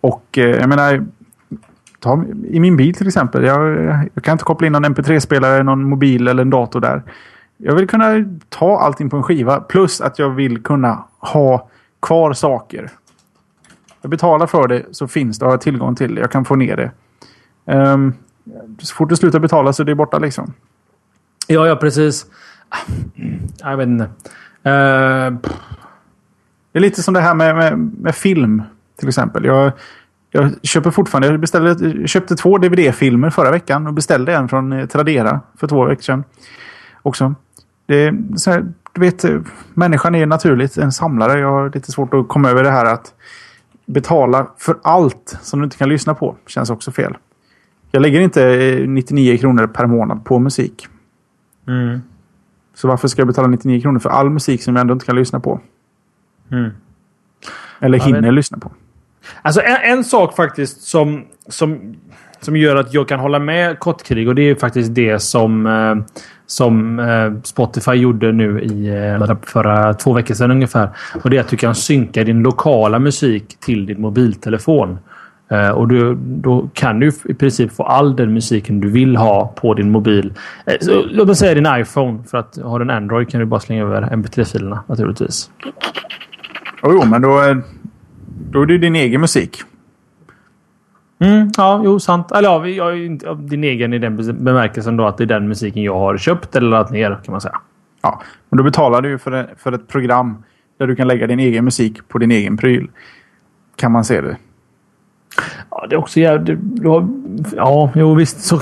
Och 0.00 0.38
eh, 0.38 0.44
jag 0.44 0.68
menar, 0.68 1.06
ta, 2.00 2.24
i 2.44 2.60
min 2.60 2.76
bil 2.76 2.94
till 2.94 3.06
exempel. 3.06 3.44
Jag, 3.44 3.84
jag 4.14 4.24
kan 4.24 4.32
inte 4.32 4.44
koppla 4.44 4.66
in 4.66 4.72
någon 4.72 4.84
MP3-spelare, 4.84 5.62
någon 5.62 5.84
mobil 5.84 6.28
eller 6.28 6.42
en 6.42 6.50
dator 6.50 6.80
där. 6.80 7.02
Jag 7.56 7.74
vill 7.74 7.88
kunna 7.88 8.24
ta 8.48 8.78
allting 8.78 9.10
på 9.10 9.16
en 9.16 9.22
skiva. 9.22 9.60
Plus 9.60 10.00
att 10.00 10.18
jag 10.18 10.30
vill 10.30 10.62
kunna 10.62 11.04
ha 11.18 11.68
kvar 12.02 12.32
saker. 12.32 12.90
Jag 14.00 14.10
betalar 14.10 14.46
för 14.46 14.68
det 14.68 14.82
så 14.90 15.08
finns 15.08 15.38
det. 15.38 15.44
Har 15.44 15.52
jag 15.52 15.60
tillgång 15.60 15.94
till 15.94 16.14
det. 16.14 16.20
Jag 16.20 16.30
kan 16.30 16.44
få 16.44 16.56
ner 16.56 16.76
det. 16.76 16.90
Um, 17.74 18.14
så 18.78 18.94
fort 18.94 19.08
du 19.08 19.16
slutar 19.16 19.38
betala 19.38 19.72
så 19.72 19.82
är 19.82 19.86
det 19.86 19.94
borta 19.94 20.18
liksom. 20.18 20.52
Ja, 21.46 21.66
ja 21.66 21.76
precis. 21.76 22.26
Jag 23.58 23.76
vet 23.76 23.88
inte. 23.88 24.04
Uh... 24.04 25.38
Det 26.72 26.78
är 26.78 26.80
lite 26.80 27.02
som 27.02 27.14
det 27.14 27.20
här 27.20 27.34
med, 27.34 27.56
med, 27.56 27.78
med 27.78 28.14
film. 28.14 28.62
Till 28.98 29.08
exempel. 29.08 29.44
Jag, 29.44 29.72
jag 30.30 30.52
köper 30.62 30.90
fortfarande. 30.90 31.28
Jag, 31.28 31.40
beställde, 31.40 31.88
jag 31.88 32.08
köpte 32.08 32.36
två 32.36 32.58
DVD-filmer 32.58 33.30
förra 33.30 33.50
veckan 33.50 33.86
och 33.86 33.94
beställde 33.94 34.34
en 34.34 34.48
från 34.48 34.72
eh, 34.72 34.86
Tradera 34.86 35.40
för 35.56 35.66
två 35.66 35.84
veckor 35.84 36.02
sedan. 36.02 36.24
Också. 37.02 37.34
Det 37.86 38.12
så 38.36 38.50
här, 38.50 38.66
du 38.92 39.00
vet, 39.00 39.24
människan 39.74 40.14
är 40.14 40.26
naturligt 40.26 40.76
en 40.76 40.92
samlare. 40.92 41.40
Jag 41.40 41.50
har 41.50 41.70
lite 41.74 41.92
svårt 41.92 42.14
att 42.14 42.28
komma 42.28 42.50
över 42.50 42.62
det 42.64 42.70
här 42.70 42.84
att 42.84 43.14
betala 43.86 44.46
för 44.58 44.78
allt 44.82 45.38
som 45.42 45.60
du 45.60 45.64
inte 45.64 45.76
kan 45.76 45.88
lyssna 45.88 46.14
på. 46.14 46.36
Känns 46.46 46.70
också 46.70 46.92
fel. 46.92 47.16
Jag 47.90 48.02
lägger 48.02 48.20
inte 48.20 48.84
99 48.86 49.32
eh, 49.32 49.38
kronor 49.38 49.66
per 49.66 49.86
månad 49.86 50.24
på 50.24 50.38
musik. 50.38 50.86
Mm. 51.68 52.00
Så 52.74 52.88
varför 52.88 53.08
ska 53.08 53.20
jag 53.20 53.26
betala 53.26 53.48
99 53.48 53.80
kronor 53.80 53.98
för 53.98 54.10
all 54.10 54.30
musik 54.30 54.62
som 54.62 54.76
jag 54.76 54.80
ändå 54.80 54.92
inte 54.92 55.06
kan 55.06 55.16
lyssna 55.16 55.40
på? 55.40 55.60
Mm. 56.50 56.70
Eller 57.80 57.98
hinner 57.98 58.32
lyssna 58.32 58.58
på. 58.58 58.72
Alltså 59.42 59.60
en, 59.62 59.76
en, 59.98 60.04
sak 60.04 60.36
faktiskt 60.36 60.82
som, 60.82 61.24
som, 61.48 61.96
som 62.40 62.56
gör 62.56 62.76
att 62.76 62.94
jag 62.94 63.08
kan 63.08 63.20
hålla 63.20 63.38
med 63.38 63.78
Kottkrig 63.78 64.28
och 64.28 64.34
det 64.34 64.42
är 64.42 64.54
faktiskt 64.54 64.94
det 64.94 65.18
som 65.18 65.66
eh, 65.66 66.22
som 66.46 66.98
eh, 66.98 67.42
Spotify 67.42 67.92
gjorde 67.92 68.32
nu 68.32 68.60
i 68.60 68.88
eh, 68.88 69.36
förra 69.42 69.94
två 69.94 70.12
veckor 70.12 70.34
sedan 70.34 70.50
ungefär. 70.50 70.88
Och 71.24 71.30
det 71.30 71.36
är 71.36 71.40
att 71.40 71.48
du 71.48 71.56
kan 71.56 71.74
synka 71.74 72.24
din 72.24 72.42
lokala 72.42 72.98
musik 72.98 73.60
till 73.60 73.86
din 73.86 74.00
mobiltelefon. 74.00 74.98
Eh, 75.50 75.70
och 75.70 75.88
du, 75.88 76.14
då 76.20 76.68
kan 76.74 77.00
du 77.00 77.12
i 77.24 77.34
princip 77.34 77.72
få 77.72 77.82
all 77.82 78.16
den 78.16 78.34
musiken 78.34 78.80
du 78.80 78.90
vill 78.90 79.16
ha 79.16 79.46
på 79.46 79.74
din 79.74 79.90
mobil. 79.90 80.32
Eh, 80.66 80.74
så, 80.80 81.04
låt 81.10 81.28
oss 81.28 81.38
säga 81.38 81.54
din 81.54 81.80
iPhone. 81.80 82.18
För 82.30 82.38
att 82.38 82.58
har 82.64 82.78
du 82.78 82.82
en 82.82 82.90
Android 82.90 83.30
kan 83.30 83.40
du 83.40 83.46
bara 83.46 83.60
slänga 83.60 83.82
över 83.82 84.02
mp3-filerna 84.02 84.84
naturligtvis. 84.86 85.50
Oh, 86.82 86.92
jo, 86.92 87.04
men 87.04 87.22
då, 87.22 87.42
eh, 87.42 87.56
då 88.50 88.62
är 88.62 88.66
det 88.66 88.78
din 88.78 88.96
egen 88.96 89.20
musik. 89.20 89.62
Mm, 91.20 91.50
ja, 91.56 91.80
jo, 91.84 91.98
sant. 91.98 92.32
Eller 92.32 92.48
ja, 92.48 92.90
jag, 92.96 93.38
din 93.38 93.64
egen 93.64 93.92
i 93.92 93.98
den 93.98 94.44
bemärkelsen 94.44 94.96
då 94.96 95.06
att 95.06 95.18
det 95.18 95.24
är 95.24 95.26
den 95.26 95.48
musiken 95.48 95.82
jag 95.82 95.98
har 95.98 96.16
köpt 96.16 96.56
eller 96.56 96.68
laddat 96.70 96.90
ner 96.90 97.18
kan 97.24 97.32
man 97.32 97.40
säga. 97.40 97.60
Ja, 98.02 98.22
men 98.50 98.56
då 98.56 98.64
betalar 98.64 99.02
du 99.02 99.18
för, 99.18 99.54
för 99.58 99.72
ett 99.72 99.88
program 99.88 100.44
där 100.78 100.86
du 100.86 100.96
kan 100.96 101.08
lägga 101.08 101.26
din 101.26 101.40
egen 101.40 101.64
musik 101.64 102.08
på 102.08 102.18
din 102.18 102.30
egen 102.30 102.56
pryl. 102.56 102.90
Kan 103.76 103.92
man 103.92 104.04
se 104.04 104.20
det. 104.20 104.36
Ja, 105.70 105.86
det 105.90 105.94
är 105.94 105.98
också 105.98 106.20
jävligt... 106.20 106.58
Ja, 107.56 107.90
jo 107.94 108.14
visst. 108.14 108.40
Så, 108.40 108.60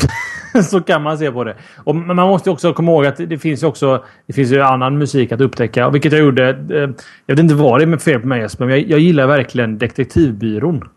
så 0.71 0.81
kan 0.81 1.03
man 1.03 1.19
se 1.19 1.33
på 1.33 1.45
det. 1.45 1.57
Och, 1.77 1.97
man 1.97 2.17
måste 2.17 2.51
också 2.51 2.73
komma 2.73 2.93
ihåg 2.93 3.07
att 3.07 3.17
det 3.17 3.39
finns 3.39 3.63
också 3.63 4.05
det 4.27 4.33
finns 4.33 4.53
ju 4.53 4.63
annan 4.63 4.99
musik 4.99 5.33
att 5.33 5.41
upptäcka. 5.41 5.91
Vilket 5.91 6.13
jag 6.13 6.21
gjorde. 6.21 6.49
Eh, 6.49 6.91
jag 7.27 7.37
vet 7.37 7.39
inte 7.39 7.55
vad 7.55 7.81
det 7.81 7.85
är 7.85 7.87
med 7.87 8.03
fel 8.03 8.21
på 8.21 8.27
mig 8.27 8.41
Jesper, 8.41 8.67
men 8.67 8.75
jag, 8.75 8.91
jag 8.91 9.01
gillar 9.01 9.27
verkligen 9.27 9.79
Detektivbyrån. 9.79 10.89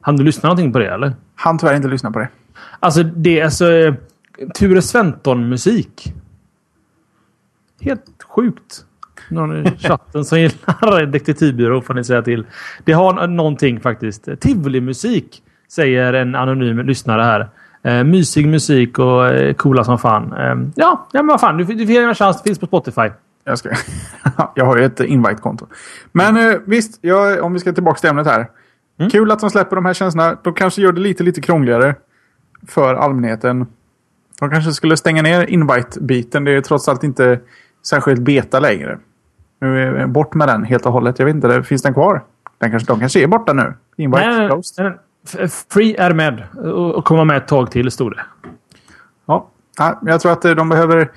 Han 0.00 0.16
du 0.16 0.24
lyssna 0.24 0.48
någonting 0.48 0.72
på 0.72 0.78
det 0.78 0.88
eller? 0.88 1.12
Han 1.34 1.58
tyvärr 1.58 1.76
inte 1.76 1.88
lyssna 1.88 2.10
på 2.10 2.18
det. 2.18 2.28
Alltså 2.80 3.02
det 3.02 3.40
är 3.40 3.44
alltså 3.44 3.94
Ture 4.54 4.82
Sventon-musik. 4.82 6.14
Helt 7.80 8.22
sjukt. 8.28 8.84
Någon 9.30 9.66
i 9.66 9.70
chatten 9.78 10.24
som 10.24 10.40
gillar 10.40 11.06
detektivbyrå 11.06 11.82
får 11.82 11.94
ni 11.94 12.04
säga 12.04 12.22
till. 12.22 12.46
Det 12.84 12.92
har 12.92 13.26
någonting 13.26 13.80
faktiskt. 13.80 14.28
Tivoli-musik 14.40 15.42
säger 15.68 16.12
en 16.12 16.34
anonym 16.34 16.86
lyssnare 16.86 17.22
här. 17.22 17.48
Eh, 17.82 18.04
mysig 18.04 18.48
musik 18.48 18.98
och 18.98 19.26
eh, 19.26 19.54
coola 19.54 19.84
som 19.84 19.98
fan. 19.98 20.32
Eh, 20.32 20.68
ja, 20.74 21.06
ja, 21.12 21.22
men 21.22 21.26
vad 21.26 21.40
fan. 21.40 21.56
Du, 21.56 21.64
du 21.64 21.86
får 21.86 21.94
ge 21.94 22.02
en 22.02 22.14
chans. 22.14 22.42
Det 22.42 22.48
finns 22.48 22.58
på 22.58 22.66
Spotify. 22.66 23.10
Jag, 23.44 23.58
ska, 23.58 23.70
jag 24.54 24.64
har 24.64 24.76
ju 24.76 24.84
ett 24.84 25.00
invite-konto. 25.00 25.66
Men 26.12 26.36
eh, 26.36 26.58
visst, 26.64 26.98
jag, 27.00 27.42
om 27.42 27.52
vi 27.52 27.58
ska 27.58 27.72
tillbaka 27.72 28.00
till 28.00 28.10
ämnet 28.10 28.26
här. 28.26 28.46
Mm. 28.98 29.10
Kul 29.10 29.30
att 29.30 29.40
de 29.40 29.50
släpper 29.50 29.76
de 29.76 29.84
här 29.84 29.94
tjänsterna. 29.94 30.36
De 30.44 30.54
kanske 30.54 30.82
gör 30.82 30.92
det 30.92 31.00
lite, 31.00 31.22
lite 31.22 31.40
krångligare 31.40 31.94
för 32.68 32.94
allmänheten. 32.94 33.66
De 34.40 34.50
kanske 34.50 34.72
skulle 34.72 34.96
stänga 34.96 35.22
ner 35.22 35.46
invite-biten. 35.46 36.44
Det 36.44 36.52
är 36.52 36.60
trots 36.60 36.88
allt 36.88 37.04
inte 37.04 37.40
särskilt 37.86 38.20
beta 38.20 38.60
längre. 38.60 38.98
Nu 39.60 39.82
är 39.82 40.06
bort 40.06 40.34
med 40.34 40.48
den 40.48 40.64
helt 40.64 40.86
och 40.86 40.92
hållet. 40.92 41.18
Jag 41.18 41.26
vet 41.26 41.34
inte, 41.34 41.62
finns 41.62 41.82
den 41.82 41.94
kvar? 41.94 42.24
Den 42.58 42.70
kanske, 42.70 42.92
de 42.92 43.00
kanske 43.00 43.22
är 43.22 43.26
borta 43.26 43.52
nu. 43.52 43.74
Invite 43.96 44.26
nej, 44.26 44.48
closed. 44.48 44.98
Free 45.72 45.96
är 45.96 46.12
med 46.12 46.42
och 46.72 47.04
kommer 47.04 47.24
med 47.24 47.36
ett 47.36 47.48
tag 47.48 47.70
till, 47.70 47.90
stod 47.90 48.12
det. 48.12 48.20
Ja, 49.26 49.50
jag 50.02 50.20
tror 50.20 50.32
att 50.32 50.42
de 50.42 50.68
behöver... 50.68 51.10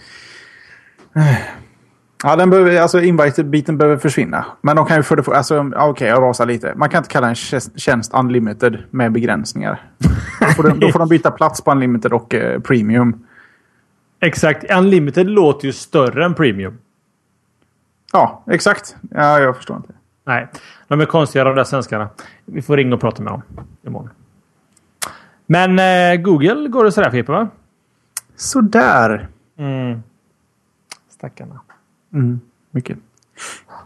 Ja, 2.23 2.35
den 2.35 2.49
behöver, 2.49 2.81
alltså 2.81 3.01
invite-biten 3.01 3.77
behöver 3.77 3.97
försvinna. 3.97 4.45
Men 4.61 4.75
de 4.75 4.85
kan 4.85 4.97
ju 4.97 5.03
för 5.03 5.15
det 5.15 5.27
alltså, 5.27 5.59
okej, 5.59 5.89
okay, 5.89 6.07
jag 6.07 6.23
rasar 6.23 6.45
lite. 6.45 6.73
Man 6.75 6.89
kan 6.89 6.97
inte 6.97 7.09
kalla 7.09 7.29
en 7.29 7.35
tjänst 7.75 8.13
unlimited 8.13 8.83
med 8.89 9.11
begränsningar. 9.11 9.89
Då 10.39 10.45
får 10.45 10.63
de, 10.63 10.79
då 10.79 10.91
får 10.91 10.99
de 10.99 11.07
byta 11.09 11.31
plats 11.31 11.61
på 11.61 11.71
unlimited 11.71 12.13
och 12.13 12.33
eh, 12.33 12.59
premium. 12.59 13.25
Exakt. 14.19 14.71
Unlimited 14.71 15.27
låter 15.27 15.65
ju 15.65 15.73
större 15.73 16.25
än 16.25 16.33
premium. 16.33 16.77
Ja, 18.13 18.43
exakt. 18.51 18.95
Ja, 19.11 19.39
jag 19.39 19.55
förstår 19.55 19.77
inte. 19.77 19.93
Nej, 20.25 20.47
de 20.91 21.01
är 21.01 21.05
konstiga 21.05 21.43
de 21.43 21.55
där 21.55 21.63
svenskarna. 21.63 22.09
Vi 22.45 22.61
får 22.61 22.77
ringa 22.77 22.95
och 22.95 23.01
prata 23.01 23.23
med 23.23 23.33
dem 23.33 23.41
imorgon. 23.87 24.09
Men 25.45 25.79
eh, 25.79 26.21
Google 26.21 26.67
går 26.67 26.85
det 26.85 26.91
sådär 26.91 27.11
Fippa, 27.11 27.31
va? 27.31 27.47
Sådär. 28.35 29.27
Mm. 29.57 30.03
Stackarna. 31.09 31.59
Mm, 32.13 32.39
mycket. 32.71 32.97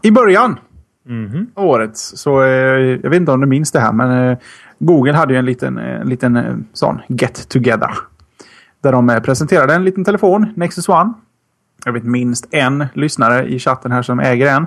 I 0.02 0.10
början 0.10 0.58
mm. 1.08 1.46
av 1.54 1.66
året 1.66 1.96
så, 1.96 2.42
eh, 2.42 2.48
jag 3.02 3.10
vet 3.10 3.20
inte 3.20 3.32
om 3.32 3.40
du 3.40 3.46
minns 3.46 3.72
det 3.72 3.80
här, 3.80 3.92
men 3.92 4.30
eh, 4.30 4.38
Google 4.78 5.12
hade 5.12 5.32
ju 5.32 5.38
en 5.38 5.46
liten, 5.46 5.78
en 5.78 6.00
eh, 6.00 6.04
liten 6.04 6.36
eh, 6.36 6.56
sån 6.72 7.00
get 7.08 7.48
together. 7.48 7.90
Där 8.80 8.92
de 8.92 9.10
eh, 9.10 9.20
presenterade 9.20 9.74
en 9.74 9.84
liten 9.84 10.04
telefon, 10.04 10.52
Nexus 10.56 10.88
One. 10.88 11.12
Jag 11.84 11.92
vet 11.92 12.04
minst 12.04 12.48
en 12.50 12.86
lyssnare 12.94 13.46
i 13.46 13.58
chatten 13.58 13.92
här 13.92 14.02
som 14.02 14.20
äger 14.20 14.46
en. 14.46 14.66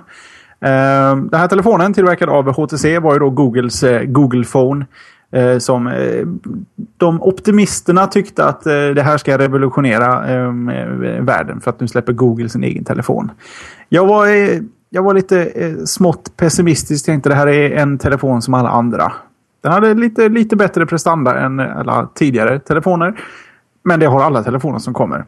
Ehm, 0.62 1.30
den 1.30 1.40
här 1.40 1.48
telefonen 1.48 1.94
tillverkad 1.94 2.30
av 2.30 2.54
HTC 2.54 3.00
var 3.00 3.14
ju 3.14 3.20
då 3.20 3.30
Googles 3.30 3.84
eh, 3.84 4.04
Google 4.04 4.46
Phone. 4.46 4.86
Eh, 5.32 5.58
som 5.58 5.88
eh, 5.88 6.28
de 6.98 7.22
optimisterna 7.22 8.08
tyckte 8.08 8.46
att 8.46 8.64
det 8.64 9.02
här 9.02 9.18
ska 9.18 9.38
revolutionera 9.38 10.28
ehm, 10.28 10.66
världen 11.26 11.62
för 11.62 11.70
att 11.70 11.80
nu 11.80 11.88
släpper 11.88 12.14
Google 12.14 12.50
sin 12.50 12.64
egen 12.64 12.84
telefon. 12.84 13.32
Jag 13.90 14.06
var, 14.06 14.28
jag 14.90 15.04
var 15.04 15.14
lite 15.14 15.52
smått 15.86 16.38
pessimistisk. 16.38 17.06
Tänkte 17.06 17.30
det 17.30 17.36
här 17.36 17.48
är 17.48 17.72
en 17.72 17.98
telefon 17.98 18.42
som 18.42 18.54
alla 18.54 18.70
andra. 18.70 19.12
Den 19.62 19.72
hade 19.72 19.94
lite, 19.94 20.30
lite 20.30 20.56
bättre 20.56 20.86
prestanda 20.86 21.40
än 21.40 21.60
alla 21.60 22.10
tidigare 22.16 22.60
telefoner. 22.60 23.20
Men 23.84 24.00
det 24.00 24.06
har 24.06 24.22
alla 24.22 24.44
telefoner 24.44 24.80
som 24.80 24.94
kommer. 24.94 25.26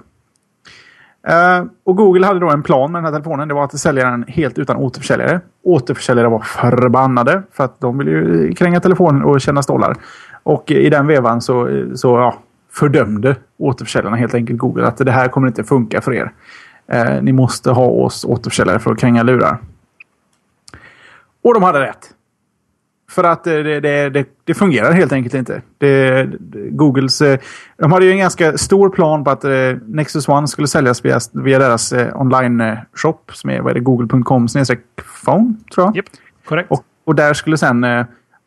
Uh, 1.29 1.67
och 1.83 1.97
Google 1.97 2.25
hade 2.25 2.39
då 2.39 2.49
en 2.49 2.63
plan 2.63 2.91
med 2.91 3.03
den 3.03 3.05
här 3.05 3.19
telefonen. 3.19 3.47
Det 3.47 3.53
var 3.53 3.63
att 3.63 3.79
sälja 3.79 4.09
den 4.09 4.25
helt 4.27 4.59
utan 4.59 4.77
återförsäljare. 4.77 5.41
Återförsäljare 5.63 6.27
var 6.27 6.39
förbannade 6.39 7.43
för 7.51 7.63
att 7.63 7.79
de 7.79 7.97
ville 7.97 8.11
ju 8.11 8.53
kränga 8.53 8.79
telefonen 8.79 9.23
och 9.23 9.41
tjäna 9.41 9.63
stålar. 9.63 9.97
Och 10.43 10.71
i 10.71 10.89
den 10.89 11.07
vevan 11.07 11.41
så, 11.41 11.85
så 11.95 12.17
ja, 12.17 12.35
fördömde 12.71 13.35
återförsäljarna 13.57 14.15
helt 14.15 14.33
enkelt 14.33 14.59
Google 14.59 14.87
att 14.87 14.97
det 14.97 15.11
här 15.11 15.27
kommer 15.27 15.47
inte 15.47 15.63
funka 15.63 16.01
för 16.01 16.13
er. 16.13 16.31
Uh, 16.93 17.21
ni 17.21 17.31
måste 17.31 17.71
ha 17.71 17.85
oss 17.85 18.25
återförsäljare 18.25 18.79
för 18.79 18.91
att 18.91 18.99
kränga 18.99 19.23
lurar. 19.23 19.57
Och 21.43 21.53
de 21.53 21.63
hade 21.63 21.79
rätt. 21.79 22.13
För 23.11 23.23
att 23.23 23.43
det, 23.43 23.79
det, 23.79 24.09
det, 24.09 24.25
det 24.43 24.53
fungerar 24.53 24.91
helt 24.91 25.11
enkelt 25.11 25.33
inte. 25.33 25.61
Det, 25.77 26.29
Googles... 26.71 27.21
Eh, 27.21 27.39
de 27.77 27.91
hade 27.91 28.05
ju 28.05 28.11
en 28.11 28.17
ganska 28.17 28.57
stor 28.57 28.89
plan 28.89 29.23
på 29.23 29.29
att 29.31 29.43
eh, 29.43 29.51
Nexus 29.87 30.29
One 30.29 30.47
skulle 30.47 30.67
säljas 30.67 31.05
via, 31.05 31.19
via 31.31 31.59
deras 31.59 31.93
eh, 31.93 32.21
online-shop 32.21 33.17
som 33.31 33.49
är, 33.49 33.61
vad 33.61 33.69
är 33.71 33.73
det, 33.73 33.79
google.com 33.79 34.47
phone, 35.25 35.53
tror 35.73 35.87
jag. 35.87 35.97
Yep, 35.97 36.05
korrekt. 36.45 36.71
Och, 36.71 36.83
och 37.05 37.15
där 37.15 37.33
skulle 37.33 37.57
sen 37.57 37.85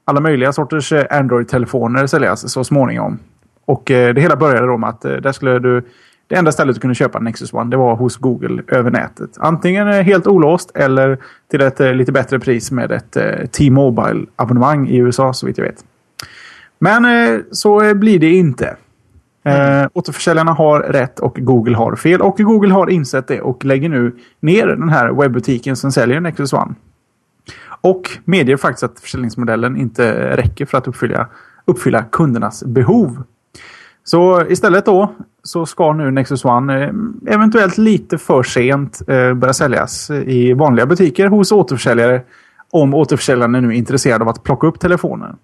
alla 0.04 0.20
möjliga 0.20 0.52
sorters 0.52 0.92
Android-telefoner 0.92 2.06
säljas 2.06 2.52
så 2.52 2.64
småningom. 2.64 3.18
Och 3.64 3.82
det 3.86 4.20
hela 4.20 4.36
började 4.36 4.66
då 4.66 4.76
med 4.76 4.88
att 4.88 5.00
där 5.00 5.32
skulle 5.32 5.58
du 5.58 5.82
det 6.28 6.34
enda 6.34 6.52
stället 6.52 6.74
du 6.74 6.80
kunde 6.80 6.94
köpa 6.94 7.18
Nexus 7.18 7.52
One 7.52 7.70
det 7.70 7.76
var 7.76 7.96
hos 7.96 8.16
Google 8.16 8.62
över 8.68 8.90
nätet. 8.90 9.30
Antingen 9.38 9.88
helt 9.88 10.26
olåst 10.26 10.70
eller 10.74 11.18
till 11.50 11.60
ett 11.60 11.80
eh, 11.80 11.94
lite 11.94 12.12
bättre 12.12 12.40
pris 12.40 12.70
med 12.70 12.92
ett 12.92 13.16
eh, 13.16 13.46
T-Mobile 13.46 14.26
abonnemang 14.36 14.88
i 14.88 14.96
USA 14.96 15.32
så 15.32 15.46
vitt 15.46 15.58
jag 15.58 15.64
vet. 15.64 15.84
Men 16.78 17.04
eh, 17.04 17.40
så 17.50 17.94
blir 17.94 18.18
det 18.18 18.30
inte. 18.30 18.76
Mm. 19.46 19.90
återförsäljarna 19.92 20.52
har 20.52 20.80
rätt 20.80 21.20
och 21.20 21.36
Google 21.40 21.76
har 21.76 21.96
fel. 21.96 22.20
Och 22.20 22.36
Google 22.38 22.72
har 22.72 22.90
insett 22.90 23.28
det 23.28 23.40
och 23.40 23.64
lägger 23.64 23.88
nu 23.88 24.16
ner 24.40 24.66
den 24.66 24.88
här 24.88 25.12
webbutiken 25.12 25.76
som 25.76 25.92
säljer 25.92 26.20
Nexus 26.20 26.52
One. 26.52 26.74
Och 27.80 28.10
medger 28.24 28.56
faktiskt 28.56 28.82
att 28.82 29.00
försäljningsmodellen 29.00 29.76
inte 29.76 30.36
räcker 30.36 30.66
för 30.66 30.78
att 30.78 30.88
uppfylla, 30.88 31.26
uppfylla 31.64 32.02
kundernas 32.02 32.64
behov. 32.64 33.22
Så 34.04 34.46
istället 34.48 34.86
då 34.86 35.14
så 35.42 35.66
ska 35.66 35.92
nu 35.92 36.10
Nexus 36.10 36.44
One 36.44 36.84
eh, 36.84 36.90
eventuellt 37.26 37.78
lite 37.78 38.18
för 38.18 38.42
sent 38.42 39.02
eh, 39.08 39.34
börja 39.34 39.52
säljas 39.52 40.10
i 40.10 40.52
vanliga 40.52 40.86
butiker 40.86 41.26
hos 41.26 41.52
återförsäljare. 41.52 42.22
Om 42.70 42.94
återförsäljaren 42.94 43.54
är 43.54 43.60
nu 43.60 43.68
är 43.68 43.72
intresserad 43.72 44.22
av 44.22 44.28
att 44.28 44.42
plocka 44.42 44.66
upp 44.66 44.80
telefonen. 44.80 45.36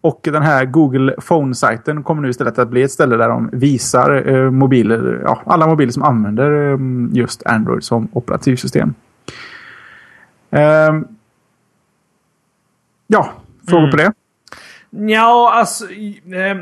Och 0.00 0.20
den 0.22 0.42
här 0.42 0.64
Google 0.64 1.14
Phone-sajten 1.28 2.02
kommer 2.02 2.22
nu 2.22 2.28
istället 2.28 2.58
att 2.58 2.68
bli 2.68 2.82
ett 2.82 2.92
ställe 2.92 3.16
där 3.16 3.28
de 3.28 3.50
visar 3.52 4.28
eh, 4.28 4.50
mobiler, 4.50 5.20
ja, 5.24 5.42
alla 5.46 5.66
mobiler 5.66 5.92
som 5.92 6.02
använder 6.02 6.78
just 7.12 7.46
Android 7.46 7.84
som 7.84 8.08
operativsystem. 8.12 8.94
Ja, 13.06 13.30
frågor 13.68 13.84
mm. 13.84 13.90
på 13.90 13.96
det? 13.96 14.12
Ja, 14.90 15.52
alltså... 15.54 15.84
Eh, 15.84 16.56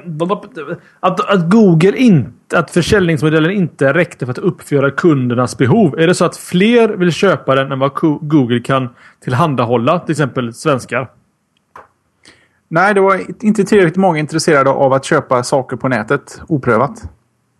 att, 1.00 1.30
att 1.30 1.50
Google 1.50 1.96
inte... 1.96 2.30
Att 2.54 2.70
försäljningsmodellen 2.70 3.50
inte 3.50 3.92
räckte 3.92 4.26
för 4.26 4.30
att 4.30 4.38
uppfylla 4.38 4.90
kundernas 4.90 5.58
behov. 5.58 5.98
Är 5.98 6.06
det 6.06 6.14
så 6.14 6.24
att 6.24 6.36
fler 6.36 6.88
vill 6.88 7.12
köpa 7.12 7.54
den 7.54 7.72
än 7.72 7.78
vad 7.78 7.92
Google 8.20 8.60
kan 8.60 8.88
tillhandahålla? 9.20 9.98
Till 9.98 10.12
exempel 10.12 10.54
svenskar. 10.54 11.10
Nej, 12.68 12.94
det 12.94 13.00
var 13.00 13.20
inte 13.44 13.64
tillräckligt 13.64 13.96
många 13.96 14.18
intresserade 14.18 14.70
av 14.70 14.92
att 14.92 15.04
köpa 15.04 15.42
saker 15.42 15.76
på 15.76 15.88
nätet 15.88 16.40
oprövat. 16.48 17.02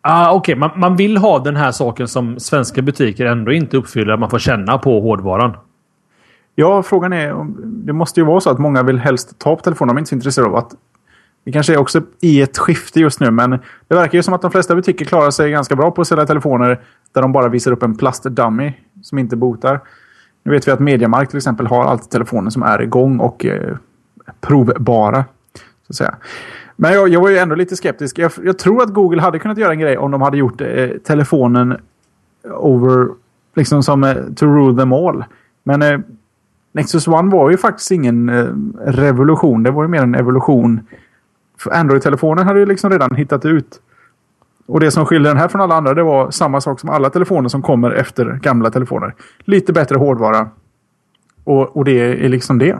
Ah, 0.00 0.30
Okej, 0.32 0.54
okay. 0.54 0.60
man, 0.60 0.80
man 0.80 0.96
vill 0.96 1.16
ha 1.16 1.38
den 1.38 1.56
här 1.56 1.72
saken 1.72 2.08
som 2.08 2.40
svenska 2.40 2.82
butiker 2.82 3.26
ändå 3.26 3.52
inte 3.52 3.76
uppfyller. 3.76 4.16
Man 4.16 4.30
får 4.30 4.38
känna 4.38 4.78
på 4.78 5.00
hårdvaran. 5.00 5.56
Ja, 6.54 6.82
frågan 6.82 7.12
är... 7.12 7.46
Det 7.58 7.92
måste 7.92 8.20
ju 8.20 8.26
vara 8.26 8.40
så 8.40 8.50
att 8.50 8.58
många 8.58 8.82
vill 8.82 8.98
helst 8.98 9.38
ta 9.38 9.56
på 9.56 9.62
telefonen. 9.62 9.94
De 9.94 9.98
är 9.98 10.00
inte 10.00 10.08
så 10.08 10.14
intresserade 10.14 10.50
av 10.50 10.56
att... 10.56 10.74
Det 11.44 11.52
kanske 11.52 11.74
är 11.74 11.78
också 11.78 12.02
i 12.20 12.42
ett 12.42 12.58
skifte 12.58 13.00
just 13.00 13.20
nu, 13.20 13.30
men 13.30 13.50
det 13.88 13.94
verkar 13.94 14.18
ju 14.18 14.22
som 14.22 14.34
att 14.34 14.42
de 14.42 14.50
flesta 14.50 14.74
butiker 14.74 15.04
klarar 15.04 15.30
sig 15.30 15.50
ganska 15.50 15.76
bra 15.76 15.90
på 15.90 16.00
att 16.00 16.08
sälja 16.08 16.26
telefoner 16.26 16.80
där 17.12 17.22
de 17.22 17.32
bara 17.32 17.48
visar 17.48 17.72
upp 17.72 17.82
en 17.82 17.96
plastdummy 17.96 18.72
som 19.02 19.18
inte 19.18 19.36
botar. 19.36 19.80
Nu 20.42 20.52
vet 20.52 20.68
vi 20.68 20.72
att 20.72 20.80
Mediamarkt 20.80 21.30
till 21.30 21.36
exempel 21.36 21.66
har 21.66 21.84
alltid 21.84 22.10
telefoner 22.10 22.50
som 22.50 22.62
är 22.62 22.82
igång 22.82 23.18
och 23.18 23.44
eh, 23.44 23.76
provbara. 24.40 25.24
Så 25.86 25.90
att 25.90 25.96
säga. 25.96 26.14
Men 26.76 26.92
jag, 26.92 27.08
jag 27.08 27.20
var 27.20 27.28
ju 27.28 27.38
ändå 27.38 27.54
lite 27.54 27.76
skeptisk. 27.76 28.18
Jag, 28.18 28.32
jag, 28.42 28.58
tror 28.58 28.82
att 28.82 28.94
Google 28.94 29.22
hade 29.22 29.38
kunnat 29.38 29.58
göra 29.58 29.72
en 29.72 29.78
grej 29.78 29.98
om 29.98 30.10
de 30.10 30.22
hade 30.22 30.36
gjort 30.36 30.60
eh, 30.60 30.88
telefonen 31.04 31.76
over... 32.44 33.08
Liksom 33.56 33.82
som 33.82 34.04
eh, 34.04 34.14
to 34.36 34.46
rule 34.46 34.78
them 34.78 34.92
all. 34.92 35.24
Men 35.62 35.82
eh, 35.82 35.98
Nexus 36.74 37.08
One 37.08 37.30
var 37.30 37.50
ju 37.50 37.56
faktiskt 37.56 37.90
ingen 37.90 38.28
eh, 38.28 38.46
revolution. 38.86 39.62
Det 39.62 39.70
var 39.70 39.82
ju 39.84 39.88
mer 39.88 40.02
en 40.02 40.14
evolution. 40.14 40.80
Android-telefonen 41.70 42.46
hade 42.46 42.60
ju 42.60 42.66
liksom 42.66 42.90
redan 42.90 43.14
hittat 43.14 43.44
ut. 43.44 43.80
Och 44.66 44.80
det 44.80 44.90
som 44.90 45.06
skiljer 45.06 45.28
den 45.28 45.38
här 45.38 45.48
från 45.48 45.60
alla 45.60 45.74
andra 45.74 45.94
det 45.94 46.02
var 46.02 46.30
samma 46.30 46.60
sak 46.60 46.80
som 46.80 46.90
alla 46.90 47.10
telefoner 47.10 47.48
som 47.48 47.62
kommer 47.62 47.90
efter 47.90 48.38
gamla 48.42 48.70
telefoner. 48.70 49.14
Lite 49.44 49.72
bättre 49.72 49.96
hårdvara. 49.96 50.48
Och, 51.44 51.76
och 51.76 51.84
det 51.84 52.24
är 52.24 52.28
liksom 52.28 52.58
det. 52.58 52.78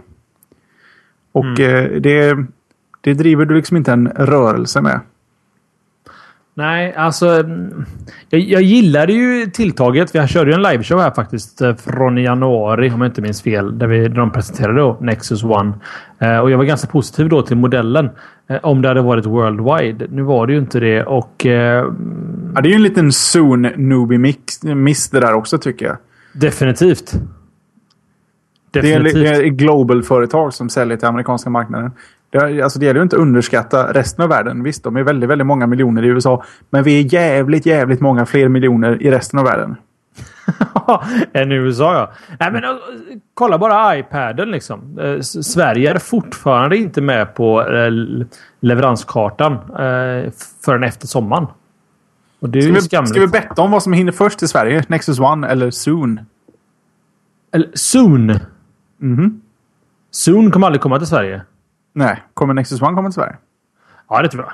Och 1.33 1.45
mm. 1.45 1.95
eh, 1.95 2.01
det, 2.01 2.47
det 3.01 3.15
driver 3.15 3.45
du 3.45 3.55
liksom 3.55 3.77
inte 3.77 3.93
en 3.93 4.09
rörelse 4.09 4.81
med. 4.81 5.01
Nej, 6.57 6.95
alltså. 6.95 7.45
Jag, 8.31 8.41
jag 8.41 8.63
gillade 8.63 9.13
ju 9.13 9.47
tilltaget. 9.47 10.15
Vi 10.15 10.27
körde 10.27 10.51
ju 10.51 10.55
en 10.55 10.63
liveshow 10.63 11.01
här 11.01 11.11
faktiskt 11.11 11.61
eh, 11.61 11.75
från 11.75 12.19
januari 12.19 12.91
om 12.91 13.01
jag 13.01 13.09
inte 13.09 13.23
minns 13.23 13.43
fel. 13.43 13.79
Där, 13.79 13.87
vi, 13.87 14.09
där 14.09 14.17
de 14.17 14.33
presenterade 14.33 14.79
då 14.79 14.99
Nexus 15.01 15.45
One. 15.45 15.73
Eh, 16.19 16.39
och 16.39 16.51
jag 16.51 16.59
var 16.59 16.65
ganska 16.65 16.89
positiv 16.89 17.29
då 17.29 17.43
till 17.43 17.57
modellen. 17.57 18.11
Eh, 18.49 18.59
om 18.63 18.83
det 18.83 18.89
hade 18.89 19.03
varit 19.03 19.27
worldwide. 19.27 20.07
Nu 20.11 20.23
var 20.23 20.47
det 20.47 20.53
ju 20.53 20.59
inte 20.59 20.81
det 20.81 21.05
och... 21.05 21.47
Eh, 21.47 21.85
ja, 22.55 22.61
det 22.61 22.69
är 22.69 22.71
ju 22.71 22.75
en 22.75 22.83
liten 22.83 23.11
newbie 23.77 24.19
mix, 24.19 24.63
miss 24.63 25.11
det 25.11 25.21
där 25.21 25.35
också 25.35 25.59
tycker 25.59 25.87
jag. 25.87 25.97
Definitivt. 26.33 27.15
Definitivt. 28.71 29.15
Det 29.15 29.29
är 29.29 29.45
ett 29.45 29.53
global 29.53 30.03
företag 30.03 30.55
som 30.55 30.69
säljer 30.69 30.97
till 30.97 31.09
amerikanska 31.09 31.51
marknaden. 31.51 31.91
Det, 32.35 32.63
alltså 32.63 32.79
det 32.79 32.87
gäller 32.87 33.01
ju 33.01 33.03
inte 33.03 33.17
att 33.17 33.23
underskatta 33.23 33.93
resten 33.93 34.23
av 34.23 34.29
världen. 34.29 34.63
Visst, 34.63 34.85
de 34.85 34.97
är 34.97 35.03
väldigt, 35.03 35.31
väldigt 35.31 35.47
många 35.47 35.67
miljoner 35.67 36.05
i 36.05 36.07
USA. 36.07 36.45
Men 36.71 36.83
vi 36.83 37.01
är 37.01 37.15
jävligt, 37.15 37.67
jävligt 37.67 38.01
många 38.01 38.27
fler 38.27 38.49
miljoner 38.49 39.03
i 39.03 39.11
resten 39.11 39.39
av 39.39 39.45
världen. 39.45 39.77
än 41.33 41.53
i 41.53 41.55
USA 41.55 41.95
ja. 41.95 42.13
Nej, 42.41 42.53
men, 42.53 42.63
kolla 43.35 43.59
bara 43.59 43.99
iPaden 43.99 44.51
liksom. 44.51 44.99
Uh, 44.99 45.21
Sverige 45.21 45.91
är 45.91 45.99
fortfarande 45.99 46.77
inte 46.77 47.01
med 47.01 47.35
på 47.35 47.63
uh, 47.63 48.25
leveranskartan 48.61 49.53
uh, 49.53 50.31
förrän 50.65 50.85
efter 50.85 51.07
sommaren. 51.07 51.47
Och 52.41 52.49
det 52.49 52.59
är 52.59 52.63
ska, 52.63 52.73
vi, 52.73 52.81
skamligt. 52.81 53.11
ska 53.11 53.21
vi 53.21 53.27
betta 53.27 53.63
om 53.63 53.71
vad 53.71 53.83
som 53.83 53.93
hinner 53.93 54.13
först 54.13 54.43
i 54.43 54.49
Sverige? 54.49 54.85
Nexus 54.89 55.21
One 55.21 55.49
eller 55.49 55.71
Soon? 55.71 56.21
Eller 57.53 57.71
Soon? 57.75 58.39
Mm 59.03 59.41
Soon 60.11 60.51
kommer 60.51 60.67
aldrig 60.67 60.81
komma 60.81 60.99
till 60.99 61.09
Sverige. 61.09 61.43
Nej. 61.95 62.23
Kommer 62.35 62.55
Nexus 62.55 62.83
One 62.83 62.95
komma 62.95 63.09
till 63.09 63.15
Sverige? 63.15 63.37
Ja, 64.09 64.23
det 64.23 64.29
tror 64.29 64.45
jag. 64.45 64.53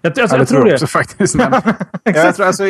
Jag, 0.00 0.12
jag, 0.16 0.30
jag, 0.30 0.40
jag 0.40 0.48
tror, 0.48 0.58
tror 0.58 0.64
det. 0.64 0.74
också 0.74 0.86
faktiskt. 0.86 1.34
Men, 1.34 1.52
jag 2.04 2.34
tror, 2.34 2.46
alltså, 2.46 2.66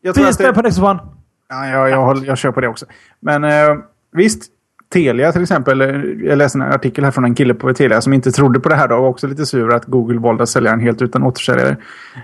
jag 0.00 0.14
tror 0.14 0.42
det, 0.46 0.52
på 0.52 0.62
Nexus 0.62 0.82
One. 0.82 1.00
Ja, 1.48 1.66
jag, 1.66 1.90
jag, 1.90 2.24
jag 2.24 2.38
kör 2.38 2.52
på 2.52 2.60
det 2.60 2.68
också. 2.68 2.86
Men 3.20 3.44
eh, 3.44 3.76
visst. 4.12 4.50
Telia 4.94 5.32
till 5.32 5.42
exempel. 5.42 5.80
Eh, 5.80 5.88
jag 6.28 6.38
läste 6.38 6.58
en 6.58 6.62
artikel 6.62 7.04
här 7.04 7.10
från 7.10 7.24
en 7.24 7.34
kille 7.34 7.54
på 7.54 7.74
Telia 7.74 8.00
som 8.00 8.12
inte 8.12 8.32
trodde 8.32 8.60
på 8.60 8.68
det 8.68 8.74
här. 8.74 8.88
Då, 8.88 8.94
och 8.94 9.02
var 9.02 9.08
också 9.08 9.26
lite 9.26 9.46
sur 9.46 9.74
att 9.74 9.84
Google 9.84 10.18
valde 10.18 10.42
att 10.42 10.48
sälja 10.48 10.70
den 10.70 10.80
helt 10.80 11.02
utan 11.02 11.22
återsäljare. 11.22 11.76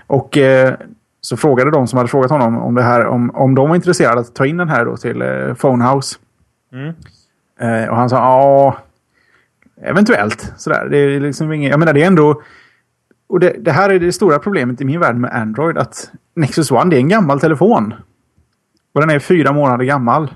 Och 0.06 0.38
eh, 0.38 0.74
så 1.20 1.36
frågade 1.36 1.70
de 1.70 1.86
som 1.86 1.96
hade 1.96 2.08
frågat 2.08 2.30
honom 2.30 2.58
om 2.58 2.74
det 2.74 2.82
här. 2.82 3.06
Om, 3.06 3.30
om 3.30 3.54
de 3.54 3.68
var 3.68 3.76
intresserade 3.76 4.20
att 4.20 4.34
ta 4.34 4.46
in 4.46 4.56
den 4.56 4.68
här 4.68 4.84
då 4.84 4.96
till 4.96 5.22
eh, 5.22 5.54
Phonehouse. 5.54 6.16
Mm. 6.72 6.94
Eh, 7.60 7.88
och 7.88 7.96
han 7.96 8.10
sa 8.10 8.16
ja 8.16 8.78
Eventuellt. 9.82 10.52
Sådär. 10.56 10.88
Det 10.90 10.98
är 10.98 11.20
liksom 11.20 11.52
ingen, 11.52 11.70
jag 11.70 11.78
menar 11.78 11.92
det 11.92 12.02
är 12.02 12.06
ändå... 12.06 12.42
Och 13.26 13.40
det, 13.40 13.56
det, 13.58 13.72
här 13.72 13.90
är 13.90 13.98
det 13.98 14.12
stora 14.12 14.38
problemet 14.38 14.80
i 14.80 14.84
min 14.84 15.00
värld 15.00 15.16
med 15.16 15.34
Android. 15.34 15.78
Att 15.78 16.10
Nexus 16.36 16.70
One 16.70 16.90
det 16.90 16.96
är 16.96 17.00
en 17.00 17.08
gammal 17.08 17.40
telefon. 17.40 17.94
Och 18.92 19.00
den 19.00 19.10
är 19.10 19.18
fyra 19.18 19.52
månader 19.52 19.84
gammal. 19.84 20.34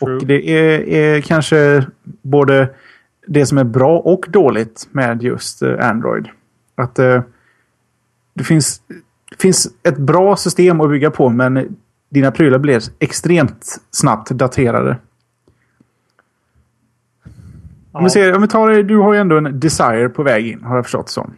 True. 0.00 0.16
Och 0.16 0.26
det 0.26 0.48
är, 0.50 0.88
är, 0.88 1.20
kanske 1.20 1.86
både 2.22 2.68
det 3.26 3.46
som 3.46 3.58
är 3.58 3.64
bra 3.64 3.98
och 3.98 4.26
dåligt 4.28 4.88
med 4.90 5.22
just 5.22 5.62
uh, 5.62 5.88
Android. 5.88 6.28
Att 6.74 6.98
uh, 6.98 7.20
det 8.34 8.44
finns, 8.44 8.82
det 9.30 9.40
finns 9.40 9.68
ett 9.82 9.98
bra 9.98 10.36
system 10.36 10.80
att 10.80 10.90
bygga 10.90 11.10
på 11.10 11.28
men 11.28 11.76
dina 12.08 12.30
prylar 12.30 12.58
blir 12.58 12.82
extremt 12.98 13.80
snabbt 13.90 14.30
daterade. 14.30 14.96
Om, 17.92 18.04
vi 18.04 18.10
ser, 18.10 18.34
om 18.34 18.42
vi 18.42 18.48
tar 18.48 18.82
du 18.82 18.96
har 18.96 19.12
ju 19.12 19.20
ändå 19.20 19.36
en 19.36 19.60
Desire 19.60 20.08
på 20.08 20.22
väg 20.22 20.46
in, 20.46 20.62
har 20.62 20.76
jag 20.76 20.84
förstått 20.84 21.08
som. 21.08 21.34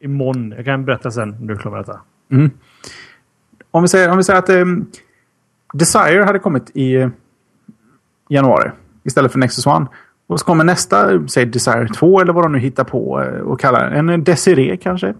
Imorgon. 0.00 0.54
Jag 0.56 0.64
kan 0.64 0.84
berätta 0.84 1.10
sen 1.10 1.36
när 1.40 1.48
du 1.48 1.54
är 1.54 1.58
klar 1.58 1.72
med 1.72 1.80
detta. 1.80 2.00
Mm. 2.30 2.50
Om, 3.70 3.82
vi 3.82 3.88
säger, 3.88 4.10
om 4.10 4.16
vi 4.16 4.24
säger 4.24 4.38
att 4.38 4.50
um, 4.50 4.86
Desire 5.74 6.24
hade 6.24 6.38
kommit 6.38 6.70
i 6.74 6.96
uh, 6.96 7.08
januari 8.28 8.70
istället 9.04 9.32
för 9.32 9.38
Nexus 9.38 9.66
One. 9.66 9.86
Och 10.26 10.40
så 10.40 10.46
kommer 10.46 10.64
nästa, 10.64 11.28
säg 11.28 11.46
Desire 11.46 11.88
2 11.88 12.20
eller 12.20 12.32
vad 12.32 12.44
de 12.44 12.52
nu 12.52 12.58
hittar 12.58 12.84
på 12.84 13.20
uh, 13.20 13.40
och 13.40 13.60
kallar 13.60 13.90
En 13.90 14.24
Desiree 14.24 14.76
kanske. 14.76 15.14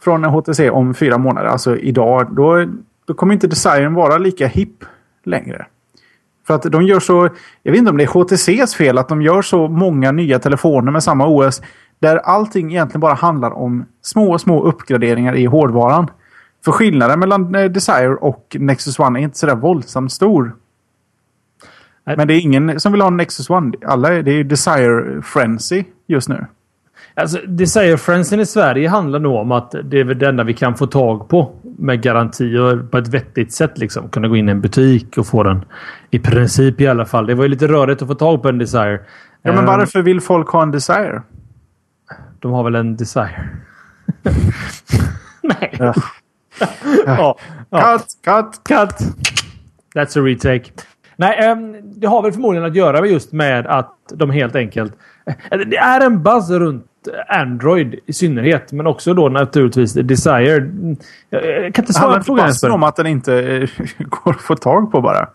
Från 0.00 0.24
HTC 0.24 0.70
om 0.70 0.94
fyra 0.94 1.18
månader, 1.18 1.48
alltså 1.48 1.76
idag. 1.76 2.34
Då, 2.34 2.66
då 3.04 3.14
kommer 3.14 3.34
inte 3.34 3.46
Desiren 3.46 3.94
vara 3.94 4.18
lika 4.18 4.46
hipp 4.46 4.84
längre. 5.24 5.66
För 6.48 6.54
att 6.54 6.62
de 6.62 6.82
gör 6.82 7.00
så, 7.00 7.28
jag 7.62 7.72
vet 7.72 7.78
inte 7.78 7.90
om 7.90 7.96
det 7.96 8.04
är 8.04 8.08
HTCs 8.08 8.74
fel, 8.74 8.98
att 8.98 9.08
de 9.08 9.22
gör 9.22 9.42
så 9.42 9.68
många 9.68 10.12
nya 10.12 10.38
telefoner 10.38 10.92
med 10.92 11.02
samma 11.02 11.26
OS. 11.26 11.62
Där 11.98 12.16
allting 12.16 12.70
egentligen 12.70 13.00
bara 13.00 13.14
handlar 13.14 13.50
om 13.50 13.86
små, 14.02 14.38
små 14.38 14.62
uppgraderingar 14.62 15.34
i 15.34 15.44
hårdvaran. 15.44 16.10
För 16.64 16.72
skillnaden 16.72 17.20
mellan 17.20 17.54
eh, 17.54 17.64
Desire 17.64 18.14
och 18.14 18.56
Nexus 18.60 18.98
One 18.98 19.20
är 19.20 19.22
inte 19.22 19.38
sådär 19.38 19.54
våldsamt 19.54 20.12
stor. 20.12 20.56
Men 22.04 22.28
det 22.28 22.34
är 22.34 22.40
ingen 22.40 22.80
som 22.80 22.92
vill 22.92 23.00
ha 23.00 23.10
Nexus 23.10 23.50
One. 23.50 23.72
Alla 23.86 24.08
det 24.08 24.32
är 24.32 24.44
Desire 24.44 25.22
Frenzy 25.22 25.84
just 26.06 26.28
nu. 26.28 26.46
Alltså, 27.18 27.38
Desire 27.46 27.96
Frenzy 27.96 28.40
i 28.40 28.46
Sverige 28.46 28.88
handlar 28.88 29.18
nog 29.18 29.36
om 29.36 29.52
att 29.52 29.74
det 29.84 30.00
är 30.00 30.04
väl 30.04 30.18
det 30.18 30.28
enda 30.28 30.44
vi 30.44 30.54
kan 30.54 30.74
få 30.74 30.86
tag 30.86 31.28
på 31.28 31.52
med 31.62 32.02
garantier 32.02 32.76
på 32.90 32.98
ett 32.98 33.08
vettigt 33.08 33.52
sätt. 33.52 33.78
Liksom. 33.78 34.08
Kunna 34.08 34.28
gå 34.28 34.36
in 34.36 34.48
i 34.48 34.52
en 34.52 34.60
butik 34.60 35.18
och 35.18 35.26
få 35.26 35.42
den. 35.42 35.64
I 36.10 36.18
princip 36.18 36.80
i 36.80 36.86
alla 36.86 37.06
fall. 37.06 37.26
Det 37.26 37.34
var 37.34 37.42
ju 37.44 37.48
lite 37.48 37.66
rörigt 37.66 38.02
att 38.02 38.08
få 38.08 38.14
tag 38.14 38.42
på 38.42 38.48
en 38.48 38.58
Desire. 38.58 39.00
Ja, 39.42 39.52
men 39.52 39.66
varför 39.66 40.02
vill 40.02 40.20
folk 40.20 40.48
ha 40.48 40.62
en 40.62 40.70
Desire? 40.70 41.22
De 42.38 42.52
har 42.52 42.64
väl 42.64 42.74
en 42.74 42.96
Desire? 42.96 43.48
Nej. 45.42 45.76
Ja. 45.78 45.94
ja. 47.06 47.36
Cut, 47.70 48.06
cut, 48.24 48.64
cut. 48.64 49.08
That's 49.94 50.20
a 50.20 50.24
retake. 50.24 50.70
Nej, 51.16 51.52
um, 51.52 51.76
det 52.00 52.06
har 52.06 52.22
väl 52.22 52.32
förmodligen 52.32 52.68
att 52.68 52.74
göra 52.74 53.06
just 53.06 53.32
med 53.32 53.66
att 53.66 53.94
de 54.14 54.30
helt 54.30 54.56
enkelt... 54.56 54.92
Det 55.50 55.76
är 55.76 56.00
en 56.00 56.22
buzz 56.22 56.50
runt 56.50 56.84
Android 57.28 57.94
i 58.06 58.12
synnerhet, 58.12 58.72
men 58.72 58.86
också 58.86 59.14
då 59.14 59.28
naturligtvis 59.28 59.92
Desire. 59.92 60.70
Jag 61.30 61.74
kan 61.74 61.82
inte 61.82 61.92
svara 61.92 62.18
på 62.18 62.24
frågan. 62.24 62.52
Det 62.62 62.70
om 62.70 62.82
att 62.82 62.96
den 62.96 63.06
inte 63.06 63.66
går 63.98 64.30
att 64.30 64.40
få 64.40 64.56
tag 64.56 64.92
på 64.92 65.00
bara. 65.00 65.28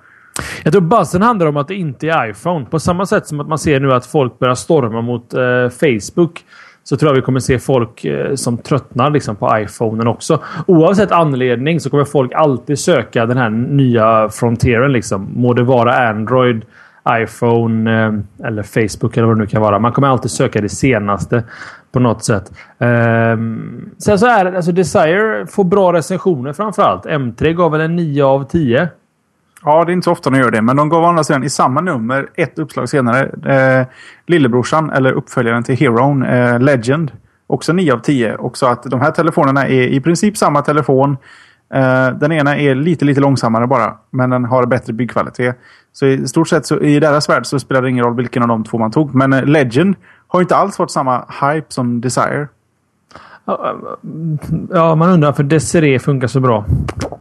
Jag 0.63 0.73
tror 0.73 0.81
buzzen 0.81 1.21
handlar 1.21 1.47
om 1.47 1.57
att 1.57 1.67
det 1.67 1.75
inte 1.75 2.07
är 2.07 2.29
iPhone. 2.29 2.65
På 2.65 2.79
samma 2.79 3.05
sätt 3.05 3.27
som 3.27 3.39
att 3.39 3.47
man 3.47 3.59
ser 3.59 3.79
nu 3.79 3.93
att 3.93 4.05
folk 4.05 4.39
börjar 4.39 4.55
storma 4.55 5.01
mot 5.01 5.33
eh, 5.33 5.69
Facebook 5.69 6.43
så 6.83 6.97
tror 6.97 7.09
jag 7.11 7.15
vi 7.15 7.21
kommer 7.21 7.39
se 7.39 7.59
folk 7.59 8.05
eh, 8.05 8.35
som 8.35 8.57
tröttnar 8.57 9.09
liksom, 9.09 9.35
på 9.35 9.59
iPhonen 9.59 10.07
också. 10.07 10.39
Oavsett 10.67 11.11
anledning 11.11 11.79
så 11.79 11.89
kommer 11.89 12.05
folk 12.05 12.31
alltid 12.33 12.79
söka 12.79 13.25
den 13.25 13.37
här 13.37 13.49
nya 13.49 14.29
frontieren. 14.29 14.91
Liksom. 14.91 15.29
Må 15.35 15.53
det 15.53 15.63
vara 15.63 16.09
Android, 16.09 16.65
iPhone 17.09 18.05
eh, 18.05 18.13
eller 18.47 18.63
Facebook 18.63 19.17
eller 19.17 19.27
vad 19.27 19.37
det 19.37 19.39
nu 19.39 19.47
kan 19.47 19.61
vara. 19.61 19.79
Man 19.79 19.91
kommer 19.91 20.07
alltid 20.07 20.31
söka 20.31 20.61
det 20.61 20.69
senaste 20.69 21.43
på 21.91 21.99
något 21.99 22.23
sätt. 22.23 22.51
Ehm, 22.79 23.89
sen 23.97 24.19
så 24.19 24.27
är 24.27 24.45
det, 24.45 24.55
alltså 24.55 24.71
Desire 24.71 25.47
får 25.47 25.63
bra 25.63 25.93
recensioner 25.93 26.53
framförallt. 26.53 27.05
M3 27.05 27.53
gav 27.53 27.71
väl 27.71 27.81
en 27.81 27.95
9 27.95 28.23
av 28.23 28.43
10. 28.43 28.89
Ja, 29.65 29.85
det 29.85 29.91
är 29.91 29.93
inte 29.93 30.05
så 30.05 30.11
ofta 30.11 30.29
de 30.29 30.39
gör 30.39 30.51
det. 30.51 30.61
Men 30.61 30.75
de 30.75 30.89
gav 30.89 31.03
å 31.03 31.05
andra 31.05 31.23
sidan 31.23 31.43
i 31.43 31.49
samma 31.49 31.81
nummer, 31.81 32.29
ett 32.35 32.59
uppslag 32.59 32.89
senare, 32.89 33.29
eh, 33.55 33.87
lillebrorsan, 34.27 34.89
eller 34.89 35.11
uppföljaren 35.11 35.63
till 35.63 35.77
Heron, 35.77 36.23
eh, 36.23 36.59
Legend. 36.59 37.11
Också 37.47 37.73
9 37.73 37.93
av 37.93 37.99
10. 37.99 38.35
Också 38.35 38.65
att 38.65 38.83
de 38.83 39.01
här 39.01 39.11
telefonerna 39.11 39.67
är 39.67 39.87
i 39.87 40.01
princip 40.01 40.37
samma 40.37 40.61
telefon. 40.61 41.17
Eh, 41.73 42.09
den 42.09 42.31
ena 42.31 42.57
är 42.57 42.75
lite, 42.75 43.05
lite 43.05 43.21
långsammare 43.21 43.67
bara. 43.67 43.97
Men 44.09 44.29
den 44.29 44.45
har 44.45 44.65
bättre 44.65 44.93
byggkvalitet. 44.93 45.59
Så 45.93 46.05
i 46.05 46.27
stort 46.27 46.47
sett 46.47 46.65
så 46.65 46.79
i 46.79 46.99
deras 46.99 47.29
värld 47.29 47.45
så 47.45 47.59
spelar 47.59 47.81
det 47.81 47.89
ingen 47.89 48.05
roll 48.05 48.15
vilken 48.15 48.43
av 48.43 48.47
de 48.47 48.63
två 48.63 48.77
man 48.77 48.91
tog. 48.91 49.15
Men 49.15 49.33
eh, 49.33 49.45
Legend 49.45 49.95
har 50.27 50.41
inte 50.41 50.55
alls 50.55 50.79
varit 50.79 50.91
samma 50.91 51.25
hype 51.41 51.65
som 51.69 52.01
Desire. 52.01 52.47
Ja, 54.69 54.95
man 54.95 55.09
undrar 55.09 55.33
för 55.33 55.43
Desiree 55.43 55.99
funkar 55.99 56.27
så 56.27 56.39
bra. 56.39 56.65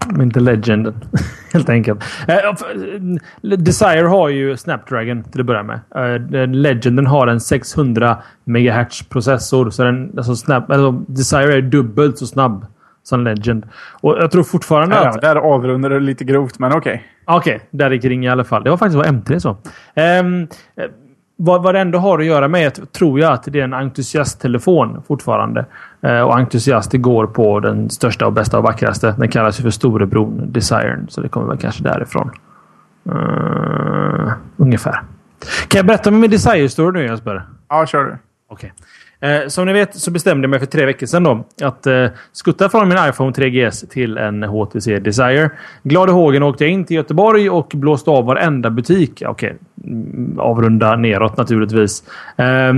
Men 0.07 0.23
inte 0.23 0.41
Legenden. 0.41 0.95
Helt 1.53 1.69
enkelt. 1.69 2.05
Eh, 2.29 3.57
Desire 3.57 4.07
har 4.07 4.29
ju 4.29 4.57
Snapdragon 4.57 5.25
till 5.25 5.41
att 5.41 5.47
börja 5.47 5.63
med. 5.63 5.81
Eh, 5.95 6.49
Legenden 6.49 7.07
har 7.07 7.27
en 7.27 7.41
600 7.41 8.17
MHz 8.45 9.03
processor. 9.09 9.71
Så 9.71 9.85
den, 9.85 10.13
alltså 10.17 10.37
Snap, 10.37 10.71
alltså 10.71 10.91
Desire 10.93 11.57
är 11.57 11.63
dubbelt 11.63 12.19
så 12.19 12.27
snabb 12.27 12.67
som 13.03 13.25
Legend. 13.25 13.67
Och 14.01 14.17
jag 14.19 14.31
tror 14.31 14.43
fortfarande 14.43 14.95
ja, 14.95 15.09
att... 15.09 15.21
Där 15.21 15.37
avrundar 15.37 15.91
det 15.91 16.01
lite 16.01 16.25
grovt, 16.25 16.59
men 16.59 16.73
okej. 16.73 16.95
Okay. 16.95 17.07
Okej, 17.25 17.57
okay, 17.57 17.67
där 17.71 18.01
kring 18.01 18.25
i 18.25 18.29
alla 18.29 18.45
fall. 18.45 18.65
Det 18.65 18.71
var 18.71 18.77
faktiskt 18.77 18.97
vad 18.97 19.07
M3 19.07 19.39
så. 19.39 19.57
Um, 20.21 20.49
vad, 21.37 21.63
vad 21.63 21.75
det 21.75 21.81
ändå 21.81 21.99
har 21.99 22.19
att 22.19 22.25
göra 22.25 22.49
med 22.49 22.93
tror 22.93 23.21
jag 23.21 23.33
att 23.33 23.45
det 23.45 23.61
är 23.61 23.65
en 23.65 23.75
entusiasttelefon 23.75 25.03
fortfarande. 25.07 25.67
Eh, 26.01 26.21
och 26.21 26.39
entusiaster 26.39 26.99
går 26.99 27.27
på 27.27 27.61
den 27.61 27.91
största 27.91 28.27
och 28.27 28.33
bästa 28.33 28.59
och 28.59 28.65
vackraste. 28.65 29.15
Den 29.19 29.29
kallas 29.29 29.61
ju 29.61 29.63
för 29.63 29.71
storebron 29.71 30.53
Desiren. 30.53 31.07
Så 31.09 31.21
det 31.21 31.29
kommer 31.29 31.47
väl 31.47 31.59
kanske 31.59 31.83
därifrån. 31.83 32.31
Uh, 33.09 34.33
ungefär. 34.57 35.03
Kan 35.69 35.79
jag 35.79 35.87
berätta 35.87 36.11
om 36.11 36.21
min 36.21 36.31
Desire-story 36.31 36.93
nu 36.93 37.07
Jesper? 37.07 37.43
Ja, 37.69 37.87
kör 37.87 38.05
du. 38.05 38.17
Okej. 38.49 38.73
Eh, 39.23 39.49
som 39.49 39.67
ni 39.67 39.73
vet 39.73 39.95
så 39.95 40.11
bestämde 40.11 40.45
jag 40.45 40.51
mig 40.51 40.59
för 40.59 40.67
tre 40.67 40.87
veckor 40.87 41.07
sedan 41.07 41.25
då, 41.25 41.45
att 41.63 41.87
eh, 41.87 42.07
skutta 42.33 42.69
från 42.69 42.89
min 42.89 42.99
iPhone 43.09 43.33
3GS 43.33 43.89
till 43.89 44.19
en 44.19 44.43
HTC 44.43 44.99
Desire. 44.99 45.51
Glad 45.83 46.09
i 46.09 46.13
hågen 46.13 46.43
åkte 46.43 46.65
jag 46.65 46.73
in 46.73 46.85
till 46.85 46.97
Göteborg 46.97 47.51
och 47.51 47.73
blåste 47.75 48.11
av 48.11 48.25
varenda 48.25 48.71
butik. 48.71 49.23
Okej, 49.27 49.57
mm, 49.85 50.39
avrunda 50.39 50.97
neråt 50.97 51.37
naturligtvis. 51.37 52.03
Eh, 52.37 52.73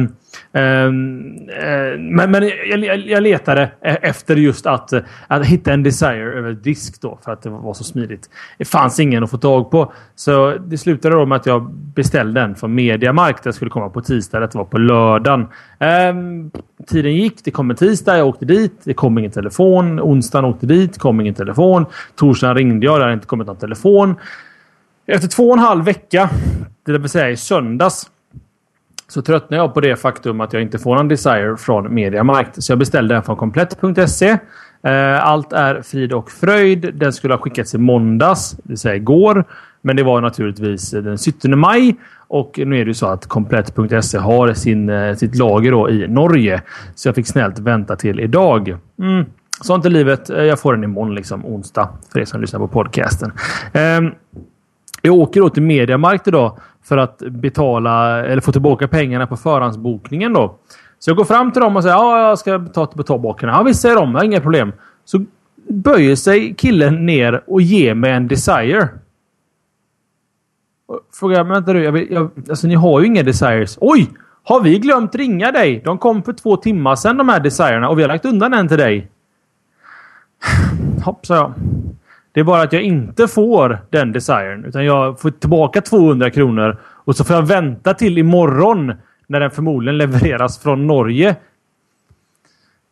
Ehm, 0.55 1.37
eh, 1.49 1.99
men, 1.99 2.31
men 2.31 2.51
jag, 2.71 2.99
jag, 2.99 3.23
letade 3.23 3.63
e-, 3.63 3.99
efter 4.03 4.37
just 4.37 4.67
att, 4.67 4.93
att 5.27 5.47
hitta 5.47 5.73
en 5.73 5.83
Desire 5.83 6.39
över 6.39 6.53
disk 6.53 7.01
då 7.01 7.19
för 7.25 7.33
att 7.33 7.43
det 7.43 7.51
var 7.51 7.75
så 7.75 7.85
smidigt. 7.85 8.31
Det 8.59 8.65
fanns 8.65 9.01
ingen 9.01 9.25
att 9.25 9.31
få 9.31 9.39
tag 9.39 9.71
på. 9.71 9.93
Så 10.15 10.55
det 10.67 10.79
slutade 10.79 11.15
då 11.15 11.27
med 11.27 11.37
att 11.37 11.47
jag 11.47 11.71
beställde 11.71 12.41
den 12.41 12.55
från 12.55 12.75
Mediamarkt. 12.75 13.45
Den 13.45 13.53
skulle 13.53 13.71
komma 13.71 13.89
på 13.89 14.01
tisdag. 14.01 14.41
Det 14.41 14.55
var 14.55 14.65
på 14.65 14.79
lördagen. 14.79 15.47
Ehm, 15.79 16.51
tiden 16.87 17.15
gick. 17.15 17.45
Det 17.45 17.51
kom 17.51 17.71
en 17.71 17.77
tisdag. 17.77 18.19
Jag 18.19 18.27
åkte 18.27 18.45
dit. 18.45 18.81
Det 18.85 18.95
kom 18.95 19.19
ingen 19.19 19.31
telefon. 19.31 20.01
Onsdagen 20.01 20.45
åkte 20.45 20.67
dit. 20.67 20.99
kom 20.99 21.21
ingen 21.21 21.35
telefon. 21.35 21.87
Torsdagen 22.17 22.57
ringde 22.57 22.87
jag. 22.87 22.99
Det 22.99 23.03
hade 23.03 23.15
inte 23.15 23.27
kommit 23.27 23.47
någon 23.47 23.57
telefon. 23.57 24.15
Efter 25.07 25.29
två 25.29 25.49
och 25.49 25.53
en 25.53 25.59
halv 25.59 25.85
vecka, 25.85 26.31
det 26.87 26.99
vill 26.99 27.09
säga 27.09 27.31
i 27.31 27.37
söndags, 27.37 28.11
så 29.15 29.23
tröttnade 29.23 29.63
jag 29.63 29.75
på 29.75 29.81
det 29.81 29.97
faktum 29.97 30.41
att 30.41 30.53
jag 30.53 30.63
inte 30.63 30.79
får 30.79 30.97
någon 30.97 31.09
Desire 31.09 31.57
från 31.57 31.95
Mediamarkt. 31.95 32.63
Så 32.63 32.73
jag 32.73 32.79
beställde 32.79 33.15
den 33.15 33.23
från 33.23 33.37
komplett.se. 33.37 34.39
Eh, 34.83 35.27
allt 35.27 35.53
är 35.53 35.83
frid 35.83 36.13
och 36.13 36.31
fröjd. 36.31 36.95
Den 36.95 37.13
skulle 37.13 37.35
ha 37.35 37.39
skickats 37.39 37.75
i 37.75 37.79
måndags, 37.79 38.51
det 38.51 38.69
vill 38.69 38.79
säga 38.79 38.97
igår. 38.97 39.45
Men 39.83 39.97
det 39.97 40.03
var 40.03 40.21
naturligtvis 40.21 40.91
den 40.91 41.19
17 41.19 41.59
maj. 41.59 41.97
Och 42.29 42.61
nu 42.67 42.81
är 42.81 42.85
det 42.85 42.89
ju 42.89 42.95
så 42.95 43.07
att 43.07 43.27
komplett.se 43.27 44.19
har 44.19 44.53
sin, 44.53 44.89
eh, 44.89 45.15
sitt 45.15 45.35
lager 45.35 45.73
då 45.73 45.91
i 45.91 46.09
Norge. 46.09 46.63
Så 46.95 47.09
jag 47.09 47.15
fick 47.15 47.27
snällt 47.27 47.59
vänta 47.59 47.97
till 47.97 48.21
idag. 48.21 48.77
Mm. 48.99 49.25
Sånt 49.61 49.85
är 49.85 49.91
livet. 49.91 50.31
Eh, 50.31 50.43
jag 50.43 50.61
får 50.61 50.75
den 50.75 50.85
imorgon, 50.85 51.15
liksom 51.15 51.47
onsdag, 51.47 51.89
för 52.13 52.21
er 52.21 52.25
som 52.25 52.41
lyssnar 52.41 52.61
på 52.61 52.69
podcasten. 52.69 53.33
Ehm, 53.73 54.11
jag 55.03 55.15
åker 55.15 55.41
då 55.41 55.51
till 55.51 55.63
Mediamarkt 55.63 56.29
idag 56.29 56.59
för 56.85 56.97
att 56.97 57.19
betala 57.19 58.27
eller 58.27 58.41
få 58.41 58.53
tillbaka 58.53 58.89
pengarna 58.89 59.27
på 59.27 59.37
förhandsbokningen 59.37 60.33
då. 60.33 60.55
Så 60.99 61.11
jag 61.11 61.17
går 61.17 61.25
fram 61.25 61.53
till 61.53 61.63
dem 61.63 61.77
och 61.77 61.83
säger 61.83 61.97
ja, 61.97 62.29
jag 62.29 62.39
ska 62.39 62.59
ta 62.59 62.87
tillbaka 62.87 63.47
Ja, 63.47 63.63
visst 63.63 63.81
säger 63.81 63.97
de. 63.97 64.13
Jag 64.13 64.19
har 64.19 64.25
inga 64.25 64.41
problem. 64.41 64.73
Så 65.05 65.25
böjer 65.69 66.17
sig 66.17 66.55
killen 66.55 67.07
ner 67.07 67.43
och 67.47 67.63
ger 67.63 67.95
mig 67.95 68.13
en 68.13 68.29
Desire. 68.29 68.89
Frågar 71.13 71.37
jag, 71.37 71.45
vänta 71.45 71.73
du, 71.73 71.85
jag, 71.85 71.93
vill, 71.93 72.07
jag, 72.11 72.31
alltså 72.49 72.67
ni 72.67 72.75
har 72.75 73.01
ju 73.01 73.07
inga 73.07 73.23
Desires. 73.23 73.79
Oj! 73.81 74.11
Har 74.47 74.61
vi 74.61 74.79
glömt 74.79 75.15
ringa 75.15 75.53
dig? 75.53 75.83
De 75.85 75.99
kom 75.99 76.23
för 76.23 76.33
två 76.33 76.57
timmar 76.57 76.97
sedan 76.97 77.17
de 77.17 77.29
här 77.29 77.41
Desirerna 77.41 77.89
och 77.89 77.99
vi 77.99 78.03
har 78.03 78.09
lagt 78.09 78.25
undan 78.25 78.55
en 78.55 78.69
till 78.69 78.79
dig. 78.79 79.11
Hopp, 81.05 81.27
sa 81.27 81.35
jag. 81.35 81.53
Det 82.35 82.41
är 82.41 82.45
bara 82.45 82.63
att 82.63 82.73
jag 82.73 82.83
inte 82.83 83.29
får 83.29 83.79
den 83.91 84.13
desiren. 84.13 84.65
Utan 84.65 84.85
jag 84.85 85.21
får 85.21 85.31
tillbaka 85.31 85.81
200 85.81 86.31
kronor. 86.31 86.77
Och 86.83 87.17
så 87.17 87.25
får 87.25 87.37
jag 87.37 87.43
vänta 87.43 87.95
till 87.95 88.19
imorgon. 88.19 88.93
När 89.27 89.41
den 89.41 89.51
förmodligen 89.51 89.99
levereras 89.99 90.59
från 90.59 90.87
Norge. 90.87 91.37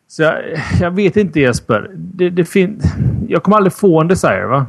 Så 0.09 0.23
jag, 0.23 0.35
jag 0.81 0.91
vet 0.91 1.17
inte 1.17 1.41
Jesper. 1.41 1.91
Det, 1.95 2.31
det 2.31 2.45
fin 2.45 2.81
jag 3.29 3.43
kommer 3.43 3.57
aldrig 3.57 3.73
få 3.73 4.01
en 4.01 4.09
Desire 4.09 4.47
va? 4.47 4.67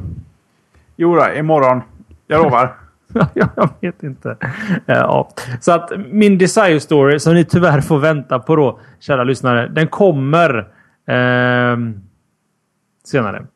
Jo 0.96 1.14
då, 1.14 1.32
imorgon. 1.34 1.82
Jag 2.26 2.42
lovar. 2.42 2.74
jag 3.34 3.68
vet 3.80 4.02
inte. 4.02 4.36
Ja. 4.86 5.28
Så 5.60 5.72
att 5.72 5.92
min 6.10 6.38
Desire 6.38 6.80
Story 6.80 7.18
som 7.18 7.34
ni 7.34 7.44
tyvärr 7.44 7.80
får 7.80 7.98
vänta 7.98 8.38
på 8.38 8.56
då, 8.56 8.78
kära 9.00 9.24
lyssnare. 9.24 9.68
Den 9.68 9.88
kommer 9.88 10.58
eh, 11.06 11.76
senare. 13.04 13.46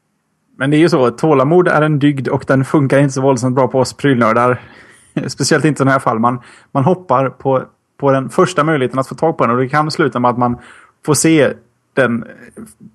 Men 0.59 0.71
det 0.71 0.77
är 0.77 0.79
ju 0.79 0.89
så, 0.89 1.11
tålamod 1.11 1.69
är 1.69 1.83
en 1.83 1.99
dygd 1.99 2.29
och 2.29 2.45
den 2.47 2.65
funkar 2.65 2.99
inte 2.99 3.13
så 3.13 3.23
våldsamt 3.23 3.55
bra 3.55 3.69
på 3.69 3.79
oss 3.79 3.93
prylnördar. 3.93 4.61
Speciellt 5.27 5.65
inte 5.65 5.77
i 5.77 5.79
sådana 5.79 5.93
här 5.93 5.99
fall. 5.99 6.19
Man, 6.19 6.41
man 6.73 6.85
hoppar 6.85 7.29
på, 7.29 7.63
på 8.01 8.13
den 8.13 8.31
första 8.31 8.65
möjligheten 8.65 8.99
att 8.99 9.09
få 9.09 9.15
tag 9.15 9.39
på 9.39 9.47
den 9.47 9.57
och 9.57 9.63
det 9.63 9.69
kan 9.69 9.91
sluta 9.91 10.21
med 10.21 10.31
att 10.31 10.39
man 10.39 10.59
får 11.07 11.15
se 11.15 11.53
den, 11.95 12.25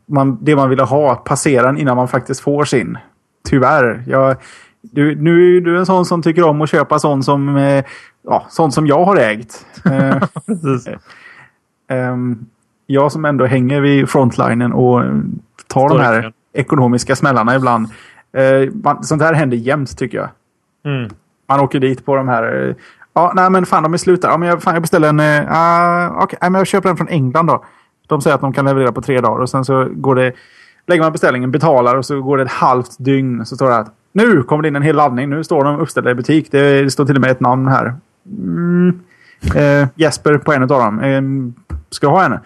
man, 0.05 0.38
det 0.41 0.55
man 0.55 0.70
ville 0.70 0.84
ha 0.84 1.16
passera 1.16 1.78
innan 1.78 1.97
man 1.97 2.07
faktiskt 2.07 2.41
får 2.41 2.66
sin. 2.66 2.97
Tyvärr. 3.49 4.03
Jag, 4.07 4.36
du, 4.82 5.16
nu 5.16 5.57
är 5.57 5.61
du 5.61 5.78
en 5.78 5.86
sån 5.86 6.05
som 6.05 6.22
tycker 6.22 6.43
om 6.43 6.61
att 6.61 6.70
köpa 6.70 6.99
sånt 6.99 7.26
som, 7.26 7.55
eh, 7.55 7.84
ja, 8.28 8.45
sånt 8.49 8.74
som 8.74 8.88
jag 8.88 9.05
har 9.05 9.18
ägt. 9.18 9.66
Eh, 11.89 11.97
ehm, 11.97 12.45
jag 12.86 13.11
som 13.11 13.26
ändå 13.26 13.45
hänger 13.45 13.82
vid 13.82 14.09
frontlinen 14.09 14.74
och 14.74 15.01
tar 15.68 15.89
de 15.89 15.99
här 15.99 16.34
ekonomiska 16.54 17.16
smällarna 17.16 17.56
ibland. 17.56 17.88
Man, 18.84 19.04
sånt 19.04 19.22
här 19.22 19.34
händer 19.34 19.58
jämt 19.58 19.97
tycker 19.97 20.18
jag. 20.18 20.30
Mm. 20.86 21.10
Man 21.49 21.60
åker 21.60 21.80
dit 21.80 22.06
på 22.06 22.16
de 22.16 22.28
här... 22.28 22.76
Ja, 23.14 23.32
nej 23.36 23.49
men 23.49 23.66
fan 23.66 23.84
de 23.84 23.93
är 23.93 23.97
slut 23.97 24.20
Ja, 24.24 24.38
men 24.38 24.49
jag, 24.49 24.64
fan, 24.64 24.74
jag 24.74 24.82
beställer 24.82 25.10
en... 25.10 25.20
Uh, 25.20 26.24
okay, 26.24 26.38
men 26.41 26.54
jag 26.54 26.68
köper 26.68 26.89
en 26.89 26.97
från 26.97 27.08
England 27.08 27.47
då. 27.47 27.64
De 28.08 28.22
säger 28.22 28.36
att 28.36 28.41
de 28.41 28.54
kan 28.54 28.66
leverera 28.66 28.91
på 28.91 29.01
tre 29.01 29.22
dagar 29.22 29.41
och 29.41 29.49
sen 29.49 29.66
så 29.66 29.88
går 29.91 30.16
det... 30.16 30.34
Lägger 30.88 31.04
man 31.04 31.12
beställningen, 31.12 31.51
betalar 31.51 31.95
och 31.95 32.06
så 32.06 32.22
går 32.22 32.38
det 32.38 32.43
ett 32.43 32.51
halvt 32.51 32.95
dygn. 32.99 33.45
Så 33.45 33.56
står 33.56 33.70
det 33.70 33.78
att 33.78 33.93
nu 34.12 34.43
kommer 34.43 34.62
det 34.62 34.68
in 34.68 34.76
en 34.76 34.82
hel 34.82 34.95
laddning. 34.95 35.30
Nu 35.30 35.43
står 35.43 35.64
de 35.64 35.80
uppställda 35.80 36.12
i 36.12 36.16
butik. 36.16 36.51
Det, 36.51 36.82
det 36.82 36.91
står 36.91 37.06
till 37.06 37.16
och 37.16 37.22
med 37.22 37.32
ett 37.32 37.39
namn 37.39 37.68
här. 37.68 37.95
Mm. 38.28 38.99
Eh, 39.56 39.88
Jesper 39.95 40.38
på 40.38 40.54
en 40.54 40.62
av 40.62 40.68
dem. 40.68 40.99
Eh, 40.99 41.22
ska 41.89 42.08
jag 42.08 42.12
ha 42.12 42.22
henne? 42.22 42.39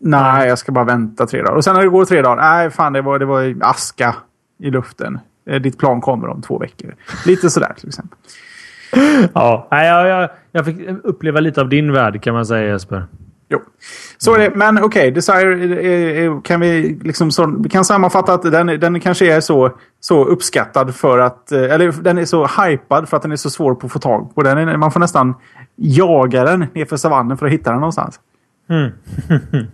Nej, 0.00 0.48
jag 0.48 0.58
ska 0.58 0.72
bara 0.72 0.84
vänta 0.84 1.26
tre 1.26 1.42
dagar. 1.42 1.56
Och 1.56 1.64
sen 1.64 1.74
när 1.74 1.82
det 1.82 1.88
går 1.88 2.04
tre 2.04 2.22
dagar. 2.22 2.36
Nej, 2.36 2.70
fan 2.70 2.92
det 2.92 3.02
var, 3.02 3.18
det 3.18 3.24
var 3.24 3.54
aska 3.60 4.14
i 4.58 4.70
luften. 4.70 5.18
Eh, 5.46 5.60
ditt 5.60 5.78
plan 5.78 6.00
kommer 6.00 6.28
om 6.28 6.42
två 6.42 6.58
veckor. 6.58 6.94
Lite 7.26 7.50
sådär 7.50 7.74
till 7.78 7.88
exempel. 7.88 8.18
Ja, 9.34 9.68
jag, 9.70 10.08
jag, 10.08 10.30
jag 10.52 10.64
fick 10.64 10.88
uppleva 11.04 11.40
lite 11.40 11.60
av 11.60 11.68
din 11.68 11.92
värld 11.92 12.22
kan 12.22 12.34
man 12.34 12.46
säga 12.46 12.72
Jesper. 12.72 13.06
Jo. 13.48 13.60
Så 14.18 14.34
är 14.34 14.38
det. 14.38 14.50
Men 14.54 14.78
okej, 14.78 14.86
okay, 14.86 15.10
Desire 15.10 16.40
kan 16.44 16.60
vi 16.60 16.98
liksom 17.02 17.30
så, 17.30 17.54
vi 17.58 17.68
kan 17.68 17.84
sammanfatta 17.84 18.34
att 18.34 18.42
den, 18.42 18.66
den 18.66 19.00
kanske 19.00 19.34
är 19.34 19.40
så, 19.40 19.70
så 20.00 20.24
uppskattad 20.24 20.94
för 20.94 21.18
att... 21.18 21.52
Eh, 21.52 21.62
eller 21.62 22.02
den 22.02 22.18
är 22.18 22.24
så 22.24 22.46
hypad 22.46 23.08
för 23.08 23.16
att 23.16 23.22
den 23.22 23.32
är 23.32 23.36
så 23.36 23.50
svår 23.50 23.72
att 23.84 23.92
få 23.92 23.98
tag 23.98 24.34
på. 24.34 24.42
Den 24.42 24.58
är, 24.58 24.76
man 24.76 24.92
får 24.92 25.00
nästan 25.00 25.34
jaga 25.76 26.44
den 26.44 26.66
nerför 26.74 26.96
savannen 26.96 27.38
för 27.38 27.46
att 27.46 27.52
hitta 27.52 27.70
den 27.70 27.80
någonstans. 27.80 28.20
Mm. 28.68 28.92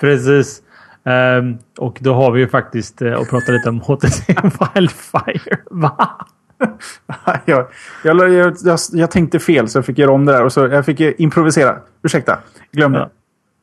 Precis. 0.00 0.62
Um, 1.04 1.58
och 1.78 1.98
då 2.00 2.14
har 2.14 2.32
vi 2.32 2.40
ju 2.40 2.48
faktiskt 2.48 3.02
uh, 3.02 3.12
och 3.12 3.28
pratat 3.28 3.48
lite 3.48 3.68
om 3.68 3.80
HTC 3.86 4.34
Wildfire. 4.74 5.58
Va? 5.70 6.26
jag, 7.44 7.66
jag, 8.04 8.32
jag, 8.32 8.78
jag, 8.92 9.10
tänkte 9.10 9.38
fel 9.38 9.68
så 9.68 9.78
jag 9.78 9.86
fick 9.86 9.98
göra 9.98 10.12
om 10.12 10.24
det 10.24 10.32
där 10.32 10.44
och 10.44 10.52
så 10.52 10.66
jag 10.66 10.86
fick 10.86 11.00
improvisera. 11.00 11.78
Ursäkta, 12.02 12.38
glömde. 12.72 12.98
Ja. 12.98 13.10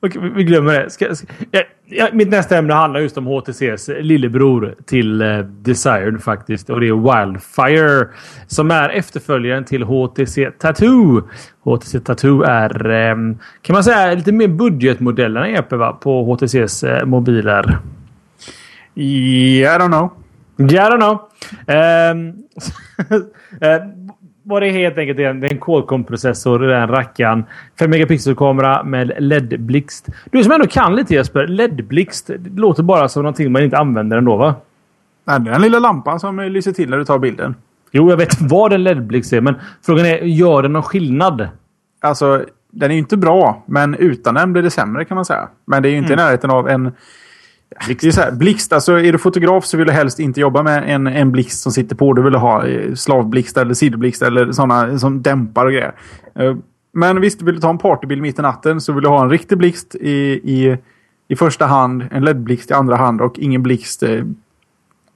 Okej, 0.02 0.32
vi 0.36 0.44
glömmer 0.44 0.74
det. 0.74 0.90
Ska, 0.90 1.16
ska, 1.16 1.28
ja, 1.86 2.08
mitt 2.14 2.30
nästa 2.30 2.58
ämne 2.58 2.74
handlar 2.74 3.00
just 3.00 3.18
om 3.18 3.26
HTCs 3.26 3.90
lillebror 4.00 4.76
till 4.86 5.22
uh, 5.22 5.46
Desired 5.46 6.24
faktiskt. 6.24 6.70
Och 6.70 6.80
det 6.80 6.88
är 6.88 7.26
Wildfire. 7.26 8.08
Som 8.48 8.72
är 8.72 8.90
efterföljaren 8.90 9.66
till 9.66 9.84
HTC 9.84 10.52
Tattoo. 10.52 11.22
HTC 11.64 12.00
Tattoo 12.00 12.44
är, 12.44 12.88
um, 13.12 13.40
kan 13.62 13.74
man 13.74 13.84
säga, 13.84 14.16
lite 14.16 14.32
mer 14.32 14.48
budgetmodellerna 14.48 15.50
EP 15.50 15.72
va? 15.72 15.94
på 15.94 16.24
HTCs 16.24 16.84
eh, 16.84 17.06
mobiler. 17.06 17.78
Yeah, 18.96 19.76
I 19.76 19.80
don't 19.80 19.88
know. 19.88 20.12
Yeah, 20.72 20.88
I 20.88 20.92
don't 20.92 21.00
know. 21.00 21.30
Um, 21.68 22.44
vad 24.48 24.62
det 24.62 24.70
helt 24.70 24.98
enkelt 24.98 25.20
en, 25.20 25.40
det 25.40 25.48
är 25.48 25.52
en 25.52 25.60
Qualcomm-processor 25.60 26.66
i 26.66 26.68
den 26.68 26.88
rackaren. 26.88 27.46
5 27.80 27.90
megapixel-kamera 27.90 28.84
med 28.84 29.12
LED-blixt. 29.20 30.10
Du 30.32 30.44
som 30.44 30.52
ändå 30.52 30.68
kan 30.68 30.96
lite 30.96 31.14
Jesper. 31.14 31.48
LED-blixt 31.48 32.30
låter 32.56 32.84
bara 32.84 33.10
som 33.10 33.24
någonting 33.24 33.52
man 33.52 33.64
inte 33.64 33.78
använder 33.78 34.18
ändå 34.18 34.36
va? 34.36 34.56
Nej, 35.26 35.40
det 35.40 35.50
är 35.50 35.54
den 35.54 35.62
lilla 35.62 35.80
lampan 35.80 36.20
som 36.20 36.40
lyser 36.40 36.72
till 36.72 36.90
när 36.90 36.98
du 36.98 37.06
tar 37.06 37.20
bilden. 37.20 37.56
Jo, 37.92 38.10
jag 38.10 38.18
vet 38.18 38.42
vad 38.50 38.74
en 38.74 38.84
LED-blixt 38.84 39.34
är, 39.34 39.42
men 39.42 39.56
frågan 39.86 40.06
är, 40.06 40.18
gör 40.18 40.62
den 40.62 40.74
någon 40.74 40.84
skillnad? 40.84 41.48
Alltså, 42.02 42.46
den 42.72 42.92
är 42.92 42.96
ju 42.96 43.00
inte 43.00 43.18
bra, 43.18 43.64
men 43.66 43.96
utan 43.96 44.34
den 44.34 44.54
blir 44.54 44.64
det 44.64 44.72
sämre 44.72 45.06
kan 45.06 45.16
man 45.16 45.26
säga. 45.26 45.48
Men 45.66 45.84
det 45.84 45.90
är 45.90 45.92
ju 45.92 45.98
inte 45.98 46.14
mm. 46.14 46.20
i 46.20 46.26
närheten 46.26 46.50
av 46.50 46.70
en 46.70 46.92
Blixt. 47.86 48.02
Det 48.02 48.08
är 48.08 48.12
så 48.12 48.22
här, 48.22 48.32
blixt, 48.32 48.74
alltså 48.74 49.00
är 49.00 49.12
du 49.12 49.18
fotograf 49.18 49.66
så 49.66 49.78
vill 49.78 49.88
du 49.88 49.94
helst 49.94 50.20
inte 50.20 50.40
jobba 50.40 50.64
med 50.64 50.84
en, 50.96 51.08
en 51.08 51.32
blixt 51.32 51.62
som 51.62 51.72
sitter 51.72 51.96
på. 51.96 52.14
Du 52.14 52.22
vill 52.22 52.36
ha 52.36 52.68
eh, 52.68 52.94
slavblixt 52.94 53.58
eller 53.58 53.74
sidoblixt 53.74 54.22
eller 54.22 54.52
sådana 54.52 55.00
som 55.00 55.22
dämpar 55.22 55.66
och 55.66 55.72
grejer. 55.72 55.94
Eh, 56.36 56.56
men 56.94 57.22
visst, 57.22 57.42
vill 57.42 57.56
du 57.56 57.62
ta 57.62 57.70
en 57.70 57.78
partybild 57.78 58.22
mitt 58.22 58.40
i 58.40 58.42
natten 58.42 58.82
så 58.82 58.94
vill 58.94 59.04
du 59.04 59.10
ha 59.10 59.24
en 59.24 59.30
riktig 59.30 59.58
blixt 59.58 59.96
i, 59.96 60.12
i, 60.44 60.78
i 61.28 61.36
första 61.36 61.66
hand, 61.66 62.04
en 62.12 62.24
LED-blixt 62.24 62.72
i 62.72 62.74
andra 62.74 62.96
hand 62.96 63.22
och 63.22 63.40
ingen 63.40 63.64
blixt 63.64 64.04
eh, 64.04 64.24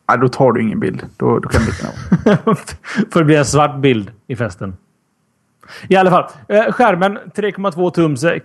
Nej, 0.10 0.18
då 0.18 0.28
tar 0.28 0.52
du 0.52 0.62
ingen 0.62 0.80
bild. 0.80 1.06
Då, 1.18 1.40
då 1.40 1.50
kan 1.50 1.62
du 1.62 1.68
inte 2.50 2.76
För 3.12 3.20
det 3.20 3.26
blir 3.26 3.38
en 3.38 3.46
svart 3.46 3.80
bild 3.82 4.12
i 4.28 4.36
festen. 4.36 4.78
I 5.88 5.96
alla 5.96 6.10
fall. 6.10 6.26
Eh, 6.48 6.72
skärmen 6.72 7.18
3,2 7.36 7.92
tums 7.92 8.24
eh, 8.24 8.40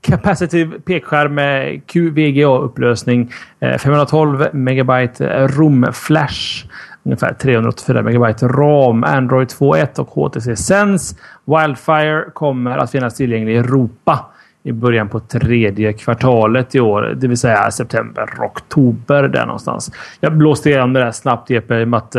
capacitive 0.00 0.80
pekskärm 0.80 1.34
med 1.34 1.80
QVGA-upplösning. 1.86 3.32
512 3.78 4.42
eh, 4.42 4.48
megabyte 4.52 5.28
eh, 5.28 5.48
ROM-flash. 5.48 6.66
Ungefär 7.02 7.34
384 7.34 8.02
megabyte 8.02 8.48
RAM. 8.48 9.04
Android 9.04 9.48
2.1 9.48 10.00
och 10.00 10.08
HTC 10.08 10.56
Sense. 10.56 11.16
Wildfire 11.44 12.30
kommer 12.32 12.78
att 12.78 12.90
finnas 12.90 13.14
tillgänglig 13.14 13.54
i 13.54 13.56
Europa 13.56 14.26
i 14.62 14.72
början 14.72 15.08
på 15.08 15.20
tredje 15.20 15.92
kvartalet 15.92 16.74
i 16.74 16.80
år. 16.80 17.02
Det 17.02 17.28
vill 17.28 17.38
säga 17.38 17.70
september, 17.70 18.28
oktober 18.40 19.22
där 19.22 19.46
någonstans. 19.46 19.92
Jag 20.20 20.36
blåste 20.36 20.70
igenom 20.70 20.92
det 20.92 21.00
där 21.00 21.12
snabbt 21.12 21.50
Jeppe 21.50 21.80
i 21.80 21.84
och 21.84 21.88
med 21.88 21.98
att 21.98 22.16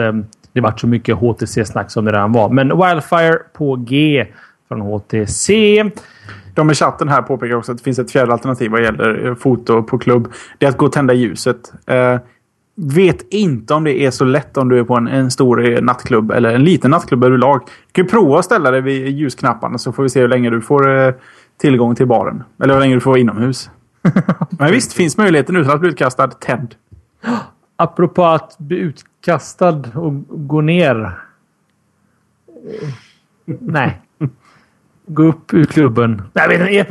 det 0.53 0.61
vart 0.61 0.79
så 0.79 0.87
mycket 0.87 1.17
HTC-snack 1.17 1.91
som 1.91 2.05
det 2.05 2.11
redan 2.11 2.31
var. 2.31 2.49
Men 2.49 2.67
Wildfire 2.67 3.39
på 3.53 3.75
G 3.75 4.25
från 4.67 4.81
HTC. 4.81 5.83
De 6.55 6.71
i 6.71 6.73
chatten 6.73 7.09
här 7.09 7.21
påpekar 7.21 7.55
också 7.55 7.71
att 7.71 7.77
det 7.77 7.83
finns 7.83 7.99
ett 7.99 8.11
fjärde 8.11 8.33
alternativ 8.33 8.71
vad 8.71 8.83
gäller 8.83 9.27
eh, 9.27 9.35
foto 9.35 9.83
på 9.83 9.97
klubb. 9.97 10.33
Det 10.57 10.65
är 10.65 10.69
att 10.69 10.77
gå 10.77 10.85
och 10.85 10.91
tända 10.91 11.13
ljuset. 11.13 11.73
Uh, 11.91 12.19
vet 12.75 13.33
inte 13.33 13.73
om 13.73 13.83
det 13.83 14.05
är 14.05 14.11
så 14.11 14.25
lätt 14.25 14.57
om 14.57 14.69
du 14.69 14.79
är 14.79 14.83
på 14.83 14.95
en, 14.95 15.07
en 15.07 15.31
stor 15.31 15.65
eh, 15.65 15.81
nattklubb 15.81 16.31
eller 16.31 16.53
en 16.53 16.63
liten 16.63 16.91
nattklubb 16.91 17.23
överlag. 17.23 17.61
Du 17.91 18.03
kan 18.03 18.07
prova 18.07 18.39
att 18.39 18.45
ställa 18.45 18.71
dig 18.71 18.81
vid 18.81 19.07
ljusknapparna 19.07 19.77
så 19.77 19.91
får 19.91 20.03
vi 20.03 20.09
se 20.09 20.21
hur 20.21 20.27
länge 20.27 20.49
du 20.49 20.61
får 20.61 20.87
uh, 20.87 21.13
tillgång 21.61 21.95
till 21.95 22.07
baren. 22.07 22.43
Eller 22.63 22.73
hur 22.73 22.81
länge 22.81 22.95
du 22.95 23.01
får 23.01 23.11
vara 23.11 23.19
inomhus. 23.19 23.69
Men 24.49 24.71
visst 24.71 24.93
finns 24.93 25.17
möjligheten 25.17 25.55
utan 25.55 25.73
att 25.73 25.79
bli 25.79 25.89
utkastad. 25.89 26.27
Tänd. 26.27 26.75
Apropå 27.81 28.25
att 28.25 28.57
bli 28.57 28.77
utkastad 28.77 29.81
och 29.95 30.13
gå 30.47 30.61
ner. 30.61 31.17
Nej. 33.45 34.01
Gå 35.05 35.23
upp 35.23 35.53
ur 35.53 35.65
klubben. 35.65 36.21
Nej, 36.33 36.47
vet 36.47 36.59
inte. 36.59 36.73
EP! 36.73 36.87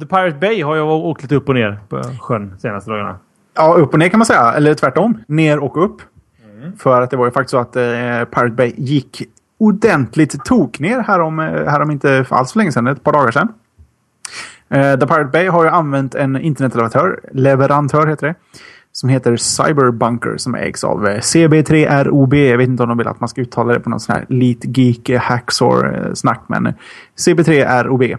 The 0.00 0.06
Pirate 0.06 0.38
Bay 0.40 0.62
har 0.62 0.76
jag 0.76 0.88
åkt 0.88 1.22
lite 1.22 1.34
upp 1.34 1.48
och 1.48 1.54
ner 1.54 1.78
på 1.88 2.02
sjön 2.20 2.54
senaste 2.58 2.90
dagarna. 2.90 3.18
Ja, 3.54 3.74
upp 3.74 3.92
och 3.92 3.98
ner 3.98 4.08
kan 4.08 4.18
man 4.18 4.26
säga. 4.26 4.52
Eller 4.52 4.74
tvärtom. 4.74 5.18
Ner 5.26 5.58
och 5.58 5.84
upp. 5.84 6.02
Mm. 6.56 6.76
För 6.76 7.00
att 7.00 7.10
det 7.10 7.16
var 7.16 7.24
ju 7.24 7.30
faktiskt 7.30 7.50
så 7.50 7.58
att 7.58 7.76
eh, 7.76 7.82
Pirate 8.24 8.54
Bay 8.54 8.72
gick 8.76 9.22
ordentligt 9.58 10.44
tok 10.44 10.78
ner 10.78 11.00
härom, 11.00 11.40
eh, 11.40 11.66
härom 11.66 11.90
inte 11.90 12.24
alls 12.28 12.52
för 12.52 12.58
länge 12.58 12.72
sedan. 12.72 12.86
Ett 12.86 13.02
par 13.02 13.12
dagar 13.12 13.30
sedan. 13.30 13.48
Eh, 14.68 14.98
The 14.98 15.06
Pirate 15.06 15.30
Bay 15.32 15.46
har 15.46 15.64
ju 15.64 15.70
använt 15.70 16.14
en 16.14 16.40
internetleverantör. 16.40 17.20
Leverantör 17.32 18.06
heter 18.06 18.26
det 18.26 18.34
som 18.94 19.08
heter 19.08 19.36
Cyberbunker 19.36 20.36
som 20.36 20.54
ägs 20.54 20.84
av 20.84 21.06
eh, 21.06 21.20
CB3ROB. 21.20 22.34
Jag 22.34 22.58
vet 22.58 22.68
inte 22.68 22.82
om 22.82 22.88
de 22.88 22.98
vill 22.98 23.08
att 23.08 23.20
man 23.20 23.28
ska 23.28 23.40
uttala 23.40 23.72
det 23.72 23.80
på 23.80 23.90
någon 23.90 24.00
sån 24.00 24.14
här 24.14 24.26
Elite 24.28 24.68
Geek 24.80 25.08
eh, 25.08 25.20
Hacksaw-snack, 25.20 26.40
men 26.46 26.66
eh, 26.66 26.74
CB3ROB 27.16 28.16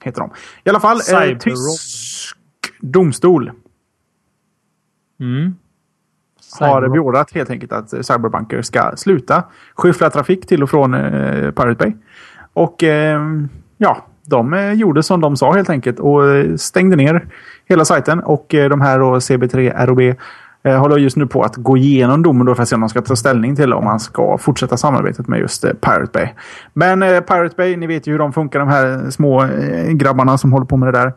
heter 0.00 0.20
de. 0.20 0.30
I 0.64 0.70
alla 0.70 0.80
fall, 0.80 0.96
eh, 0.96 1.38
tysk 1.38 2.36
domstol. 2.80 3.50
Mm. 5.20 5.54
Har 6.60 6.88
beordrat 6.88 7.32
helt 7.32 7.50
enkelt 7.50 7.72
att 7.72 7.90
Cyberbunker 7.90 8.62
ska 8.62 8.96
sluta 8.96 9.44
skyffla 9.74 10.10
trafik 10.10 10.46
till 10.46 10.62
och 10.62 10.70
från 10.70 10.94
eh, 10.94 11.50
Pirate 11.50 11.74
Bay. 11.74 11.92
Och 12.52 12.82
eh, 12.82 13.20
ja, 13.76 14.06
de 14.26 14.54
eh, 14.54 14.72
gjorde 14.72 15.02
som 15.02 15.20
de 15.20 15.36
sa 15.36 15.52
helt 15.52 15.70
enkelt 15.70 15.98
och 15.98 16.28
eh, 16.28 16.54
stängde 16.56 16.96
ner 16.96 17.26
hela 17.68 17.84
sajten. 17.84 18.20
Och 18.20 18.54
eh, 18.54 18.68
de 18.68 18.80
här 18.80 18.98
då, 18.98 19.14
CB3 19.14 19.86
ROB 19.86 20.16
håller 20.78 20.96
just 20.98 21.16
nu 21.16 21.26
på 21.26 21.42
att 21.42 21.56
gå 21.56 21.76
igenom 21.76 22.22
domen 22.22 22.46
då 22.46 22.54
för 22.54 22.62
att 22.62 22.68
se 22.68 22.74
om 22.74 22.80
de 22.80 22.88
ska 22.88 23.02
ta 23.02 23.16
ställning 23.16 23.56
till 23.56 23.72
om 23.72 23.84
man 23.84 24.00
ska 24.00 24.38
fortsätta 24.38 24.76
samarbetet 24.76 25.28
med 25.28 25.40
just 25.40 25.62
Pirate 25.62 26.10
Bay. 26.12 26.28
Men 26.72 27.00
Pirate 27.00 27.54
Bay, 27.56 27.76
ni 27.76 27.86
vet 27.86 28.06
ju 28.06 28.12
hur 28.12 28.18
de 28.18 28.32
funkar, 28.32 28.58
de 28.58 28.68
här 28.68 29.10
små 29.10 29.48
grabbarna 29.88 30.38
som 30.38 30.52
håller 30.52 30.66
på 30.66 30.76
med 30.76 30.88
det 30.88 30.98
där. 30.98 31.12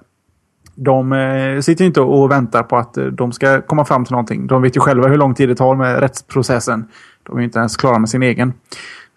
De 0.75 1.61
sitter 1.63 1.85
inte 1.85 2.01
och 2.01 2.31
väntar 2.31 2.63
på 2.63 2.77
att 2.77 2.97
de 3.11 3.31
ska 3.31 3.61
komma 3.61 3.85
fram 3.85 4.05
till 4.05 4.11
någonting. 4.11 4.47
De 4.47 4.61
vet 4.61 4.77
ju 4.77 4.79
själva 4.79 5.07
hur 5.07 5.17
lång 5.17 5.33
tid 5.33 5.49
det 5.49 5.55
tar 5.55 5.75
med 5.75 5.99
rättsprocessen. 5.99 6.85
De 7.23 7.37
är 7.37 7.41
inte 7.41 7.59
ens 7.59 7.77
klara 7.77 7.99
med 7.99 8.09
sin 8.09 8.23
egen. 8.23 8.53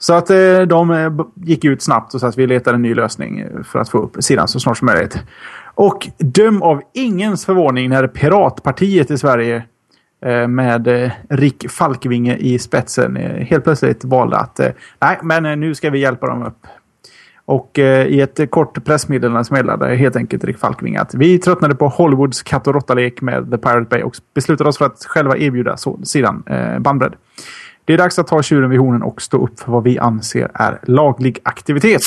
Så 0.02 0.14
att 0.14 0.30
eh, 0.30 0.60
de 0.60 0.90
eh, 0.90 1.12
gick 1.34 1.64
ut 1.64 1.82
snabbt 1.82 2.14
och 2.14 2.20
sa 2.20 2.28
att 2.28 2.38
vi 2.38 2.46
letar 2.46 2.74
en 2.74 2.82
ny 2.82 2.94
lösning 2.94 3.40
eh, 3.40 3.62
för 3.62 3.78
att 3.78 3.88
få 3.88 3.98
upp 3.98 4.16
sidan 4.20 4.48
så 4.48 4.60
snart 4.60 4.78
som 4.78 4.86
möjligt. 4.86 5.18
Och 5.74 6.08
döm 6.18 6.62
av 6.62 6.82
ingens 6.92 7.46
förvåning 7.46 7.90
när 7.90 8.06
Piratpartiet 8.06 9.10
i 9.10 9.18
Sverige 9.18 9.64
med 10.48 11.12
Rick 11.28 11.70
Falkvinge 11.70 12.36
i 12.36 12.58
spetsen 12.58 13.16
helt 13.16 13.64
plötsligt 13.64 14.04
valde 14.04 14.36
att 14.36 14.60
nej, 15.00 15.18
men 15.22 15.60
nu 15.60 15.74
ska 15.74 15.90
vi 15.90 15.98
hjälpa 15.98 16.26
dem 16.26 16.42
upp. 16.42 16.66
Och 17.44 17.78
i 17.78 18.20
ett 18.20 18.50
kort 18.50 18.84
pressmeddelande 18.84 19.44
så 19.44 19.54
meddelade 19.54 19.94
helt 19.94 20.16
enkelt 20.16 20.44
Rick 20.44 20.58
Falkvinge 20.58 21.00
att 21.00 21.14
vi 21.14 21.38
tröttnade 21.38 21.74
på 21.74 21.88
Hollywoods 21.88 22.42
katt 22.42 22.66
och 22.66 22.74
råttalek 22.74 23.20
med 23.20 23.50
The 23.50 23.58
Pirate 23.58 23.86
Bay 23.90 24.02
och 24.02 24.16
beslutade 24.34 24.68
oss 24.68 24.78
för 24.78 24.84
att 24.84 25.04
själva 25.04 25.36
erbjuda 25.36 25.76
sidan 26.02 26.44
bandbredd. 26.78 27.12
Det 27.84 27.92
är 27.92 27.98
dags 27.98 28.18
att 28.18 28.26
ta 28.26 28.42
tjuren 28.42 28.70
vid 28.70 28.80
hornen 28.80 29.02
och 29.02 29.22
stå 29.22 29.44
upp 29.44 29.60
för 29.60 29.72
vad 29.72 29.82
vi 29.82 29.98
anser 29.98 30.50
är 30.54 30.78
laglig 30.82 31.38
aktivitet. 31.42 32.02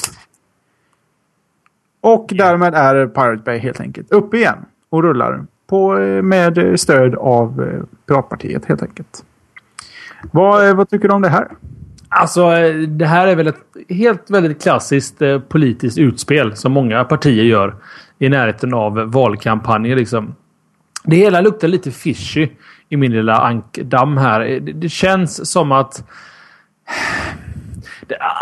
Och 2.01 2.27
därmed 2.29 2.75
är 2.75 3.07
Pirate 3.07 3.43
Bay 3.45 3.57
helt 3.57 3.79
enkelt 3.79 4.11
uppe 4.11 4.37
igen 4.37 4.65
och 4.89 5.03
rullar 5.03 5.45
på, 5.67 5.97
eh, 5.97 6.21
med 6.21 6.79
stöd 6.79 7.15
av 7.15 7.61
eh, 7.63 7.83
Piratpartiet 8.07 8.65
helt 8.65 8.81
enkelt. 8.81 9.25
Vad, 10.31 10.67
eh, 10.69 10.75
vad 10.75 10.89
tycker 10.89 11.07
du 11.07 11.13
om 11.13 11.21
det 11.21 11.29
här? 11.29 11.47
Alltså, 12.09 12.49
det 12.87 13.05
här 13.05 13.27
är 13.27 13.35
väl 13.35 13.47
ett 13.47 13.63
helt 13.89 14.29
väldigt 14.29 14.61
klassiskt 14.61 15.21
eh, 15.21 15.39
politiskt 15.39 15.97
utspel 15.97 16.55
som 16.55 16.71
många 16.71 17.03
partier 17.03 17.43
gör 17.43 17.75
i 18.19 18.29
närheten 18.29 18.73
av 18.73 19.11
valkampanjer. 19.11 19.95
Liksom. 19.95 20.35
Det 21.03 21.15
hela 21.15 21.41
luktar 21.41 21.67
lite 21.67 21.91
fishy 21.91 22.49
i 22.89 22.97
min 22.97 23.11
lilla 23.11 23.37
ankdamm 23.37 24.17
här. 24.17 24.39
Det, 24.39 24.73
det 24.73 24.89
känns 24.89 25.51
som 25.51 25.71
att 25.71 26.03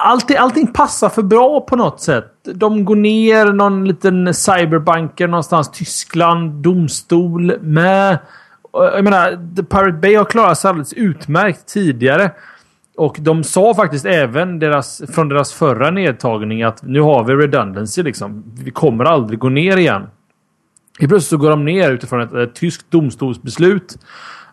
Allting, 0.06 0.38
allting 0.38 0.68
passar 0.68 1.10
för 1.10 1.22
bra 1.22 1.62
på 1.62 1.76
något 1.76 2.02
sätt. 2.02 2.32
De 2.54 2.86
går 2.86 2.96
ner 2.96 3.46
någon 3.46 3.88
liten 3.88 4.34
cyberbanker 4.34 5.28
någonstans. 5.28 5.72
Tyskland, 5.72 6.52
domstol 6.52 7.60
med. 7.62 8.18
Jag 8.74 9.04
menar, 9.04 9.56
The 9.56 9.64
Pirate 9.64 9.98
Bay 9.98 10.16
har 10.16 10.26
klarat 10.26 10.58
sig 10.58 10.70
alldeles 10.70 10.94
utmärkt 10.94 11.68
tidigare. 11.68 12.32
Och 12.98 13.18
de 13.20 13.44
sa 13.44 13.74
faktiskt 13.74 14.06
även 14.06 14.60
deras, 14.60 15.02
från 15.14 15.30
deras 15.30 15.54
förra 15.54 15.92
nedtagning 15.92 16.64
att 16.64 16.84
nu 16.84 17.02
har 17.02 17.24
vi 17.24 17.34
redundancy 17.34 18.04
liksom. 18.04 18.44
Vi 18.64 18.72
kommer 18.72 19.06
aldrig 19.06 19.40
gå 19.40 19.50
ner 19.50 19.78
igen. 19.78 20.08
I 21.00 21.08
plötsligt 21.08 21.30
så 21.30 21.38
går 21.38 21.50
de 21.50 21.66
ner 21.66 21.92
utifrån 21.92 22.22
ett, 22.22 22.34
ett 22.34 22.56
tyskt 22.56 22.92
domstolsbeslut. 22.92 23.98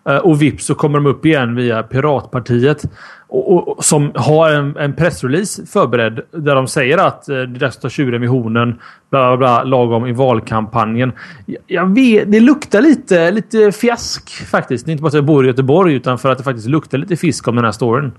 Eh, 0.08 0.16
och 0.16 0.42
vips 0.42 0.64
så 0.66 0.74
kommer 0.74 0.98
de 0.98 1.06
upp 1.06 1.26
igen 1.26 1.54
via 1.54 1.82
Piratpartiet. 1.82 2.84
Och, 3.28 3.68
och, 3.68 3.84
som 3.84 4.12
har 4.14 4.50
en, 4.50 4.76
en 4.76 4.96
pressrelease 4.96 5.66
förberedd 5.66 6.20
där 6.30 6.54
de 6.54 6.68
säger 6.68 6.98
att 6.98 7.28
eh, 7.28 7.34
det 7.34 7.42
är 7.42 7.46
dags 7.46 7.76
att 7.76 7.82
ta 7.82 7.88
tjuren 7.88 8.20
vid 8.20 8.30
hornen. 8.30 8.80
Bla, 9.10 9.36
bla, 9.36 9.36
bla, 9.36 9.62
lagom 9.62 10.06
i 10.06 10.12
valkampanjen. 10.12 11.12
Jag, 11.46 11.62
jag 11.66 11.94
vet, 11.94 12.32
det 12.32 12.40
luktar 12.40 12.80
lite, 12.80 13.30
lite 13.30 13.72
fiask 13.72 14.30
faktiskt. 14.30 14.86
Det 14.86 14.90
är 14.90 14.92
inte 14.92 15.02
bara 15.02 15.08
att 15.08 15.14
jag 15.14 15.24
bor 15.24 15.44
i 15.44 15.48
Göteborg 15.48 15.94
utan 15.94 16.18
för 16.18 16.30
att 16.30 16.38
det 16.38 16.44
faktiskt 16.44 16.68
luktar 16.68 16.98
lite 16.98 17.16
fisk 17.16 17.48
om 17.48 17.56
den 17.56 17.64
här 17.64 17.72
storyn. 17.72 18.12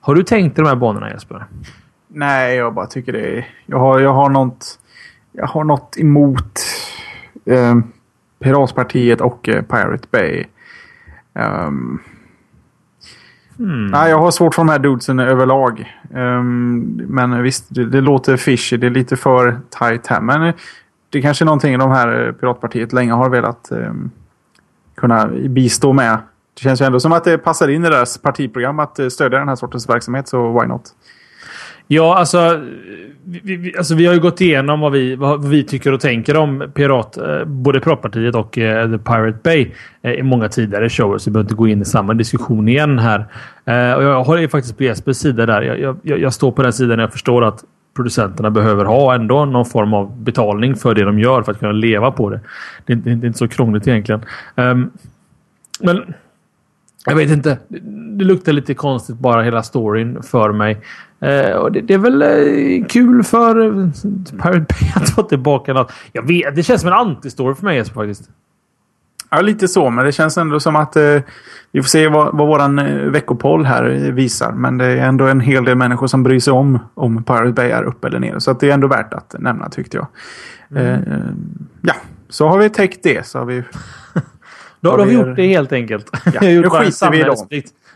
Har 0.00 0.14
du 0.14 0.22
tänkt 0.22 0.58
i 0.58 0.62
de 0.62 0.68
här 0.68 0.76
banorna 0.76 1.10
Jesper? 1.10 1.44
Nej, 2.08 2.56
jag 2.56 2.74
bara 2.74 2.86
tycker 2.86 3.12
det 3.12 3.38
är... 3.38 3.48
Jag 3.66 3.78
har, 3.78 4.00
jag 4.00 4.12
har 4.12 4.28
något... 4.28 4.78
Jag 5.32 5.46
har 5.46 5.64
något 5.64 5.96
emot 5.98 6.60
eh, 7.50 7.76
Piratpartiet 8.40 9.20
och 9.20 9.48
eh, 9.48 9.62
Pirate 9.62 10.08
Bay. 10.10 10.44
Um, 11.34 12.00
mm. 13.58 13.86
Nej, 13.86 14.10
jag 14.10 14.18
har 14.18 14.30
svårt 14.30 14.54
för 14.54 14.62
de 14.62 14.68
här 14.68 14.78
dudesen 14.78 15.18
överlag. 15.18 15.96
Um, 16.14 16.78
men 17.08 17.42
visst, 17.42 17.66
det, 17.68 17.84
det, 17.84 18.00
låter 18.00 18.36
fishy. 18.36 18.76
Det 18.76 18.86
är 18.86 18.90
lite 18.90 19.16
för 19.16 19.60
tight 19.70 20.06
här. 20.06 20.20
Men 20.20 20.52
det 21.10 21.22
kanske 21.22 21.44
är 21.44 21.46
någonting 21.46 21.78
de 21.78 21.90
här 21.90 22.26
eh, 22.26 22.32
Piratpartiet 22.32 22.92
länge 22.92 23.12
har 23.12 23.30
velat 23.30 23.68
um, 23.70 24.10
kunna 24.94 25.26
bistå 25.26 25.92
med. 25.92 26.18
Det 26.54 26.62
känns 26.62 26.80
ju 26.80 26.84
ändå 26.84 27.00
som 27.00 27.12
att 27.12 27.24
det 27.24 27.38
passar 27.38 27.68
in 27.68 27.84
i 27.84 27.88
deras 27.88 28.18
partiprogram 28.18 28.78
att 28.78 28.98
eh, 28.98 29.08
stödja 29.08 29.38
den 29.38 29.48
här 29.48 29.56
sortens 29.56 29.88
verksamhet, 29.88 30.28
så 30.28 30.60
why 30.60 30.66
not? 30.66 30.82
Ja, 31.92 32.16
alltså 32.16 32.60
vi, 33.24 33.56
vi, 33.56 33.76
alltså 33.76 33.94
vi 33.94 34.06
har 34.06 34.14
ju 34.14 34.20
gått 34.20 34.40
igenom 34.40 34.80
vad 34.80 34.92
vi, 34.92 35.16
vad 35.16 35.48
vi 35.48 35.64
tycker 35.64 35.92
och 35.92 36.00
tänker 36.00 36.36
om 36.36 36.72
Pirat, 36.74 37.16
eh, 37.16 37.44
både 37.44 37.80
Piratpartiet 37.80 38.34
och 38.34 38.58
eh, 38.58 38.90
The 38.90 38.98
Pirate 38.98 39.38
Bay 39.42 39.70
eh, 40.02 40.12
i 40.12 40.22
många 40.22 40.48
tidigare 40.48 40.88
shower, 40.88 41.18
så 41.18 41.30
vi 41.30 41.32
behöver 41.32 41.44
inte 41.44 41.54
gå 41.54 41.68
in 41.68 41.82
i 41.82 41.84
samma 41.84 42.14
diskussion 42.14 42.68
igen 42.68 42.98
här. 42.98 43.18
Eh, 43.64 43.94
och 43.94 44.02
jag 44.02 44.24
håller 44.24 44.48
faktiskt 44.48 44.76
på 44.76 44.84
Jespers 44.84 45.16
sida 45.16 45.46
där. 45.46 45.62
Jag, 45.62 45.98
jag, 46.02 46.20
jag 46.20 46.32
står 46.32 46.52
på 46.52 46.62
den 46.62 46.72
sidan 46.72 46.98
jag 46.98 47.12
förstår 47.12 47.44
att 47.44 47.64
producenterna 47.96 48.50
behöver 48.50 48.84
ha 48.84 49.14
ändå 49.14 49.44
någon 49.44 49.66
form 49.66 49.94
av 49.94 50.22
betalning 50.22 50.76
för 50.76 50.94
det 50.94 51.04
de 51.04 51.18
gör 51.18 51.42
för 51.42 51.52
att 51.52 51.58
kunna 51.58 51.72
leva 51.72 52.10
på 52.10 52.30
det. 52.30 52.40
Det 52.86 52.92
är, 52.92 52.96
det 52.96 53.10
är 53.10 53.26
inte 53.26 53.38
så 53.38 53.48
krångligt 53.48 53.88
egentligen. 53.88 54.20
Um, 54.54 54.90
men 55.80 56.14
jag 57.06 57.14
vet 57.14 57.30
inte. 57.30 57.58
Det 58.18 58.24
luktar 58.24 58.52
lite 58.52 58.74
konstigt 58.74 59.16
bara 59.16 59.42
hela 59.42 59.62
storyn 59.62 60.22
för 60.22 60.52
mig. 60.52 60.80
Eh, 61.20 61.50
och 61.50 61.72
det, 61.72 61.80
det, 61.80 61.94
är 61.94 61.98
väl 61.98 62.22
eh, 62.22 62.86
kul 62.86 63.22
för 63.22 63.66
eh, 63.66 63.90
Pirate 64.42 64.66
Bay 64.68 64.92
att 64.94 65.10
få 65.10 65.22
tillbaka 65.22 65.72
något. 65.72 65.92
Jag 66.12 66.28
vet, 66.28 66.56
det 66.56 66.62
känns 66.62 66.80
som 66.80 66.92
en 66.92 66.98
anti-story 66.98 67.54
för 67.54 67.64
mig 67.64 67.76
Jesper, 67.76 67.94
faktiskt. 67.94 68.30
Ja, 69.30 69.40
lite 69.40 69.68
så. 69.68 69.90
Men 69.90 70.04
det 70.04 70.12
känns 70.12 70.38
ändå 70.38 70.60
som 70.60 70.76
att 70.76 70.96
eh, 70.96 71.20
vi 71.72 71.82
får 71.82 71.88
se 71.88 72.08
vad, 72.08 72.36
vad 72.36 72.46
våran 72.46 72.78
eh, 72.78 72.96
veckopoll 72.96 73.64
här 73.64 73.84
visar. 74.12 74.52
Men 74.52 74.78
det 74.78 74.84
är 74.84 74.96
ändå 74.96 75.26
en 75.26 75.40
hel 75.40 75.64
del 75.64 75.76
människor 75.76 76.06
som 76.06 76.22
bryr 76.22 76.40
sig 76.40 76.52
om 76.52 76.78
om 76.94 77.24
Pirate 77.24 77.52
Bay 77.52 77.70
är 77.70 77.82
uppe 77.82 78.06
eller 78.06 78.18
ner. 78.18 78.38
Så 78.38 78.50
att 78.50 78.60
det 78.60 78.70
är 78.70 78.74
ändå 78.74 78.88
värt 78.88 79.14
att 79.14 79.34
nämna 79.38 79.68
tyckte 79.68 79.96
jag. 79.96 80.06
Mm. 80.70 81.02
Eh, 81.02 81.18
ja, 81.82 81.94
så 82.28 82.48
har 82.48 82.58
vi 82.58 82.70
täckt 82.70 83.02
det. 83.02 83.26
Så 83.26 83.38
har 83.38 83.46
vi 83.46 83.62
då 84.80 84.90
har 84.90 85.06
vi 85.06 85.12
gjort 85.12 85.36
det 85.36 85.46
helt 85.46 85.72
enkelt. 85.72 86.10
Ja, 86.24 86.40
nu 86.40 86.70
skiter 86.70 87.10
vi 87.10 87.20
i 87.20 87.22
dem. 87.22 87.36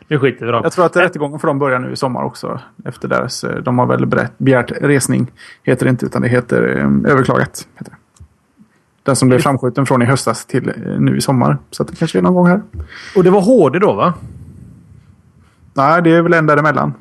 Nu 0.08 0.18
skiter 0.18 0.46
vi 0.46 0.52
dem. 0.52 0.60
Jag 0.64 0.72
tror 0.72 0.86
att 0.86 0.96
rättegången 0.96 1.40
för 1.40 1.46
dem 1.46 1.58
börjar 1.58 1.78
nu 1.78 1.92
i 1.92 1.96
sommar 1.96 2.22
också. 2.22 2.60
Efter 2.84 3.08
deras, 3.08 3.44
de 3.62 3.78
har 3.78 3.86
väl 3.86 4.28
begärt 4.38 4.72
resning. 4.80 5.30
Heter 5.62 5.84
det 5.84 5.90
inte, 5.90 6.06
utan 6.06 6.22
det 6.22 6.28
heter 6.28 6.76
eh, 6.76 7.12
överklagat. 7.12 7.68
Heter 7.78 7.92
det. 7.92 7.96
Den 9.02 9.16
som 9.16 9.28
blev 9.28 9.38
framskjuten 9.38 9.86
från 9.86 10.02
i 10.02 10.04
höstas 10.04 10.46
till 10.46 10.68
eh, 10.68 10.74
nu 10.98 11.16
i 11.16 11.20
sommar. 11.20 11.58
Så 11.70 11.82
att 11.82 11.88
det 11.88 11.96
kanske 11.96 12.18
är 12.18 12.22
någon 12.22 12.34
gång 12.34 12.46
här. 12.46 12.62
Och 13.16 13.24
det 13.24 13.30
var 13.30 13.40
HD 13.40 13.78
då 13.78 13.92
va? 13.92 14.14
Nej, 15.74 16.02
det 16.02 16.10
är 16.10 16.22
väl 16.22 16.32
en 16.32 16.46
däremellan 16.46 16.94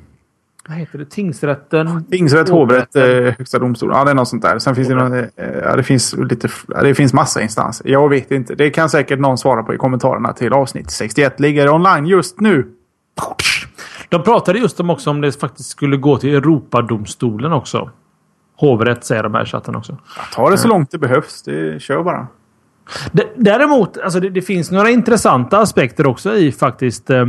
vad 0.67 0.77
heter 0.77 0.99
det? 0.99 1.05
Tingsrätten? 1.05 2.03
Tingsrätt, 2.11 2.49
hovrätt, 2.49 2.95
eh, 2.95 3.03
högsta 3.37 3.59
domstolen. 3.59 3.97
Ja, 3.97 4.03
det 4.03 4.11
är 4.11 4.15
något 4.15 4.27
sånt 4.27 4.41
där. 4.41 4.59
Sen 4.59 4.75
finns 4.75 4.87
det, 4.87 4.95
någon, 4.95 5.13
eh, 5.13 5.27
ja, 5.63 5.75
det 5.75 5.83
finns 5.83 6.15
lite... 6.17 6.49
Det 6.81 6.95
finns 6.95 7.13
massa 7.13 7.41
instanser. 7.41 7.87
Jag 7.89 8.09
vet 8.09 8.31
inte. 8.31 8.55
Det 8.55 8.69
kan 8.69 8.89
säkert 8.89 9.19
någon 9.19 9.37
svara 9.37 9.63
på 9.63 9.73
i 9.73 9.77
kommentarerna 9.77 10.33
till 10.33 10.53
avsnitt 10.53 10.91
61. 10.91 11.39
Ligger 11.39 11.69
online 11.69 12.05
just 12.05 12.39
nu. 12.39 12.67
De 14.09 14.23
pratade 14.23 14.59
just 14.59 14.79
om 14.79 14.89
också 14.89 15.09
om 15.09 15.21
det 15.21 15.39
faktiskt 15.39 15.69
skulle 15.69 15.97
gå 15.97 16.17
till 16.17 16.35
Europadomstolen 16.35 17.53
också. 17.53 17.91
Hovrätt 18.55 19.05
säger 19.05 19.23
de 19.23 19.33
här 19.33 19.43
i 19.43 19.45
chatten 19.45 19.75
också. 19.75 19.97
Ta 20.33 20.49
det 20.49 20.57
så 20.57 20.67
långt 20.67 20.91
det 20.91 20.97
behövs. 20.97 21.43
Det, 21.43 21.81
kör 21.81 22.03
bara. 22.03 22.27
Däremot, 23.35 23.97
alltså 23.97 24.19
det, 24.19 24.29
det, 24.29 24.41
finns 24.41 24.71
några 24.71 24.89
intressanta 24.89 25.59
aspekter 25.59 26.07
också 26.07 26.35
i 26.35 26.51
faktiskt 26.51 27.09
eh, 27.09 27.25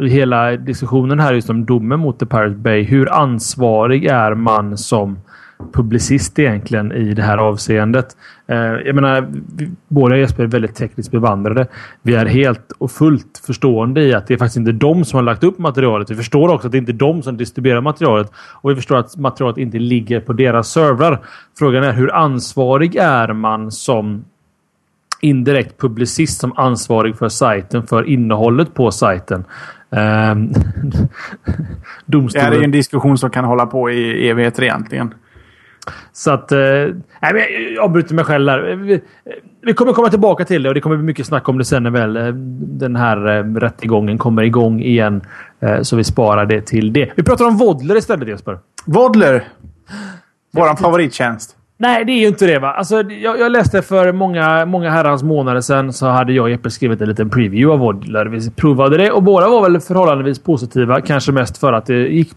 hela 0.00 0.56
diskussionen 0.56 1.20
här 1.20 1.34
just 1.34 1.50
om 1.50 1.64
domen 1.64 2.00
mot 2.00 2.18
The 2.18 2.26
Pirate 2.26 2.56
Bay. 2.56 2.82
Hur 2.82 3.12
ansvarig 3.12 4.04
är 4.04 4.34
man 4.34 4.78
som 4.78 5.18
publicist 5.72 6.38
egentligen 6.38 6.92
i 6.92 7.14
det 7.14 7.22
här 7.22 7.38
avseendet? 7.38 8.16
Eh, 8.46 8.56
jag 8.56 8.94
menar, 8.94 9.28
vi, 9.56 9.70
båda 9.88 10.16
Jesper 10.16 10.42
är 10.42 10.46
väldigt 10.46 10.74
tekniskt 10.74 11.10
bevandrade. 11.10 11.66
Vi 12.02 12.14
är 12.14 12.26
helt 12.26 12.72
och 12.78 12.90
fullt 12.90 13.42
förstående 13.46 14.02
i 14.02 14.14
att 14.14 14.26
det 14.26 14.34
är 14.34 14.38
faktiskt 14.38 14.56
inte 14.56 14.72
de 14.72 15.04
som 15.04 15.16
har 15.16 15.22
lagt 15.22 15.44
upp 15.44 15.58
materialet. 15.58 16.10
Vi 16.10 16.14
förstår 16.14 16.48
också 16.48 16.68
att 16.68 16.72
det 16.72 16.78
inte 16.78 16.92
är 16.92 16.94
de 16.94 17.22
som 17.22 17.36
distribuerar 17.36 17.80
materialet 17.80 18.32
och 18.36 18.70
vi 18.70 18.74
förstår 18.74 18.96
att 18.96 19.16
materialet 19.16 19.58
inte 19.58 19.78
ligger 19.78 20.20
på 20.20 20.32
deras 20.32 20.68
servrar. 20.68 21.20
Frågan 21.58 21.84
är 21.84 21.92
hur 21.92 22.14
ansvarig 22.14 22.96
är 22.96 23.32
man 23.32 23.70
som 23.70 24.24
indirekt 25.22 25.80
publicist 25.80 26.40
som 26.40 26.52
ansvarig 26.56 27.16
för 27.16 27.28
sajten, 27.28 27.86
för 27.86 28.08
innehållet 28.08 28.74
på 28.74 28.90
sajten. 28.90 29.44
Um, 29.96 30.52
domstolen. 32.06 32.50
Det 32.50 32.56
är 32.56 32.64
en 32.64 32.70
diskussion 32.70 33.18
som 33.18 33.30
kan 33.30 33.44
hålla 33.44 33.66
på 33.66 33.90
i 33.90 34.28
evigheter 34.28 34.62
egentligen. 34.62 35.14
Så 36.12 36.30
att... 36.30 36.52
Eh, 36.52 36.58
nej, 37.22 37.74
jag 37.74 37.84
avbryter 37.84 38.14
mig 38.14 38.24
själv 38.24 38.46
där. 38.46 38.74
Vi, 38.74 39.00
vi, 39.62 39.74
kommer 39.74 39.92
komma 39.92 40.08
tillbaka 40.08 40.44
till 40.44 40.62
det 40.62 40.68
och 40.68 40.74
det 40.74 40.80
kommer 40.80 40.96
bli 40.96 41.06
mycket 41.06 41.26
snack 41.26 41.48
om 41.48 41.58
det 41.58 41.64
sen 41.64 41.82
när 41.82 41.90
väl 41.90 42.16
eh, 42.16 42.26
den 42.58 42.96
här 42.96 43.38
eh, 43.38 43.54
rättegången 43.54 44.18
kommer 44.18 44.42
igång 44.42 44.80
igen. 44.80 45.22
Eh, 45.60 45.82
så 45.82 45.96
vi 45.96 46.04
sparar 46.04 46.46
det 46.46 46.60
till 46.60 46.92
det. 46.92 47.12
Vi 47.16 47.22
pratar 47.22 47.44
om 47.44 47.56
Vodler 47.56 47.96
istället 47.96 48.28
Jesper. 48.28 48.58
Vodler! 48.84 49.48
Våran 50.52 50.76
favorittjänst. 50.76 51.56
Nej, 51.82 52.04
det 52.04 52.12
är 52.12 52.18
ju 52.18 52.26
inte 52.26 52.46
det. 52.46 52.58
va? 52.58 52.72
Alltså, 52.72 53.02
jag, 53.02 53.40
jag, 53.40 53.52
läste 53.52 53.82
för 53.82 54.12
många, 54.12 54.66
många 54.66 54.90
herrans 54.90 55.22
månader 55.22 55.60
sedan 55.60 55.92
så 55.92 56.06
hade 56.06 56.32
jag 56.32 56.42
och 56.42 56.50
Jeppe 56.50 56.70
skrivit 56.70 57.00
en 57.00 57.08
liten 57.08 57.30
preview 57.30 57.72
av 57.72 57.82
Oddler. 57.82 58.26
Vi 58.26 58.50
provade 58.50 58.96
det 58.96 59.10
och 59.10 59.22
båda 59.22 59.48
var 59.48 59.62
väl 59.62 59.80
förhållandevis 59.80 60.38
positiva. 60.38 61.00
Kanske 61.00 61.32
mest 61.32 61.58
för 61.58 61.72
att 61.72 61.86
det, 61.86 61.94
gick, 61.94 62.32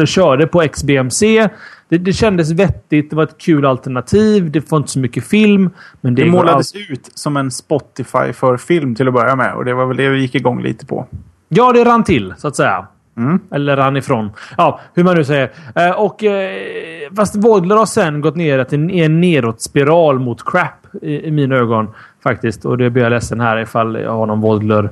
det 0.00 0.06
körde 0.06 0.46
på 0.46 0.68
XBMC. 0.68 1.48
Det, 1.88 1.98
det 1.98 2.12
kändes 2.12 2.50
vettigt. 2.50 3.10
Det 3.10 3.16
var 3.16 3.22
ett 3.22 3.38
kul 3.38 3.66
alternativ. 3.66 4.50
Det 4.50 4.70
var 4.70 4.78
inte 4.78 4.90
så 4.90 4.98
mycket 4.98 5.24
film. 5.24 5.70
Men 6.00 6.14
det, 6.14 6.24
det 6.24 6.30
målades 6.30 6.74
all... 6.74 6.80
ut 6.80 7.10
som 7.14 7.36
en 7.36 7.50
Spotify 7.50 8.32
för 8.32 8.56
film 8.56 8.94
till 8.94 9.08
att 9.08 9.14
börja 9.14 9.36
med. 9.36 9.54
Och 9.54 9.64
det 9.64 9.74
var 9.74 9.86
väl 9.86 9.96
det 9.96 10.08
vi 10.08 10.20
gick 10.20 10.34
igång 10.34 10.62
lite 10.62 10.86
på. 10.86 11.06
Ja, 11.48 11.72
det 11.72 11.84
rann 11.84 12.04
till 12.04 12.34
så 12.38 12.48
att 12.48 12.56
säga. 12.56 12.86
Mm. 13.16 13.40
Eller 13.50 13.76
rann 13.76 13.96
ifrån. 13.96 14.30
Ja, 14.56 14.80
hur 14.94 15.04
man 15.04 15.16
nu 15.16 15.24
säger. 15.24 15.50
Eh, 15.74 15.90
och, 15.90 16.24
eh, 16.24 17.12
fast 17.16 17.36
Vodler 17.36 17.76
har 17.76 17.86
sen 17.86 18.20
gått 18.20 18.36
ner 18.36 18.74
i 18.90 19.00
en 19.00 19.20
nedåtspiral 19.20 20.18
mot 20.18 20.50
crap 20.50 20.86
i, 21.02 21.26
i 21.26 21.30
mina 21.30 21.56
ögon. 21.56 21.88
Faktiskt. 22.22 22.64
Och 22.64 22.78
det 22.78 22.90
blir 22.90 23.02
jag 23.02 23.10
ledsen 23.10 23.40
här 23.40 23.58
ifall 23.58 24.00
jag 24.00 24.12
har 24.12 24.26
någon 24.26 24.40
Vodler 24.40 24.90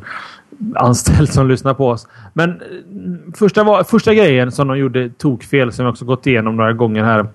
anställd 0.74 1.28
som 1.32 1.48
lyssnar 1.48 1.74
på 1.74 1.88
oss. 1.88 2.08
Men 2.32 2.50
eh, 2.50 2.56
första, 3.34 3.64
var, 3.64 3.84
första 3.84 4.14
grejen 4.14 4.52
som 4.52 4.68
de 4.68 4.78
gjorde 4.78 5.10
tokfel 5.10 5.72
som 5.72 5.84
jag 5.84 5.92
också 5.92 6.04
gått 6.04 6.26
igenom 6.26 6.56
några 6.56 6.72
gånger 6.72 7.04
här 7.04 7.26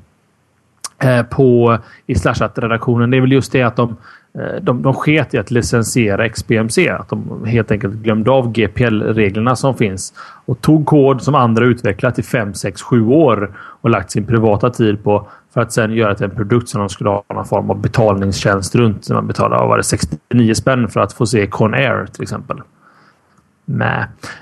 eh, 1.04 1.26
på 1.26 1.78
i 2.08 2.16
Slashat-redaktionen. 2.16 3.12
Det 3.12 3.18
är 3.18 3.22
väl 3.22 3.32
just 3.32 3.52
det 3.52 3.62
att 3.62 3.76
de, 3.76 3.98
Eh, 4.38 4.62
de, 4.62 4.82
de 4.82 4.94
sket 4.94 5.34
i 5.34 5.38
att 5.38 5.52
licensiera 5.52 6.30
XBMC. 6.30 6.90
Att 6.90 7.10
de 7.10 7.46
helt 7.46 7.72
enkelt 7.72 7.94
glömde 7.94 8.32
av 8.32 8.52
GPL-reglerna 8.52 9.56
som 9.56 9.76
finns 9.76 10.14
och 10.46 10.62
tog 10.62 10.86
kod 10.86 11.22
som 11.22 11.36
andra 11.36 11.66
utvecklat 11.66 12.20
i 12.20 12.24
5, 12.24 12.54
6, 12.54 12.82
7 12.82 13.08
år 13.08 13.52
och 13.58 13.90
lagt 13.90 14.12
sin 14.12 14.26
privata 14.26 14.70
tid 14.70 15.04
på 15.04 15.28
för 15.54 15.62
att 15.62 15.72
sen 15.72 15.94
göra 15.94 16.16
till 16.16 16.26
en 16.26 16.36
produkt 16.36 16.70
som 16.70 16.80
de 16.80 16.90
skulle 16.90 17.10
ha 17.10 17.24
någon 17.34 17.46
form 17.46 17.70
av 17.70 17.82
betalningstjänst 17.82 18.76
runt. 18.76 19.10
Man 19.10 19.28
betalar 19.28 19.68
var 19.68 19.78
det 19.78 19.84
69 19.84 20.54
spänn 20.54 20.88
för 20.88 21.00
att 21.00 21.14
få 21.14 21.26
se 21.26 21.48
Conair 21.48 22.06
till 22.06 22.24
exempel 22.24 22.62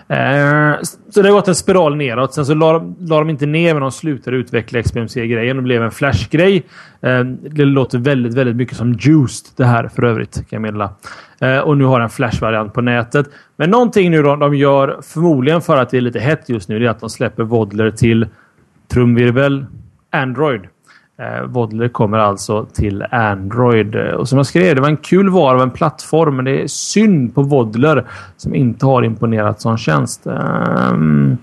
Eh, 0.07 0.81
så 1.09 1.21
det 1.21 1.27
har 1.27 1.35
gått 1.35 1.47
en 1.47 1.55
spiral 1.55 1.95
neråt. 1.95 2.33
Sen 2.33 2.45
så 2.45 2.53
la, 2.53 2.93
la 2.99 3.19
de 3.19 3.29
inte 3.29 3.45
ner 3.45 3.73
men 3.73 3.81
de 3.81 3.91
slutade 3.91 4.37
utveckla 4.37 4.83
XBMC-grejen 4.83 5.57
och 5.57 5.63
blev 5.63 5.83
en 5.83 5.91
Flash-grej. 5.91 6.63
Eh, 7.01 7.19
det 7.23 7.65
låter 7.65 7.97
väldigt, 7.97 8.33
väldigt 8.33 8.55
mycket 8.55 8.77
som 8.77 8.93
Juiced 8.93 9.51
det 9.55 9.65
här 9.65 9.87
för 9.87 10.03
övrigt 10.03 10.35
kan 10.35 10.45
jag 10.49 10.61
meddela. 10.61 10.93
Eh, 11.39 11.59
och 11.59 11.77
nu 11.77 11.83
har 11.83 12.01
en 12.01 12.09
Flash-variant 12.09 12.73
på 12.73 12.81
nätet. 12.81 13.25
Men 13.55 13.69
någonting 13.69 14.11
nu 14.11 14.21
då 14.21 14.35
de 14.35 14.55
gör 14.55 14.99
förmodligen 15.03 15.61
för 15.61 15.77
att 15.77 15.89
det 15.89 15.97
är 15.97 16.01
lite 16.01 16.19
hett 16.19 16.49
just 16.49 16.69
nu. 16.69 16.79
Det 16.79 16.85
är 16.85 16.89
att 16.89 16.99
de 16.99 17.09
släpper 17.09 17.43
Vodler 17.43 17.91
till 17.91 18.27
trumvirvel 18.87 19.65
Android. 20.09 20.61
Eh, 21.19 21.43
Vodler 21.43 21.87
kommer 21.87 22.17
alltså 22.17 22.65
till 22.65 23.05
Android. 23.11 23.95
Eh, 23.95 24.11
och 24.11 24.29
som 24.29 24.37
jag 24.37 24.45
skrev, 24.45 24.75
det 24.75 24.81
var 24.81 24.89
en 24.89 24.97
kul 24.97 25.29
var 25.29 25.55
av 25.55 25.61
en 25.61 25.71
plattform, 25.71 26.35
men 26.35 26.45
det 26.45 26.61
är 26.63 26.67
synd 26.67 27.35
på 27.35 27.41
Vodler 27.41 28.05
som 28.37 28.55
inte 28.55 28.85
har 28.85 29.03
imponerat 29.03 29.61
som 29.61 29.77
tjänst. 29.77 30.21
Um, 30.25 31.37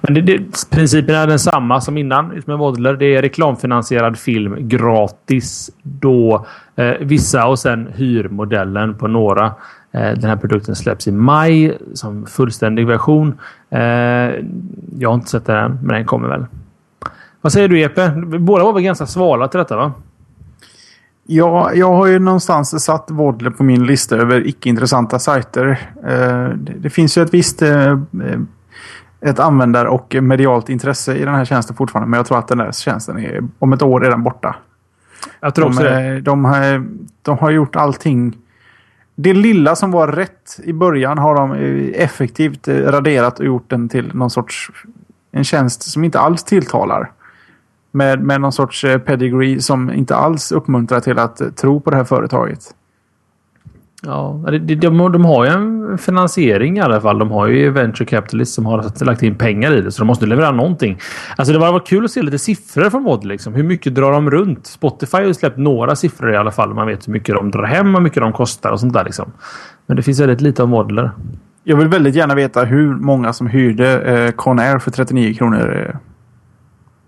men 0.00 0.14
det, 0.14 0.20
det, 0.20 0.70
principen 0.70 1.14
är 1.14 1.26
densamma 1.26 1.80
som 1.80 1.98
innan 1.98 2.42
med 2.46 2.58
Vodler. 2.58 2.94
Det 2.94 3.16
är 3.16 3.22
reklamfinansierad 3.22 4.18
film 4.18 4.56
gratis 4.68 5.70
då 5.82 6.46
eh, 6.76 6.94
vissa 7.00 7.46
och 7.46 7.58
sen 7.58 7.88
hyrmodellen 7.94 8.94
på 8.94 9.08
några. 9.08 9.46
Eh, 9.92 10.12
den 10.12 10.24
här 10.24 10.36
produkten 10.36 10.76
släpps 10.76 11.08
i 11.08 11.12
maj 11.12 11.78
som 11.94 12.26
fullständig 12.26 12.86
version. 12.86 13.38
Eh, 13.70 13.80
jag 14.98 15.08
har 15.08 15.14
inte 15.14 15.30
sett 15.30 15.46
den 15.46 15.64
än, 15.64 15.78
men 15.82 15.88
den 15.88 16.04
kommer 16.04 16.28
väl. 16.28 16.46
Vad 17.48 17.52
säger 17.52 17.68
du 17.68 17.80
Jeppe? 17.80 18.10
Båda 18.38 18.64
var 18.64 18.72
väl 18.72 18.82
ganska 18.82 19.06
svala 19.06 19.48
till 19.48 19.58
detta 19.58 19.76
va? 19.76 19.92
Ja, 21.26 21.72
jag 21.74 21.92
har 21.92 22.06
ju 22.06 22.18
någonstans 22.18 22.84
satt 22.84 23.10
Vodler 23.10 23.50
på 23.50 23.62
min 23.62 23.86
lista 23.86 24.16
över 24.16 24.46
icke-intressanta 24.46 25.18
sajter. 25.18 25.90
Eh, 26.06 26.48
det 26.58 26.90
finns 26.90 27.18
ju 27.18 27.22
ett 27.22 27.34
visst 27.34 27.62
eh, 27.62 27.98
ett 29.20 29.38
användar 29.38 29.84
och 29.84 30.16
medialt 30.22 30.68
intresse 30.68 31.14
i 31.16 31.24
den 31.24 31.34
här 31.34 31.44
tjänsten 31.44 31.76
fortfarande. 31.76 32.10
Men 32.10 32.18
jag 32.18 32.26
tror 32.26 32.38
att 32.38 32.48
den 32.48 32.58
där 32.58 32.72
tjänsten 32.72 33.18
är 33.18 33.44
om 33.58 33.72
ett 33.72 33.82
år 33.82 34.00
redan 34.00 34.22
borta. 34.22 34.56
Jag 35.40 35.54
tror 35.54 35.66
också 35.66 35.82
de, 35.82 35.90
det. 35.90 36.20
De 36.20 36.44
har, 36.44 36.86
de 37.22 37.38
har 37.38 37.50
gjort 37.50 37.76
allting. 37.76 38.36
Det 39.14 39.34
lilla 39.34 39.76
som 39.76 39.90
var 39.90 40.08
rätt 40.08 40.60
i 40.64 40.72
början 40.72 41.18
har 41.18 41.34
de 41.34 41.54
effektivt 41.94 42.68
raderat 42.68 43.38
och 43.38 43.46
gjort 43.46 43.70
den 43.70 43.88
till 43.88 44.14
någon 44.14 44.30
sorts 44.30 44.70
en 45.32 45.44
tjänst 45.44 45.82
som 45.82 46.04
inte 46.04 46.18
alls 46.18 46.44
tilltalar 46.44 47.12
med, 47.92 48.22
med 48.22 48.40
någon 48.40 48.52
sorts 48.52 48.84
eh, 48.84 48.98
pedigree 48.98 49.60
som 49.60 49.92
inte 49.92 50.16
alls 50.16 50.52
uppmuntrar 50.52 51.00
till 51.00 51.18
att 51.18 51.40
eh, 51.40 51.48
tro 51.48 51.80
på 51.80 51.90
det 51.90 51.96
här 51.96 52.04
företaget. 52.04 52.74
Ja, 54.02 54.44
de, 54.46 54.58
de, 54.58 55.12
de 55.12 55.24
har 55.24 55.44
ju 55.44 55.50
en 55.50 55.98
finansiering 55.98 56.76
i 56.76 56.80
alla 56.80 57.00
fall. 57.00 57.18
De 57.18 57.30
har 57.30 57.46
ju 57.46 57.70
venture 57.70 58.06
capitalists 58.06 58.54
som 58.54 58.66
har 58.66 59.04
lagt 59.04 59.22
in 59.22 59.34
pengar 59.34 59.76
i 59.76 59.80
det, 59.80 59.92
så 59.92 59.98
de 59.98 60.06
måste 60.06 60.26
leverera 60.26 60.50
någonting. 60.50 60.98
Alltså 61.36 61.52
det 61.52 61.58
var, 61.58 61.72
var 61.72 61.86
kul 61.86 62.04
att 62.04 62.10
se 62.10 62.22
lite 62.22 62.38
siffror 62.38 62.90
från 62.90 63.02
Mod. 63.02 63.24
Liksom. 63.24 63.54
Hur 63.54 63.62
mycket 63.62 63.94
drar 63.94 64.12
de 64.12 64.30
runt? 64.30 64.66
Spotify 64.66 65.16
har 65.16 65.24
ju 65.24 65.34
släppt 65.34 65.56
några 65.56 65.96
siffror 65.96 66.32
i 66.32 66.36
alla 66.36 66.50
fall. 66.50 66.74
Man 66.74 66.86
vet 66.86 67.08
hur 67.08 67.12
mycket 67.12 67.34
de 67.34 67.50
drar 67.50 67.64
hem 67.64 67.86
och 67.86 68.00
hur 68.00 68.04
mycket 68.04 68.22
de 68.22 68.32
kostar 68.32 68.70
och 68.70 68.80
sånt 68.80 68.92
där. 68.92 69.04
Liksom. 69.04 69.32
Men 69.86 69.96
det 69.96 70.02
finns 70.02 70.20
väldigt 70.20 70.40
lite 70.40 70.62
av 70.62 70.68
Modler. 70.68 71.10
Jag 71.64 71.76
vill 71.76 71.88
väldigt 71.88 72.14
gärna 72.14 72.34
veta 72.34 72.64
hur 72.64 72.94
många 72.94 73.32
som 73.32 73.46
hyrde 73.46 74.00
eh, 74.00 74.30
Conair 74.30 74.78
för 74.78 74.90
39 74.90 75.34
kronor. 75.34 75.86
Eh, 75.88 75.96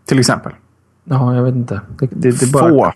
till 0.07 0.19
exempel. 0.19 0.53
Ja, 1.13 1.35
jag 1.35 1.43
vet 1.43 1.55
inte. 1.55 1.81
Det, 1.99 2.07
det, 2.11 2.41
det 2.41 2.53
bara 2.53 2.69
få. 2.69 2.93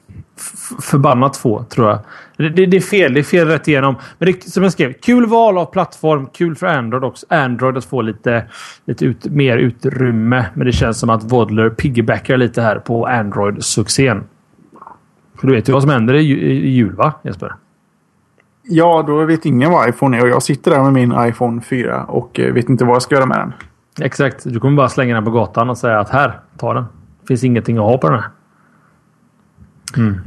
Förbannat 0.81 1.37
få, 1.37 1.65
tror 1.65 1.89
jag. 1.89 1.99
Det, 2.37 2.67
det, 2.67 2.77
är 2.77 2.81
fel. 2.81 3.15
Det 3.15 3.21
är 3.21 3.25
fel 3.25 3.49
rätt 3.49 3.69
igenom. 3.69 3.95
Men 4.19 4.33
det, 4.33 4.45
som 4.45 4.63
jag 4.63 4.73
skrev, 4.73 4.93
kul 4.93 5.27
val 5.27 5.59
av 5.59 5.65
plattform. 5.65 6.27
Kul 6.27 6.57
för 6.57 6.67
Android 6.67 7.05
också. 7.05 7.27
Android 7.29 7.77
att 7.77 7.85
få 7.85 8.03
lite, 8.03 8.45
lite 8.85 9.05
ut, 9.05 9.25
mer 9.25 9.57
utrymme. 9.57 10.47
Men 10.55 10.67
det 10.67 10.73
känns 10.73 10.99
som 10.99 11.11
att 11.11 11.33
Vodler 11.33 11.71
piggybackar 11.71 12.37
lite 12.37 12.63
här 12.63 12.79
på 12.79 13.07
Android-succén. 13.07 14.25
För 15.41 15.47
du 15.47 15.55
vet 15.55 15.69
ju 15.69 15.73
vad 15.73 15.83
som 15.83 15.91
händer 15.91 16.15
i, 16.15 16.31
i 16.43 16.71
jul, 16.71 16.95
va 16.95 17.13
Jesper? 17.23 17.55
Ja, 18.63 19.05
då 19.07 19.25
vet 19.25 19.47
ingen 19.47 19.73
vad 19.73 19.89
iPhone 19.89 20.19
är 20.19 20.23
och 20.23 20.29
jag 20.29 20.43
sitter 20.43 20.71
där 20.71 20.83
med 20.83 20.93
min 20.93 21.15
iPhone 21.19 21.61
4 21.61 22.05
och 22.05 22.41
eh, 22.41 22.53
vet 22.53 22.69
inte 22.69 22.85
vad 22.85 22.95
jag 22.95 23.03
ska 23.03 23.15
göra 23.15 23.27
med 23.27 23.39
den. 23.39 23.53
Exakt. 24.01 24.45
Du 24.45 24.61
kommer 24.61 24.77
bara 24.77 24.89
slänga 24.89 25.15
den 25.15 25.25
på 25.25 25.31
gatan 25.31 25.71
och 25.71 25.79
säga 25.79 26.01
att 26.01 26.11
här, 26.11 26.41
ta 26.59 26.75
den 26.75 26.85
finns 27.29 27.45
ingenting 27.45 27.77
att 27.77 27.85
ha 27.85 27.99
på 27.99 28.11
den 28.11 28.21
här. 28.21 28.31
Mm. 29.97 30.21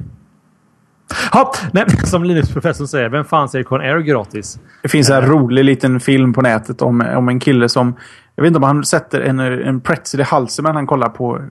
Ha, 1.31 1.53
nej, 1.71 1.85
som 2.05 2.23
Linux-professorn 2.23 2.87
säger, 2.87 3.09
vem 3.09 3.25
fan 3.25 3.49
säger 3.49 3.63
Conair 3.63 3.97
gratis? 3.99 4.59
Det 4.81 4.89
finns 4.89 5.09
en 5.09 5.21
rolig 5.21 5.65
liten 5.65 5.99
film 5.99 6.33
på 6.33 6.41
nätet 6.41 6.81
om, 6.81 7.01
om 7.15 7.29
en 7.29 7.39
kille 7.39 7.69
som... 7.69 7.95
Jag 8.35 8.43
vet 8.43 8.47
inte 8.47 8.57
om 8.57 8.63
han 8.63 8.85
sätter 8.85 9.21
en, 9.21 9.39
en 9.39 9.81
pretzel 9.81 10.19
i 10.19 10.23
halsen 10.23 10.63
men 10.63 10.75
han 10.75 10.87
kollar 10.87 11.09
på 11.09 11.41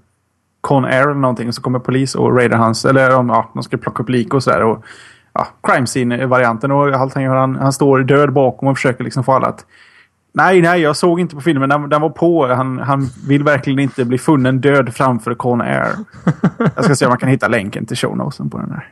Conair 0.61 1.03
eller 1.03 1.15
någonting. 1.15 1.49
Och 1.49 1.55
så 1.55 1.63
kommer 1.63 1.79
polis 1.79 2.15
och 2.15 2.37
raidar 2.37 2.59
hans... 2.59 2.85
Eller 2.85 3.17
om 3.17 3.29
ja, 3.29 3.51
de 3.55 3.63
ska 3.63 3.77
plocka 3.77 4.03
upp 4.03 4.09
lik 4.09 4.35
och 4.35 4.43
sådär. 4.43 4.63
Och, 4.63 4.85
ja, 5.33 5.47
crime 5.63 5.87
scene-varianten. 5.87 6.71
Och 6.71 6.89
allting, 6.89 7.29
han, 7.29 7.57
han 7.57 7.73
står 7.73 7.99
död 7.99 8.33
bakom 8.33 8.69
och 8.69 8.77
försöker 8.77 9.05
liksom 9.05 9.25
få 9.25 9.33
alla 9.33 9.47
att 9.47 9.67
Nej, 10.37 10.63
nej, 10.63 10.81
jag 10.81 10.97
såg 10.97 11.21
inte 11.21 11.35
på 11.35 11.41
filmen. 11.41 11.69
Den, 11.69 11.89
den 11.89 12.01
var 12.01 12.11
på. 12.11 12.47
Han, 12.47 12.79
han 12.79 13.09
vill 13.29 13.43
verkligen 13.43 13.79
inte 13.79 14.05
bli 14.05 14.19
funnen 14.19 14.61
död 14.61 14.95
framför 14.95 15.35
Con 15.35 15.61
Air. 15.61 15.89
Jag 16.75 16.85
ska 16.85 16.95
se 16.95 17.05
om 17.05 17.11
man 17.11 17.19
kan 17.19 17.29
hitta 17.29 17.49
länken 17.49 17.87
till 17.87 17.97
show 17.97 18.33
på 18.51 18.59
den 18.59 18.71
här. 18.71 18.89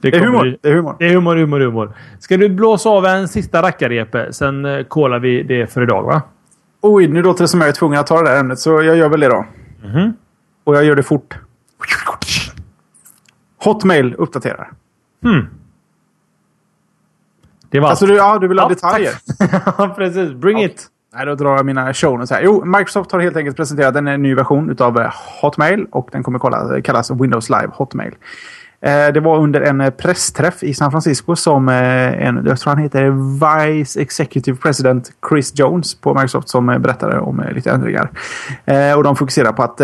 Det, 0.00 0.10
det, 0.10 0.16
är 0.16 0.20
humor. 0.20 0.56
det 0.62 0.68
är 0.68 0.74
humor. 0.74 0.96
Det 0.98 1.06
är 1.06 1.14
humor, 1.14 1.36
humor, 1.36 1.60
humor. 1.60 1.92
Ska 2.18 2.36
du 2.36 2.48
blåsa 2.48 2.88
av 2.88 3.06
en 3.06 3.28
sista 3.28 3.62
rackarrepe? 3.62 4.32
Sen 4.32 4.64
uh, 4.64 4.84
kollar 4.84 5.18
vi 5.18 5.42
det 5.42 5.66
för 5.66 5.82
idag, 5.82 6.02
va? 6.02 6.22
Oj, 6.80 7.08
nu 7.08 7.22
låter 7.22 7.44
det 7.44 7.48
som 7.48 7.60
jag 7.60 7.68
är 7.68 7.72
tvungen 7.72 8.00
att 8.00 8.06
ta 8.06 8.22
det 8.22 8.30
där 8.30 8.40
ämnet, 8.40 8.58
så 8.58 8.70
jag 8.70 8.96
gör 8.96 9.08
väl 9.08 9.20
det 9.20 9.28
då. 9.28 9.44
Mm 9.84 9.96
-hmm. 9.96 10.12
Och 10.64 10.76
jag 10.76 10.84
gör 10.84 10.96
det 10.96 11.02
fort. 11.02 11.38
Hotmail 13.64 14.14
uppdaterar. 14.14 14.70
Hmm. 15.22 15.46
Det 17.70 17.80
var 17.80 17.88
alltså, 17.88 18.06
du, 18.06 18.16
ja, 18.16 18.38
du 18.38 18.48
vill 18.48 18.58
ha 18.58 18.64
ja, 18.64 18.74
detaljer? 18.74 19.14
Ja, 19.78 19.94
precis. 19.96 20.32
Bring 20.32 20.58
ja. 20.58 20.66
it! 20.66 20.86
Nej, 21.14 21.26
då 21.26 21.34
drar 21.34 21.56
jag 21.56 21.66
mina 21.66 21.94
show 21.94 22.18
här. 22.30 22.42
Jo, 22.42 22.64
Microsoft 22.64 23.12
har 23.12 23.20
helt 23.20 23.36
enkelt 23.36 23.56
presenterat 23.56 23.96
en 23.96 24.04
ny 24.04 24.34
version 24.34 24.76
av 24.78 25.00
eh, 25.00 25.12
Hotmail 25.40 25.86
och 25.90 26.08
den 26.12 26.22
kommer 26.22 26.38
kallas 26.82 27.10
Windows 27.10 27.50
Live 27.50 27.68
Hotmail. 27.72 28.14
Eh, 28.80 29.12
det 29.14 29.20
var 29.20 29.38
under 29.38 29.60
en 29.60 29.80
eh, 29.80 29.90
pressträff 29.90 30.62
i 30.62 30.74
San 30.74 30.90
Francisco 30.90 31.36
som 31.36 31.68
eh, 31.68 32.26
en, 32.26 32.46
jag 32.46 32.60
tror 32.60 32.70
han 32.70 32.82
heter 32.82 33.10
Vice 33.70 34.00
Executive 34.00 34.58
President 34.58 35.10
Chris 35.28 35.52
Jones 35.58 36.00
på 36.00 36.14
Microsoft 36.14 36.48
som 36.48 36.66
berättade 36.66 37.18
om 37.18 37.42
lite 37.54 37.70
ändringar. 37.70 38.10
Och 38.96 39.04
de 39.04 39.16
fokuserar 39.16 39.52
på 39.52 39.62
att, 39.62 39.80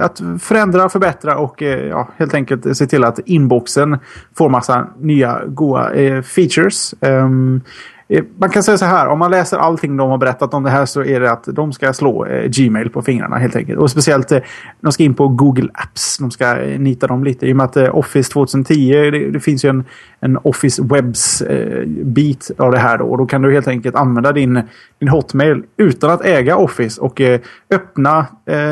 att 0.00 0.42
förändra, 0.42 0.88
förbättra 0.88 1.36
och 1.36 1.62
ja, 1.62 2.08
helt 2.16 2.34
enkelt 2.34 2.76
se 2.76 2.86
till 2.86 3.04
att 3.04 3.18
inboxen 3.18 3.98
får 4.38 4.48
massa 4.48 4.86
nya 5.00 5.40
goa 5.46 5.90
features. 6.22 6.94
Ehm, 7.00 7.60
Eh, 8.08 8.24
man 8.38 8.50
kan 8.50 8.62
säga 8.62 8.78
så 8.78 8.84
här, 8.84 9.08
om 9.08 9.18
man 9.18 9.30
läser 9.30 9.58
allting 9.58 9.96
de 9.96 10.10
har 10.10 10.18
berättat 10.18 10.54
om 10.54 10.62
det 10.62 10.70
här 10.70 10.86
så 10.86 11.04
är 11.04 11.20
det 11.20 11.32
att 11.32 11.44
de 11.44 11.72
ska 11.72 11.92
slå 11.92 12.26
eh, 12.26 12.48
Gmail 12.48 12.90
på 12.90 13.02
fingrarna 13.02 13.36
helt 13.36 13.56
enkelt. 13.56 13.78
Och 13.78 13.90
speciellt, 13.90 14.32
eh, 14.32 14.38
de 14.80 14.92
ska 14.92 15.02
in 15.02 15.14
på 15.14 15.28
Google 15.28 15.68
Apps. 15.74 16.18
De 16.18 16.30
ska 16.30 16.60
eh, 16.60 16.80
nita 16.80 17.06
dem 17.06 17.24
lite. 17.24 17.46
I 17.46 17.52
och 17.52 17.56
med 17.56 17.64
att 17.64 17.76
eh, 17.76 17.96
Office 17.96 18.32
2010, 18.32 18.94
eh, 18.94 19.12
det, 19.12 19.30
det, 19.30 19.40
finns 19.40 19.64
ju 19.64 19.68
en, 19.68 19.84
en 20.20 20.38
Office 20.42 20.82
Webs-bit 20.82 22.50
av 22.58 22.72
det 22.72 22.78
här 22.78 22.98
då. 22.98 23.04
Och 23.04 23.18
då 23.18 23.26
kan 23.26 23.42
du 23.42 23.52
helt 23.52 23.68
enkelt 23.68 23.94
använda 23.94 24.32
din, 24.32 24.62
din 24.98 25.08
Hotmail 25.08 25.62
utan 25.76 26.10
att 26.10 26.24
äga 26.24 26.56
Office 26.56 27.00
och 27.00 27.20
öppna, 27.70 28.26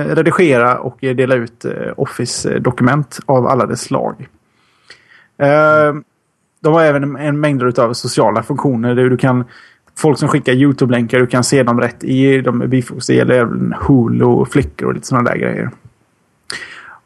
redigera 0.08 0.78
och 0.78 0.96
dela 1.00 1.34
ut 1.34 1.64
Office-dokument 1.96 3.18
av 3.26 3.46
alla 3.46 3.66
dess 3.66 3.80
slag. 3.80 4.28
Mm 5.38 6.04
de 6.64 6.72
har 6.72 6.82
även 6.82 7.16
en 7.16 7.40
mängd 7.40 7.78
av 7.78 7.92
sociala 7.92 8.42
funktioner 8.42 8.94
där 8.94 9.10
du 9.10 9.16
kan 9.16 9.44
Folk 9.96 10.18
som 10.18 10.28
skickar 10.28 10.52
YouTube-länkar, 10.52 11.18
du 11.18 11.26
kan 11.26 11.44
se 11.44 11.62
dem 11.62 11.80
rätt 11.80 12.04
i 12.04 12.40
de 12.40 12.58
bifogs. 12.58 13.06
Det 13.06 13.14
gäller 13.14 13.34
även 13.34 13.74
Hulu 13.80 14.24
och 14.24 14.48
flickor 14.48 14.88
och 14.88 14.94
lite 14.94 15.06
sådana 15.06 15.30
där 15.30 15.36
grejer. 15.36 15.70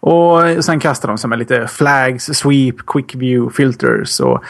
Och 0.00 0.64
sen 0.64 0.80
kastar 0.80 1.08
de 1.08 1.18
sig 1.18 1.30
med 1.30 1.38
lite 1.38 1.66
flags, 1.66 2.24
sweep, 2.24 2.76
quick 2.86 3.14
view, 3.14 3.56
filters 3.56 4.20
och 4.20 4.42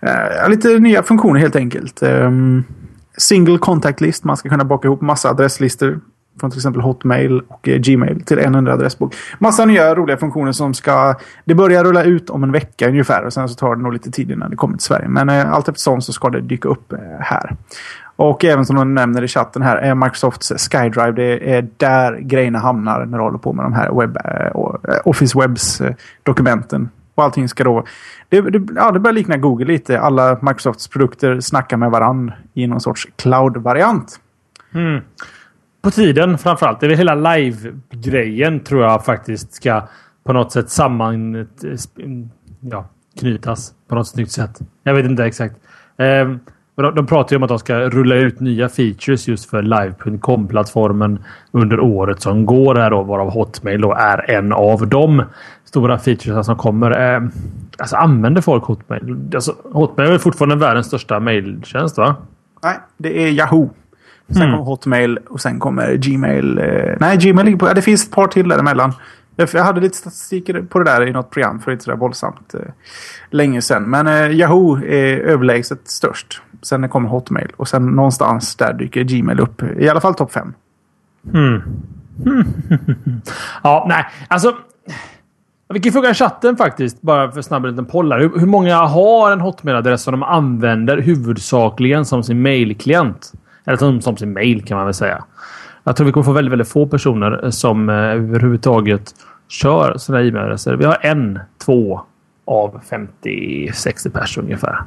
eh, 0.00 0.48
lite 0.48 0.78
nya 0.78 1.02
funktioner 1.02 1.40
helt 1.40 1.56
enkelt. 1.56 2.02
Um, 2.02 2.64
single 3.16 3.58
contact 3.58 4.00
list, 4.00 4.24
man 4.24 4.36
ska 4.36 4.48
kunna 4.48 4.64
baka 4.64 4.88
ihop 4.88 5.00
massa 5.00 5.30
adresslistor 5.30 6.00
från 6.40 6.50
till 6.50 6.58
exempel 6.58 6.82
Hotmail 6.82 7.40
och 7.48 7.68
eh, 7.68 7.78
Gmail 7.78 8.24
till 8.24 8.38
en 8.38 8.54
enda 8.54 8.72
adressbok. 8.72 9.14
Massa 9.38 9.64
nya 9.64 9.94
roliga 9.94 10.16
funktioner 10.16 10.52
som 10.52 10.74
ska... 10.74 11.14
Det 11.44 11.54
börjar 11.54 11.84
rulla 11.84 12.02
ut 12.02 12.30
om 12.30 12.44
en 12.44 12.52
vecka 12.52 12.88
ungefär 12.88 13.24
och 13.24 13.32
sen 13.32 13.48
så 13.48 13.54
tar 13.54 13.76
det 13.76 13.82
nog 13.82 13.92
lite 13.92 14.10
tid 14.10 14.30
innan 14.30 14.50
det 14.50 14.56
kommer 14.56 14.76
till 14.76 14.84
Sverige. 14.84 15.08
Men 15.08 15.28
eh, 15.28 15.52
allt 15.52 15.68
eftersom 15.68 16.00
så 16.00 16.12
ska 16.12 16.30
det 16.30 16.40
dyka 16.40 16.68
upp 16.68 16.92
eh, 16.92 16.98
här. 17.20 17.56
Och 18.16 18.44
även 18.44 18.66
som 18.66 18.76
de 18.76 18.94
nämner 18.94 19.22
i 19.22 19.28
chatten 19.28 19.62
här, 19.62 19.76
är 19.76 19.94
Microsofts 19.94 20.52
SkyDrive. 20.58 21.12
Det 21.12 21.54
är 21.54 21.68
där 21.76 22.18
grejerna 22.20 22.58
hamnar 22.58 23.06
när 23.06 23.18
du 23.18 23.24
håller 23.24 23.38
på 23.38 23.52
med 23.52 23.64
de 23.64 23.72
här 23.72 24.00
webb, 24.00 24.18
eh, 24.24 25.00
Office 25.04 25.38
Webs-dokumenten. 25.38 26.88
Och 27.14 27.24
allting 27.24 27.48
ska 27.48 27.64
då... 27.64 27.84
Det, 28.28 28.40
det, 28.40 28.72
ja, 28.76 28.90
det 28.90 29.00
börjar 29.00 29.14
likna 29.14 29.36
Google 29.36 29.66
lite. 29.66 30.00
Alla 30.00 30.38
Microsofts 30.42 30.88
produkter 30.88 31.40
snackar 31.40 31.76
med 31.76 31.90
varann 31.90 32.32
i 32.54 32.66
någon 32.66 32.80
sorts 32.80 33.08
cloud-variant. 33.16 34.20
Mm 34.74 35.00
på 35.86 35.90
tiden 35.90 36.38
framförallt. 36.38 36.80
Det 36.80 36.86
är 36.86 36.88
väl 36.88 36.98
hela 36.98 37.14
live-grejen 37.14 38.60
tror 38.60 38.82
jag 38.82 39.04
faktiskt 39.04 39.52
ska 39.52 39.82
på 40.24 40.32
något 40.32 40.52
sätt 40.52 40.70
samman... 40.70 41.46
Ja, 42.60 42.88
knytas 43.20 43.72
på 43.88 43.94
något 43.94 44.08
snyggt 44.08 44.30
sätt. 44.30 44.60
Jag 44.82 44.94
vet 44.94 45.04
inte 45.04 45.24
exakt. 45.24 45.54
Eh, 45.98 46.28
de, 46.76 46.94
de 46.94 47.06
pratar 47.06 47.32
ju 47.32 47.36
om 47.36 47.42
att 47.42 47.48
de 47.48 47.58
ska 47.58 47.78
rulla 47.78 48.14
ut 48.14 48.40
nya 48.40 48.68
features 48.68 49.28
just 49.28 49.50
för 49.50 49.62
live.com-plattformen 49.62 51.24
under 51.50 51.80
året 51.80 52.20
som 52.20 52.46
går 52.46 52.74
här 52.74 52.90
då, 52.90 53.02
varav 53.02 53.30
Hotmail 53.30 53.80
då 53.80 53.92
är 53.92 54.30
en 54.30 54.52
av 54.52 54.88
de 54.88 55.22
stora 55.64 55.98
features 55.98 56.46
som 56.46 56.56
kommer. 56.56 57.14
Eh, 57.14 57.22
alltså 57.78 57.96
använder 57.96 58.40
folk 58.40 58.64
Hotmail? 58.64 59.30
Alltså, 59.34 59.54
Hotmail 59.72 60.10
är 60.10 60.18
fortfarande 60.18 60.56
världens 60.56 60.86
största 60.86 61.20
mejltjänst 61.20 61.98
va? 61.98 62.16
Nej, 62.62 62.76
det 62.96 63.22
är 63.22 63.28
Yahoo. 63.28 63.70
Sen 64.28 64.42
mm. 64.42 64.50
kommer 64.50 64.64
Hotmail 64.64 65.18
och 65.28 65.40
sen 65.40 65.58
kommer 65.58 65.94
Gmail. 65.94 66.58
Eh, 66.58 66.96
nej, 67.00 67.16
Gmail 67.16 67.44
ligger 67.44 67.58
på... 67.58 67.66
Ja, 67.66 67.74
det 67.74 67.82
finns 67.82 68.04
ett 68.04 68.10
par 68.10 68.26
till 68.26 68.48
däremellan. 68.48 68.92
Jag 69.36 69.64
hade 69.64 69.80
lite 69.80 69.96
statistik 69.96 70.50
på 70.70 70.78
det 70.78 70.84
där 70.84 71.06
i 71.06 71.12
något 71.12 71.30
program 71.30 71.60
för 71.60 71.72
inte 71.72 71.84
så 71.84 71.90
där 71.90 71.98
våldsamt 71.98 72.54
eh, 72.54 72.60
länge 73.30 73.62
sedan. 73.62 73.82
Men 73.82 74.06
eh, 74.06 74.30
Yahoo 74.30 74.76
är 74.76 75.18
överlägset 75.18 75.88
störst. 75.88 76.42
Sen 76.62 76.88
kommer 76.88 77.08
Hotmail 77.08 77.48
och 77.56 77.68
sen 77.68 77.86
någonstans 77.86 78.56
där 78.56 78.72
dyker 78.72 79.04
Gmail 79.04 79.40
upp. 79.40 79.62
I 79.78 79.88
alla 79.88 80.00
fall 80.00 80.14
topp 80.14 80.32
fem. 80.32 80.54
Mm. 81.34 81.62
ja, 83.62 83.86
nej, 83.88 84.06
alltså. 84.28 84.56
Vi 85.68 85.80
kan 85.80 85.92
fråga 85.92 86.14
chatten 86.14 86.56
faktiskt, 86.56 87.02
bara 87.02 87.32
för 87.32 87.42
snabb 87.42 87.64
liten 87.64 87.86
poll 87.86 88.12
hur, 88.12 88.38
hur 88.38 88.46
många 88.46 88.76
har 88.76 89.32
en 89.32 89.40
Hotmail-adress 89.40 90.02
som 90.02 90.12
de 90.12 90.22
använder 90.22 90.98
huvudsakligen 90.98 92.04
som 92.04 92.22
sin 92.22 92.42
mailklient? 92.42 93.32
Eller 93.66 93.76
som, 93.76 94.00
som 94.00 94.16
sin 94.16 94.32
mail 94.32 94.64
kan 94.64 94.76
man 94.76 94.86
väl 94.86 94.94
säga. 94.94 95.24
Jag 95.84 95.96
tror 95.96 96.06
vi 96.06 96.12
kommer 96.12 96.24
få 96.24 96.32
väldigt, 96.32 96.52
väldigt 96.52 96.68
få 96.68 96.86
personer 96.86 97.44
eh, 97.44 97.50
som 97.50 97.88
eh, 97.88 97.94
överhuvudtaget 97.94 99.14
kör 99.48 99.96
sådana 99.98 100.24
e-mailadresser. 100.24 100.76
Vi 100.76 100.84
har 100.84 100.98
en, 101.00 101.38
två 101.64 102.00
av 102.46 102.80
50-60 103.22 104.10
personer 104.10 104.46
ungefär. 104.46 104.82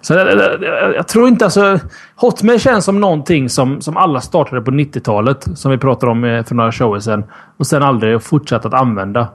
Så 0.00 0.14
jag, 0.14 0.28
jag, 0.62 0.94
jag, 0.94 1.08
tror 1.08 1.28
inte 1.28 1.44
alltså... 1.44 1.80
Hotmail 2.16 2.60
känns 2.60 2.84
som 2.84 3.00
någonting 3.00 3.48
som, 3.48 3.80
som 3.80 3.96
alla 3.96 4.20
startade 4.20 4.62
på 4.62 4.70
90-talet. 4.70 5.46
Som 5.54 5.70
vi 5.70 5.78
pratade 5.78 6.12
om 6.12 6.24
eh, 6.24 6.44
för 6.44 6.54
några 6.54 6.72
shower 6.72 7.00
sedan. 7.00 7.24
Och 7.56 7.66
sen 7.66 7.82
aldrig 7.82 8.22
fortsatt 8.22 8.66
att 8.66 8.74
använda. 8.74 9.28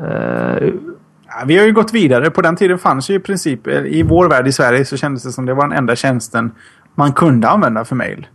Uh, 0.00 0.72
vi 1.46 1.58
har 1.58 1.66
ju 1.66 1.72
gått 1.72 1.94
vidare. 1.94 2.30
På 2.30 2.42
den 2.42 2.56
tiden 2.56 2.78
fanns 2.78 3.10
ju 3.10 3.14
i 3.14 3.20
princip, 3.20 3.66
i 3.68 4.02
vår 4.02 4.28
värld 4.28 4.46
i 4.46 4.52
Sverige 4.52 4.84
så 4.84 4.96
kändes 4.96 5.22
det 5.22 5.32
som 5.32 5.46
det 5.46 5.54
var 5.54 5.68
den 5.68 5.78
enda 5.78 5.96
tjänsten 5.96 6.50
man 6.94 7.12
kunde 7.12 7.48
använda 7.48 7.84
för 7.84 7.96
mail. 7.96 8.26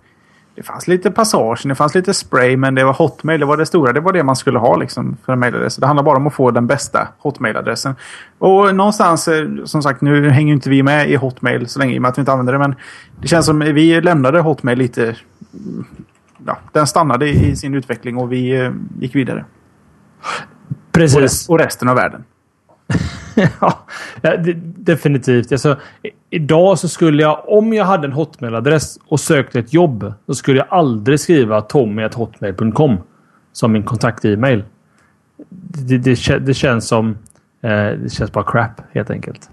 Det 0.60 0.64
fanns 0.64 0.88
lite 0.88 1.12
passage, 1.12 1.62
det 1.64 1.76
fanns 1.76 1.96
lite 1.96 2.14
spray, 2.14 2.58
men 2.58 2.76
det 2.76 2.84
var 2.84 2.94
Hotmail. 2.94 3.40
Det 3.40 3.46
var 3.46 3.58
det 3.58 3.66
stora. 3.66 3.94
Det 3.94 4.00
var 4.00 4.14
det 4.14 4.24
man 4.24 4.36
skulle 4.36 4.60
ha 4.60 4.78
liksom, 4.78 5.18
för 5.26 5.34
en 5.34 5.40
mailadress. 5.40 5.76
Det 5.76 5.88
handlar 5.88 6.04
bara 6.04 6.18
om 6.18 6.28
att 6.28 6.34
få 6.34 6.52
den 6.52 6.68
bästa 6.68 7.08
Hotmail-adressen. 7.18 7.96
Och 8.38 8.76
någonstans, 8.76 9.28
eh, 9.28 9.48
som 9.66 9.84
sagt, 9.84 10.02
nu 10.02 10.30
hänger 10.30 10.54
inte 10.54 10.70
vi 10.70 10.84
med 10.84 11.10
i 11.10 11.16
Hotmail 11.16 11.68
så 11.68 11.80
länge 11.80 11.94
i 11.94 11.98
och 11.98 12.02
med 12.02 12.10
att 12.10 12.18
vi 12.18 12.20
inte 12.20 12.32
använder 12.32 12.54
det. 12.54 12.60
Men 12.60 12.76
det 13.22 13.28
känns 13.28 13.46
som 13.46 13.60
vi 13.60 14.02
lämnade 14.02 14.40
Hotmail 14.40 14.78
lite... 14.78 15.16
Ja, 16.46 16.58
den 16.72 16.88
stannade 16.88 17.30
i 17.30 17.56
sin 17.56 17.76
utveckling 17.76 18.18
och 18.18 18.32
vi 18.32 18.62
eh, 18.62 18.72
gick 19.00 19.16
vidare. 19.16 19.46
Precis. 20.92 21.50
Och, 21.50 21.60
resten 21.60 21.90
av 21.90 21.96
världen. 21.96 22.24
ja, 24.22 24.38
definitivt. 24.64 25.52
Alltså, 25.52 25.78
idag 26.30 26.80
så 26.80 26.90
skulle 26.90 27.24
jag, 27.24 27.44
om 27.48 27.74
jag 27.74 27.86
hade 27.86 28.08
en 28.08 28.14
Hotmail-adress 28.14 29.00
och 29.08 29.20
sökte 29.20 29.60
ett 29.60 29.74
jobb, 29.74 30.14
så 30.26 30.36
skulle 30.36 30.58
jag 30.58 30.68
aldrig 30.70 31.20
skriva 31.20 31.62
tommy.hotmail.com 31.62 32.98
som 33.52 33.72
min 33.72 33.84
kontakt-e-mail. 33.84 34.64
Det, 35.50 35.98
det, 35.98 36.40
det, 36.40 36.54
känns 36.54 36.88
som... 36.88 37.18
Eh, 37.62 37.70
det 38.04 38.14
känns 38.14 38.32
bara 38.32 38.52
crap, 38.52 38.82
helt 38.92 39.10
enkelt. 39.10 39.50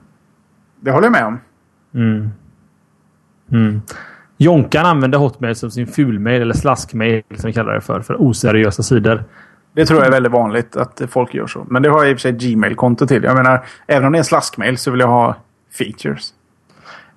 Det 0.81 0.91
håller 0.91 1.07
jag 1.07 1.13
med 1.13 1.25
om. 1.25 1.41
Mm. 1.95 2.31
Mm. 3.53 3.81
Jonkan 4.39 4.87
använder 4.87 5.19
Hotmail 5.19 5.57
som 5.57 5.71
sin 5.71 5.87
fulmail 5.87 6.43
eller 6.43 6.55
slaskmail 6.55 7.23
som 7.37 7.47
vi 7.47 7.53
kallar 7.53 7.75
det 7.75 7.81
för, 7.81 8.01
för 8.01 8.17
oseriösa 8.23 8.83
sidor. 8.83 9.25
Det 9.77 9.87
tror 9.87 9.99
jag 10.01 10.07
är 10.07 10.11
väldigt 10.11 10.33
vanligt 10.33 10.77
att 10.77 11.03
folk 11.09 11.35
gör 11.35 11.47
så. 11.47 11.67
Men 11.71 11.83
det 11.83 11.89
har 11.89 12.03
jag 12.03 12.11
i 12.11 12.15
och 12.15 12.17
för 12.17 12.21
sig 12.21 12.33
Gmail-konto 12.33 13.07
till. 13.07 13.25
Jag 13.25 13.37
menar, 13.37 13.65
även 13.87 14.07
om 14.07 14.13
det 14.13 14.17
är 14.17 14.21
en 14.21 14.25
slaskmail 14.25 14.79
så 14.79 14.91
vill 14.91 15.01
jag 15.01 15.09
ha 15.09 15.37
features. 15.79 16.33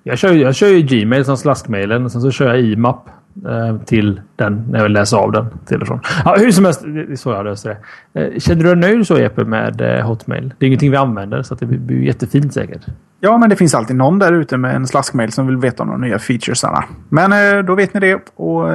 Jag 0.02 0.18
kör, 0.18 0.32
jag 0.32 0.54
kör 0.54 0.68
ju 0.68 0.82
Gmail 0.82 1.24
som 1.24 1.36
slaskmailen. 1.36 2.10
Sen 2.10 2.20
så 2.20 2.30
kör 2.30 2.48
jag 2.48 2.60
IMAP 2.60 3.08
eh, 3.48 3.76
till 3.78 4.20
den 4.36 4.66
när 4.70 4.78
jag 4.78 4.82
vill 4.82 4.92
läsa 4.92 5.16
av 5.16 5.32
den. 5.32 5.46
Till 5.66 5.80
och 5.80 5.86
från. 5.86 6.00
Ja, 6.24 6.36
hur 6.38 6.52
som 6.52 6.64
helst, 6.64 6.82
det 6.84 7.12
är 7.12 7.16
så 7.16 7.30
jag 7.30 7.44
löser 7.44 7.76
det. 8.12 8.20
Eh, 8.20 8.38
känner 8.38 8.64
du 8.64 8.74
dig 8.74 8.90
nöjd 8.90 9.06
så 9.06 9.18
Jeppe 9.18 9.44
med 9.44 9.80
eh, 9.80 10.06
Hotmail? 10.06 10.54
Det 10.58 10.64
är 10.64 10.66
ingenting 10.66 10.90
vi 10.90 10.96
använder 10.96 11.42
så 11.42 11.54
det 11.54 11.66
blir 11.66 12.02
jättefint 12.02 12.54
säkert. 12.54 12.86
Ja, 13.20 13.38
men 13.38 13.50
det 13.50 13.56
finns 13.56 13.74
alltid 13.74 13.96
någon 13.96 14.18
där 14.18 14.32
ute 14.32 14.56
med 14.56 14.76
en 14.76 14.86
slaskmail 14.86 15.32
som 15.32 15.46
vill 15.46 15.56
veta 15.56 15.82
om 15.82 15.88
de 15.88 16.00
nya 16.00 16.18
featuresarna. 16.18 16.84
Men 17.08 17.32
eh, 17.32 17.64
då 17.64 17.74
vet 17.74 17.94
ni 17.94 18.00
det. 18.00 18.30
Och 18.34 18.68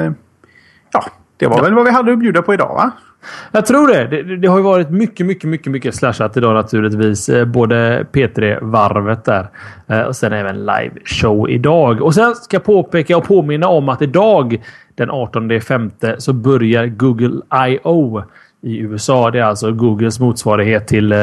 ja, 0.91 1.05
det 1.37 1.47
var 1.47 1.57
ja. 1.57 1.63
väl 1.63 1.73
vad 1.73 1.85
vi 1.85 1.91
hade 1.91 2.13
att 2.13 2.19
bjuda 2.19 2.41
på 2.41 2.53
idag 2.53 2.73
va? 2.75 2.91
Jag 3.51 3.65
tror 3.65 3.87
det. 3.87 4.07
det. 4.07 4.37
det. 4.37 4.47
har 4.47 4.57
ju 4.57 4.63
varit 4.63 4.89
mycket, 4.89 5.25
mycket, 5.25 5.49
mycket, 5.49 5.71
mycket 5.71 5.95
slashat 5.95 6.37
idag 6.37 6.53
naturligtvis. 6.53 7.29
Eh, 7.29 7.45
både 7.45 8.05
P3-varvet 8.11 9.25
där 9.25 9.47
eh, 9.87 10.01
och 10.01 10.15
sen 10.15 10.33
även 10.33 10.65
live-show 10.65 11.49
idag. 11.49 12.01
Och 12.01 12.13
sen 12.13 12.35
ska 12.35 12.55
jag 12.55 12.63
påpeka 12.63 13.17
och 13.17 13.23
påminna 13.23 13.67
om 13.67 13.89
att 13.89 14.01
idag 14.01 14.63
den 14.95 15.11
18 15.11 15.61
femte 15.61 16.15
så 16.17 16.33
börjar 16.33 16.85
Google 16.85 17.41
I.O. 17.67 18.21
i 18.61 18.77
USA. 18.77 19.31
Det 19.31 19.39
är 19.39 19.43
alltså 19.43 19.71
Googles 19.71 20.19
motsvarighet 20.19 20.87
till 20.87 21.11
eh, 21.11 21.17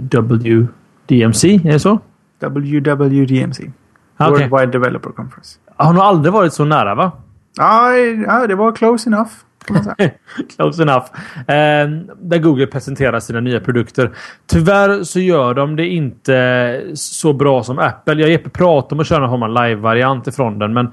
WDMC. 0.00 1.54
Är 1.64 1.72
det 1.72 1.78
så? 1.78 1.98
WWDMC. 2.40 3.70
Okay. 4.18 4.48
Worldwide 4.48 4.72
Developer 4.72 5.10
Conference. 5.10 5.58
Har 5.76 5.92
nog 5.92 6.02
aldrig 6.02 6.32
varit 6.32 6.52
så 6.52 6.64
nära 6.64 6.94
va? 6.94 7.12
Ja, 7.56 8.46
det 8.48 8.54
var 8.54 8.72
close 8.72 9.10
enough. 9.10 9.30
Close 10.56 10.82
enough. 10.82 11.04
Eh, 11.38 11.88
där 12.20 12.38
Google 12.38 12.66
presenterar 12.66 13.20
sina 13.20 13.40
nya 13.40 13.60
produkter. 13.60 14.10
Tyvärr 14.46 15.02
så 15.04 15.20
gör 15.20 15.54
de 15.54 15.76
det 15.76 15.86
inte 15.86 16.82
så 16.94 17.32
bra 17.32 17.62
som 17.62 17.78
Apple. 17.78 18.14
Jag 18.14 18.30
Jeppe 18.30 18.50
pratar 18.50 18.96
om 18.96 19.00
att 19.00 19.06
köra 19.06 19.44
en 19.46 19.54
live-variant 19.54 20.26
ifrån 20.26 20.58
den, 20.58 20.72
men 20.72 20.92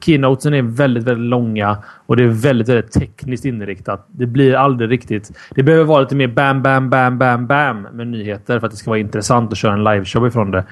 keynotesen 0.00 0.54
är 0.54 0.62
väldigt, 0.62 1.04
väldigt 1.04 1.30
långa 1.30 1.78
och 2.06 2.16
det 2.16 2.24
är 2.24 2.28
väldigt, 2.28 2.68
väldigt 2.68 2.92
tekniskt 2.92 3.44
inriktat. 3.44 4.06
Det 4.08 4.26
blir 4.26 4.54
aldrig 4.54 4.90
riktigt... 4.90 5.30
Det 5.50 5.62
behöver 5.62 5.84
vara 5.84 6.00
lite 6.00 6.16
mer 6.16 6.28
bam, 6.28 6.62
bam, 6.62 6.90
bam, 6.90 7.18
bam, 7.18 7.46
bam 7.46 7.82
med 7.82 8.06
nyheter 8.06 8.60
för 8.60 8.66
att 8.66 8.70
det 8.70 8.76
ska 8.76 8.90
vara 8.90 8.98
intressant 8.98 9.52
att 9.52 9.58
köra 9.58 9.72
en 9.72 9.84
liveshow 9.84 10.26
ifrån 10.26 10.50
det. 10.50 10.64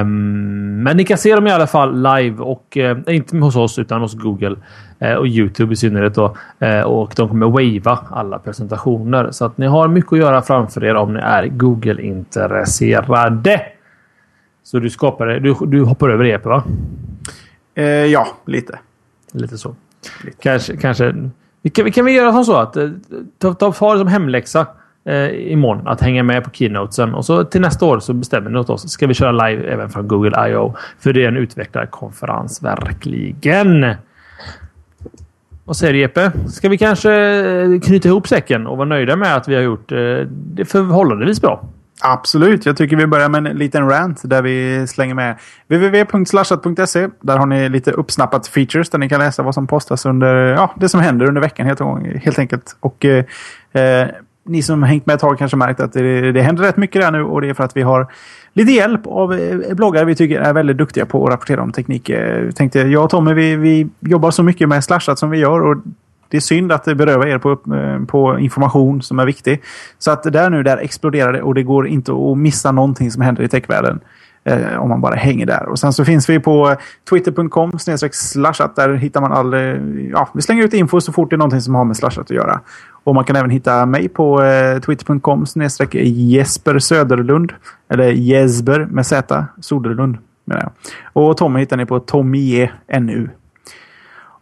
Um, 0.00 0.82
men 0.82 0.96
ni 0.96 1.04
kan 1.04 1.18
se 1.18 1.34
dem 1.34 1.46
i 1.46 1.50
alla 1.50 1.66
fall 1.66 2.02
live 2.02 2.38
och 2.38 2.76
uh, 2.76 3.14
inte 3.14 3.36
hos 3.36 3.56
oss 3.56 3.78
utan 3.78 4.00
hos 4.00 4.14
Google 4.14 4.56
uh, 5.02 5.12
och 5.12 5.26
Youtube 5.26 5.72
i 5.72 5.76
synnerhet. 5.76 6.14
Då. 6.14 6.36
Uh, 6.62 6.80
och 6.80 7.12
de 7.16 7.28
kommer 7.28 7.46
wava 7.46 7.98
alla 8.10 8.38
presentationer 8.38 9.30
så 9.30 9.44
att 9.44 9.58
ni 9.58 9.66
har 9.66 9.88
mycket 9.88 10.12
att 10.12 10.18
göra 10.18 10.42
framför 10.42 10.84
er 10.84 10.94
om 10.94 11.14
ni 11.14 11.20
är 11.20 11.46
Google-intresserade. 11.46 13.60
Så 14.62 14.78
du 14.78 14.90
skapar 14.90 15.26
du, 15.26 15.54
du 15.66 15.82
hoppar 15.82 16.08
över 16.08 16.24
EP 16.24 16.44
va? 16.44 16.64
Eh, 17.76 17.84
ja, 17.84 18.28
lite. 18.46 18.78
Lite 19.32 19.58
så. 19.58 19.74
Lite. 20.24 20.36
Kanske, 20.40 20.76
kanske. 20.76 21.14
Vi 21.62 21.70
kan, 21.70 21.84
vi 21.84 21.92
kan 21.92 22.04
vi 22.04 22.12
göra 22.12 22.32
som 22.32 22.44
så 22.44 22.56
att 22.56 22.76
eh, 22.76 22.90
ta, 23.38 23.54
ta, 23.54 23.72
ta 23.72 23.92
det 23.92 23.98
som 23.98 24.08
hemläxa 24.08 24.66
eh, 25.04 25.52
imorgon 25.52 25.88
att 25.88 26.00
hänga 26.00 26.22
med 26.22 26.44
på 26.44 26.50
keynotesen 26.50 27.14
och 27.14 27.24
så 27.24 27.44
till 27.44 27.60
nästa 27.60 27.86
år 27.86 28.00
så 28.00 28.12
bestämmer 28.12 28.50
ni 28.50 28.58
åt 28.58 28.70
oss. 28.70 28.90
Ska 28.90 29.06
vi 29.06 29.14
köra 29.14 29.48
live 29.48 29.72
även 29.72 29.90
från 29.90 30.08
Google 30.08 30.48
I.O. 30.50 30.74
För 30.98 31.12
det 31.12 31.24
är 31.24 31.28
en 31.28 31.36
utvecklarkonferens 31.36 32.62
verkligen. 32.62 33.94
Vad 35.64 35.76
säger 35.76 35.92
du 35.92 35.98
Jeppe? 35.98 36.32
Ska 36.48 36.68
vi 36.68 36.78
kanske 36.78 37.12
eh, 37.12 37.80
knyta 37.80 38.08
ihop 38.08 38.28
säcken 38.28 38.66
och 38.66 38.76
vara 38.76 38.88
nöjda 38.88 39.16
med 39.16 39.36
att 39.36 39.48
vi 39.48 39.54
har 39.54 39.62
gjort 39.62 39.92
eh, 39.92 39.98
det 40.30 40.64
förhållandevis 40.64 41.40
bra? 41.40 41.68
Absolut. 42.00 42.66
Jag 42.66 42.76
tycker 42.76 42.96
vi 42.96 43.06
börjar 43.06 43.28
med 43.28 43.46
en 43.46 43.58
liten 43.58 43.88
rant 43.88 44.20
där 44.24 44.42
vi 44.42 44.86
slänger 44.86 45.14
med 45.14 45.36
www.slashat.se. 45.68 47.08
Där 47.20 47.38
har 47.38 47.46
ni 47.46 47.68
lite 47.68 47.90
uppsnappat 47.90 48.48
features 48.48 48.90
där 48.90 48.98
ni 48.98 49.08
kan 49.08 49.20
läsa 49.20 49.42
vad 49.42 49.54
som 49.54 49.66
postas 49.66 50.06
under 50.06 50.34
ja, 50.36 50.74
det 50.76 50.88
som 50.88 51.00
händer 51.00 51.26
under 51.26 51.40
veckan 51.40 51.66
helt, 51.66 51.80
helt 52.24 52.38
enkelt. 52.38 52.76
Och 52.80 53.04
eh, 53.04 53.24
eh, 53.72 54.08
ni 54.44 54.62
som 54.62 54.82
hängt 54.82 55.06
med 55.06 55.14
ett 55.14 55.20
tag 55.20 55.38
kanske 55.38 55.56
märkt 55.56 55.80
att 55.80 55.92
det, 55.92 56.32
det 56.32 56.42
händer 56.42 56.62
rätt 56.62 56.76
mycket 56.76 57.02
där 57.02 57.10
nu 57.10 57.22
och 57.22 57.40
det 57.40 57.48
är 57.48 57.54
för 57.54 57.64
att 57.64 57.76
vi 57.76 57.82
har 57.82 58.06
lite 58.52 58.72
hjälp 58.72 59.06
av 59.06 59.34
eh, 59.34 59.74
bloggare 59.74 60.04
vi 60.04 60.14
tycker 60.14 60.40
är 60.40 60.52
väldigt 60.52 60.78
duktiga 60.78 61.06
på 61.06 61.26
att 61.26 61.32
rapportera 61.32 61.62
om 61.62 61.72
teknik. 61.72 62.08
Jag 62.08 62.56
tänkte, 62.56 62.80
jag 62.80 63.04
och 63.04 63.10
Tommy 63.10 63.34
vi, 63.34 63.56
vi 63.56 63.88
jobbar 64.00 64.30
så 64.30 64.42
mycket 64.42 64.68
med 64.68 64.84
Slashat 64.84 65.18
som 65.18 65.30
vi 65.30 65.38
gör 65.38 65.60
och 65.60 65.76
det 66.28 66.36
är 66.36 66.40
synd 66.40 66.72
att 66.72 66.84
det 66.84 66.94
berövar 66.94 67.26
er 67.26 67.38
på, 67.38 67.50
eh, 67.50 68.06
på 68.06 68.38
information 68.38 69.02
som 69.02 69.18
är 69.18 69.26
viktig. 69.26 69.62
Så 69.98 70.10
att 70.10 70.22
där 70.22 70.50
nu, 70.50 70.62
där 70.62 70.76
exploderar 70.76 71.32
det 71.32 71.42
och 71.42 71.54
det 71.54 71.62
går 71.62 71.88
inte 71.88 72.12
att 72.12 72.38
missa 72.38 72.72
någonting 72.72 73.10
som 73.10 73.22
händer 73.22 73.42
i 73.42 73.48
techvärlden. 73.48 74.00
Eh, 74.46 74.78
om 74.78 74.88
man 74.88 75.00
bara 75.00 75.14
hänger 75.14 75.46
där. 75.46 75.68
Och 75.68 75.78
sen 75.78 75.92
så 75.92 76.04
finns 76.04 76.28
vi 76.28 76.40
på 76.40 76.76
twitter.com 77.10 77.72
slashat. 78.12 78.76
Där 78.76 78.94
hittar 78.94 79.20
man 79.20 79.32
all... 79.32 79.54
Eh, 79.54 79.60
ja, 80.10 80.28
vi 80.34 80.42
slänger 80.42 80.64
ut 80.64 80.74
info 80.74 81.00
så 81.00 81.12
fort 81.12 81.30
det 81.30 81.36
är 81.36 81.38
någonting 81.38 81.60
som 81.60 81.74
har 81.74 81.84
med 81.84 81.96
slashat 81.96 82.24
att 82.24 82.30
göra. 82.30 82.60
Och 83.04 83.14
man 83.14 83.24
kan 83.24 83.36
även 83.36 83.50
hitta 83.50 83.86
mig 83.86 84.08
på 84.08 84.42
eh, 84.42 84.78
twitter.com 84.78 85.46
Jesper 85.92 86.78
Söderlund. 86.78 87.52
Eller 87.88 88.10
Jesper 88.10 88.86
med 88.90 89.06
Z. 89.06 89.44
Soderlund 89.60 90.18
menar 90.44 90.62
jag. 90.62 90.72
Och 91.12 91.36
Tommy 91.36 91.60
hittar 91.60 91.76
ni 91.76 91.86
på 91.86 92.00
Tommy 92.00 92.68
NU. 93.00 93.28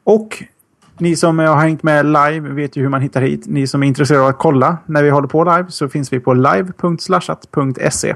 Och 0.05 0.43
ni 0.99 1.17
som 1.17 1.39
har 1.39 1.57
hängt 1.57 1.83
med 1.83 2.07
live 2.07 2.41
vet 2.41 2.77
ju 2.77 2.83
hur 2.83 2.89
man 2.89 3.01
hittar 3.01 3.23
hit. 3.23 3.45
Ni 3.47 3.67
som 3.67 3.83
är 3.83 3.87
intresserade 3.87 4.25
av 4.25 4.31
att 4.31 4.39
kolla 4.39 4.79
när 4.87 5.03
vi 5.03 5.11
håller 5.11 5.29
på 5.29 5.45
live 5.45 5.67
så 5.69 5.89
finns 5.89 6.13
vi 6.13 6.21
på 6.21 6.35
live.slashat.se. 6.35 8.15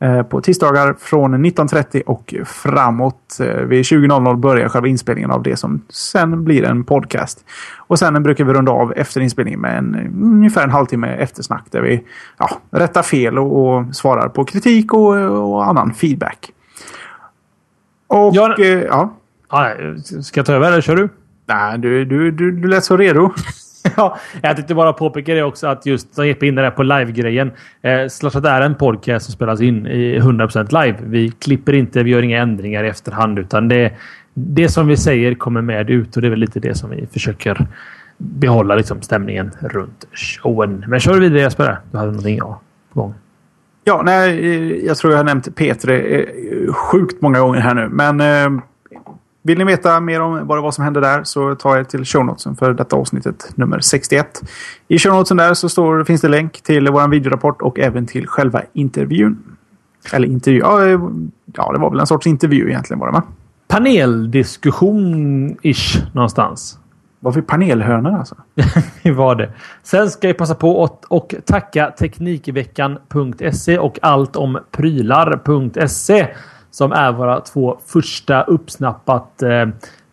Eh, 0.00 0.22
på 0.22 0.40
tisdagar 0.40 0.94
från 0.98 1.46
19.30 1.46 2.02
och 2.02 2.34
framåt. 2.44 3.40
Eh, 3.40 3.46
vid 3.46 3.82
20.00 3.82 4.36
börjar 4.36 4.68
själva 4.68 4.88
inspelningen 4.88 5.30
av 5.30 5.42
det 5.42 5.56
som 5.56 5.82
sen 5.88 6.44
blir 6.44 6.64
en 6.64 6.84
podcast. 6.84 7.44
Och 7.76 7.98
sen 7.98 8.22
brukar 8.22 8.44
vi 8.44 8.52
runda 8.52 8.72
av 8.72 8.92
efter 8.96 9.20
inspelningen 9.20 9.60
med 9.60 9.78
en, 9.78 9.94
ungefär 10.22 10.64
en 10.64 10.70
halvtimme 10.70 11.08
eftersnack 11.08 11.64
där 11.70 11.80
vi 11.80 12.04
ja, 12.38 12.50
rättar 12.70 13.02
fel 13.02 13.38
och, 13.38 13.76
och 13.76 13.96
svarar 13.96 14.28
på 14.28 14.44
kritik 14.44 14.92
och, 14.92 15.14
och 15.16 15.66
annan 15.66 15.94
feedback. 15.94 16.50
Och 18.06 18.34
ja, 18.34 18.56
eh, 18.58 18.66
ja. 18.66 19.14
Ska 20.22 20.38
jag 20.38 20.46
ta 20.46 20.52
över 20.52 20.72
eller 20.72 20.80
kör 20.80 20.96
du? 20.96 21.08
Nej, 21.46 21.78
du, 21.78 22.04
du, 22.04 22.30
du, 22.30 22.52
du 22.52 22.68
lät 22.68 22.84
så 22.84 22.96
redo. 22.96 23.30
ja, 23.96 24.16
jag 24.42 24.56
tänkte 24.56 24.74
bara 24.74 24.92
påpeka 24.92 25.34
det 25.34 25.42
också 25.42 25.66
att 25.66 25.86
just 25.86 26.14
som 26.14 26.26
Jeppe 26.26 26.46
in 26.46 26.54
där 26.54 26.70
på 26.70 26.82
live-grejen. 26.82 27.50
Eh, 27.82 28.08
Slashat 28.08 28.44
är 28.44 28.60
en 28.60 28.74
podcast 28.74 29.26
som 29.26 29.32
spelas 29.32 29.60
in 29.60 29.86
i 29.86 30.18
100% 30.20 30.84
live. 30.84 30.98
Vi 31.02 31.30
klipper 31.30 31.72
inte, 31.72 32.02
vi 32.02 32.10
gör 32.10 32.22
inga 32.22 32.42
ändringar 32.42 32.84
i 32.84 32.88
efterhand 32.88 33.38
utan 33.38 33.68
det, 33.68 33.92
det 34.34 34.68
som 34.68 34.86
vi 34.86 34.96
säger 34.96 35.34
kommer 35.34 35.62
med 35.62 35.90
ut 35.90 36.16
och 36.16 36.22
det 36.22 36.28
är 36.28 36.30
väl 36.30 36.38
lite 36.38 36.60
det 36.60 36.74
som 36.74 36.90
vi 36.90 37.06
försöker 37.06 37.66
behålla 38.18 38.74
liksom, 38.74 39.02
stämningen 39.02 39.50
runt 39.60 40.04
showen. 40.12 40.84
Men 40.88 41.00
kör 41.00 41.20
vidare 41.20 41.40
Jesper. 41.40 41.78
Du 41.90 41.98
hade 41.98 42.10
någonting 42.10 42.36
ja, 42.36 42.60
på 42.92 43.00
gång. 43.00 43.14
Ja, 43.84 44.02
nej, 44.04 44.38
eh, 44.38 44.86
jag 44.86 44.96
tror 44.96 45.12
jag 45.12 45.18
har 45.18 45.24
nämnt 45.24 45.56
Petre 45.56 46.00
eh, 46.00 46.72
sjukt 46.72 47.22
många 47.22 47.40
gånger 47.40 47.60
här 47.60 47.74
nu. 47.74 47.88
Men 47.88 48.20
eh, 48.20 48.62
vill 49.46 49.58
ni 49.58 49.64
veta 49.64 50.00
mer 50.00 50.20
om 50.20 50.46
vad 50.46 50.58
det 50.58 50.62
var 50.62 50.70
som 50.70 50.84
hände 50.84 51.00
där 51.00 51.24
så 51.24 51.54
ta 51.54 51.78
er 51.78 51.84
till 51.84 52.04
shownotesen 52.04 52.56
för 52.56 52.74
detta 52.74 52.96
avsnittet 52.96 53.52
nummer 53.54 53.80
61. 53.80 54.42
I 54.88 54.98
shownotesen 54.98 55.36
där 55.36 55.54
så 55.54 55.68
står, 55.68 56.04
finns 56.04 56.20
det 56.20 56.28
länk 56.28 56.62
till 56.62 56.88
vår 56.88 57.08
videorapport 57.08 57.62
och 57.62 57.78
även 57.78 58.06
till 58.06 58.26
själva 58.26 58.62
intervjun. 58.72 59.38
Eller 60.12 60.28
intervju, 60.28 60.60
ja, 60.60 60.86
ja 61.56 61.72
det 61.72 61.78
var 61.78 61.90
väl 61.90 62.00
en 62.00 62.06
sorts 62.06 62.26
intervju 62.26 62.68
egentligen 62.68 63.00
var 63.00 63.06
det 63.06 63.12
va? 63.12 63.22
Paneldiskussion-ish 63.68 66.02
någonstans. 66.12 66.78
Var 67.20 67.32
vi 67.32 67.42
panelhönor 67.42 68.18
alltså? 68.18 68.36
vi 69.02 69.10
var 69.10 69.34
det. 69.34 69.52
Sen 69.82 70.10
ska 70.10 70.26
jag 70.26 70.38
passa 70.38 70.54
på 70.54 70.84
att 70.84 71.04
och 71.04 71.34
tacka 71.44 71.90
Teknikveckan.se 71.98 73.78
och 73.78 73.98
allt 74.02 74.36
om 74.36 74.58
prylar.se 74.70 76.28
som 76.74 76.92
är 76.92 77.12
våra 77.12 77.40
två 77.40 77.78
första 77.86 78.42
uppsnappat 78.42 79.42
eh, 79.42 79.66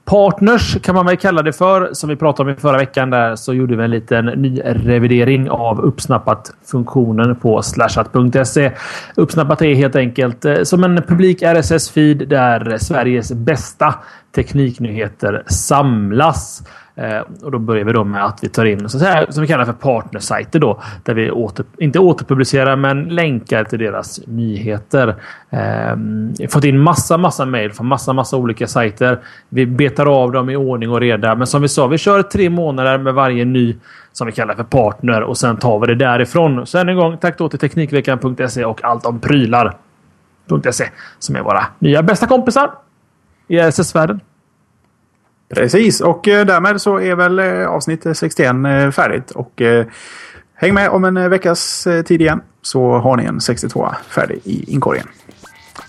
partners 0.06 0.78
kan 0.82 0.96
man 0.96 1.06
väl 1.06 1.18
kalla 1.18 1.42
det 1.42 1.54
för. 1.54 1.94
Som 1.94 2.10
vi 2.10 2.16
pratade 2.16 2.52
om 2.52 2.58
i 2.58 2.60
förra 2.60 2.78
veckan 2.78 3.10
där 3.10 3.36
så 3.36 3.54
gjorde 3.54 3.76
vi 3.76 3.84
en 3.84 3.92
liten 3.92 4.26
ny 4.26 4.62
revidering 4.66 5.50
av 5.50 5.82
uppsnappat 5.82 6.52
funktionen 6.66 7.36
på 7.36 7.62
slashat.se. 7.62 8.72
Uppsnappat 9.16 9.62
är 9.62 9.76
helt 9.76 9.96
enkelt 9.96 10.46
eh, 10.46 10.64
som 10.64 10.84
en 10.84 11.02
publik 11.08 11.42
RSS-feed 11.42 12.26
där 12.26 12.78
Sveriges 12.78 13.32
bästa 13.32 13.96
tekniknyheter 14.36 15.44
samlas. 15.48 16.64
Eh, 16.96 17.22
och 17.44 17.52
då 17.52 17.60
börjar 17.60 17.86
vi 17.86 17.94
då 17.94 18.04
med 18.04 18.26
att 18.26 18.40
vi 18.42 18.50
tar 18.50 18.66
in 18.66 18.90
så 18.90 19.00
här, 19.00 19.26
som 19.30 19.42
vi 19.42 19.48
kallar 19.48 19.66
för 19.66 19.74
partnersajter 19.74 20.60
då. 20.60 20.82
Där 21.04 21.14
vi 21.14 21.32
åter, 21.32 21.66
inte 21.78 22.00
återpublicerar 22.00 22.76
men 22.76 23.04
länkar 23.04 23.64
till 23.64 23.80
deras 23.80 24.28
nyheter. 24.28 25.16
Eh, 25.50 26.48
fått 26.50 26.64
in 26.64 26.80
massa, 26.80 27.18
massa 27.18 27.46
mejl 27.46 27.72
från 27.72 27.88
massa, 27.88 28.14
massa 28.14 28.38
olika 28.38 28.68
sajter. 28.68 29.20
Vi 29.50 29.66
betar 29.66 30.06
av 30.06 30.32
dem 30.32 30.50
i 30.50 30.56
ordning 30.56 30.90
och 30.90 31.00
reda. 31.00 31.36
Men 31.36 31.48
som 31.48 31.62
vi 31.62 31.68
sa, 31.68 31.88
vi 31.88 31.98
kör 31.98 32.24
tre 32.24 32.50
månader 32.50 32.98
med 32.98 33.14
varje 33.14 33.46
ny 33.46 33.76
som 34.12 34.28
vi 34.28 34.34
kallar 34.34 34.56
för 34.56 34.64
partner 34.64 35.22
och 35.22 35.38
sen 35.38 35.58
tar 35.58 35.80
vi 35.80 35.88
det 35.88 35.96
därifrån. 35.96 36.66
Så 36.68 36.78
än 36.78 36.90
en 36.90 36.96
gång 36.96 37.18
tack 37.18 37.38
då 37.38 37.50
till 37.50 37.60
Teknikveckan.se 37.60 38.66
och 38.66 38.84
allt 38.84 39.06
om 39.06 39.20
prylar.se 39.20 40.86
som 41.20 41.36
är 41.36 41.42
våra 41.42 41.66
nya 41.80 42.04
bästa 42.04 42.28
kompisar 42.28 42.72
i 43.48 43.58
RSS-världen. 43.60 44.20
Precis, 45.56 46.02
och 46.02 46.28
eh, 46.28 46.46
därmed 46.46 46.82
så 46.82 47.00
är 47.00 47.16
väl 47.16 47.40
eh, 47.40 47.68
avsnitt 47.68 48.06
61 48.14 48.56
eh, 48.66 48.92
färdigt. 48.92 49.32
Och 49.32 49.62
häng 50.56 50.74
med 50.74 50.90
om 50.90 51.04
en 51.04 51.30
veckas 51.30 51.88
tid 52.06 52.22
igen 52.22 52.42
så 52.62 52.92
har 52.92 53.18
ni 53.18 53.26
en 53.26 53.42
62 53.42 53.90
färdig 54.10 54.42
i 54.44 54.74
inkorgen. 54.74 55.08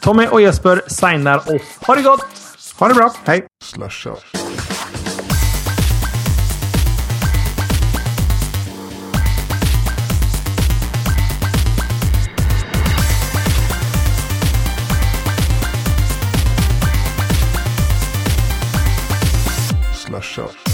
Tommy 0.00 0.26
och 0.26 0.40
Jesper 0.40 0.82
signar 0.86 1.36
off. 1.36 1.78
Ha 1.86 1.94
det 1.94 2.02
gott! 2.02 2.26
Ha 2.78 2.88
det 2.88 2.94
bra, 2.94 3.12
hej! 3.24 3.46
Slasha. 3.64 4.10
Show. 20.32 20.71